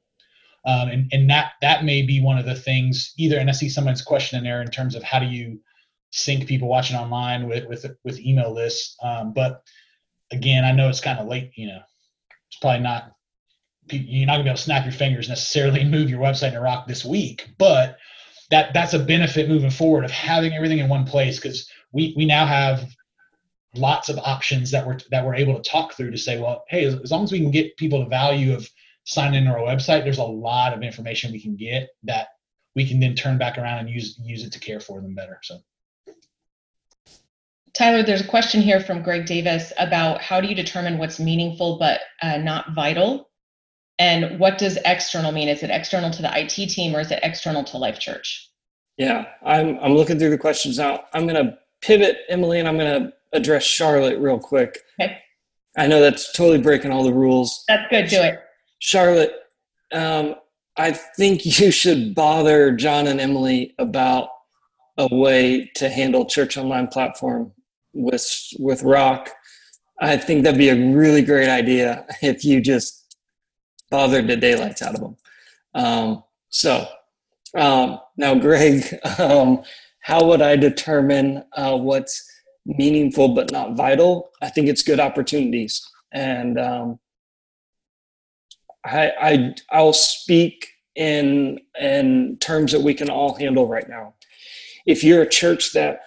Um, 0.65 0.89
and, 0.89 1.09
and 1.11 1.29
that 1.29 1.53
that 1.61 1.85
may 1.85 2.03
be 2.03 2.21
one 2.21 2.37
of 2.37 2.45
the 2.45 2.53
things 2.53 3.13
either 3.17 3.39
and 3.39 3.49
i 3.49 3.51
see 3.51 3.67
someone's 3.67 4.03
question 4.03 4.37
in 4.37 4.43
there 4.43 4.61
in 4.61 4.69
terms 4.69 4.93
of 4.93 5.01
how 5.01 5.17
do 5.17 5.25
you 5.25 5.59
sync 6.11 6.45
people 6.45 6.67
watching 6.67 6.95
online 6.95 7.47
with 7.47 7.67
with 7.67 7.83
with 8.03 8.19
email 8.19 8.53
lists. 8.53 8.95
Um, 9.01 9.33
but 9.33 9.63
again 10.31 10.63
i 10.63 10.71
know 10.71 10.87
it's 10.87 11.01
kind 11.01 11.19
of 11.19 11.27
late 11.27 11.51
you 11.55 11.67
know 11.67 11.81
it's 12.47 12.57
probably 12.59 12.81
not 12.81 13.11
you're 13.89 14.25
not 14.25 14.33
gonna 14.33 14.43
be 14.43 14.49
able 14.49 14.57
to 14.57 14.63
snap 14.63 14.83
your 14.83 14.93
fingers 14.93 15.29
necessarily 15.29 15.81
and 15.81 15.91
move 15.91 16.09
your 16.09 16.19
website 16.19 16.51
to 16.51 16.59
rock 16.59 16.87
this 16.87 17.03
week 17.03 17.49
but 17.57 17.97
that 18.49 18.73
that's 18.73 18.93
a 18.93 18.99
benefit 18.99 19.49
moving 19.49 19.71
forward 19.71 20.03
of 20.03 20.11
having 20.11 20.53
everything 20.53 20.79
in 20.79 20.89
one 20.89 21.05
place 21.05 21.37
because 21.37 21.69
we 21.91 22.13
we 22.15 22.25
now 22.25 22.45
have 22.45 22.87
lots 23.75 24.09
of 24.09 24.17
options 24.19 24.71
that 24.71 24.85
we're 24.85 24.97
that 25.09 25.25
we're 25.25 25.35
able 25.35 25.59
to 25.59 25.69
talk 25.69 25.93
through 25.93 26.11
to 26.11 26.17
say 26.17 26.39
well 26.39 26.63
hey 26.69 26.85
as, 26.85 26.95
as 26.95 27.11
long 27.11 27.23
as 27.23 27.31
we 27.31 27.39
can 27.39 27.51
get 27.51 27.75
people 27.77 27.99
the 27.99 28.09
value 28.09 28.53
of 28.53 28.69
signing 29.03 29.43
into 29.43 29.51
our 29.51 29.59
website, 29.59 30.03
there's 30.03 30.17
a 30.17 30.23
lot 30.23 30.73
of 30.73 30.83
information 30.83 31.31
we 31.31 31.41
can 31.41 31.55
get 31.55 31.89
that 32.03 32.29
we 32.75 32.87
can 32.87 32.99
then 32.99 33.15
turn 33.15 33.37
back 33.37 33.57
around 33.57 33.79
and 33.79 33.89
use 33.89 34.19
use 34.23 34.43
it 34.43 34.53
to 34.53 34.59
care 34.59 34.79
for 34.79 35.01
them 35.01 35.15
better. 35.15 35.39
So 35.43 35.59
Tyler, 37.73 38.03
there's 38.03 38.21
a 38.21 38.27
question 38.27 38.61
here 38.61 38.79
from 38.79 39.01
Greg 39.01 39.25
Davis 39.25 39.71
about 39.77 40.21
how 40.21 40.41
do 40.41 40.47
you 40.47 40.55
determine 40.55 40.97
what's 40.97 41.19
meaningful 41.19 41.77
but 41.77 42.01
uh, 42.21 42.37
not 42.37 42.73
vital? 42.73 43.29
And 44.01 44.39
what 44.39 44.57
does 44.57 44.79
external 44.83 45.31
mean? 45.31 45.47
Is 45.47 45.61
it 45.61 45.69
external 45.69 46.09
to 46.09 46.23
the 46.23 46.31
IT 46.35 46.69
team 46.69 46.95
or 46.95 47.01
is 47.01 47.11
it 47.11 47.19
external 47.21 47.63
to 47.65 47.77
Life 47.77 47.99
Church? 47.99 48.49
Yeah, 48.97 49.25
I'm, 49.45 49.77
I'm 49.79 49.93
looking 49.93 50.17
through 50.17 50.31
the 50.31 50.39
questions 50.39 50.79
now. 50.79 51.03
I'm 51.13 51.27
going 51.27 51.45
to 51.45 51.55
pivot, 51.81 52.17
Emily, 52.27 52.57
and 52.57 52.67
I'm 52.67 52.79
going 52.79 53.03
to 53.03 53.13
address 53.31 53.63
Charlotte 53.63 54.17
real 54.17 54.39
quick. 54.39 54.79
Okay. 54.99 55.19
I 55.77 55.85
know 55.85 56.01
that's 56.01 56.33
totally 56.33 56.57
breaking 56.57 56.91
all 56.91 57.03
the 57.03 57.13
rules. 57.13 57.63
That's 57.67 57.87
good. 57.91 58.07
Do 58.07 58.23
it. 58.23 58.39
Charlotte, 58.79 59.35
um, 59.93 60.33
I 60.77 60.93
think 60.93 61.45
you 61.59 61.69
should 61.69 62.15
bother 62.15 62.71
John 62.71 63.05
and 63.05 63.21
Emily 63.21 63.75
about 63.77 64.29
a 64.97 65.15
way 65.15 65.69
to 65.75 65.89
handle 65.89 66.25
church 66.25 66.57
online 66.57 66.87
platform 66.87 67.51
with 67.93 68.47
with 68.57 68.81
Rock. 68.81 69.29
I 69.99 70.17
think 70.17 70.43
that'd 70.43 70.57
be 70.57 70.69
a 70.69 70.95
really 70.95 71.21
great 71.21 71.49
idea 71.49 72.07
if 72.23 72.43
you 72.43 72.61
just 72.61 73.00
bothered 73.91 74.27
the 74.27 74.37
daylights 74.37 74.81
out 74.81 74.95
of 74.95 75.01
them. 75.01 75.17
Um, 75.75 76.23
so 76.49 76.87
um, 77.55 77.99
now, 78.17 78.35
Greg, 78.35 78.99
um, 79.19 79.63
how 79.99 80.25
would 80.25 80.41
I 80.41 80.55
determine 80.55 81.43
uh, 81.55 81.77
what's 81.77 82.27
meaningful 82.65 83.35
but 83.35 83.51
not 83.51 83.75
vital? 83.75 84.31
I 84.41 84.49
think 84.49 84.67
it's 84.67 84.83
good 84.83 84.99
opportunities, 84.99 85.87
and 86.11 86.59
um, 86.59 86.99
I, 88.83 89.11
I 89.21 89.55
I'll 89.69 89.93
speak 89.93 90.67
in 90.95 91.59
in 91.79 92.37
terms 92.39 92.71
that 92.71 92.81
we 92.81 92.93
can 92.93 93.09
all 93.09 93.35
handle 93.35 93.67
right 93.67 93.87
now. 93.87 94.15
If 94.85 95.03
you're 95.03 95.21
a 95.21 95.29
church 95.29 95.73
that 95.73 96.01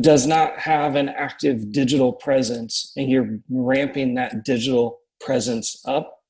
does 0.00 0.26
not 0.26 0.58
have 0.58 0.94
an 0.94 1.08
active 1.08 1.70
digital 1.72 2.12
presence 2.12 2.92
and 2.96 3.10
you're 3.10 3.38
ramping 3.50 4.14
that 4.14 4.44
digital 4.44 5.00
presence 5.20 5.82
up, 5.86 6.21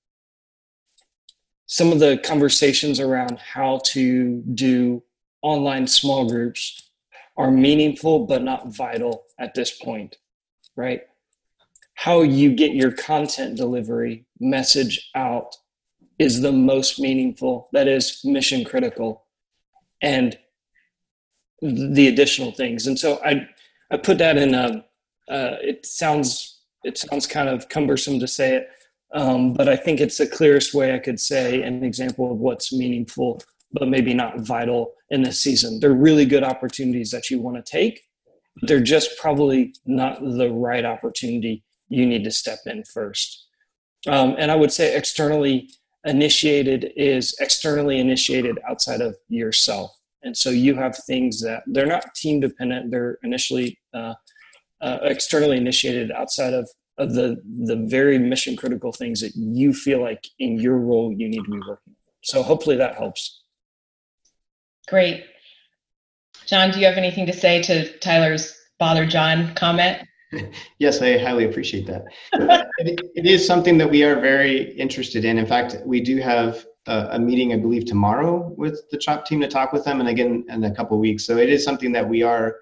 some 1.72 1.90
of 1.90 2.00
the 2.00 2.18
conversations 2.18 3.00
around 3.00 3.38
how 3.38 3.80
to 3.82 4.42
do 4.52 5.02
online 5.40 5.86
small 5.86 6.28
groups 6.28 6.90
are 7.38 7.50
meaningful 7.50 8.26
but 8.26 8.42
not 8.42 8.66
vital 8.66 9.24
at 9.38 9.54
this 9.54 9.70
point, 9.70 10.16
right? 10.76 11.00
How 11.94 12.20
you 12.20 12.54
get 12.54 12.74
your 12.74 12.92
content 12.92 13.56
delivery 13.56 14.26
message 14.38 15.10
out 15.14 15.56
is 16.18 16.42
the 16.42 16.52
most 16.52 17.00
meaningful, 17.00 17.70
that 17.72 17.88
is 17.88 18.20
mission 18.22 18.66
critical, 18.66 19.24
and 20.02 20.38
the 21.62 22.06
additional 22.06 22.52
things. 22.52 22.86
And 22.86 22.98
so 22.98 23.18
I, 23.24 23.48
I 23.90 23.96
put 23.96 24.18
that 24.18 24.36
in 24.36 24.52
a, 24.52 24.84
uh, 25.26 25.56
it 25.62 25.86
sounds, 25.86 26.60
it 26.84 26.98
sounds 26.98 27.26
kind 27.26 27.48
of 27.48 27.70
cumbersome 27.70 28.20
to 28.20 28.28
say 28.28 28.56
it, 28.56 28.68
um, 29.14 29.52
but 29.52 29.68
I 29.68 29.76
think 29.76 30.00
it's 30.00 30.18
the 30.18 30.26
clearest 30.26 30.74
way 30.74 30.94
I 30.94 30.98
could 30.98 31.20
say 31.20 31.62
an 31.62 31.84
example 31.84 32.30
of 32.30 32.38
what's 32.38 32.72
meaningful, 32.72 33.42
but 33.72 33.88
maybe 33.88 34.14
not 34.14 34.40
vital 34.40 34.94
in 35.10 35.22
this 35.22 35.40
season. 35.40 35.80
They're 35.80 35.92
really 35.92 36.24
good 36.24 36.42
opportunities 36.42 37.10
that 37.10 37.30
you 37.30 37.40
want 37.40 37.56
to 37.56 37.70
take. 37.70 38.02
They're 38.62 38.80
just 38.80 39.18
probably 39.18 39.74
not 39.86 40.20
the 40.20 40.50
right 40.50 40.84
opportunity. 40.84 41.64
You 41.88 42.06
need 42.06 42.24
to 42.24 42.30
step 42.30 42.58
in 42.66 42.84
first. 42.84 43.46
Um, 44.06 44.34
and 44.38 44.50
I 44.50 44.56
would 44.56 44.72
say 44.72 44.96
externally, 44.96 45.68
initiated 46.04 46.92
is 46.96 47.36
externally 47.40 47.98
initiated 47.98 48.58
outside 48.68 49.00
of 49.00 49.16
yourself. 49.28 49.92
And 50.24 50.36
so 50.36 50.50
you 50.50 50.74
have 50.74 50.96
things 50.96 51.40
that 51.42 51.62
they're 51.66 51.86
not 51.86 52.14
team 52.14 52.40
dependent, 52.40 52.90
they're 52.90 53.18
initially 53.22 53.78
uh, 53.92 54.14
uh, 54.80 54.98
externally 55.02 55.56
initiated 55.56 56.10
outside 56.12 56.54
of, 56.54 56.68
of 56.98 57.14
the, 57.14 57.42
the 57.64 57.76
very 57.76 58.18
mission 58.18 58.56
critical 58.56 58.92
things 58.92 59.20
that 59.20 59.32
you 59.34 59.72
feel 59.72 60.00
like 60.00 60.26
in 60.38 60.58
your 60.58 60.78
role 60.78 61.12
you 61.12 61.28
need 61.28 61.44
to 61.44 61.50
be 61.50 61.60
working. 61.66 61.94
So 62.22 62.42
hopefully 62.42 62.76
that 62.76 62.96
helps. 62.96 63.42
Great. 64.88 65.24
John, 66.46 66.70
do 66.70 66.80
you 66.80 66.86
have 66.86 66.96
anything 66.96 67.26
to 67.26 67.32
say 67.32 67.62
to 67.62 67.98
Tyler's 67.98 68.56
bother 68.78 69.06
John 69.06 69.54
comment? 69.54 70.06
yes, 70.78 71.00
I 71.00 71.18
highly 71.18 71.44
appreciate 71.44 71.86
that. 71.86 72.04
it, 72.78 73.00
it 73.14 73.26
is 73.26 73.46
something 73.46 73.78
that 73.78 73.90
we 73.90 74.02
are 74.02 74.18
very 74.20 74.72
interested 74.72 75.24
in. 75.24 75.38
In 75.38 75.46
fact, 75.46 75.76
we 75.84 76.00
do 76.00 76.18
have 76.18 76.66
a, 76.86 77.08
a, 77.12 77.18
meeting, 77.18 77.52
I 77.52 77.56
believe, 77.56 77.84
tomorrow 77.84 78.52
with 78.56 78.82
the 78.90 78.98
CHOP 78.98 79.26
team 79.26 79.40
to 79.40 79.48
talk 79.48 79.72
with 79.72 79.84
them, 79.84 80.00
and 80.00 80.08
again 80.08 80.44
in 80.48 80.64
a 80.64 80.74
couple 80.74 80.98
weeks. 80.98 81.24
So 81.24 81.36
it 81.36 81.48
is 81.48 81.64
something 81.64 81.92
that 81.92 82.08
we 82.08 82.22
are 82.22 82.56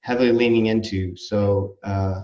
heavily 0.00 0.32
leaning 0.32 0.66
into. 0.66 1.16
So 1.16 1.76
uh, 1.82 2.22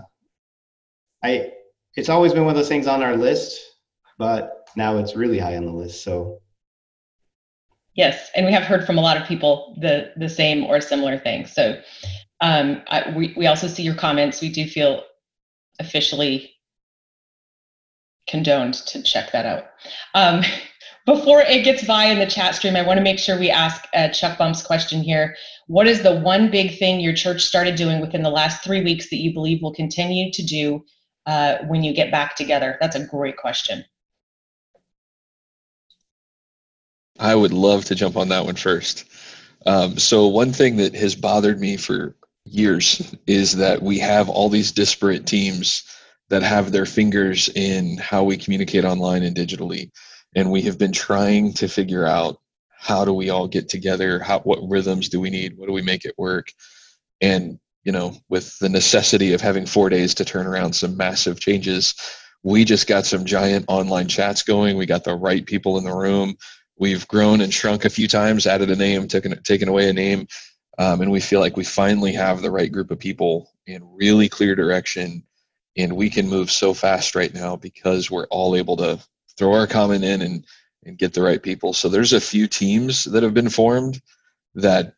I, 1.25 1.51
it's 1.95 2.09
always 2.09 2.33
been 2.33 2.43
one 2.43 2.51
of 2.51 2.57
those 2.57 2.69
things 2.69 2.87
on 2.87 3.01
our 3.01 3.15
list, 3.15 3.59
but 4.17 4.67
now 4.75 4.97
it's 4.97 5.15
really 5.15 5.39
high 5.39 5.57
on 5.57 5.65
the 5.65 5.71
list. 5.71 6.03
So 6.03 6.41
Yes, 7.95 8.29
and 8.35 8.45
we 8.45 8.51
have 8.51 8.63
heard 8.63 8.85
from 8.85 8.97
a 8.97 9.01
lot 9.01 9.17
of 9.17 9.25
people 9.25 9.75
the 9.79 10.11
the 10.17 10.29
same 10.29 10.65
or 10.65 10.81
similar 10.81 11.17
thing. 11.17 11.45
So 11.45 11.81
um, 12.41 12.83
I, 12.89 13.13
we 13.15 13.33
we 13.37 13.47
also 13.47 13.67
see 13.67 13.83
your 13.83 13.95
comments. 13.95 14.41
We 14.41 14.49
do 14.49 14.67
feel 14.67 15.03
officially 15.79 16.51
condoned 18.27 18.73
to 18.73 19.01
check 19.01 19.31
that 19.31 19.45
out. 19.45 19.65
Um, 20.13 20.43
before 21.05 21.41
it 21.41 21.63
gets 21.63 21.85
by 21.85 22.05
in 22.05 22.19
the 22.19 22.25
chat 22.25 22.55
stream, 22.55 22.75
I 22.75 22.81
want 22.81 22.97
to 22.97 23.03
make 23.03 23.19
sure 23.19 23.39
we 23.39 23.49
ask 23.49 23.85
uh, 23.93 24.09
Chuck 24.09 24.37
Bump's 24.37 24.61
question 24.61 25.01
here. 25.01 25.35
What 25.67 25.87
is 25.87 26.01
the 26.01 26.19
one 26.19 26.51
big 26.51 26.77
thing 26.77 26.99
your 26.99 27.13
church 27.13 27.43
started 27.43 27.75
doing 27.75 28.01
within 28.01 28.23
the 28.23 28.29
last 28.29 28.63
three 28.63 28.83
weeks 28.83 29.09
that 29.09 29.17
you 29.17 29.33
believe 29.33 29.61
will 29.61 29.73
continue 29.73 30.31
to 30.33 30.43
do 30.43 30.83
uh, 31.25 31.57
when 31.67 31.83
you 31.83 31.93
get 31.93 32.11
back 32.11 32.35
together? 32.35 32.77
That's 32.79 32.95
a 32.95 33.05
great 33.05 33.37
question. 33.37 33.85
I 37.19 37.35
would 37.35 37.53
love 37.53 37.85
to 37.85 37.95
jump 37.95 38.17
on 38.17 38.29
that 38.29 38.45
one 38.45 38.55
first. 38.55 39.05
Um, 39.65 39.97
so, 39.97 40.27
one 40.27 40.53
thing 40.53 40.77
that 40.77 40.95
has 40.95 41.15
bothered 41.15 41.59
me 41.59 41.77
for 41.77 42.15
years 42.45 43.15
is 43.27 43.55
that 43.57 43.81
we 43.81 43.99
have 43.99 44.29
all 44.29 44.49
these 44.49 44.71
disparate 44.71 45.25
teams 45.25 45.83
that 46.29 46.43
have 46.43 46.71
their 46.71 46.85
fingers 46.85 47.49
in 47.49 47.97
how 47.97 48.23
we 48.23 48.37
communicate 48.37 48.83
online 48.83 49.23
and 49.23 49.35
digitally. 49.35 49.91
And 50.35 50.51
we 50.51 50.63
have 50.63 50.77
been 50.77 50.91
trying 50.91 51.53
to 51.53 51.67
figure 51.67 52.05
out 52.05 52.41
how 52.77 53.05
do 53.05 53.13
we 53.13 53.29
all 53.29 53.47
get 53.47 53.69
together? 53.69 54.19
How, 54.19 54.39
what 54.39 54.59
rhythms 54.67 55.09
do 55.09 55.19
we 55.19 55.29
need? 55.29 55.57
What 55.57 55.67
do 55.67 55.73
we 55.73 55.81
make 55.81 56.05
it 56.05 56.15
work? 56.17 56.51
And, 57.21 57.59
you 57.85 57.91
know, 57.93 58.17
with 58.27 58.57
the 58.59 58.69
necessity 58.69 59.31
of 59.33 59.39
having 59.39 59.65
four 59.65 59.89
days 59.89 60.13
to 60.15 60.25
turn 60.25 60.45
around 60.45 60.73
some 60.73 60.97
massive 60.97 61.39
changes, 61.39 61.95
we 62.43 62.65
just 62.65 62.87
got 62.87 63.05
some 63.05 63.23
giant 63.23 63.65
online 63.69 64.07
chats 64.07 64.43
going. 64.43 64.75
We 64.75 64.85
got 64.85 65.05
the 65.05 65.15
right 65.15 65.45
people 65.45 65.77
in 65.77 65.85
the 65.85 65.95
room 65.95 66.35
We've 66.77 67.07
grown 67.07 67.39
and 67.41 67.53
shrunk 67.53 67.85
a 67.85 67.89
few 67.89 68.07
times, 68.07 68.45
added 68.45 68.69
a 68.69 68.75
name, 68.75 69.07
taken 69.07 69.41
taken 69.43 69.69
away 69.69 69.89
a 69.89 69.93
name, 69.93 70.27
um, 70.77 71.01
and 71.01 71.11
we 71.11 71.21
feel 71.21 71.39
like 71.39 71.55
we 71.55 71.63
finally 71.63 72.11
have 72.13 72.41
the 72.41 72.51
right 72.51 72.71
group 72.71 72.91
of 72.91 72.99
people 72.99 73.49
in 73.65 73.95
really 73.95 74.27
clear 74.27 74.55
direction, 74.55 75.23
and 75.77 75.95
we 75.95 76.09
can 76.09 76.27
move 76.27 76.51
so 76.51 76.73
fast 76.73 77.15
right 77.15 77.33
now 77.33 77.55
because 77.55 78.11
we're 78.11 78.27
all 78.27 78.55
able 78.55 78.75
to 78.77 78.99
throw 79.37 79.53
our 79.53 79.67
comment 79.67 80.03
in 80.03 80.21
and 80.21 80.45
and 80.83 80.97
get 80.97 81.13
the 81.13 81.21
right 81.21 81.41
people. 81.41 81.71
So 81.71 81.87
there's 81.87 82.13
a 82.13 82.21
few 82.21 82.45
teams 82.45 83.05
that 83.05 83.23
have 83.23 83.33
been 83.33 83.49
formed 83.49 84.01
that 84.55 84.95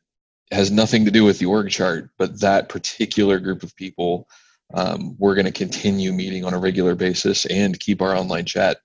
has 0.51 0.71
nothing 0.71 1.05
to 1.05 1.11
do 1.11 1.23
with 1.23 1.39
the 1.39 1.45
org 1.45 1.69
chart, 1.69 2.09
but 2.17 2.39
that 2.39 2.69
particular 2.69 3.39
group 3.39 3.63
of 3.63 3.75
people, 3.75 4.27
um, 4.73 5.15
we're 5.17 5.35
going 5.35 5.45
to 5.45 5.51
continue 5.51 6.11
meeting 6.13 6.45
on 6.45 6.53
a 6.53 6.59
regular 6.59 6.95
basis 6.95 7.45
and 7.45 7.79
keep 7.79 8.01
our 8.01 8.15
online 8.15 8.45
chat 8.45 8.77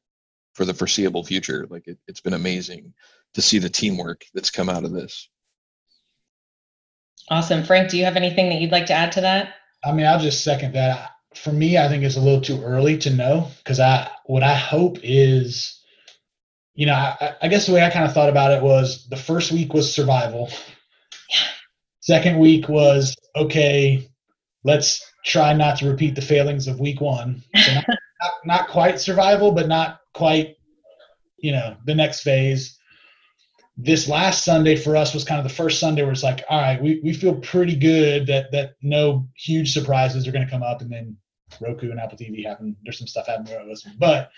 for 0.54 0.64
the 0.64 0.74
foreseeable 0.74 1.24
future. 1.24 1.66
Like 1.70 1.86
it, 1.86 1.98
it's 2.06 2.20
been 2.20 2.34
amazing 2.34 2.92
to 3.34 3.42
see 3.42 3.58
the 3.58 3.68
teamwork 3.70 4.24
that's 4.34 4.50
come 4.50 4.68
out 4.68 4.84
of 4.84 4.92
this. 4.92 5.28
Awesome. 7.28 7.64
Frank, 7.64 7.90
do 7.90 7.96
you 7.96 8.04
have 8.04 8.16
anything 8.16 8.48
that 8.48 8.60
you'd 8.60 8.72
like 8.72 8.86
to 8.86 8.92
add 8.92 9.12
to 9.12 9.20
that? 9.20 9.54
I 9.84 9.92
mean, 9.92 10.06
I'll 10.06 10.18
just 10.18 10.44
second 10.44 10.74
that. 10.74 11.10
For 11.34 11.52
me, 11.52 11.78
I 11.78 11.88
think 11.88 12.04
it's 12.04 12.16
a 12.16 12.20
little 12.20 12.42
too 12.42 12.62
early 12.62 12.98
to 12.98 13.10
know 13.10 13.48
because 13.58 13.80
I 13.80 14.10
what 14.26 14.42
I 14.42 14.54
hope 14.54 14.98
is, 15.02 15.80
you 16.74 16.86
know, 16.86 16.94
I, 16.94 17.36
I 17.40 17.48
guess 17.48 17.66
the 17.66 17.72
way 17.72 17.82
I 17.82 17.90
kind 17.90 18.04
of 18.04 18.12
thought 18.12 18.28
about 18.28 18.52
it 18.52 18.62
was 18.62 19.08
the 19.08 19.16
first 19.16 19.50
week 19.50 19.72
was 19.72 19.92
survival. 19.92 20.50
Second 22.02 22.40
week 22.40 22.68
was 22.68 23.16
okay, 23.36 24.08
let's 24.64 25.08
try 25.24 25.52
not 25.52 25.78
to 25.78 25.88
repeat 25.88 26.16
the 26.16 26.20
failings 26.20 26.66
of 26.66 26.80
week 26.80 27.00
one. 27.00 27.42
So 27.54 27.74
not, 27.74 27.84
not, 28.20 28.32
not 28.44 28.68
quite 28.68 29.00
survival, 29.00 29.52
but 29.52 29.68
not 29.68 30.00
quite, 30.12 30.56
you 31.38 31.52
know, 31.52 31.76
the 31.86 31.94
next 31.94 32.22
phase. 32.22 32.76
This 33.76 34.08
last 34.08 34.44
Sunday 34.44 34.74
for 34.74 34.96
us 34.96 35.14
was 35.14 35.22
kind 35.22 35.38
of 35.38 35.44
the 35.44 35.54
first 35.54 35.78
Sunday 35.78 36.02
where 36.02 36.10
it's 36.10 36.24
like, 36.24 36.42
all 36.50 36.60
right, 36.60 36.82
we, 36.82 37.00
we 37.04 37.14
feel 37.14 37.36
pretty 37.36 37.76
good 37.76 38.26
that 38.26 38.50
that 38.50 38.74
no 38.82 39.28
huge 39.36 39.72
surprises 39.72 40.26
are 40.26 40.32
going 40.32 40.44
to 40.44 40.50
come 40.50 40.64
up, 40.64 40.80
and 40.80 40.90
then 40.90 41.16
Roku 41.60 41.92
and 41.92 42.00
Apple 42.00 42.18
TV 42.18 42.44
happen. 42.44 42.76
There's 42.82 42.98
some 42.98 43.06
stuff 43.06 43.28
happening 43.28 43.74
but 43.98 44.32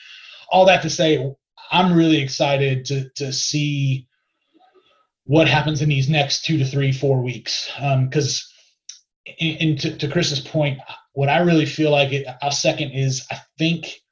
all 0.50 0.66
that 0.66 0.82
to 0.82 0.90
say, 0.90 1.34
I'm 1.72 1.94
really 1.94 2.20
excited 2.20 2.84
to 2.86 3.08
to 3.16 3.32
see 3.32 4.06
what 5.24 5.48
happens 5.48 5.82
in 5.82 5.88
these 5.88 6.08
next 6.08 6.44
two 6.44 6.58
to 6.58 6.64
three, 6.64 6.92
four 6.92 7.22
weeks. 7.22 7.70
Because, 7.76 8.50
um, 9.40 9.46
and 9.60 9.80
to, 9.80 9.96
to 9.96 10.08
Chris's 10.08 10.40
point, 10.40 10.78
what 11.12 11.28
I 11.28 11.38
really 11.38 11.66
feel 11.66 11.90
like 11.90 12.12
it, 12.12 12.26
I'll 12.42 12.50
second 12.50 12.90
is 12.90 13.26
I 13.30 13.38
think 13.58 14.02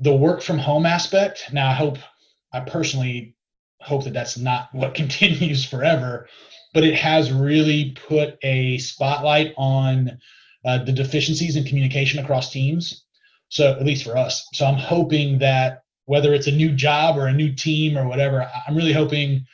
the 0.00 0.14
work 0.14 0.42
from 0.42 0.58
home 0.58 0.86
aspect 0.86 1.48
now 1.52 1.68
i 1.68 1.74
hope 1.74 1.98
i 2.52 2.60
personally 2.60 3.34
hope 3.80 4.04
that 4.04 4.12
that's 4.12 4.36
not 4.36 4.68
what 4.72 4.94
continues 4.94 5.64
forever 5.64 6.26
but 6.72 6.84
it 6.84 6.94
has 6.94 7.32
really 7.32 7.96
put 8.08 8.38
a 8.42 8.78
spotlight 8.78 9.52
on 9.56 10.18
uh, 10.64 10.78
the 10.84 10.92
deficiencies 10.92 11.56
in 11.56 11.64
communication 11.64 12.18
across 12.18 12.50
teams 12.50 13.04
so 13.48 13.70
at 13.72 13.84
least 13.84 14.04
for 14.04 14.16
us 14.16 14.46
so 14.52 14.66
i'm 14.66 14.78
hoping 14.78 15.38
that 15.38 15.82
whether 16.06 16.34
it's 16.34 16.48
a 16.48 16.52
new 16.52 16.72
job 16.72 17.16
or 17.16 17.26
a 17.26 17.32
new 17.32 17.52
team 17.54 17.96
or 17.96 18.08
whatever 18.08 18.50
i'm 18.66 18.76
really 18.76 18.92
hoping 18.92 19.44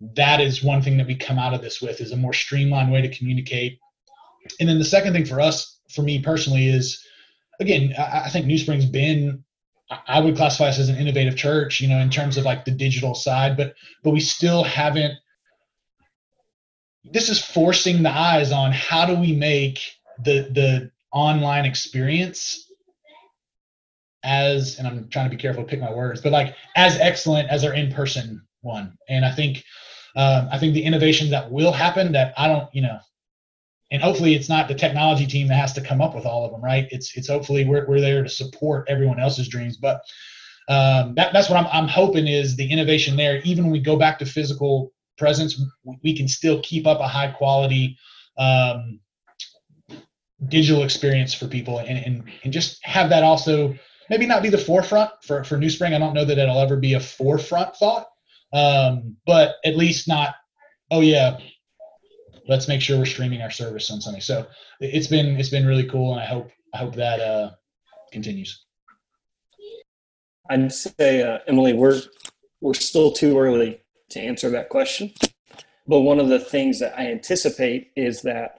that 0.00 0.40
is 0.40 0.64
one 0.64 0.80
thing 0.80 0.96
that 0.96 1.06
we 1.06 1.14
come 1.14 1.38
out 1.38 1.54
of 1.54 1.60
this 1.60 1.80
with 1.80 2.00
is 2.00 2.12
a 2.12 2.16
more 2.16 2.32
streamlined 2.32 2.90
way 2.90 3.02
to 3.02 3.16
communicate 3.16 3.78
and 4.58 4.68
then 4.68 4.78
the 4.78 4.84
second 4.84 5.12
thing 5.12 5.24
for 5.24 5.40
us 5.40 5.78
for 5.90 6.02
me 6.02 6.20
personally 6.20 6.68
is 6.68 7.04
again 7.60 7.94
i, 7.98 8.22
I 8.24 8.28
think 8.30 8.46
NewSpring's 8.46 8.86
been 8.86 9.44
I 10.06 10.20
would 10.20 10.36
classify 10.36 10.68
us 10.68 10.78
as 10.78 10.88
an 10.88 10.96
innovative 10.96 11.36
church, 11.36 11.80
you 11.80 11.88
know, 11.88 11.98
in 11.98 12.10
terms 12.10 12.36
of 12.36 12.44
like 12.44 12.64
the 12.64 12.70
digital 12.70 13.14
side, 13.14 13.56
but 13.56 13.74
but 14.04 14.10
we 14.10 14.20
still 14.20 14.62
haven't. 14.62 15.14
This 17.04 17.28
is 17.28 17.44
forcing 17.44 18.02
the 18.02 18.10
eyes 18.10 18.52
on 18.52 18.72
how 18.72 19.06
do 19.06 19.16
we 19.16 19.34
make 19.34 19.80
the 20.22 20.48
the 20.52 20.90
online 21.12 21.64
experience 21.64 22.70
as 24.22 24.78
and 24.78 24.86
I'm 24.86 25.08
trying 25.08 25.28
to 25.28 25.36
be 25.36 25.40
careful 25.40 25.64
to 25.64 25.68
pick 25.68 25.80
my 25.80 25.92
words, 25.92 26.20
but 26.20 26.30
like 26.30 26.54
as 26.76 26.98
excellent 27.00 27.48
as 27.48 27.64
our 27.64 27.74
in 27.74 27.92
person 27.92 28.42
one. 28.60 28.96
And 29.08 29.24
I 29.24 29.32
think 29.32 29.64
um, 30.16 30.48
I 30.50 30.58
think 30.58 30.74
the 30.74 30.82
innovations 30.82 31.30
that 31.30 31.50
will 31.50 31.72
happen 31.72 32.12
that 32.12 32.34
I 32.36 32.48
don't, 32.48 32.74
you 32.74 32.82
know, 32.82 32.98
and 33.90 34.02
hopefully 34.02 34.34
it's 34.34 34.48
not 34.48 34.68
the 34.68 34.74
technology 34.74 35.26
team 35.26 35.48
that 35.48 35.56
has 35.56 35.72
to 35.74 35.80
come 35.80 36.00
up 36.00 36.14
with 36.14 36.24
all 36.24 36.44
of 36.44 36.52
them 36.52 36.62
right? 36.62 36.86
It's 36.90 37.16
it's 37.16 37.28
hopefully 37.28 37.64
we're, 37.64 37.86
we're 37.86 38.00
there 38.00 38.22
to 38.22 38.28
support 38.28 38.86
everyone 38.88 39.20
else's 39.20 39.48
dreams. 39.48 39.76
But 39.76 40.02
um, 40.68 41.14
that, 41.16 41.32
that's 41.32 41.50
what 41.50 41.58
I'm, 41.58 41.66
I'm 41.72 41.88
hoping 41.88 42.28
is 42.28 42.56
the 42.56 42.70
innovation 42.70 43.16
there. 43.16 43.40
Even 43.42 43.64
when 43.64 43.72
we 43.72 43.80
go 43.80 43.96
back 43.96 44.18
to 44.20 44.26
physical 44.26 44.92
presence 45.20 45.62
we 46.02 46.16
can 46.16 46.26
still 46.26 46.60
keep 46.62 46.86
up 46.86 46.98
a 46.98 47.06
high 47.06 47.30
quality 47.30 47.96
um, 48.38 48.98
digital 50.48 50.82
experience 50.82 51.34
for 51.34 51.46
people 51.46 51.78
and, 51.80 51.98
and, 51.98 52.24
and 52.42 52.52
just 52.52 52.82
have 52.82 53.10
that 53.10 53.22
also 53.22 53.74
maybe 54.08 54.26
not 54.26 54.42
be 54.42 54.48
the 54.48 54.58
forefront 54.58 55.10
for, 55.22 55.44
for 55.44 55.58
NewSpring. 55.58 55.94
I 55.94 55.98
don't 55.98 56.14
know 56.14 56.24
that 56.24 56.38
it'll 56.38 56.58
ever 56.58 56.76
be 56.76 56.94
a 56.94 57.00
forefront 57.00 57.76
thought 57.76 58.08
um, 58.52 59.16
but 59.26 59.56
at 59.64 59.76
least 59.76 60.08
not 60.08 60.34
oh 60.90 61.00
yeah 61.00 61.38
let's 62.50 62.66
make 62.66 62.82
sure 62.82 62.98
we're 62.98 63.06
streaming 63.06 63.40
our 63.40 63.50
service 63.50 63.90
on 63.90 64.00
Sunday. 64.00 64.20
So 64.20 64.46
it's 64.80 65.06
been 65.06 65.38
it's 65.38 65.48
been 65.48 65.66
really 65.66 65.88
cool, 65.88 66.12
and 66.12 66.20
I 66.20 66.26
hope 66.26 66.50
I 66.74 66.78
hope 66.78 66.94
that 66.96 67.20
uh, 67.20 67.50
continues. 68.12 68.64
I'd 70.50 70.72
say, 70.72 71.22
uh, 71.22 71.38
Emily, 71.46 71.72
we're 71.72 72.00
we're 72.60 72.74
still 72.74 73.12
too 73.12 73.38
early 73.38 73.80
to 74.10 74.20
answer 74.20 74.50
that 74.50 74.68
question. 74.68 75.12
But 75.86 76.00
one 76.00 76.18
of 76.18 76.28
the 76.28 76.40
things 76.40 76.80
that 76.80 76.98
I 76.98 77.10
anticipate 77.10 77.92
is 77.96 78.22
that 78.22 78.56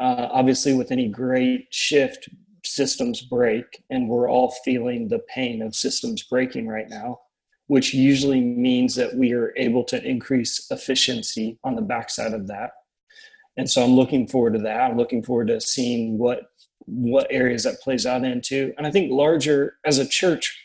uh, 0.00 0.28
obviously, 0.32 0.74
with 0.74 0.90
any 0.90 1.08
great 1.08 1.68
shift, 1.70 2.28
systems 2.64 3.22
break, 3.22 3.82
and 3.88 4.08
we're 4.08 4.28
all 4.28 4.50
feeling 4.64 5.08
the 5.08 5.20
pain 5.32 5.62
of 5.62 5.76
systems 5.76 6.24
breaking 6.24 6.66
right 6.66 6.88
now, 6.88 7.20
which 7.68 7.94
usually 7.94 8.40
means 8.40 8.94
that 8.96 9.14
we 9.14 9.32
are 9.32 9.54
able 9.56 9.84
to 9.84 10.02
increase 10.04 10.66
efficiency 10.70 11.58
on 11.64 11.76
the 11.76 11.82
backside 11.82 12.34
of 12.34 12.48
that 12.48 12.72
and 13.58 13.68
so 13.68 13.82
I'm 13.82 13.94
looking 13.96 14.28
forward 14.28 14.52
to 14.54 14.60
that. 14.60 14.90
I'm 14.90 14.96
looking 14.96 15.22
forward 15.22 15.48
to 15.48 15.60
seeing 15.60 16.16
what 16.16 16.52
what 16.86 17.26
areas 17.28 17.64
that 17.64 17.80
plays 17.80 18.06
out 18.06 18.24
into. 18.24 18.72
And 18.78 18.86
I 18.86 18.90
think 18.90 19.10
larger 19.10 19.76
as 19.84 19.98
a 19.98 20.06
church, 20.08 20.56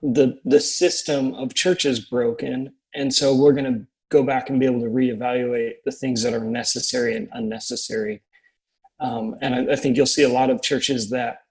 the 0.00 0.38
the 0.44 0.60
system 0.60 1.34
of 1.34 1.52
church 1.54 1.84
is 1.84 1.98
broken, 1.98 2.72
and 2.94 3.12
so 3.12 3.34
we're 3.34 3.52
going 3.52 3.74
to 3.74 3.86
go 4.08 4.22
back 4.22 4.48
and 4.48 4.58
be 4.60 4.66
able 4.66 4.80
to 4.80 4.86
reevaluate 4.86 5.74
the 5.84 5.92
things 5.92 6.22
that 6.22 6.32
are 6.32 6.44
necessary 6.44 7.16
and 7.16 7.28
unnecessary. 7.32 8.22
Um, 9.00 9.36
and 9.42 9.54
I, 9.54 9.72
I 9.72 9.76
think 9.76 9.96
you'll 9.96 10.06
see 10.06 10.22
a 10.22 10.28
lot 10.28 10.50
of 10.50 10.62
churches 10.62 11.10
that 11.10 11.42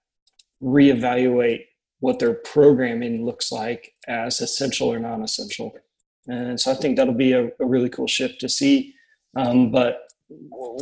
reevaluate 0.62 1.66
what 2.00 2.18
their 2.18 2.34
programming 2.34 3.24
looks 3.24 3.52
like 3.52 3.94
as 4.08 4.40
essential 4.40 4.92
or 4.92 4.98
non-essential. 4.98 5.74
And 6.26 6.60
so 6.60 6.72
I 6.72 6.74
think 6.74 6.96
that'll 6.96 7.14
be 7.14 7.32
a, 7.32 7.46
a 7.60 7.64
really 7.64 7.88
cool 7.88 8.06
shift 8.06 8.40
to 8.40 8.48
see. 8.48 8.94
Um, 9.36 9.70
but 9.70 10.08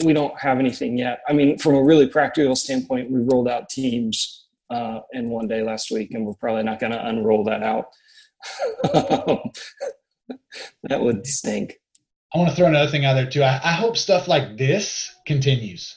we 0.05 0.13
don't 0.13 0.39
have 0.39 0.59
anything 0.59 0.99
yet. 0.99 1.21
I 1.29 1.33
mean, 1.33 1.59
from 1.59 1.75
a 1.75 1.83
really 1.83 2.07
practical 2.07 2.57
standpoint, 2.57 3.11
we 3.11 3.21
rolled 3.21 3.49
out 3.49 3.69
Teams 3.69 4.47
uh, 4.71 5.01
in 5.13 5.31
one 5.31 5.49
day 5.49 5.63
last 5.63 5.91
week, 5.91 6.13
and 6.13 6.27
we're 6.27 6.35
probably 6.35 6.63
not 6.63 6.81
going 6.81 6.93
to 6.93 7.07
unroll 7.09 7.45
that 7.45 7.63
out. 7.63 7.87
that 10.85 11.01
would 11.01 11.27
stink. 11.27 11.81
I 12.35 12.39
want 12.39 12.51
to 12.51 12.57
throw 12.57 12.67
another 12.67 12.91
thing 12.91 13.07
out 13.07 13.15
there 13.15 13.29
too. 13.29 13.43
I, 13.43 13.61
I 13.65 13.73
hope 13.73 13.97
stuff 13.97 14.29
like 14.29 14.59
this 14.59 15.11
continues 15.27 15.97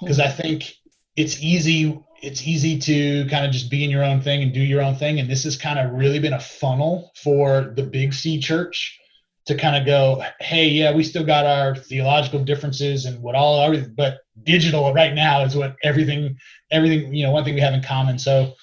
because 0.00 0.18
I 0.18 0.28
think 0.28 0.74
it's 1.16 1.42
easy. 1.42 2.00
It's 2.22 2.46
easy 2.46 2.78
to 2.78 3.28
kind 3.28 3.44
of 3.44 3.50
just 3.50 3.70
be 3.70 3.84
in 3.84 3.90
your 3.90 4.04
own 4.04 4.20
thing 4.20 4.42
and 4.42 4.52
do 4.52 4.60
your 4.60 4.80
own 4.80 4.94
thing. 4.94 5.18
And 5.18 5.28
this 5.28 5.44
has 5.44 5.56
kind 5.56 5.78
of 5.78 5.92
really 5.92 6.20
been 6.20 6.32
a 6.32 6.40
funnel 6.40 7.12
for 7.16 7.72
the 7.76 7.82
Big 7.82 8.14
C 8.14 8.38
Church 8.38 8.98
to 9.46 9.56
kind 9.56 9.76
of 9.76 9.84
go, 9.84 10.22
hey, 10.40 10.68
yeah, 10.68 10.94
we 10.94 11.02
still 11.02 11.24
got 11.24 11.46
our 11.46 11.74
theological 11.74 12.44
differences 12.44 13.06
and 13.06 13.20
what 13.20 13.34
all 13.34 13.60
everything, 13.60 13.92
but 13.96 14.20
digital 14.44 14.92
right 14.94 15.14
now 15.14 15.42
is 15.42 15.56
what 15.56 15.74
everything, 15.82 16.36
everything, 16.70 17.12
you 17.12 17.24
know, 17.24 17.32
one 17.32 17.44
thing 17.44 17.54
we 17.54 17.60
have 17.60 17.74
in 17.74 17.82
common. 17.82 18.18
So 18.18 18.54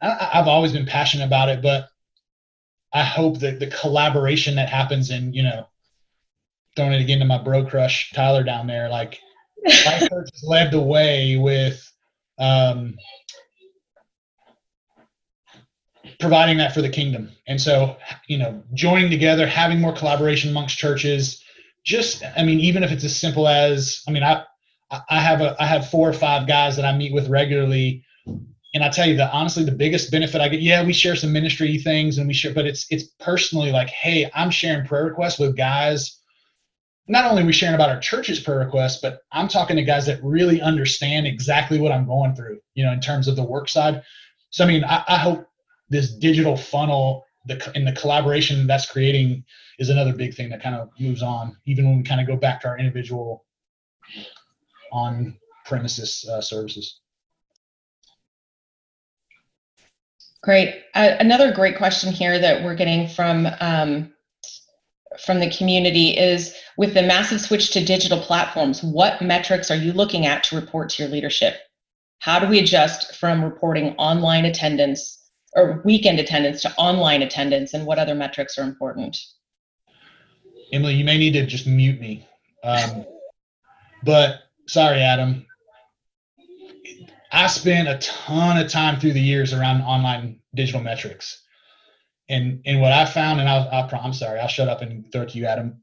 I, 0.00 0.30
I've 0.34 0.48
always 0.48 0.72
been 0.72 0.86
passionate 0.86 1.26
about 1.26 1.48
it, 1.48 1.60
but 1.60 1.88
I 2.92 3.02
hope 3.02 3.40
that 3.40 3.58
the 3.58 3.66
collaboration 3.68 4.54
that 4.56 4.68
happens 4.68 5.10
in, 5.10 5.32
you 5.32 5.42
know, 5.42 5.66
throwing 6.76 6.92
it 6.92 7.00
again 7.00 7.18
to 7.18 7.24
my 7.24 7.38
bro 7.38 7.64
crush 7.64 8.12
Tyler 8.12 8.44
down 8.44 8.66
there, 8.66 8.88
like 8.88 9.18
my 9.64 9.98
church 9.98 10.28
has 10.32 10.44
led 10.44 10.70
the 10.70 10.80
way 10.80 11.36
with 11.36 11.91
um, 12.42 12.96
providing 16.18 16.58
that 16.58 16.74
for 16.74 16.82
the 16.82 16.88
kingdom. 16.88 17.30
And 17.46 17.60
so, 17.60 17.96
you 18.26 18.36
know, 18.36 18.62
joining 18.74 19.10
together, 19.10 19.46
having 19.46 19.80
more 19.80 19.92
collaboration 19.92 20.50
amongst 20.50 20.76
churches, 20.76 21.42
just, 21.84 22.22
I 22.36 22.42
mean, 22.42 22.58
even 22.58 22.82
if 22.82 22.90
it's 22.90 23.04
as 23.04 23.16
simple 23.16 23.46
as, 23.46 24.02
I 24.08 24.10
mean, 24.10 24.24
I, 24.24 24.42
I 25.08 25.20
have 25.20 25.40
a, 25.40 25.56
I 25.60 25.66
have 25.66 25.88
four 25.88 26.08
or 26.08 26.12
five 26.12 26.48
guys 26.48 26.74
that 26.76 26.84
I 26.84 26.96
meet 26.96 27.12
with 27.12 27.28
regularly. 27.28 28.04
And 28.74 28.82
I 28.82 28.88
tell 28.88 29.06
you 29.06 29.16
that 29.18 29.32
honestly, 29.32 29.64
the 29.64 29.72
biggest 29.72 30.10
benefit 30.10 30.40
I 30.40 30.48
get, 30.48 30.60
yeah, 30.60 30.84
we 30.84 30.92
share 30.92 31.14
some 31.14 31.32
ministry 31.32 31.78
things 31.78 32.18
and 32.18 32.26
we 32.26 32.34
share, 32.34 32.54
but 32.54 32.66
it's, 32.66 32.86
it's 32.90 33.04
personally 33.20 33.70
like, 33.70 33.88
Hey, 33.88 34.28
I'm 34.34 34.50
sharing 34.50 34.84
prayer 34.86 35.04
requests 35.04 35.38
with 35.38 35.56
guys. 35.56 36.18
Not 37.08 37.24
only 37.24 37.44
we 37.44 37.52
sharing 37.52 37.74
about 37.74 37.90
our 37.90 38.00
church's 38.00 38.40
prayer 38.40 38.60
requests, 38.60 39.00
but 39.00 39.22
I'm 39.32 39.48
talking 39.48 39.76
to 39.76 39.82
guys 39.82 40.06
that 40.06 40.22
really 40.22 40.60
understand 40.60 41.26
exactly 41.26 41.80
what 41.80 41.92
I'm 41.92 42.06
going 42.06 42.34
through, 42.34 42.60
you 42.74 42.84
know, 42.84 42.92
in 42.92 43.00
terms 43.00 43.26
of 43.28 43.36
the 43.36 43.42
work 43.42 43.68
side. 43.68 44.02
So, 44.50 44.64
I 44.64 44.68
mean, 44.68 44.84
I, 44.84 45.02
I 45.08 45.16
hope 45.16 45.48
this 45.90 46.12
digital 46.12 46.56
funnel 46.56 47.26
the 47.46 47.72
and 47.74 47.86
the 47.86 47.92
collaboration 47.92 48.66
that's 48.66 48.86
creating 48.86 49.44
is 49.78 49.88
another 49.88 50.12
big 50.12 50.34
thing 50.34 50.48
that 50.50 50.62
kind 50.62 50.74
of 50.74 50.90
moves 50.98 51.22
on 51.22 51.56
even 51.66 51.84
when 51.86 51.98
we 51.98 52.02
kind 52.02 52.20
of 52.20 52.26
go 52.26 52.36
back 52.36 52.60
to 52.60 52.68
our 52.68 52.78
individual 52.78 53.44
on 54.92 55.36
premises 55.64 56.28
uh, 56.30 56.40
services 56.40 57.00
great 60.42 60.82
uh, 60.94 61.16
another 61.18 61.52
great 61.52 61.76
question 61.76 62.12
here 62.12 62.38
that 62.38 62.62
we're 62.62 62.74
getting 62.74 63.08
from 63.08 63.48
um, 63.60 64.12
from 65.18 65.40
the 65.40 65.50
community 65.50 66.16
is 66.16 66.54
with 66.76 66.94
the 66.94 67.02
massive 67.02 67.40
switch 67.40 67.70
to 67.70 67.84
digital 67.84 68.20
platforms 68.20 68.82
what 68.82 69.20
metrics 69.20 69.70
are 69.70 69.76
you 69.76 69.92
looking 69.92 70.26
at 70.26 70.42
to 70.42 70.56
report 70.56 70.88
to 70.88 71.02
your 71.02 71.12
leadership 71.12 71.56
how 72.20 72.38
do 72.38 72.46
we 72.46 72.60
adjust 72.60 73.16
from 73.16 73.42
reporting 73.42 73.96
online 73.96 74.44
attendance 74.44 75.22
or 75.54 75.82
weekend 75.84 76.18
attendance 76.18 76.62
to 76.62 76.74
online 76.76 77.22
attendance 77.22 77.74
and 77.74 77.86
what 77.86 77.98
other 77.98 78.14
metrics 78.14 78.56
are 78.58 78.62
important? 78.62 79.18
Emily, 80.72 80.94
you 80.94 81.04
may 81.04 81.18
need 81.18 81.32
to 81.32 81.44
just 81.44 81.66
mute 81.66 82.00
me. 82.00 82.26
Um, 82.64 83.04
but 84.04 84.44
sorry, 84.66 85.00
Adam. 85.00 85.44
I 87.32 87.46
spent 87.46 87.88
a 87.88 87.98
ton 87.98 88.58
of 88.58 88.70
time 88.70 89.00
through 89.00 89.14
the 89.14 89.20
years 89.20 89.52
around 89.52 89.82
online 89.82 90.38
digital 90.54 90.80
metrics. 90.80 91.42
And, 92.32 92.62
and 92.64 92.80
what 92.80 92.92
I 92.92 93.04
found, 93.04 93.40
and 93.40 93.48
I'll, 93.48 93.68
I'll, 93.70 94.00
I'm 94.02 94.12
sorry, 94.12 94.40
I'll 94.40 94.48
shut 94.48 94.68
up 94.68 94.82
and 94.82 95.10
throw 95.12 95.22
it 95.22 95.28
to 95.30 95.38
you, 95.38 95.46
Adam 95.46 95.82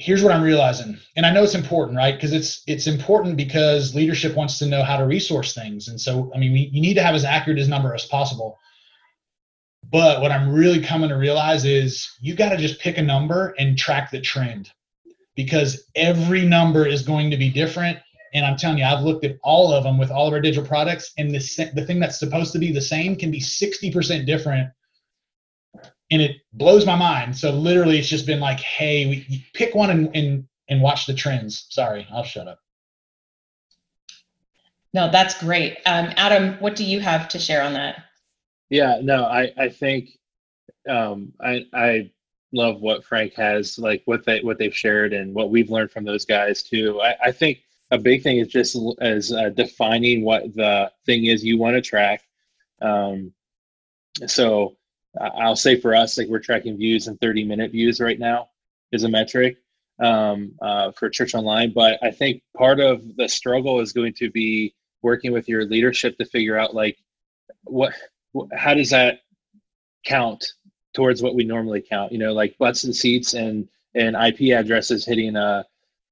here's 0.00 0.22
what 0.22 0.32
I'm 0.32 0.42
realizing, 0.42 0.98
and 1.14 1.26
I 1.26 1.30
know 1.30 1.44
it's 1.44 1.54
important, 1.54 1.96
right? 1.96 2.14
Because 2.14 2.32
it's 2.32 2.62
it's 2.66 2.86
important 2.86 3.36
because 3.36 3.94
leadership 3.94 4.34
wants 4.34 4.58
to 4.58 4.66
know 4.66 4.82
how 4.82 4.96
to 4.96 5.04
resource 5.04 5.52
things, 5.52 5.88
and 5.88 6.00
so 6.00 6.32
I 6.34 6.38
mean, 6.38 6.52
we, 6.52 6.70
you 6.72 6.80
need 6.80 6.94
to 6.94 7.02
have 7.02 7.14
as 7.14 7.24
accurate 7.24 7.58
as 7.58 7.68
number 7.68 7.94
as 7.94 8.06
possible. 8.06 8.58
But 9.90 10.20
what 10.22 10.32
I'm 10.32 10.52
really 10.52 10.80
coming 10.80 11.10
to 11.10 11.16
realize 11.16 11.64
is 11.64 12.10
you 12.20 12.34
got 12.34 12.50
to 12.50 12.56
just 12.56 12.80
pick 12.80 12.96
a 12.96 13.02
number 13.02 13.54
and 13.58 13.76
track 13.76 14.10
the 14.10 14.20
trend, 14.20 14.70
because 15.36 15.84
every 15.94 16.46
number 16.46 16.86
is 16.86 17.02
going 17.02 17.30
to 17.30 17.36
be 17.36 17.50
different. 17.50 17.98
And 18.32 18.46
I'm 18.46 18.56
telling 18.56 18.78
you, 18.78 18.84
I've 18.84 19.04
looked 19.04 19.24
at 19.24 19.38
all 19.42 19.72
of 19.72 19.82
them 19.82 19.98
with 19.98 20.10
all 20.10 20.28
of 20.28 20.32
our 20.32 20.40
digital 20.40 20.66
products, 20.66 21.12
and 21.18 21.30
the 21.30 21.70
the 21.74 21.84
thing 21.84 22.00
that's 22.00 22.18
supposed 22.18 22.52
to 22.52 22.58
be 22.58 22.72
the 22.72 22.80
same 22.80 23.16
can 23.16 23.30
be 23.30 23.40
60% 23.40 24.24
different 24.24 24.70
and 26.10 26.20
it 26.20 26.42
blows 26.52 26.86
my 26.86 26.96
mind. 26.96 27.36
So 27.36 27.50
literally, 27.52 27.98
it's 27.98 28.08
just 28.08 28.26
been 28.26 28.40
like, 28.40 28.60
hey, 28.60 29.06
we 29.06 29.44
pick 29.54 29.74
one 29.74 29.90
and 29.90 30.14
and 30.14 30.46
and 30.68 30.82
watch 30.82 31.06
the 31.06 31.14
trends. 31.14 31.66
Sorry, 31.70 32.06
I'll 32.12 32.24
shut 32.24 32.48
up. 32.48 32.60
No, 34.92 35.10
that's 35.10 35.40
great. 35.40 35.78
Um, 35.86 36.10
Adam, 36.16 36.54
what 36.60 36.74
do 36.74 36.84
you 36.84 37.00
have 37.00 37.28
to 37.28 37.38
share 37.38 37.62
on 37.62 37.74
that? 37.74 38.04
Yeah, 38.70 38.98
no, 39.02 39.24
I 39.24 39.52
I 39.56 39.68
think 39.68 40.10
um, 40.88 41.32
I 41.40 41.66
I 41.72 42.10
love 42.52 42.80
what 42.80 43.04
Frank 43.04 43.34
has 43.34 43.78
like 43.78 44.02
what 44.06 44.24
they 44.24 44.40
what 44.40 44.58
they've 44.58 44.76
shared 44.76 45.12
and 45.12 45.34
what 45.34 45.50
we've 45.50 45.70
learned 45.70 45.90
from 45.90 46.04
those 46.04 46.24
guys 46.24 46.62
too. 46.62 47.00
I, 47.00 47.14
I 47.26 47.32
think 47.32 47.62
a 47.90 47.98
big 47.98 48.22
thing 48.22 48.38
is 48.38 48.48
just 48.48 48.76
as 49.00 49.32
uh, 49.32 49.50
defining 49.50 50.24
what 50.24 50.54
the 50.54 50.90
thing 51.06 51.26
is 51.26 51.44
you 51.44 51.58
want 51.58 51.74
to 51.74 51.80
track. 51.80 52.22
Um, 52.80 53.32
so 54.26 54.76
I'll 55.18 55.56
say 55.56 55.80
for 55.80 55.94
us, 55.94 56.18
like 56.18 56.28
we're 56.28 56.38
tracking 56.38 56.76
views 56.76 57.06
and 57.06 57.20
30 57.20 57.44
minute 57.44 57.72
views 57.72 58.00
right 58.00 58.18
now 58.18 58.50
is 58.92 59.04
a 59.04 59.08
metric 59.08 59.56
um, 60.00 60.52
uh, 60.60 60.92
for 60.92 61.08
Church 61.08 61.34
Online. 61.34 61.72
But 61.72 61.98
I 62.02 62.10
think 62.10 62.42
part 62.56 62.80
of 62.80 63.16
the 63.16 63.28
struggle 63.28 63.80
is 63.80 63.92
going 63.92 64.14
to 64.14 64.30
be 64.30 64.74
working 65.02 65.32
with 65.32 65.48
your 65.48 65.64
leadership 65.64 66.16
to 66.18 66.24
figure 66.24 66.58
out 66.58 66.74
like 66.74 66.98
what, 67.64 67.94
how 68.52 68.74
does 68.74 68.90
that 68.90 69.20
count 70.04 70.52
towards 70.94 71.22
what 71.22 71.34
we 71.34 71.44
normally 71.44 71.82
count? 71.82 72.12
You 72.12 72.18
know, 72.18 72.32
like 72.32 72.56
butts 72.58 72.84
and 72.84 72.94
seats 72.94 73.34
and 73.34 73.68
and 73.94 74.14
IP 74.14 74.56
addresses 74.56 75.04
hitting 75.04 75.36
a, 75.36 75.64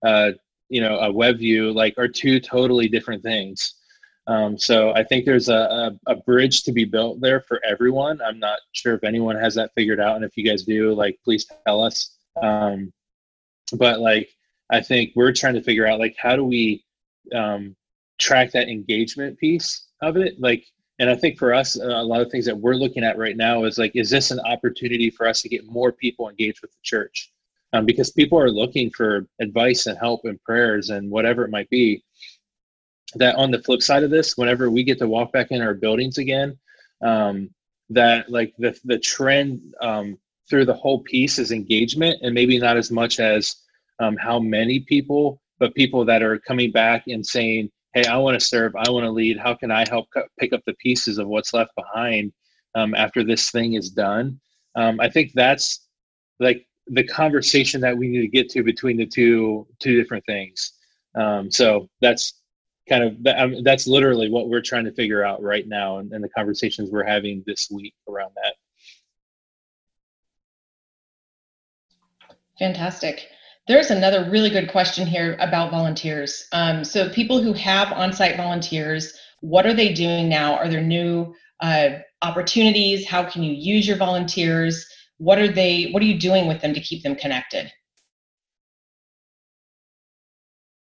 a 0.03 0.33
you 0.69 0.81
know 0.81 0.99
a 0.99 1.13
web 1.13 1.39
view 1.39 1.73
like 1.73 1.95
are 1.99 2.09
two 2.09 2.41
totally 2.41 2.89
different 2.89 3.23
things. 3.23 3.75
Um, 4.29 4.59
so 4.59 4.93
I 4.93 5.05
think 5.05 5.25
there's 5.25 5.49
a, 5.49 5.55
a, 6.07 6.13
a, 6.13 6.17
bridge 6.17 6.63
to 6.65 6.73
be 6.73 6.85
built 6.85 7.19
there 7.19 7.41
for 7.41 7.65
everyone. 7.65 8.21
I'm 8.21 8.39
not 8.39 8.59
sure 8.73 8.95
if 8.95 9.03
anyone 9.03 9.37
has 9.37 9.55
that 9.55 9.73
figured 9.75 10.01
out, 10.01 10.17
and 10.17 10.25
if 10.25 10.37
you 10.37 10.45
guys 10.45 10.65
do, 10.65 10.93
like, 10.93 11.19
please 11.25 11.47
tell 11.67 11.83
us. 11.83 12.15
Um, 12.43 12.93
but 13.73 14.01
like, 14.01 14.29
I 14.71 14.83
think 14.83 15.13
we're 15.17 15.33
trying 15.33 15.55
to 15.55 15.63
figure 15.63 15.87
out 15.87 15.99
like 15.99 16.15
how 16.19 16.37
do 16.37 16.45
we 16.45 16.85
um, 17.35 17.75
track 18.19 18.53
that 18.53 18.69
engagement 18.69 19.39
piece 19.39 19.87
of 20.03 20.17
it, 20.17 20.39
like. 20.39 20.65
And 21.01 21.09
I 21.09 21.15
think 21.15 21.39
for 21.39 21.55
us, 21.55 21.77
a 21.77 22.03
lot 22.03 22.23
of 22.23 22.29
things 22.29 22.45
that 22.47 22.59
we're 22.59 22.75
looking 22.75 23.05
at 23.05 23.19
right 23.19 23.37
now 23.37 23.63
is 23.63 23.79
like, 23.79 23.93
is 23.95 24.11
this 24.11 24.33
an 24.33 24.41
opportunity 24.41 25.11
for 25.11 25.29
us 25.29 25.43
to 25.43 25.49
get 25.49 25.65
more 25.65 25.93
people 25.93 26.29
engaged 26.29 26.61
with 26.61 26.73
the 26.73 26.79
church? 26.83 27.31
Um, 27.73 27.87
because 27.87 28.11
people 28.11 28.37
are 28.37 28.51
looking 28.51 28.91
for 28.91 29.25
advice 29.41 29.87
and 29.87 29.97
help 29.97 30.23
and 30.25 30.43
prayers 30.43 30.91
and 30.91 31.09
whatever 31.09 31.45
it 31.45 31.53
might 31.53 31.71
be 31.71 32.03
that 33.15 33.37
on 33.37 33.51
the 33.51 33.63
flip 33.63 33.83
side 33.83 34.03
of 34.03 34.11
this, 34.11 34.37
whenever 34.37 34.71
we 34.71 34.85
get 34.85 34.99
to 34.99 35.09
walk 35.09 35.33
back 35.33 35.51
in 35.51 35.63
our 35.63 35.75
buildings 35.75 36.19
again, 36.19 36.59
um, 37.03 37.51
that 37.91 38.31
like 38.31 38.55
the 38.59 38.79
the 38.85 38.99
trend 38.99 39.75
um, 39.81 40.19
through 40.49 40.67
the 40.67 40.75
whole 40.75 41.01
piece 41.01 41.39
is 41.39 41.53
engagement, 41.53 42.19
and 42.23 42.35
maybe 42.35 42.59
not 42.59 42.77
as 42.77 42.91
much 42.91 43.21
as 43.21 43.57
um, 43.99 44.17
how 44.17 44.39
many 44.39 44.81
people, 44.81 45.41
but 45.59 45.75
people 45.75 46.05
that 46.05 46.23
are 46.23 46.39
coming 46.39 46.71
back 46.71 47.05
and 47.07 47.25
saying, 47.25 47.71
"Hey, 47.95 48.05
I 48.05 48.19
want 48.19 48.39
to 48.39 48.47
serve, 48.47 48.77
I 48.77 48.91
want 48.91 49.05
to 49.05 49.11
lead. 49.11 49.39
How 49.39 49.55
can 49.55 49.71
I 49.71 49.85
help 49.89 50.07
pick 50.39 50.53
up 50.53 50.61
the 50.67 50.75
pieces 50.75 51.19
of 51.19 51.29
what's 51.29 51.55
left 51.55 51.73
behind 51.77 52.33
um, 52.75 52.95
after 52.95 53.25
this 53.25 53.51
thing 53.51 53.75
is 53.75 53.91
done?" 53.91 54.39
Um, 54.75 55.01
I 55.01 55.09
think 55.09 55.33
that's 55.35 55.87
like 56.41 56.67
the 56.87 57.05
conversation 57.05 57.81
that 57.81 57.97
we 57.97 58.09
need 58.09 58.21
to 58.21 58.29
get 58.29 58.49
to 58.51 58.63
between 58.63 58.97
the 58.97 59.07
two 59.07 59.67
two 59.81 59.97
different 59.97 60.25
things. 60.27 60.73
Um, 61.15 61.51
so 61.51 61.89
that's 62.01 62.35
kind 62.89 63.05
of 63.05 63.23
that, 63.25 63.39
um, 63.39 63.63
that's 63.63 63.87
literally 63.87 64.31
what 64.31 64.49
we're 64.49 64.63
trying 64.63 64.85
to 64.85 64.93
figure 64.93 65.25
out 65.25 65.43
right 65.43 65.67
now 65.67 65.99
and, 65.99 66.13
and 66.13 66.23
the 66.23 66.29
conversations 66.29 66.91
we're 66.91 67.05
having 67.05 67.43
this 67.47 67.69
week 67.71 67.95
around 68.09 68.33
that. 68.37 68.55
Fantastic. 72.59 73.29
There's 73.69 73.91
another 73.91 74.29
really 74.31 74.51
good 74.51 74.71
question 74.71 75.07
here 75.07 75.37
about 75.41 75.71
volunteers. 75.71 76.49
Um, 76.53 76.85
so 76.85 77.11
people 77.11 77.41
who 77.41 77.53
have 77.53 77.93
on-site 77.93 78.37
volunteers 78.37 79.13
what 79.41 79.67
are 79.67 79.75
they 79.75 79.93
doing 79.93 80.29
now? 80.29 80.55
Are 80.55 80.69
there 80.69 80.83
new 80.83 81.35
uh, 81.61 81.91
opportunities? 82.23 83.07
How 83.07 83.23
can 83.29 83.43
you 83.43 83.53
use 83.53 83.87
your 83.87 83.97
volunteers? 83.97 84.87
What 85.19 85.39
are 85.39 85.49
they 85.49 85.91
what 85.91 86.03
are 86.03 86.07
you 86.07 86.19
doing 86.19 86.47
with 86.47 86.61
them 86.61 86.75
to 86.75 86.81
keep 86.81 87.03
them 87.03 87.15
connected 87.15 87.71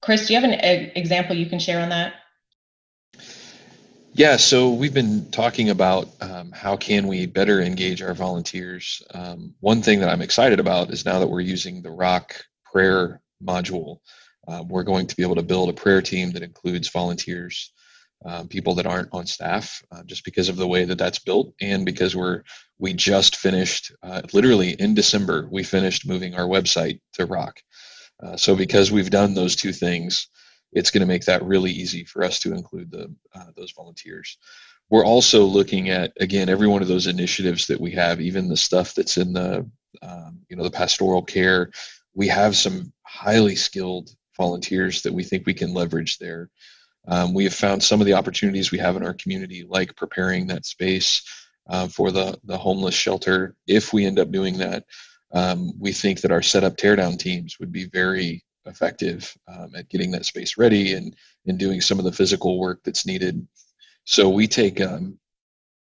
Chris, 0.03 0.27
do 0.27 0.33
you 0.33 0.41
have 0.41 0.49
an 0.49 0.59
example 0.95 1.33
you 1.33 1.45
can 1.45 1.59
share 1.59 1.79
on 1.79 1.87
that? 1.87 2.15
Yeah, 4.11 4.35
so 4.35 4.69
we've 4.69 4.93
been 4.93 5.31
talking 5.31 5.69
about 5.69 6.09
um, 6.19 6.51
how 6.51 6.75
can 6.75 7.07
we 7.07 7.25
better 7.25 7.61
engage 7.61 8.01
our 8.01 8.13
volunteers. 8.13 9.01
Um, 9.13 9.55
one 9.61 9.81
thing 9.81 10.01
that 10.01 10.09
I'm 10.09 10.21
excited 10.21 10.59
about 10.59 10.89
is 10.91 11.05
now 11.05 11.19
that 11.19 11.27
we're 11.27 11.39
using 11.39 11.81
the 11.81 11.89
Rock 11.89 12.35
prayer 12.65 13.21
module, 13.41 13.99
uh, 14.45 14.61
we're 14.67 14.83
going 14.83 15.07
to 15.07 15.15
be 15.15 15.23
able 15.23 15.35
to 15.35 15.41
build 15.41 15.69
a 15.69 15.73
prayer 15.73 16.01
team 16.01 16.31
that 16.31 16.43
includes 16.43 16.89
volunteers, 16.89 17.71
um, 18.25 18.49
people 18.49 18.75
that 18.75 18.85
aren't 18.85 19.09
on 19.13 19.25
staff, 19.25 19.81
uh, 19.93 20.03
just 20.03 20.25
because 20.25 20.49
of 20.49 20.57
the 20.57 20.67
way 20.67 20.83
that 20.83 20.97
that's 20.97 21.19
built, 21.19 21.53
and 21.61 21.85
because 21.85 22.13
we're 22.13 22.43
we 22.77 22.91
just 22.91 23.37
finished, 23.37 23.93
uh, 24.03 24.21
literally 24.33 24.71
in 24.71 24.95
December, 24.95 25.47
we 25.49 25.63
finished 25.63 26.05
moving 26.05 26.35
our 26.35 26.45
website 26.45 26.99
to 27.13 27.25
Rock. 27.25 27.61
Uh, 28.23 28.37
so 28.37 28.55
because 28.55 28.91
we've 28.91 29.09
done 29.09 29.33
those 29.33 29.55
two 29.55 29.73
things, 29.73 30.27
it's 30.71 30.91
going 30.91 31.01
to 31.01 31.07
make 31.07 31.25
that 31.25 31.43
really 31.43 31.71
easy 31.71 32.03
for 32.03 32.23
us 32.23 32.39
to 32.39 32.53
include 32.53 32.91
the 32.91 33.13
uh, 33.35 33.51
those 33.55 33.71
volunteers. 33.71 34.37
We're 34.89 35.05
also 35.05 35.43
looking 35.43 35.89
at 35.89 36.13
again 36.19 36.49
every 36.49 36.67
one 36.67 36.81
of 36.81 36.87
those 36.87 37.07
initiatives 37.07 37.67
that 37.67 37.79
we 37.79 37.91
have, 37.91 38.21
even 38.21 38.47
the 38.47 38.57
stuff 38.57 38.93
that's 38.93 39.17
in 39.17 39.33
the 39.33 39.69
um, 40.01 40.39
you 40.49 40.55
know 40.55 40.63
the 40.63 40.71
pastoral 40.71 41.21
care. 41.21 41.71
We 42.13 42.27
have 42.27 42.55
some 42.55 42.91
highly 43.03 43.55
skilled 43.55 44.11
volunteers 44.37 45.01
that 45.03 45.13
we 45.13 45.23
think 45.23 45.45
we 45.45 45.53
can 45.53 45.73
leverage 45.73 46.17
there. 46.17 46.49
Um, 47.07 47.33
we 47.33 47.43
have 47.43 47.53
found 47.53 47.83
some 47.83 47.99
of 47.99 48.05
the 48.05 48.13
opportunities 48.13 48.71
we 48.71 48.77
have 48.79 48.95
in 48.95 49.05
our 49.05 49.13
community, 49.13 49.65
like 49.67 49.95
preparing 49.95 50.47
that 50.47 50.65
space 50.65 51.23
uh, 51.67 51.87
for 51.87 52.11
the 52.11 52.37
the 52.43 52.57
homeless 52.57 52.95
shelter. 52.95 53.55
If 53.67 53.93
we 53.93 54.05
end 54.05 54.19
up 54.19 54.31
doing 54.31 54.57
that, 54.59 54.85
um, 55.33 55.73
we 55.79 55.91
think 55.91 56.21
that 56.21 56.31
our 56.31 56.41
setup 56.41 56.77
teardown 56.77 57.17
teams 57.17 57.59
would 57.59 57.71
be 57.71 57.85
very 57.85 58.43
effective 58.65 59.35
um, 59.47 59.71
at 59.75 59.89
getting 59.89 60.11
that 60.11 60.25
space 60.25 60.57
ready 60.57 60.93
and 60.93 61.15
and 61.45 61.59
doing 61.59 61.81
some 61.81 61.99
of 61.99 62.05
the 62.05 62.11
physical 62.11 62.59
work 62.59 62.79
that's 62.83 63.05
needed. 63.05 63.45
So 64.05 64.29
we 64.29 64.47
take 64.47 64.79
um, 64.79 65.17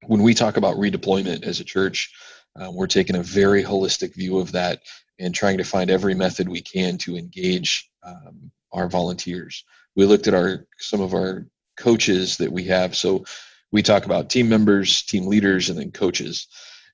when 0.06 0.22
we 0.22 0.34
talk 0.34 0.58
about 0.58 0.78
redeployment 0.78 1.44
as 1.44 1.60
a 1.60 1.64
church, 1.64 2.14
uh, 2.56 2.70
we're 2.72 2.88
taking 2.88 3.16
a 3.16 3.24
very 3.24 3.64
holistic 3.64 4.14
view 4.14 4.40
of 4.40 4.52
that 4.52 4.82
and 5.20 5.34
trying 5.34 5.58
to 5.58 5.64
find 5.64 5.90
every 5.90 6.14
method 6.14 6.48
we 6.48 6.62
can 6.62 6.98
to 7.00 7.18
engage 7.18 7.90
um, 8.04 8.52
our 8.72 8.88
volunteers. 8.88 9.64
We 9.96 10.06
looked 10.06 10.28
at 10.28 10.34
our 10.34 10.68
some 10.78 11.02
of 11.02 11.14
our 11.14 11.48
coaches 11.78 12.38
that 12.38 12.52
we 12.52 12.64
have. 12.66 12.96
So 12.96 13.26
we 13.72 13.82
talk 13.82 14.06
about 14.06 14.30
team 14.30 14.50
members, 14.50 15.04
team 15.04 15.28
leaders, 15.28 15.70
and 15.70 15.80
then 15.80 15.92
coaches. 15.92 16.48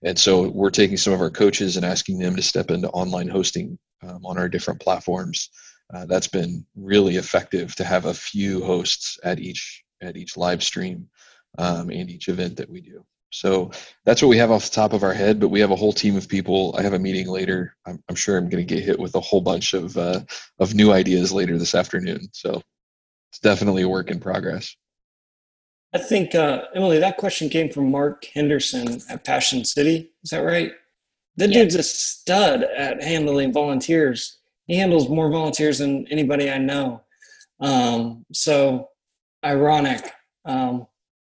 And 0.06 0.20
so 0.20 0.50
we're 0.50 0.70
taking 0.70 0.98
some 0.98 1.14
of 1.14 1.22
our 1.22 1.30
coaches 1.30 1.78
and 1.78 1.86
asking 1.86 2.20
them 2.20 2.36
to 2.36 2.42
step 2.42 2.72
into 2.72 2.90
online 2.90 3.30
hosting 3.30 3.78
um, 4.02 4.26
on 4.26 4.38
our 4.38 4.50
different 4.50 4.82
platforms 4.82 5.50
uh, 5.94 6.06
that's 6.06 6.28
been 6.28 6.66
really 6.76 7.18
effective 7.18 7.76
to 7.76 7.84
have 7.84 8.06
a 8.06 8.14
few 8.14 8.64
hosts 8.64 9.20
at 9.24 9.40
each 9.40 9.84
at 10.02 10.18
each 10.18 10.36
live 10.36 10.64
stream 10.64 11.08
um, 11.58 11.90
and 11.90 12.10
each 12.10 12.28
event 12.28 12.58
that 12.58 12.70
we 12.70 12.82
do. 12.82 13.06
So 13.30 13.72
that's 14.06 14.22
what 14.22 14.28
we 14.28 14.38
have 14.38 14.52
off 14.52 14.66
the 14.66 14.76
top 14.76 14.94
of 14.94 15.04
our 15.04 15.14
head. 15.14 15.40
But 15.40 15.48
we 15.48 15.60
have 15.60 15.72
a 15.72 15.76
whole 15.76 15.94
team 15.94 16.16
of 16.18 16.28
people. 16.28 16.76
I 16.78 16.84
have 16.84 16.94
a 16.94 17.00
meeting 17.00 17.28
later. 17.28 17.76
I'm, 17.86 18.04
I'm 18.10 18.16
sure 18.16 18.38
I'm 18.38 18.50
going 18.50 18.66
to 18.66 18.76
get 18.76 18.84
hit 18.84 19.00
with 19.00 19.16
a 19.16 19.20
whole 19.20 19.42
bunch 19.42 19.74
of 19.74 19.98
uh, 19.98 20.22
of 20.60 20.76
new 20.76 20.92
ideas 20.92 21.32
later 21.32 21.58
this 21.58 21.76
afternoon. 21.76 22.28
So 22.32 22.62
it's 23.32 23.40
definitely 23.40 23.84
a 23.84 23.90
work 23.90 24.12
in 24.12 24.20
progress. 24.20 24.76
I 25.94 26.00
think 26.00 26.34
uh, 26.34 26.64
Emily, 26.74 27.00
that 27.00 27.18
question 27.18 27.50
came 27.50 27.72
from 27.72 27.92
Mark 27.92 28.26
Henderson 28.34 29.00
at 29.10 29.24
Passion 29.24 29.64
City. 29.64 30.12
Is 30.24 30.32
that 30.32 30.40
right? 30.40 30.72
That 31.38 31.50
yeah. 31.50 31.60
dude's 31.60 31.76
a 31.76 31.84
stud 31.84 32.64
at 32.64 33.04
handling 33.04 33.54
volunteers 33.54 34.40
he 34.68 34.76
handles 34.78 35.10
more 35.10 35.30
volunteers 35.30 35.80
than 35.80 36.08
anybody 36.08 36.50
I 36.50 36.58
know. 36.58 37.02
Um, 37.60 38.26
so 38.32 38.90
ironic, 39.44 40.12
um, 40.46 40.88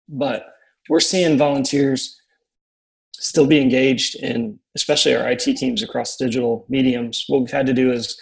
but 0.09 0.55
we're 0.89 1.01
seeing 1.01 1.39
volunteers 1.39 2.21
still 3.15 3.47
be 3.47 3.61
engaged 3.61 4.17
in, 4.17 4.59
especially 4.75 5.15
our 5.15 5.31
IT 5.31 5.41
teams 5.57 5.83
across 5.83 6.17
digital 6.17 6.67
mediums. 6.69 7.25
What 7.29 7.41
we've 7.41 7.51
had 7.51 7.67
to 7.67 7.73
do 7.73 7.93
is, 7.93 8.21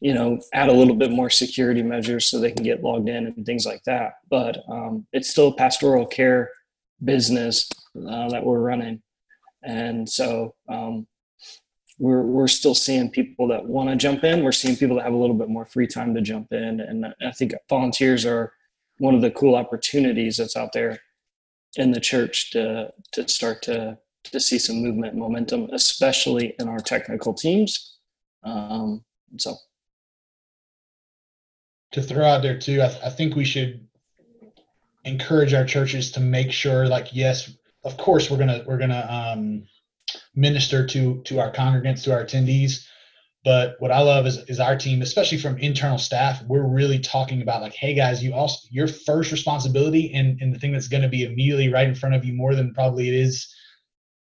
you 0.00 0.14
know, 0.14 0.40
add 0.52 0.68
a 0.68 0.72
little 0.72 0.94
bit 0.94 1.10
more 1.10 1.30
security 1.30 1.82
measures 1.82 2.26
so 2.26 2.38
they 2.38 2.52
can 2.52 2.62
get 2.62 2.82
logged 2.82 3.08
in 3.08 3.26
and 3.26 3.44
things 3.44 3.66
like 3.66 3.82
that. 3.84 4.14
But 4.30 4.58
um, 4.68 5.06
it's 5.12 5.30
still 5.30 5.52
pastoral 5.52 6.06
care 6.06 6.50
business 7.04 7.68
uh, 7.96 8.28
that 8.28 8.44
we're 8.44 8.60
running, 8.60 9.02
and 9.62 10.08
so 10.08 10.54
um, 10.68 11.06
we're 11.98 12.22
we're 12.22 12.48
still 12.48 12.74
seeing 12.74 13.10
people 13.10 13.48
that 13.48 13.64
want 13.64 13.88
to 13.88 13.96
jump 13.96 14.24
in. 14.24 14.44
We're 14.44 14.52
seeing 14.52 14.76
people 14.76 14.96
that 14.96 15.04
have 15.04 15.14
a 15.14 15.18
little 15.18 15.36
bit 15.36 15.48
more 15.48 15.66
free 15.66 15.86
time 15.86 16.14
to 16.14 16.20
jump 16.20 16.52
in, 16.52 16.80
and 16.80 17.06
I 17.20 17.32
think 17.32 17.54
volunteers 17.68 18.24
are 18.24 18.52
one 18.98 19.14
of 19.14 19.22
the 19.22 19.30
cool 19.30 19.54
opportunities 19.54 20.36
that's 20.36 20.56
out 20.56 20.72
there 20.72 20.98
in 21.76 21.90
the 21.90 22.00
church 22.00 22.50
to 22.52 22.92
to 23.12 23.28
start 23.28 23.62
to 23.62 23.98
to 24.24 24.40
see 24.40 24.58
some 24.58 24.76
movement 24.76 25.16
momentum, 25.16 25.68
especially 25.72 26.54
in 26.58 26.68
our 26.68 26.78
technical 26.80 27.34
teams. 27.34 27.96
Um, 28.42 29.04
so, 29.36 29.56
to 31.92 32.02
throw 32.02 32.24
out 32.24 32.42
there 32.42 32.58
too, 32.58 32.82
I, 32.82 32.88
th- 32.88 33.02
I 33.02 33.10
think 33.10 33.34
we 33.34 33.44
should 33.44 33.86
encourage 35.04 35.54
our 35.54 35.64
churches 35.64 36.12
to 36.12 36.20
make 36.20 36.52
sure, 36.52 36.86
like, 36.86 37.14
yes, 37.14 37.50
of 37.84 37.96
course, 37.96 38.30
we're 38.30 38.38
gonna 38.38 38.62
we're 38.66 38.78
gonna 38.78 39.06
um, 39.08 39.64
minister 40.34 40.86
to 40.86 41.22
to 41.22 41.40
our 41.40 41.52
congregants, 41.52 42.04
to 42.04 42.12
our 42.12 42.24
attendees. 42.24 42.84
But 43.44 43.76
what 43.78 43.92
I 43.92 44.00
love 44.00 44.26
is 44.26 44.38
is 44.48 44.60
our 44.60 44.76
team, 44.76 45.00
especially 45.00 45.38
from 45.38 45.58
internal 45.58 45.98
staff, 45.98 46.42
we're 46.44 46.66
really 46.66 46.98
talking 46.98 47.40
about 47.40 47.62
like, 47.62 47.74
hey 47.74 47.94
guys, 47.94 48.22
you 48.22 48.34
also 48.34 48.66
your 48.70 48.88
first 48.88 49.30
responsibility 49.32 50.12
and, 50.12 50.40
and 50.42 50.54
the 50.54 50.58
thing 50.58 50.72
that's 50.72 50.88
to 50.88 51.08
be 51.08 51.24
immediately 51.24 51.72
right 51.72 51.88
in 51.88 51.94
front 51.94 52.14
of 52.14 52.24
you 52.24 52.32
more 52.32 52.54
than 52.54 52.74
probably 52.74 53.08
it 53.08 53.14
is 53.14 53.54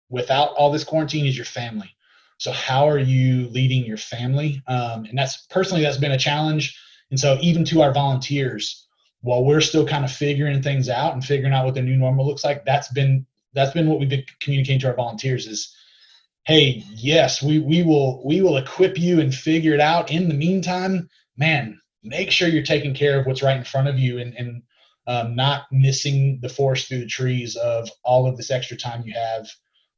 without 0.10 0.50
all 0.50 0.72
this 0.72 0.84
quarantine 0.84 1.26
is 1.26 1.36
your 1.36 1.46
family. 1.46 1.90
So 2.38 2.52
how 2.52 2.88
are 2.88 3.00
you 3.00 3.48
leading 3.48 3.86
your 3.86 3.98
family? 3.98 4.62
Um, 4.68 5.06
and 5.06 5.18
that's 5.18 5.48
personally 5.48 5.82
that's 5.82 5.98
been 5.98 6.12
a 6.12 6.20
challenge. 6.20 6.78
And 7.10 7.20
so 7.20 7.38
even 7.42 7.64
to 7.66 7.82
our 7.82 7.94
volunteers, 7.94 8.88
while 9.22 9.44
we're 9.44 9.62
still 9.62 9.88
kind 9.88 10.06
of 10.06 10.12
figuring 10.12 10.62
things 10.62 10.90
out 10.90 11.14
and 11.14 11.24
figuring 11.24 11.54
out 11.54 11.66
what 11.66 11.74
the 11.74 11.82
new 11.82 11.98
normal 11.98 12.26
looks 12.26 12.44
like, 12.44 12.66
that's 12.66 12.90
been 12.90 13.26
that's 13.54 13.74
been 13.74 13.88
what 13.88 14.00
we've 14.00 14.10
been 14.10 14.26
communicating 14.40 14.80
to 14.82 14.88
our 14.88 14.94
volunteers 14.94 15.48
is 15.48 15.74
hey 16.44 16.84
yes 16.94 17.42
we 17.42 17.60
we 17.60 17.82
will 17.82 18.24
we 18.26 18.42
will 18.42 18.58
equip 18.58 19.00
you 19.00 19.20
and 19.20 19.34
figure 19.34 19.74
it 19.74 19.80
out. 19.80 20.12
In 20.12 20.28
the 20.28 20.34
meantime 20.36 21.10
man 21.38 21.80
make 22.04 22.32
sure 22.32 22.48
you're 22.48 22.64
taking 22.64 22.94
care 22.94 23.20
of 23.20 23.26
what's 23.26 23.44
right 23.44 23.58
in 23.58 23.64
front 23.64 23.88
of 23.88 23.98
you 23.98 24.20
and 24.20 24.34
and 24.36 24.62
um, 25.08 25.36
not 25.36 25.72
missing 25.72 26.40
the 26.42 26.50
forest 26.50 26.88
through 26.88 27.00
the 27.00 27.08
trees 27.08 27.56
of 27.56 27.90
all 28.04 28.28
of 28.28 28.36
this 28.36 28.52
extra 28.52 28.76
time 28.76 29.04
you 29.06 29.14
have 29.14 29.50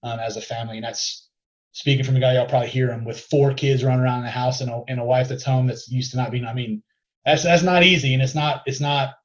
um, 0.03 0.19
as 0.19 0.37
a 0.37 0.41
family. 0.41 0.77
And 0.77 0.85
that's 0.85 1.27
speaking 1.71 2.05
from 2.05 2.15
a 2.15 2.19
guy 2.19 2.35
y'all 2.35 2.47
probably 2.47 2.69
hear 2.69 2.91
him 2.91 3.05
with 3.05 3.19
four 3.19 3.53
kids 3.53 3.83
running 3.83 4.01
around 4.01 4.23
the 4.23 4.29
house 4.29 4.61
and 4.61 4.69
a, 4.69 4.81
and 4.87 4.99
a 4.99 5.03
wife 5.03 5.27
that's 5.27 5.43
home 5.43 5.67
that's 5.67 5.89
used 5.89 6.11
to 6.11 6.17
not 6.17 6.31
being 6.31 6.45
i 6.45 6.53
mean 6.53 6.81
that's 7.25 7.43
that's 7.43 7.63
not 7.63 7.83
easy 7.83 8.13
and 8.13 8.23
it's 8.23 8.35
not 8.35 8.63
it's 8.65 8.79
not 8.79 9.15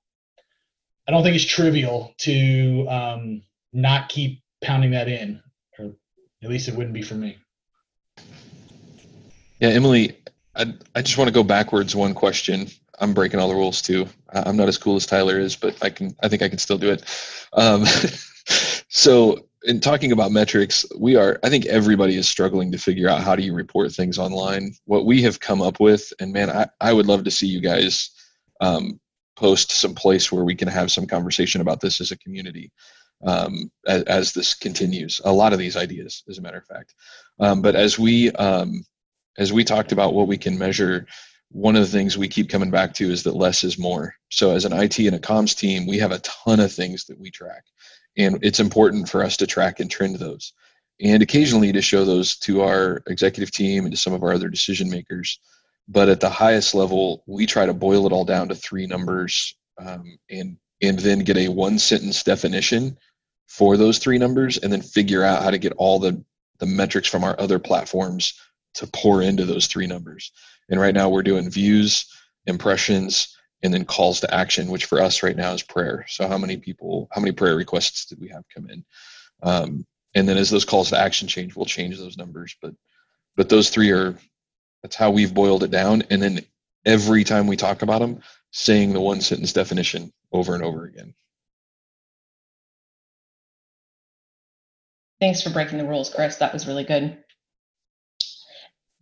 i 1.07 1.13
don't 1.13 1.23
think 1.23 1.37
it's 1.37 1.45
trivial 1.45 2.15
to 2.19 2.87
um, 2.89 3.43
not 3.73 4.09
keep 4.09 4.41
pounding 4.65 4.93
that 4.93 5.09
in, 5.09 5.41
or 5.79 5.93
at 6.43 6.49
least 6.49 6.69
it 6.69 6.75
wouldn't 6.75 6.95
be 6.95 7.03
for 7.03 7.15
me. 7.15 7.37
Yeah, 9.61 9.69
Emily, 9.69 10.17
I, 10.57 10.75
I 10.95 11.03
just 11.03 11.19
want 11.19 11.29
to 11.29 11.35
go 11.35 11.45
backwards 11.45 11.95
one 11.95 12.15
question. 12.15 12.69
I'm 12.99 13.15
breaking 13.15 13.41
all 13.41 13.49
the 13.49 13.55
rules 13.55 13.83
too. 13.83 14.09
I'm 14.33 14.57
not 14.57 14.69
as 14.69 14.79
cool 14.79 14.97
as 14.97 15.07
Tyler 15.07 15.39
is, 15.39 15.57
but 15.57 15.83
I 15.83 15.91
can. 15.91 16.17
I 16.23 16.29
think 16.29 16.43
I 16.43 16.49
can 16.49 16.59
still 16.59 16.79
do 16.79 16.91
it. 16.91 17.05
Um, 17.53 17.85
so, 18.89 19.47
in 19.65 19.81
talking 19.81 20.13
about 20.13 20.33
metrics, 20.33 20.85
we 20.99 21.17
are. 21.17 21.39
I 21.43 21.49
think 21.49 21.67
everybody 21.67 22.17
is 22.17 22.29
struggling 22.29 22.71
to 22.73 22.79
figure 22.79 23.09
out 23.09 23.23
how 23.23 23.35
do 23.35 23.43
you 23.43 23.55
report 23.55 23.93
things 23.93 24.19
online. 24.19 24.75
What 24.85 25.07
we 25.07 25.23
have 25.23 25.41
come 25.41 25.63
up 25.63 25.81
with, 25.81 26.13
and 26.21 26.33
man, 26.33 26.51
I, 26.51 26.67
I 26.81 26.93
would 26.93 27.07
love 27.07 27.25
to 27.25 27.31
see 27.31 27.47
you 27.47 27.61
guys 27.61 28.11
um, 28.61 29.01
post 29.37 29.73
some 29.73 29.95
place 29.95 30.31
where 30.31 30.45
we 30.45 30.55
can 30.55 30.69
have 30.69 30.93
some 30.93 31.07
conversation 31.07 31.61
about 31.61 31.81
this 31.81 32.01
as 32.01 32.11
a 32.11 32.19
community 32.19 32.71
um, 33.25 33.71
as, 33.87 34.03
as, 34.05 34.33
this 34.33 34.55
continues. 34.55 35.21
A 35.25 35.33
lot 35.33 35.53
of 35.53 35.59
these 35.59 35.77
ideas, 35.77 36.23
as 36.29 36.39
a 36.39 36.43
matter 36.43 36.59
of 36.59 36.67
fact. 36.67 36.95
Um, 37.41 37.63
but 37.63 37.75
as 37.75 37.99
we 37.99 38.31
um, 38.33 38.85
as 39.39 39.53
we 39.53 39.65
talked 39.65 39.93
about 39.93 40.15
what 40.15 40.29
we 40.29 40.39
can 40.39 40.59
measure, 40.59 41.07
one 41.51 41.77
of 41.77 41.83
the 41.83 41.89
things 41.89 42.19
we 42.19 42.29
keep 42.29 42.49
coming 42.49 42.71
back 42.71 42.95
to 42.95 43.11
is 43.11 43.23
that 43.23 43.37
less 43.37 43.65
is 43.65 43.79
more. 43.79 44.15
So 44.31 44.51
as 44.53 44.65
an 44.65 44.73
IT 44.73 44.99
and 44.99 45.17
a 45.17 45.19
comms 45.19 45.57
team, 45.57 45.87
we 45.87 45.99
have 45.99 46.13
a 46.13 46.21
ton 46.21 46.61
of 46.61 46.73
things 46.73 47.05
that 47.07 47.19
we 47.19 47.31
track, 47.31 47.65
and 48.17 48.39
it's 48.43 48.61
important 48.61 49.09
for 49.09 49.25
us 49.25 49.37
to 49.39 49.47
track 49.47 49.81
and 49.81 49.91
trend 49.91 50.17
those, 50.17 50.53
and 51.01 51.23
occasionally 51.23 51.73
to 51.73 51.83
show 51.83 52.05
those 52.05 52.37
to 52.37 52.63
our 52.63 53.03
executive 53.09 53.51
team 53.51 53.85
and 53.85 53.93
to 53.93 54.01
some 54.01 54.13
of 54.13 54.23
our 54.23 54.33
other 54.33 54.49
decision 54.49 54.91
makers. 54.91 55.39
But 55.89 56.09
at 56.09 56.21
the 56.21 56.31
highest 56.31 56.75
level, 56.75 57.23
we 57.27 57.47
try 57.47 57.67
to 57.67 57.75
boil 57.75 58.07
it 58.07 58.13
all 58.13 58.25
down 58.25 58.49
to 58.49 58.55
three 58.55 58.87
numbers 58.87 59.55
um, 59.79 60.19
and 60.31 60.57
and 60.83 60.99
then 60.99 61.21
get 61.21 61.37
a 61.37 61.49
one 61.49 61.79
sentence 61.79 62.23
definition 62.23 62.97
for 63.47 63.77
those 63.77 63.99
three 63.99 64.19
numbers 64.19 64.59
and 64.59 64.73
then 64.73 64.83
figure 64.83 65.23
out 65.23 65.43
how 65.43 65.51
to 65.51 65.59
get 65.59 65.73
all 65.77 65.99
the, 65.99 66.23
the 66.59 66.67
metrics 66.67 67.09
from 67.09 67.25
our 67.25 67.39
other 67.39 67.59
platforms 67.59 68.35
to 68.75 68.87
pour 68.89 69.23
into 69.23 69.45
those 69.45 69.67
three 69.67 69.87
numbers. 69.87 70.33
And 70.69 70.81
right 70.81 70.95
now 70.95 71.09
we're 71.09 71.23
doing 71.23 71.51
views, 71.51 72.07
impressions, 72.47 73.37
and 73.65 73.73
then 73.73 73.87
calls 73.87 74.21
to 74.21 74.33
action, 74.33 74.69
which 74.69 74.85
for 74.85 75.01
us 75.01 75.23
right 75.23 75.37
now 75.37 75.53
is 75.53 75.63
prayer. 75.63 76.05
So 76.07 76.29
how 76.29 76.37
many 76.37 76.59
people, 76.59 77.09
how 77.11 77.21
many 77.23 77.33
prayer 77.33 77.57
requests 77.57 78.05
did 78.05 78.21
we 78.21 78.29
have 78.29 78.45
come 78.55 78.69
in? 78.69 78.85
Um, 79.43 79.87
and 80.15 80.29
then 80.29 80.37
as 80.37 80.51
those 80.51 80.67
calls 80.67 80.91
to 80.91 81.01
action 81.01 81.27
change, 81.27 81.57
we'll 81.57 81.65
change 81.65 81.99
those 81.99 82.19
numbers. 82.19 82.55
But 82.61 82.75
but 83.37 83.49
those 83.49 83.71
three 83.71 83.91
are 83.91 84.17
that's 84.83 84.95
how 84.95 85.11
we've 85.11 85.33
boiled 85.35 85.65
it 85.65 85.71
down. 85.71 86.03
And 86.11 86.23
then 86.23 86.41
every 86.85 87.25
time 87.25 87.47
we 87.47 87.57
talk 87.57 87.81
about 87.81 88.01
them, 88.01 88.21
saying 88.51 88.93
the 88.93 89.01
one 89.01 89.23
sentence 89.23 89.53
definition 89.53 90.13
over 90.31 90.55
and 90.55 90.63
over 90.63 90.85
again. 90.85 91.15
Thanks 95.21 95.43
for 95.43 95.51
breaking 95.51 95.79
the 95.79 95.87
rules, 95.87 96.11
Chris. 96.11 96.37
That 96.37 96.53
was 96.53 96.67
really 96.67 96.85
good. 96.85 97.24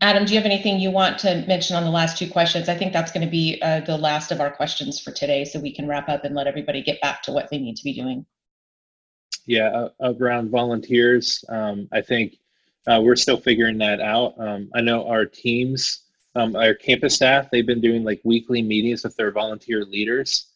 Adam, 0.02 0.24
do 0.24 0.34
you 0.34 0.40
have 0.40 0.46
anything 0.46 0.80
you 0.80 0.90
want 0.90 1.16
to 1.16 1.44
mention 1.46 1.76
on 1.76 1.84
the 1.84 1.90
last 1.90 2.18
two 2.18 2.28
questions? 2.28 2.68
I 2.68 2.76
think 2.76 2.92
that's 2.92 3.12
going 3.12 3.24
to 3.24 3.30
be 3.30 3.60
uh, 3.62 3.82
the 3.82 3.96
last 3.96 4.32
of 4.32 4.40
our 4.40 4.50
questions 4.50 4.98
for 4.98 5.12
today, 5.12 5.44
so 5.44 5.60
we 5.60 5.72
can 5.72 5.86
wrap 5.86 6.08
up 6.08 6.24
and 6.24 6.34
let 6.34 6.48
everybody 6.48 6.82
get 6.82 7.00
back 7.00 7.22
to 7.22 7.32
what 7.32 7.48
they 7.50 7.58
need 7.58 7.76
to 7.76 7.84
be 7.84 7.94
doing. 7.94 8.26
Yeah, 9.46 9.86
uh, 10.00 10.12
around 10.14 10.50
volunteers, 10.50 11.44
um, 11.48 11.88
I 11.92 12.00
think 12.00 12.34
uh, 12.88 13.00
we're 13.00 13.14
still 13.14 13.36
figuring 13.36 13.78
that 13.78 14.00
out. 14.00 14.34
Um, 14.40 14.70
I 14.74 14.80
know 14.80 15.06
our 15.06 15.24
teams, 15.24 16.00
um, 16.34 16.56
our 16.56 16.74
campus 16.74 17.14
staff, 17.14 17.48
they've 17.52 17.64
been 17.64 17.80
doing 17.80 18.02
like 18.02 18.20
weekly 18.24 18.60
meetings 18.60 19.04
with 19.04 19.14
their 19.14 19.30
volunteer 19.30 19.84
leaders 19.84 20.48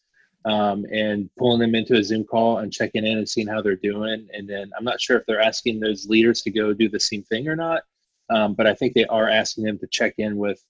um, 0.43 0.85
and 0.91 1.29
pulling 1.37 1.61
them 1.61 1.73
into 1.73 1.95
a 1.95 2.03
Zoom 2.03 2.25
call 2.25 2.57
and 2.57 2.73
checking 2.73 3.05
in 3.05 3.17
and 3.17 3.29
seeing 3.29 3.47
how 3.47 3.61
they're 3.61 3.77
doing. 3.77 4.27
And 4.33 4.49
then 4.49 4.71
I'm 4.77 4.83
not 4.83 4.99
sure 4.99 5.15
if 5.15 5.25
they're 5.25 5.39
asking 5.39 5.79
those 5.79 6.05
leaders 6.05 6.41
to 6.41 6.51
go 6.51 6.73
do 6.73 6.89
the 6.89 6.99
same 6.99 7.23
thing 7.23 7.47
or 7.47 7.55
not 7.55 7.83
um, 8.29 8.53
but 8.53 8.67
I 8.67 8.73
think 8.73 8.93
they 8.93 9.05
are 9.05 9.29
asking 9.29 9.63
them 9.65 9.79
to 9.79 9.87
check 9.87 10.15
in 10.17 10.37
with 10.37 10.61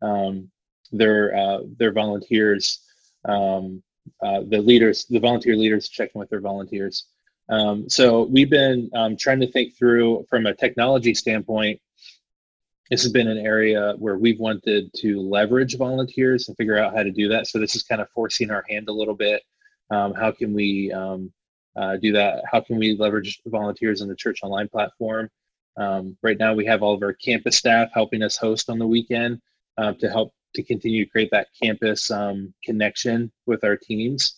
um, 0.00 0.50
their 0.90 1.34
uh, 1.36 1.58
their 1.78 1.92
volunteers, 1.92 2.80
um, 3.24 3.82
uh, 4.22 4.42
the 4.46 4.60
leaders, 4.60 5.06
the 5.06 5.20
volunteer 5.20 5.56
leaders 5.56 5.88
checking 5.88 6.18
with 6.18 6.30
their 6.30 6.40
volunteers. 6.40 7.06
Um, 7.48 7.88
so 7.88 8.24
we've 8.24 8.50
been 8.50 8.90
um, 8.94 9.16
trying 9.16 9.40
to 9.40 9.50
think 9.50 9.76
through 9.76 10.26
from 10.30 10.46
a 10.46 10.54
technology 10.54 11.14
standpoint. 11.14 11.80
This 12.90 13.02
has 13.02 13.12
been 13.12 13.28
an 13.28 13.38
area 13.38 13.94
where 13.98 14.18
we've 14.18 14.38
wanted 14.38 14.92
to 14.96 15.20
leverage 15.20 15.78
volunteers 15.78 16.48
and 16.48 16.56
figure 16.56 16.78
out 16.78 16.94
how 16.94 17.02
to 17.02 17.10
do 17.10 17.28
that. 17.28 17.46
So 17.46 17.58
this 17.58 17.74
is 17.74 17.82
kind 17.82 18.00
of 18.02 18.08
forcing 18.10 18.50
our 18.50 18.64
hand 18.68 18.88
a 18.88 18.92
little 18.92 19.14
bit. 19.14 19.42
Um, 19.90 20.12
how 20.12 20.30
can 20.30 20.52
we 20.52 20.92
uh, 20.92 21.96
do 21.96 22.12
that? 22.12 22.44
How 22.50 22.60
can 22.60 22.76
we 22.78 22.96
leverage 22.96 23.40
volunteers 23.46 24.02
in 24.02 24.08
the 24.08 24.16
church 24.16 24.40
online 24.42 24.68
platform? 24.68 25.30
Um, 25.76 26.16
right 26.22 26.38
now, 26.38 26.54
we 26.54 26.66
have 26.66 26.82
all 26.82 26.94
of 26.94 27.02
our 27.02 27.14
campus 27.14 27.56
staff 27.56 27.88
helping 27.94 28.22
us 28.22 28.36
host 28.36 28.68
on 28.68 28.78
the 28.78 28.86
weekend 28.86 29.40
uh, 29.78 29.92
to 29.94 30.10
help 30.10 30.32
to 30.54 30.62
continue 30.62 31.04
to 31.04 31.10
create 31.10 31.30
that 31.32 31.48
campus 31.60 32.10
um, 32.10 32.52
connection 32.64 33.32
with 33.46 33.64
our 33.64 33.76
teams. 33.76 34.36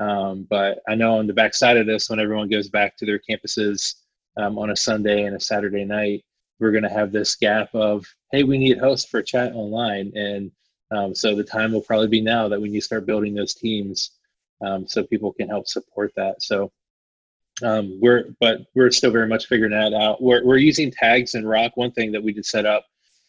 Um, 0.00 0.46
but 0.48 0.80
I 0.88 0.94
know 0.94 1.18
on 1.18 1.26
the 1.26 1.34
backside 1.34 1.76
of 1.76 1.86
this, 1.86 2.10
when 2.10 2.18
everyone 2.18 2.48
goes 2.48 2.68
back 2.68 2.96
to 2.96 3.06
their 3.06 3.20
campuses 3.20 3.94
um, 4.36 4.58
on 4.58 4.70
a 4.70 4.76
Sunday 4.76 5.24
and 5.24 5.36
a 5.36 5.40
Saturday 5.40 5.84
night, 5.84 6.24
we're 6.58 6.72
going 6.72 6.82
to 6.82 6.88
have 6.88 7.12
this 7.12 7.36
gap 7.36 7.74
of, 7.74 8.06
hey, 8.30 8.42
we 8.42 8.58
need 8.58 8.78
hosts 8.78 9.08
for 9.08 9.22
chat 9.22 9.52
online. 9.54 10.12
And 10.16 10.50
um, 10.90 11.14
so 11.14 11.34
the 11.34 11.44
time 11.44 11.72
will 11.72 11.82
probably 11.82 12.08
be 12.08 12.20
now 12.20 12.48
that 12.48 12.60
we 12.60 12.68
need 12.68 12.80
to 12.80 12.84
start 12.84 13.06
building 13.06 13.34
those 13.34 13.54
teams 13.54 14.12
um, 14.64 14.86
so 14.86 15.02
people 15.02 15.32
can 15.32 15.48
help 15.48 15.66
support 15.66 16.12
that. 16.16 16.42
So 16.42 16.72
um, 17.62 17.98
we're 18.00 18.34
but 18.40 18.62
we're 18.74 18.90
still 18.90 19.10
very 19.10 19.28
much 19.28 19.46
figuring 19.46 19.72
that 19.72 19.94
out. 19.94 20.22
We're 20.22 20.44
we're 20.44 20.56
using 20.56 20.90
tags 20.90 21.34
in 21.34 21.46
Rock. 21.46 21.76
One 21.76 21.92
thing 21.92 22.12
that 22.12 22.22
we 22.22 22.32
did 22.32 22.46
set 22.46 22.66
up, 22.66 22.84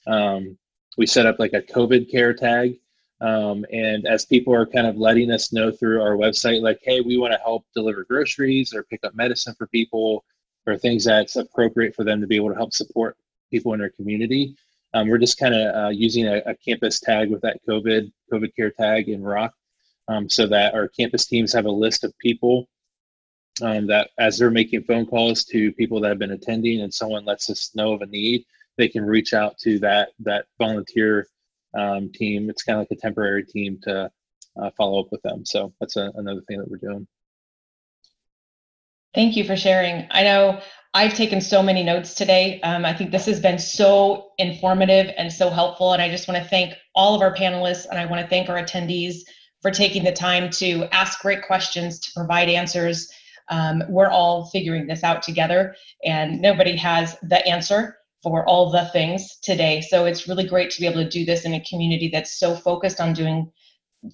um, 0.08 0.58
we 0.98 1.06
set 1.06 1.26
up 1.26 1.40
like 1.40 1.54
a 1.54 1.62
COVID 1.62 2.10
care 2.10 2.34
tag, 2.34 2.80
um, 3.22 3.66
and 3.72 4.06
as 4.08 4.26
people 4.26 4.54
are 4.54 4.66
kind 4.66 4.88
of 4.88 4.98
letting 4.98 5.32
us 5.32 5.54
know 5.54 5.72
through 5.72 6.02
our 6.02 6.16
website, 6.16 6.62
like, 6.62 6.80
hey, 6.84 7.02
we 7.02 7.18
want 7.18 7.34
to 7.34 7.40
help 7.40 7.66
deliver 7.76 8.04
groceries 8.04 8.74
or 8.74 8.84
pick 8.84 9.04
up 9.04 9.16
medicine 9.16 9.56
for 9.58 9.68
people, 9.68 10.26
or 10.66 10.78
things 10.78 11.06
that's 11.06 11.36
appropriate 11.36 11.96
for 11.96 12.04
them 12.04 12.22
to 12.22 12.28
be 12.28 12.36
able 12.36 12.50
to 12.50 12.56
help 12.56 12.74
support 12.74 13.18
people 13.52 13.74
in 13.74 13.80
their 13.80 13.92
community. 13.92 14.56
Um, 14.96 15.10
we're 15.10 15.18
just 15.18 15.40
kind 15.40 15.56
of 15.56 15.76
uh, 15.76 15.90
using 15.90 16.28
a, 16.28 16.42
a, 16.46 16.56
campus 16.56 17.00
tag 17.00 17.32
with 17.32 17.42
that 17.42 17.60
COVID 17.68 18.12
COVID 18.32 18.56
care 18.56 18.70
tag 18.70 19.10
in 19.10 19.24
Rock, 19.24 19.54
um, 20.08 20.30
so 20.30 20.48
that 20.48 20.74
our 20.74 20.88
campus 20.88 21.26
teams 21.26 21.54
have 21.54 21.66
a 21.66 21.72
list 21.72 22.04
of 22.04 22.18
people 22.20 22.68
um, 23.62 23.88
that 23.88 24.10
as 24.18 24.38
they're 24.38 24.52
making 24.52 24.84
phone 24.84 25.06
calls 25.06 25.44
to 25.46 25.72
people 25.74 26.02
that 26.02 26.10
have 26.10 26.20
been 26.20 26.32
attending 26.32 26.82
and 26.82 26.94
someone 26.94 27.26
lets 27.26 27.50
us 27.50 27.72
know 27.76 27.94
of 27.94 28.02
a 28.02 28.06
need, 28.08 28.46
they 28.78 28.88
can 28.88 29.06
reach 29.06 29.34
out 29.34 29.58
to 29.60 29.80
that 29.80 30.10
that 30.20 30.46
volunteer 30.58 31.28
um, 31.78 32.12
team. 32.12 32.50
It's 32.50 32.64
kind 32.64 32.80
of 32.80 32.82
like 32.82 32.98
a 32.98 33.02
temporary 33.02 33.46
team 33.46 33.80
to 33.84 34.12
uh, 34.62 34.70
follow 34.78 35.00
up 35.02 35.12
with 35.12 35.22
them. 35.22 35.46
So 35.46 35.74
that's 35.80 35.98
a, 35.98 36.12
another 36.16 36.42
thing 36.42 36.60
that 36.60 36.70
we're 36.70 36.78
doing. 36.78 37.08
Thank 39.14 39.36
you 39.36 39.44
for 39.44 39.56
sharing. 39.56 40.08
I 40.10 40.24
know 40.24 40.60
I've 40.96 41.14
taken 41.14 41.40
so 41.40 41.62
many 41.62 41.84
notes 41.84 42.16
today. 42.16 42.60
Um, 42.62 42.86
I 42.86 42.94
think 42.94 43.12
this 43.12 43.26
has 43.28 43.40
been 43.40 43.60
so 43.60 44.32
informative 44.40 45.14
and 45.18 45.32
so 45.32 45.50
helpful. 45.50 45.94
And 45.94 46.02
I 46.02 46.10
just 46.10 46.28
want 46.28 46.42
to 46.42 46.50
thank 46.50 46.74
all 46.96 47.16
of 47.16 47.22
our 47.22 47.34
panelists 47.36 47.88
and 47.88 48.00
I 48.00 48.06
want 48.06 48.22
to 48.22 48.28
thank 48.28 48.50
our 48.50 48.62
attendees 48.62 49.22
for 49.62 49.72
taking 49.72 50.04
the 50.04 50.12
time 50.12 50.50
to 50.52 50.86
ask 50.92 51.20
great 51.22 51.44
questions, 51.44 52.00
to 52.00 52.12
provide 52.16 52.50
answers, 52.50 53.10
um, 53.54 53.84
we're 53.88 54.10
all 54.10 54.48
figuring 54.48 54.88
this 54.88 55.04
out 55.04 55.22
together, 55.22 55.76
and 56.04 56.42
nobody 56.42 56.76
has 56.76 57.16
the 57.22 57.48
answer 57.48 57.98
for 58.24 58.44
all 58.50 58.72
the 58.72 58.86
things 58.86 59.38
today. 59.44 59.82
So 59.82 60.06
it's 60.06 60.28
really 60.28 60.48
great 60.48 60.72
to 60.72 60.82
be 60.82 60.88
able 60.88 61.04
to 61.04 61.10
do 61.10 61.24
this 61.24 61.46
in 61.46 61.54
a 61.54 61.64
community 61.64 62.10
that's 62.12 62.40
so 62.40 62.56
focused 62.56 63.00
on 63.00 63.14
doing 63.14 63.52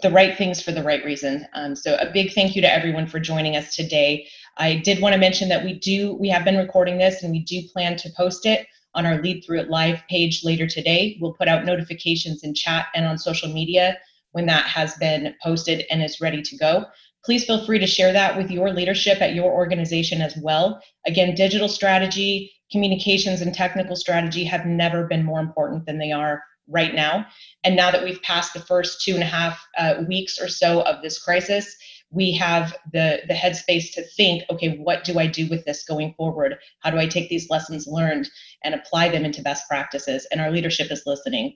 the 0.01 0.11
right 0.11 0.37
things 0.37 0.61
for 0.61 0.73
the 0.73 0.83
right 0.83 1.05
reason. 1.05 1.47
Um, 1.53 1.73
so 1.73 1.95
a 1.95 2.11
big 2.11 2.33
thank 2.33 2.53
you 2.53 2.61
to 2.61 2.71
everyone 2.71 3.07
for 3.07 3.19
joining 3.19 3.55
us 3.55 3.75
today. 3.75 4.27
I 4.57 4.75
did 4.75 5.01
want 5.01 5.13
to 5.13 5.19
mention 5.19 5.47
that 5.49 5.63
we 5.63 5.73
do 5.79 6.15
we 6.15 6.27
have 6.27 6.43
been 6.43 6.57
recording 6.57 6.97
this 6.97 7.23
and 7.23 7.31
we 7.31 7.39
do 7.39 7.61
plan 7.71 7.95
to 7.97 8.09
post 8.17 8.45
it 8.45 8.67
on 8.93 9.05
our 9.05 9.21
Lead 9.21 9.45
Through 9.45 9.61
It 9.61 9.69
live 9.69 10.01
page 10.09 10.43
later 10.43 10.67
today. 10.67 11.17
We'll 11.21 11.33
put 11.33 11.47
out 11.47 11.63
notifications 11.63 12.43
in 12.43 12.53
chat 12.53 12.87
and 12.93 13.05
on 13.05 13.17
social 13.17 13.47
media 13.47 13.97
when 14.31 14.47
that 14.47 14.65
has 14.65 14.95
been 14.95 15.33
posted 15.41 15.85
and 15.89 16.03
is 16.03 16.19
ready 16.19 16.41
to 16.41 16.57
go 16.57 16.85
please 17.25 17.45
feel 17.45 17.65
free 17.65 17.79
to 17.79 17.87
share 17.87 18.13
that 18.13 18.37
with 18.37 18.51
your 18.51 18.71
leadership 18.71 19.21
at 19.21 19.35
your 19.35 19.51
organization 19.51 20.21
as 20.21 20.35
well. 20.41 20.81
Again, 21.05 21.35
digital 21.35 21.67
strategy, 21.67 22.51
communications, 22.71 23.41
and 23.41 23.53
technical 23.53 23.95
strategy 23.95 24.43
have 24.43 24.65
never 24.65 25.05
been 25.05 25.25
more 25.25 25.39
important 25.39 25.85
than 25.85 25.97
they 25.97 26.11
are 26.11 26.43
right 26.67 26.93
now. 26.93 27.25
And 27.63 27.75
now 27.75 27.91
that 27.91 28.03
we've 28.03 28.21
passed 28.21 28.53
the 28.53 28.59
first 28.59 29.01
two 29.01 29.15
and 29.15 29.23
a 29.23 29.27
half 29.27 29.59
uh, 29.77 30.03
weeks 30.07 30.39
or 30.39 30.47
so 30.47 30.81
of 30.81 31.01
this 31.01 31.19
crisis, 31.19 31.75
we 32.11 32.31
have 32.31 32.75
the 32.91 33.21
the 33.27 33.33
headspace 33.33 33.93
to 33.93 34.03
think 34.17 34.43
okay 34.49 34.77
what 34.77 35.03
do 35.03 35.19
i 35.19 35.27
do 35.27 35.47
with 35.47 35.63
this 35.65 35.85
going 35.85 36.13
forward 36.15 36.57
how 36.79 36.89
do 36.89 36.97
i 36.97 37.05
take 37.05 37.29
these 37.29 37.49
lessons 37.49 37.87
learned 37.87 38.29
and 38.63 38.73
apply 38.73 39.09
them 39.09 39.25
into 39.25 39.41
best 39.41 39.67
practices 39.67 40.27
and 40.31 40.41
our 40.41 40.51
leadership 40.51 40.91
is 40.91 41.03
listening 41.05 41.55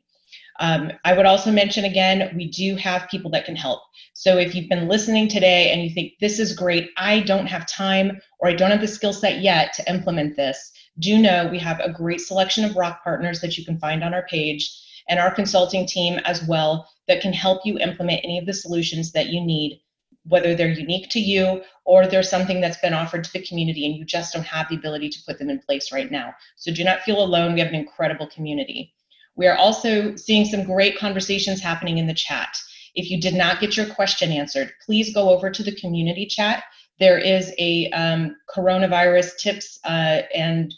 um, 0.60 0.92
I 1.04 1.14
would 1.14 1.26
also 1.26 1.52
mention 1.52 1.86
again, 1.86 2.32
we 2.36 2.50
do 2.50 2.76
have 2.76 3.10
people 3.10 3.32
that 3.32 3.46
can 3.46 3.56
help. 3.56 3.82
So 4.14 4.38
if 4.38 4.54
you've 4.54 4.70
been 4.70 4.88
listening 4.88 5.28
today 5.28 5.72
and 5.72 5.84
you 5.84 5.90
think 5.90 6.14
this 6.20 6.40
is 6.40 6.56
great, 6.56 6.92
I 6.98 7.22
don't 7.22 7.48
have 7.48 7.68
time 7.68 8.20
or 8.40 8.50
I 8.50 8.54
don't 8.54 8.72
have 8.72 8.82
the 8.82 8.88
skill 8.88 9.14
set 9.14 9.42
yet 9.42 9.74
to 9.74 9.90
implement 9.90 10.36
this, 10.36 10.72
do 11.00 11.18
know 11.18 11.48
we 11.48 11.60
have 11.60 11.80
a 11.80 11.92
great 11.92 12.22
selection 12.22 12.64
of 12.66 12.76
rock 12.76 13.04
partners 13.04 13.42
that 13.42 13.58
you 13.58 13.66
can 13.66 13.80
find 13.80 14.04
on 14.04 14.14
our 14.14 14.26
page 14.28 14.70
and 15.10 15.20
our 15.20 15.34
consulting 15.34 15.88
team 15.88 16.20
as 16.26 16.44
well 16.48 16.88
that 17.08 17.22
can 17.22 17.34
help 17.34 17.62
you 17.66 17.78
implement 17.80 18.22
any 18.24 18.38
of 18.38 18.46
the 18.46 18.54
solutions 18.54 19.12
that 19.12 19.30
you 19.30 19.42
need 19.42 19.82
whether 20.26 20.56
they're 20.56 20.70
unique 20.70 21.10
to 21.10 21.20
you 21.20 21.62
or 21.86 22.08
there's 22.08 22.30
something 22.30 22.62
that's 22.62 22.78
been 22.78 22.94
offered 22.94 23.24
to 23.24 23.34
the 23.34 23.46
community 23.46 23.86
and 23.86 23.96
you 23.96 24.06
just 24.06 24.34
don't 24.34 24.46
have 24.46 24.68
the 24.70 24.76
ability 24.76 25.10
to 25.10 25.20
put 25.28 25.38
them 25.38 25.50
in 25.50 25.60
place 25.60 25.92
right 25.92 26.12
now. 26.12 26.34
So 26.56 26.74
do 26.74 26.84
not 26.84 27.02
feel 27.02 27.22
alone. 27.22 27.54
We 27.54 27.60
have 27.60 27.70
an 27.70 27.76
incredible 27.76 28.28
community. 28.28 28.94
We 29.36 29.48
are 29.48 29.58
also 29.58 30.16
seeing 30.16 30.46
some 30.46 30.64
great 30.64 30.98
conversations 30.98 31.62
happening 31.62 31.98
in 31.98 32.08
the 32.08 32.14
chat. 32.14 32.58
If 32.96 33.10
you 33.10 33.20
did 33.20 33.34
not 33.34 33.60
get 33.60 33.76
your 33.76 33.88
question 33.88 34.32
answered, 34.32 34.72
please 34.86 35.14
go 35.14 35.30
over 35.30 35.50
to 35.50 35.64
the 35.64 35.76
community 35.76 36.26
chat. 36.26 36.64
There 37.00 37.18
is 37.18 37.52
a 37.58 37.90
um, 37.90 38.36
coronavirus 38.56 39.38
tips 39.38 39.80
uh, 39.84 40.22
and 40.36 40.74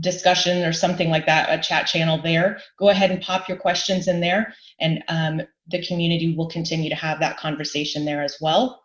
discussion 0.00 0.64
or 0.64 0.72
something 0.72 1.08
like 1.08 1.26
that, 1.26 1.48
a 1.50 1.60
chat 1.60 1.86
channel 1.86 2.20
there. 2.20 2.60
Go 2.78 2.90
ahead 2.90 3.10
and 3.10 3.22
pop 3.22 3.48
your 3.48 3.56
questions 3.56 4.06
in 4.08 4.20
there, 4.20 4.54
and 4.78 5.02
um, 5.08 5.42
the 5.68 5.84
community 5.86 6.34
will 6.36 6.48
continue 6.48 6.90
to 6.90 6.96
have 6.96 7.18
that 7.20 7.38
conversation 7.38 8.04
there 8.04 8.22
as 8.22 8.36
well. 8.40 8.82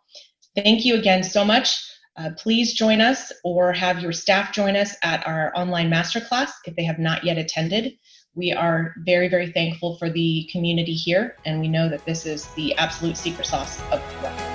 Thank 0.56 0.84
you 0.84 0.94
again 0.94 1.22
so 1.22 1.44
much. 1.44 1.84
Uh, 2.16 2.30
please 2.36 2.72
join 2.72 3.00
us 3.00 3.32
or 3.42 3.72
have 3.72 4.00
your 4.00 4.12
staff 4.12 4.52
join 4.52 4.76
us 4.76 4.96
at 5.02 5.26
our 5.26 5.52
online 5.56 5.90
masterclass 5.90 6.50
if 6.64 6.76
they 6.76 6.84
have 6.84 6.98
not 6.98 7.24
yet 7.24 7.38
attended 7.38 7.92
we 8.36 8.52
are 8.52 8.94
very, 8.98 9.28
very 9.28 9.52
thankful 9.52 9.96
for 9.96 10.10
the 10.10 10.48
community 10.50 10.94
here, 10.94 11.36
and 11.44 11.60
we 11.60 11.68
know 11.68 11.88
that 11.88 12.04
this 12.04 12.26
is 12.26 12.46
the 12.54 12.74
absolute 12.76 13.16
secret 13.16 13.46
sauce 13.46 13.80
of 13.92 14.02
Rock. 14.22 14.53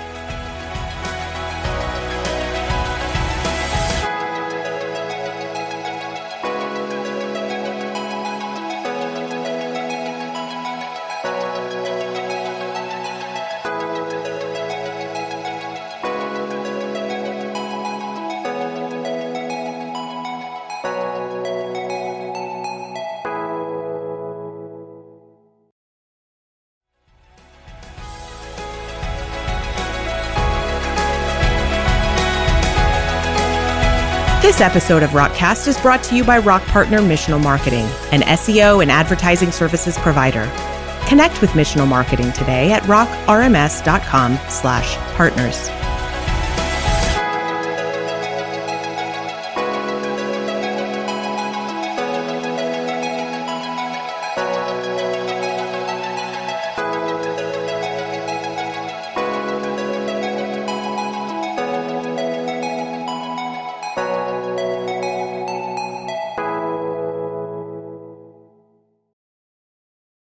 This 34.60 34.76
episode 34.76 35.02
of 35.02 35.10
Rockcast 35.12 35.66
is 35.68 35.80
brought 35.80 36.02
to 36.02 36.14
you 36.14 36.22
by 36.22 36.36
Rock 36.36 36.62
Partner 36.66 36.98
Missional 36.98 37.42
Marketing, 37.42 37.86
an 38.12 38.20
SEO 38.20 38.82
and 38.82 38.90
advertising 38.90 39.52
services 39.52 39.96
provider. 39.96 40.52
Connect 41.06 41.40
with 41.40 41.48
Missional 41.52 41.88
Marketing 41.88 42.30
today 42.32 42.70
at 42.70 42.82
rockrms.com/partners. 42.82 45.79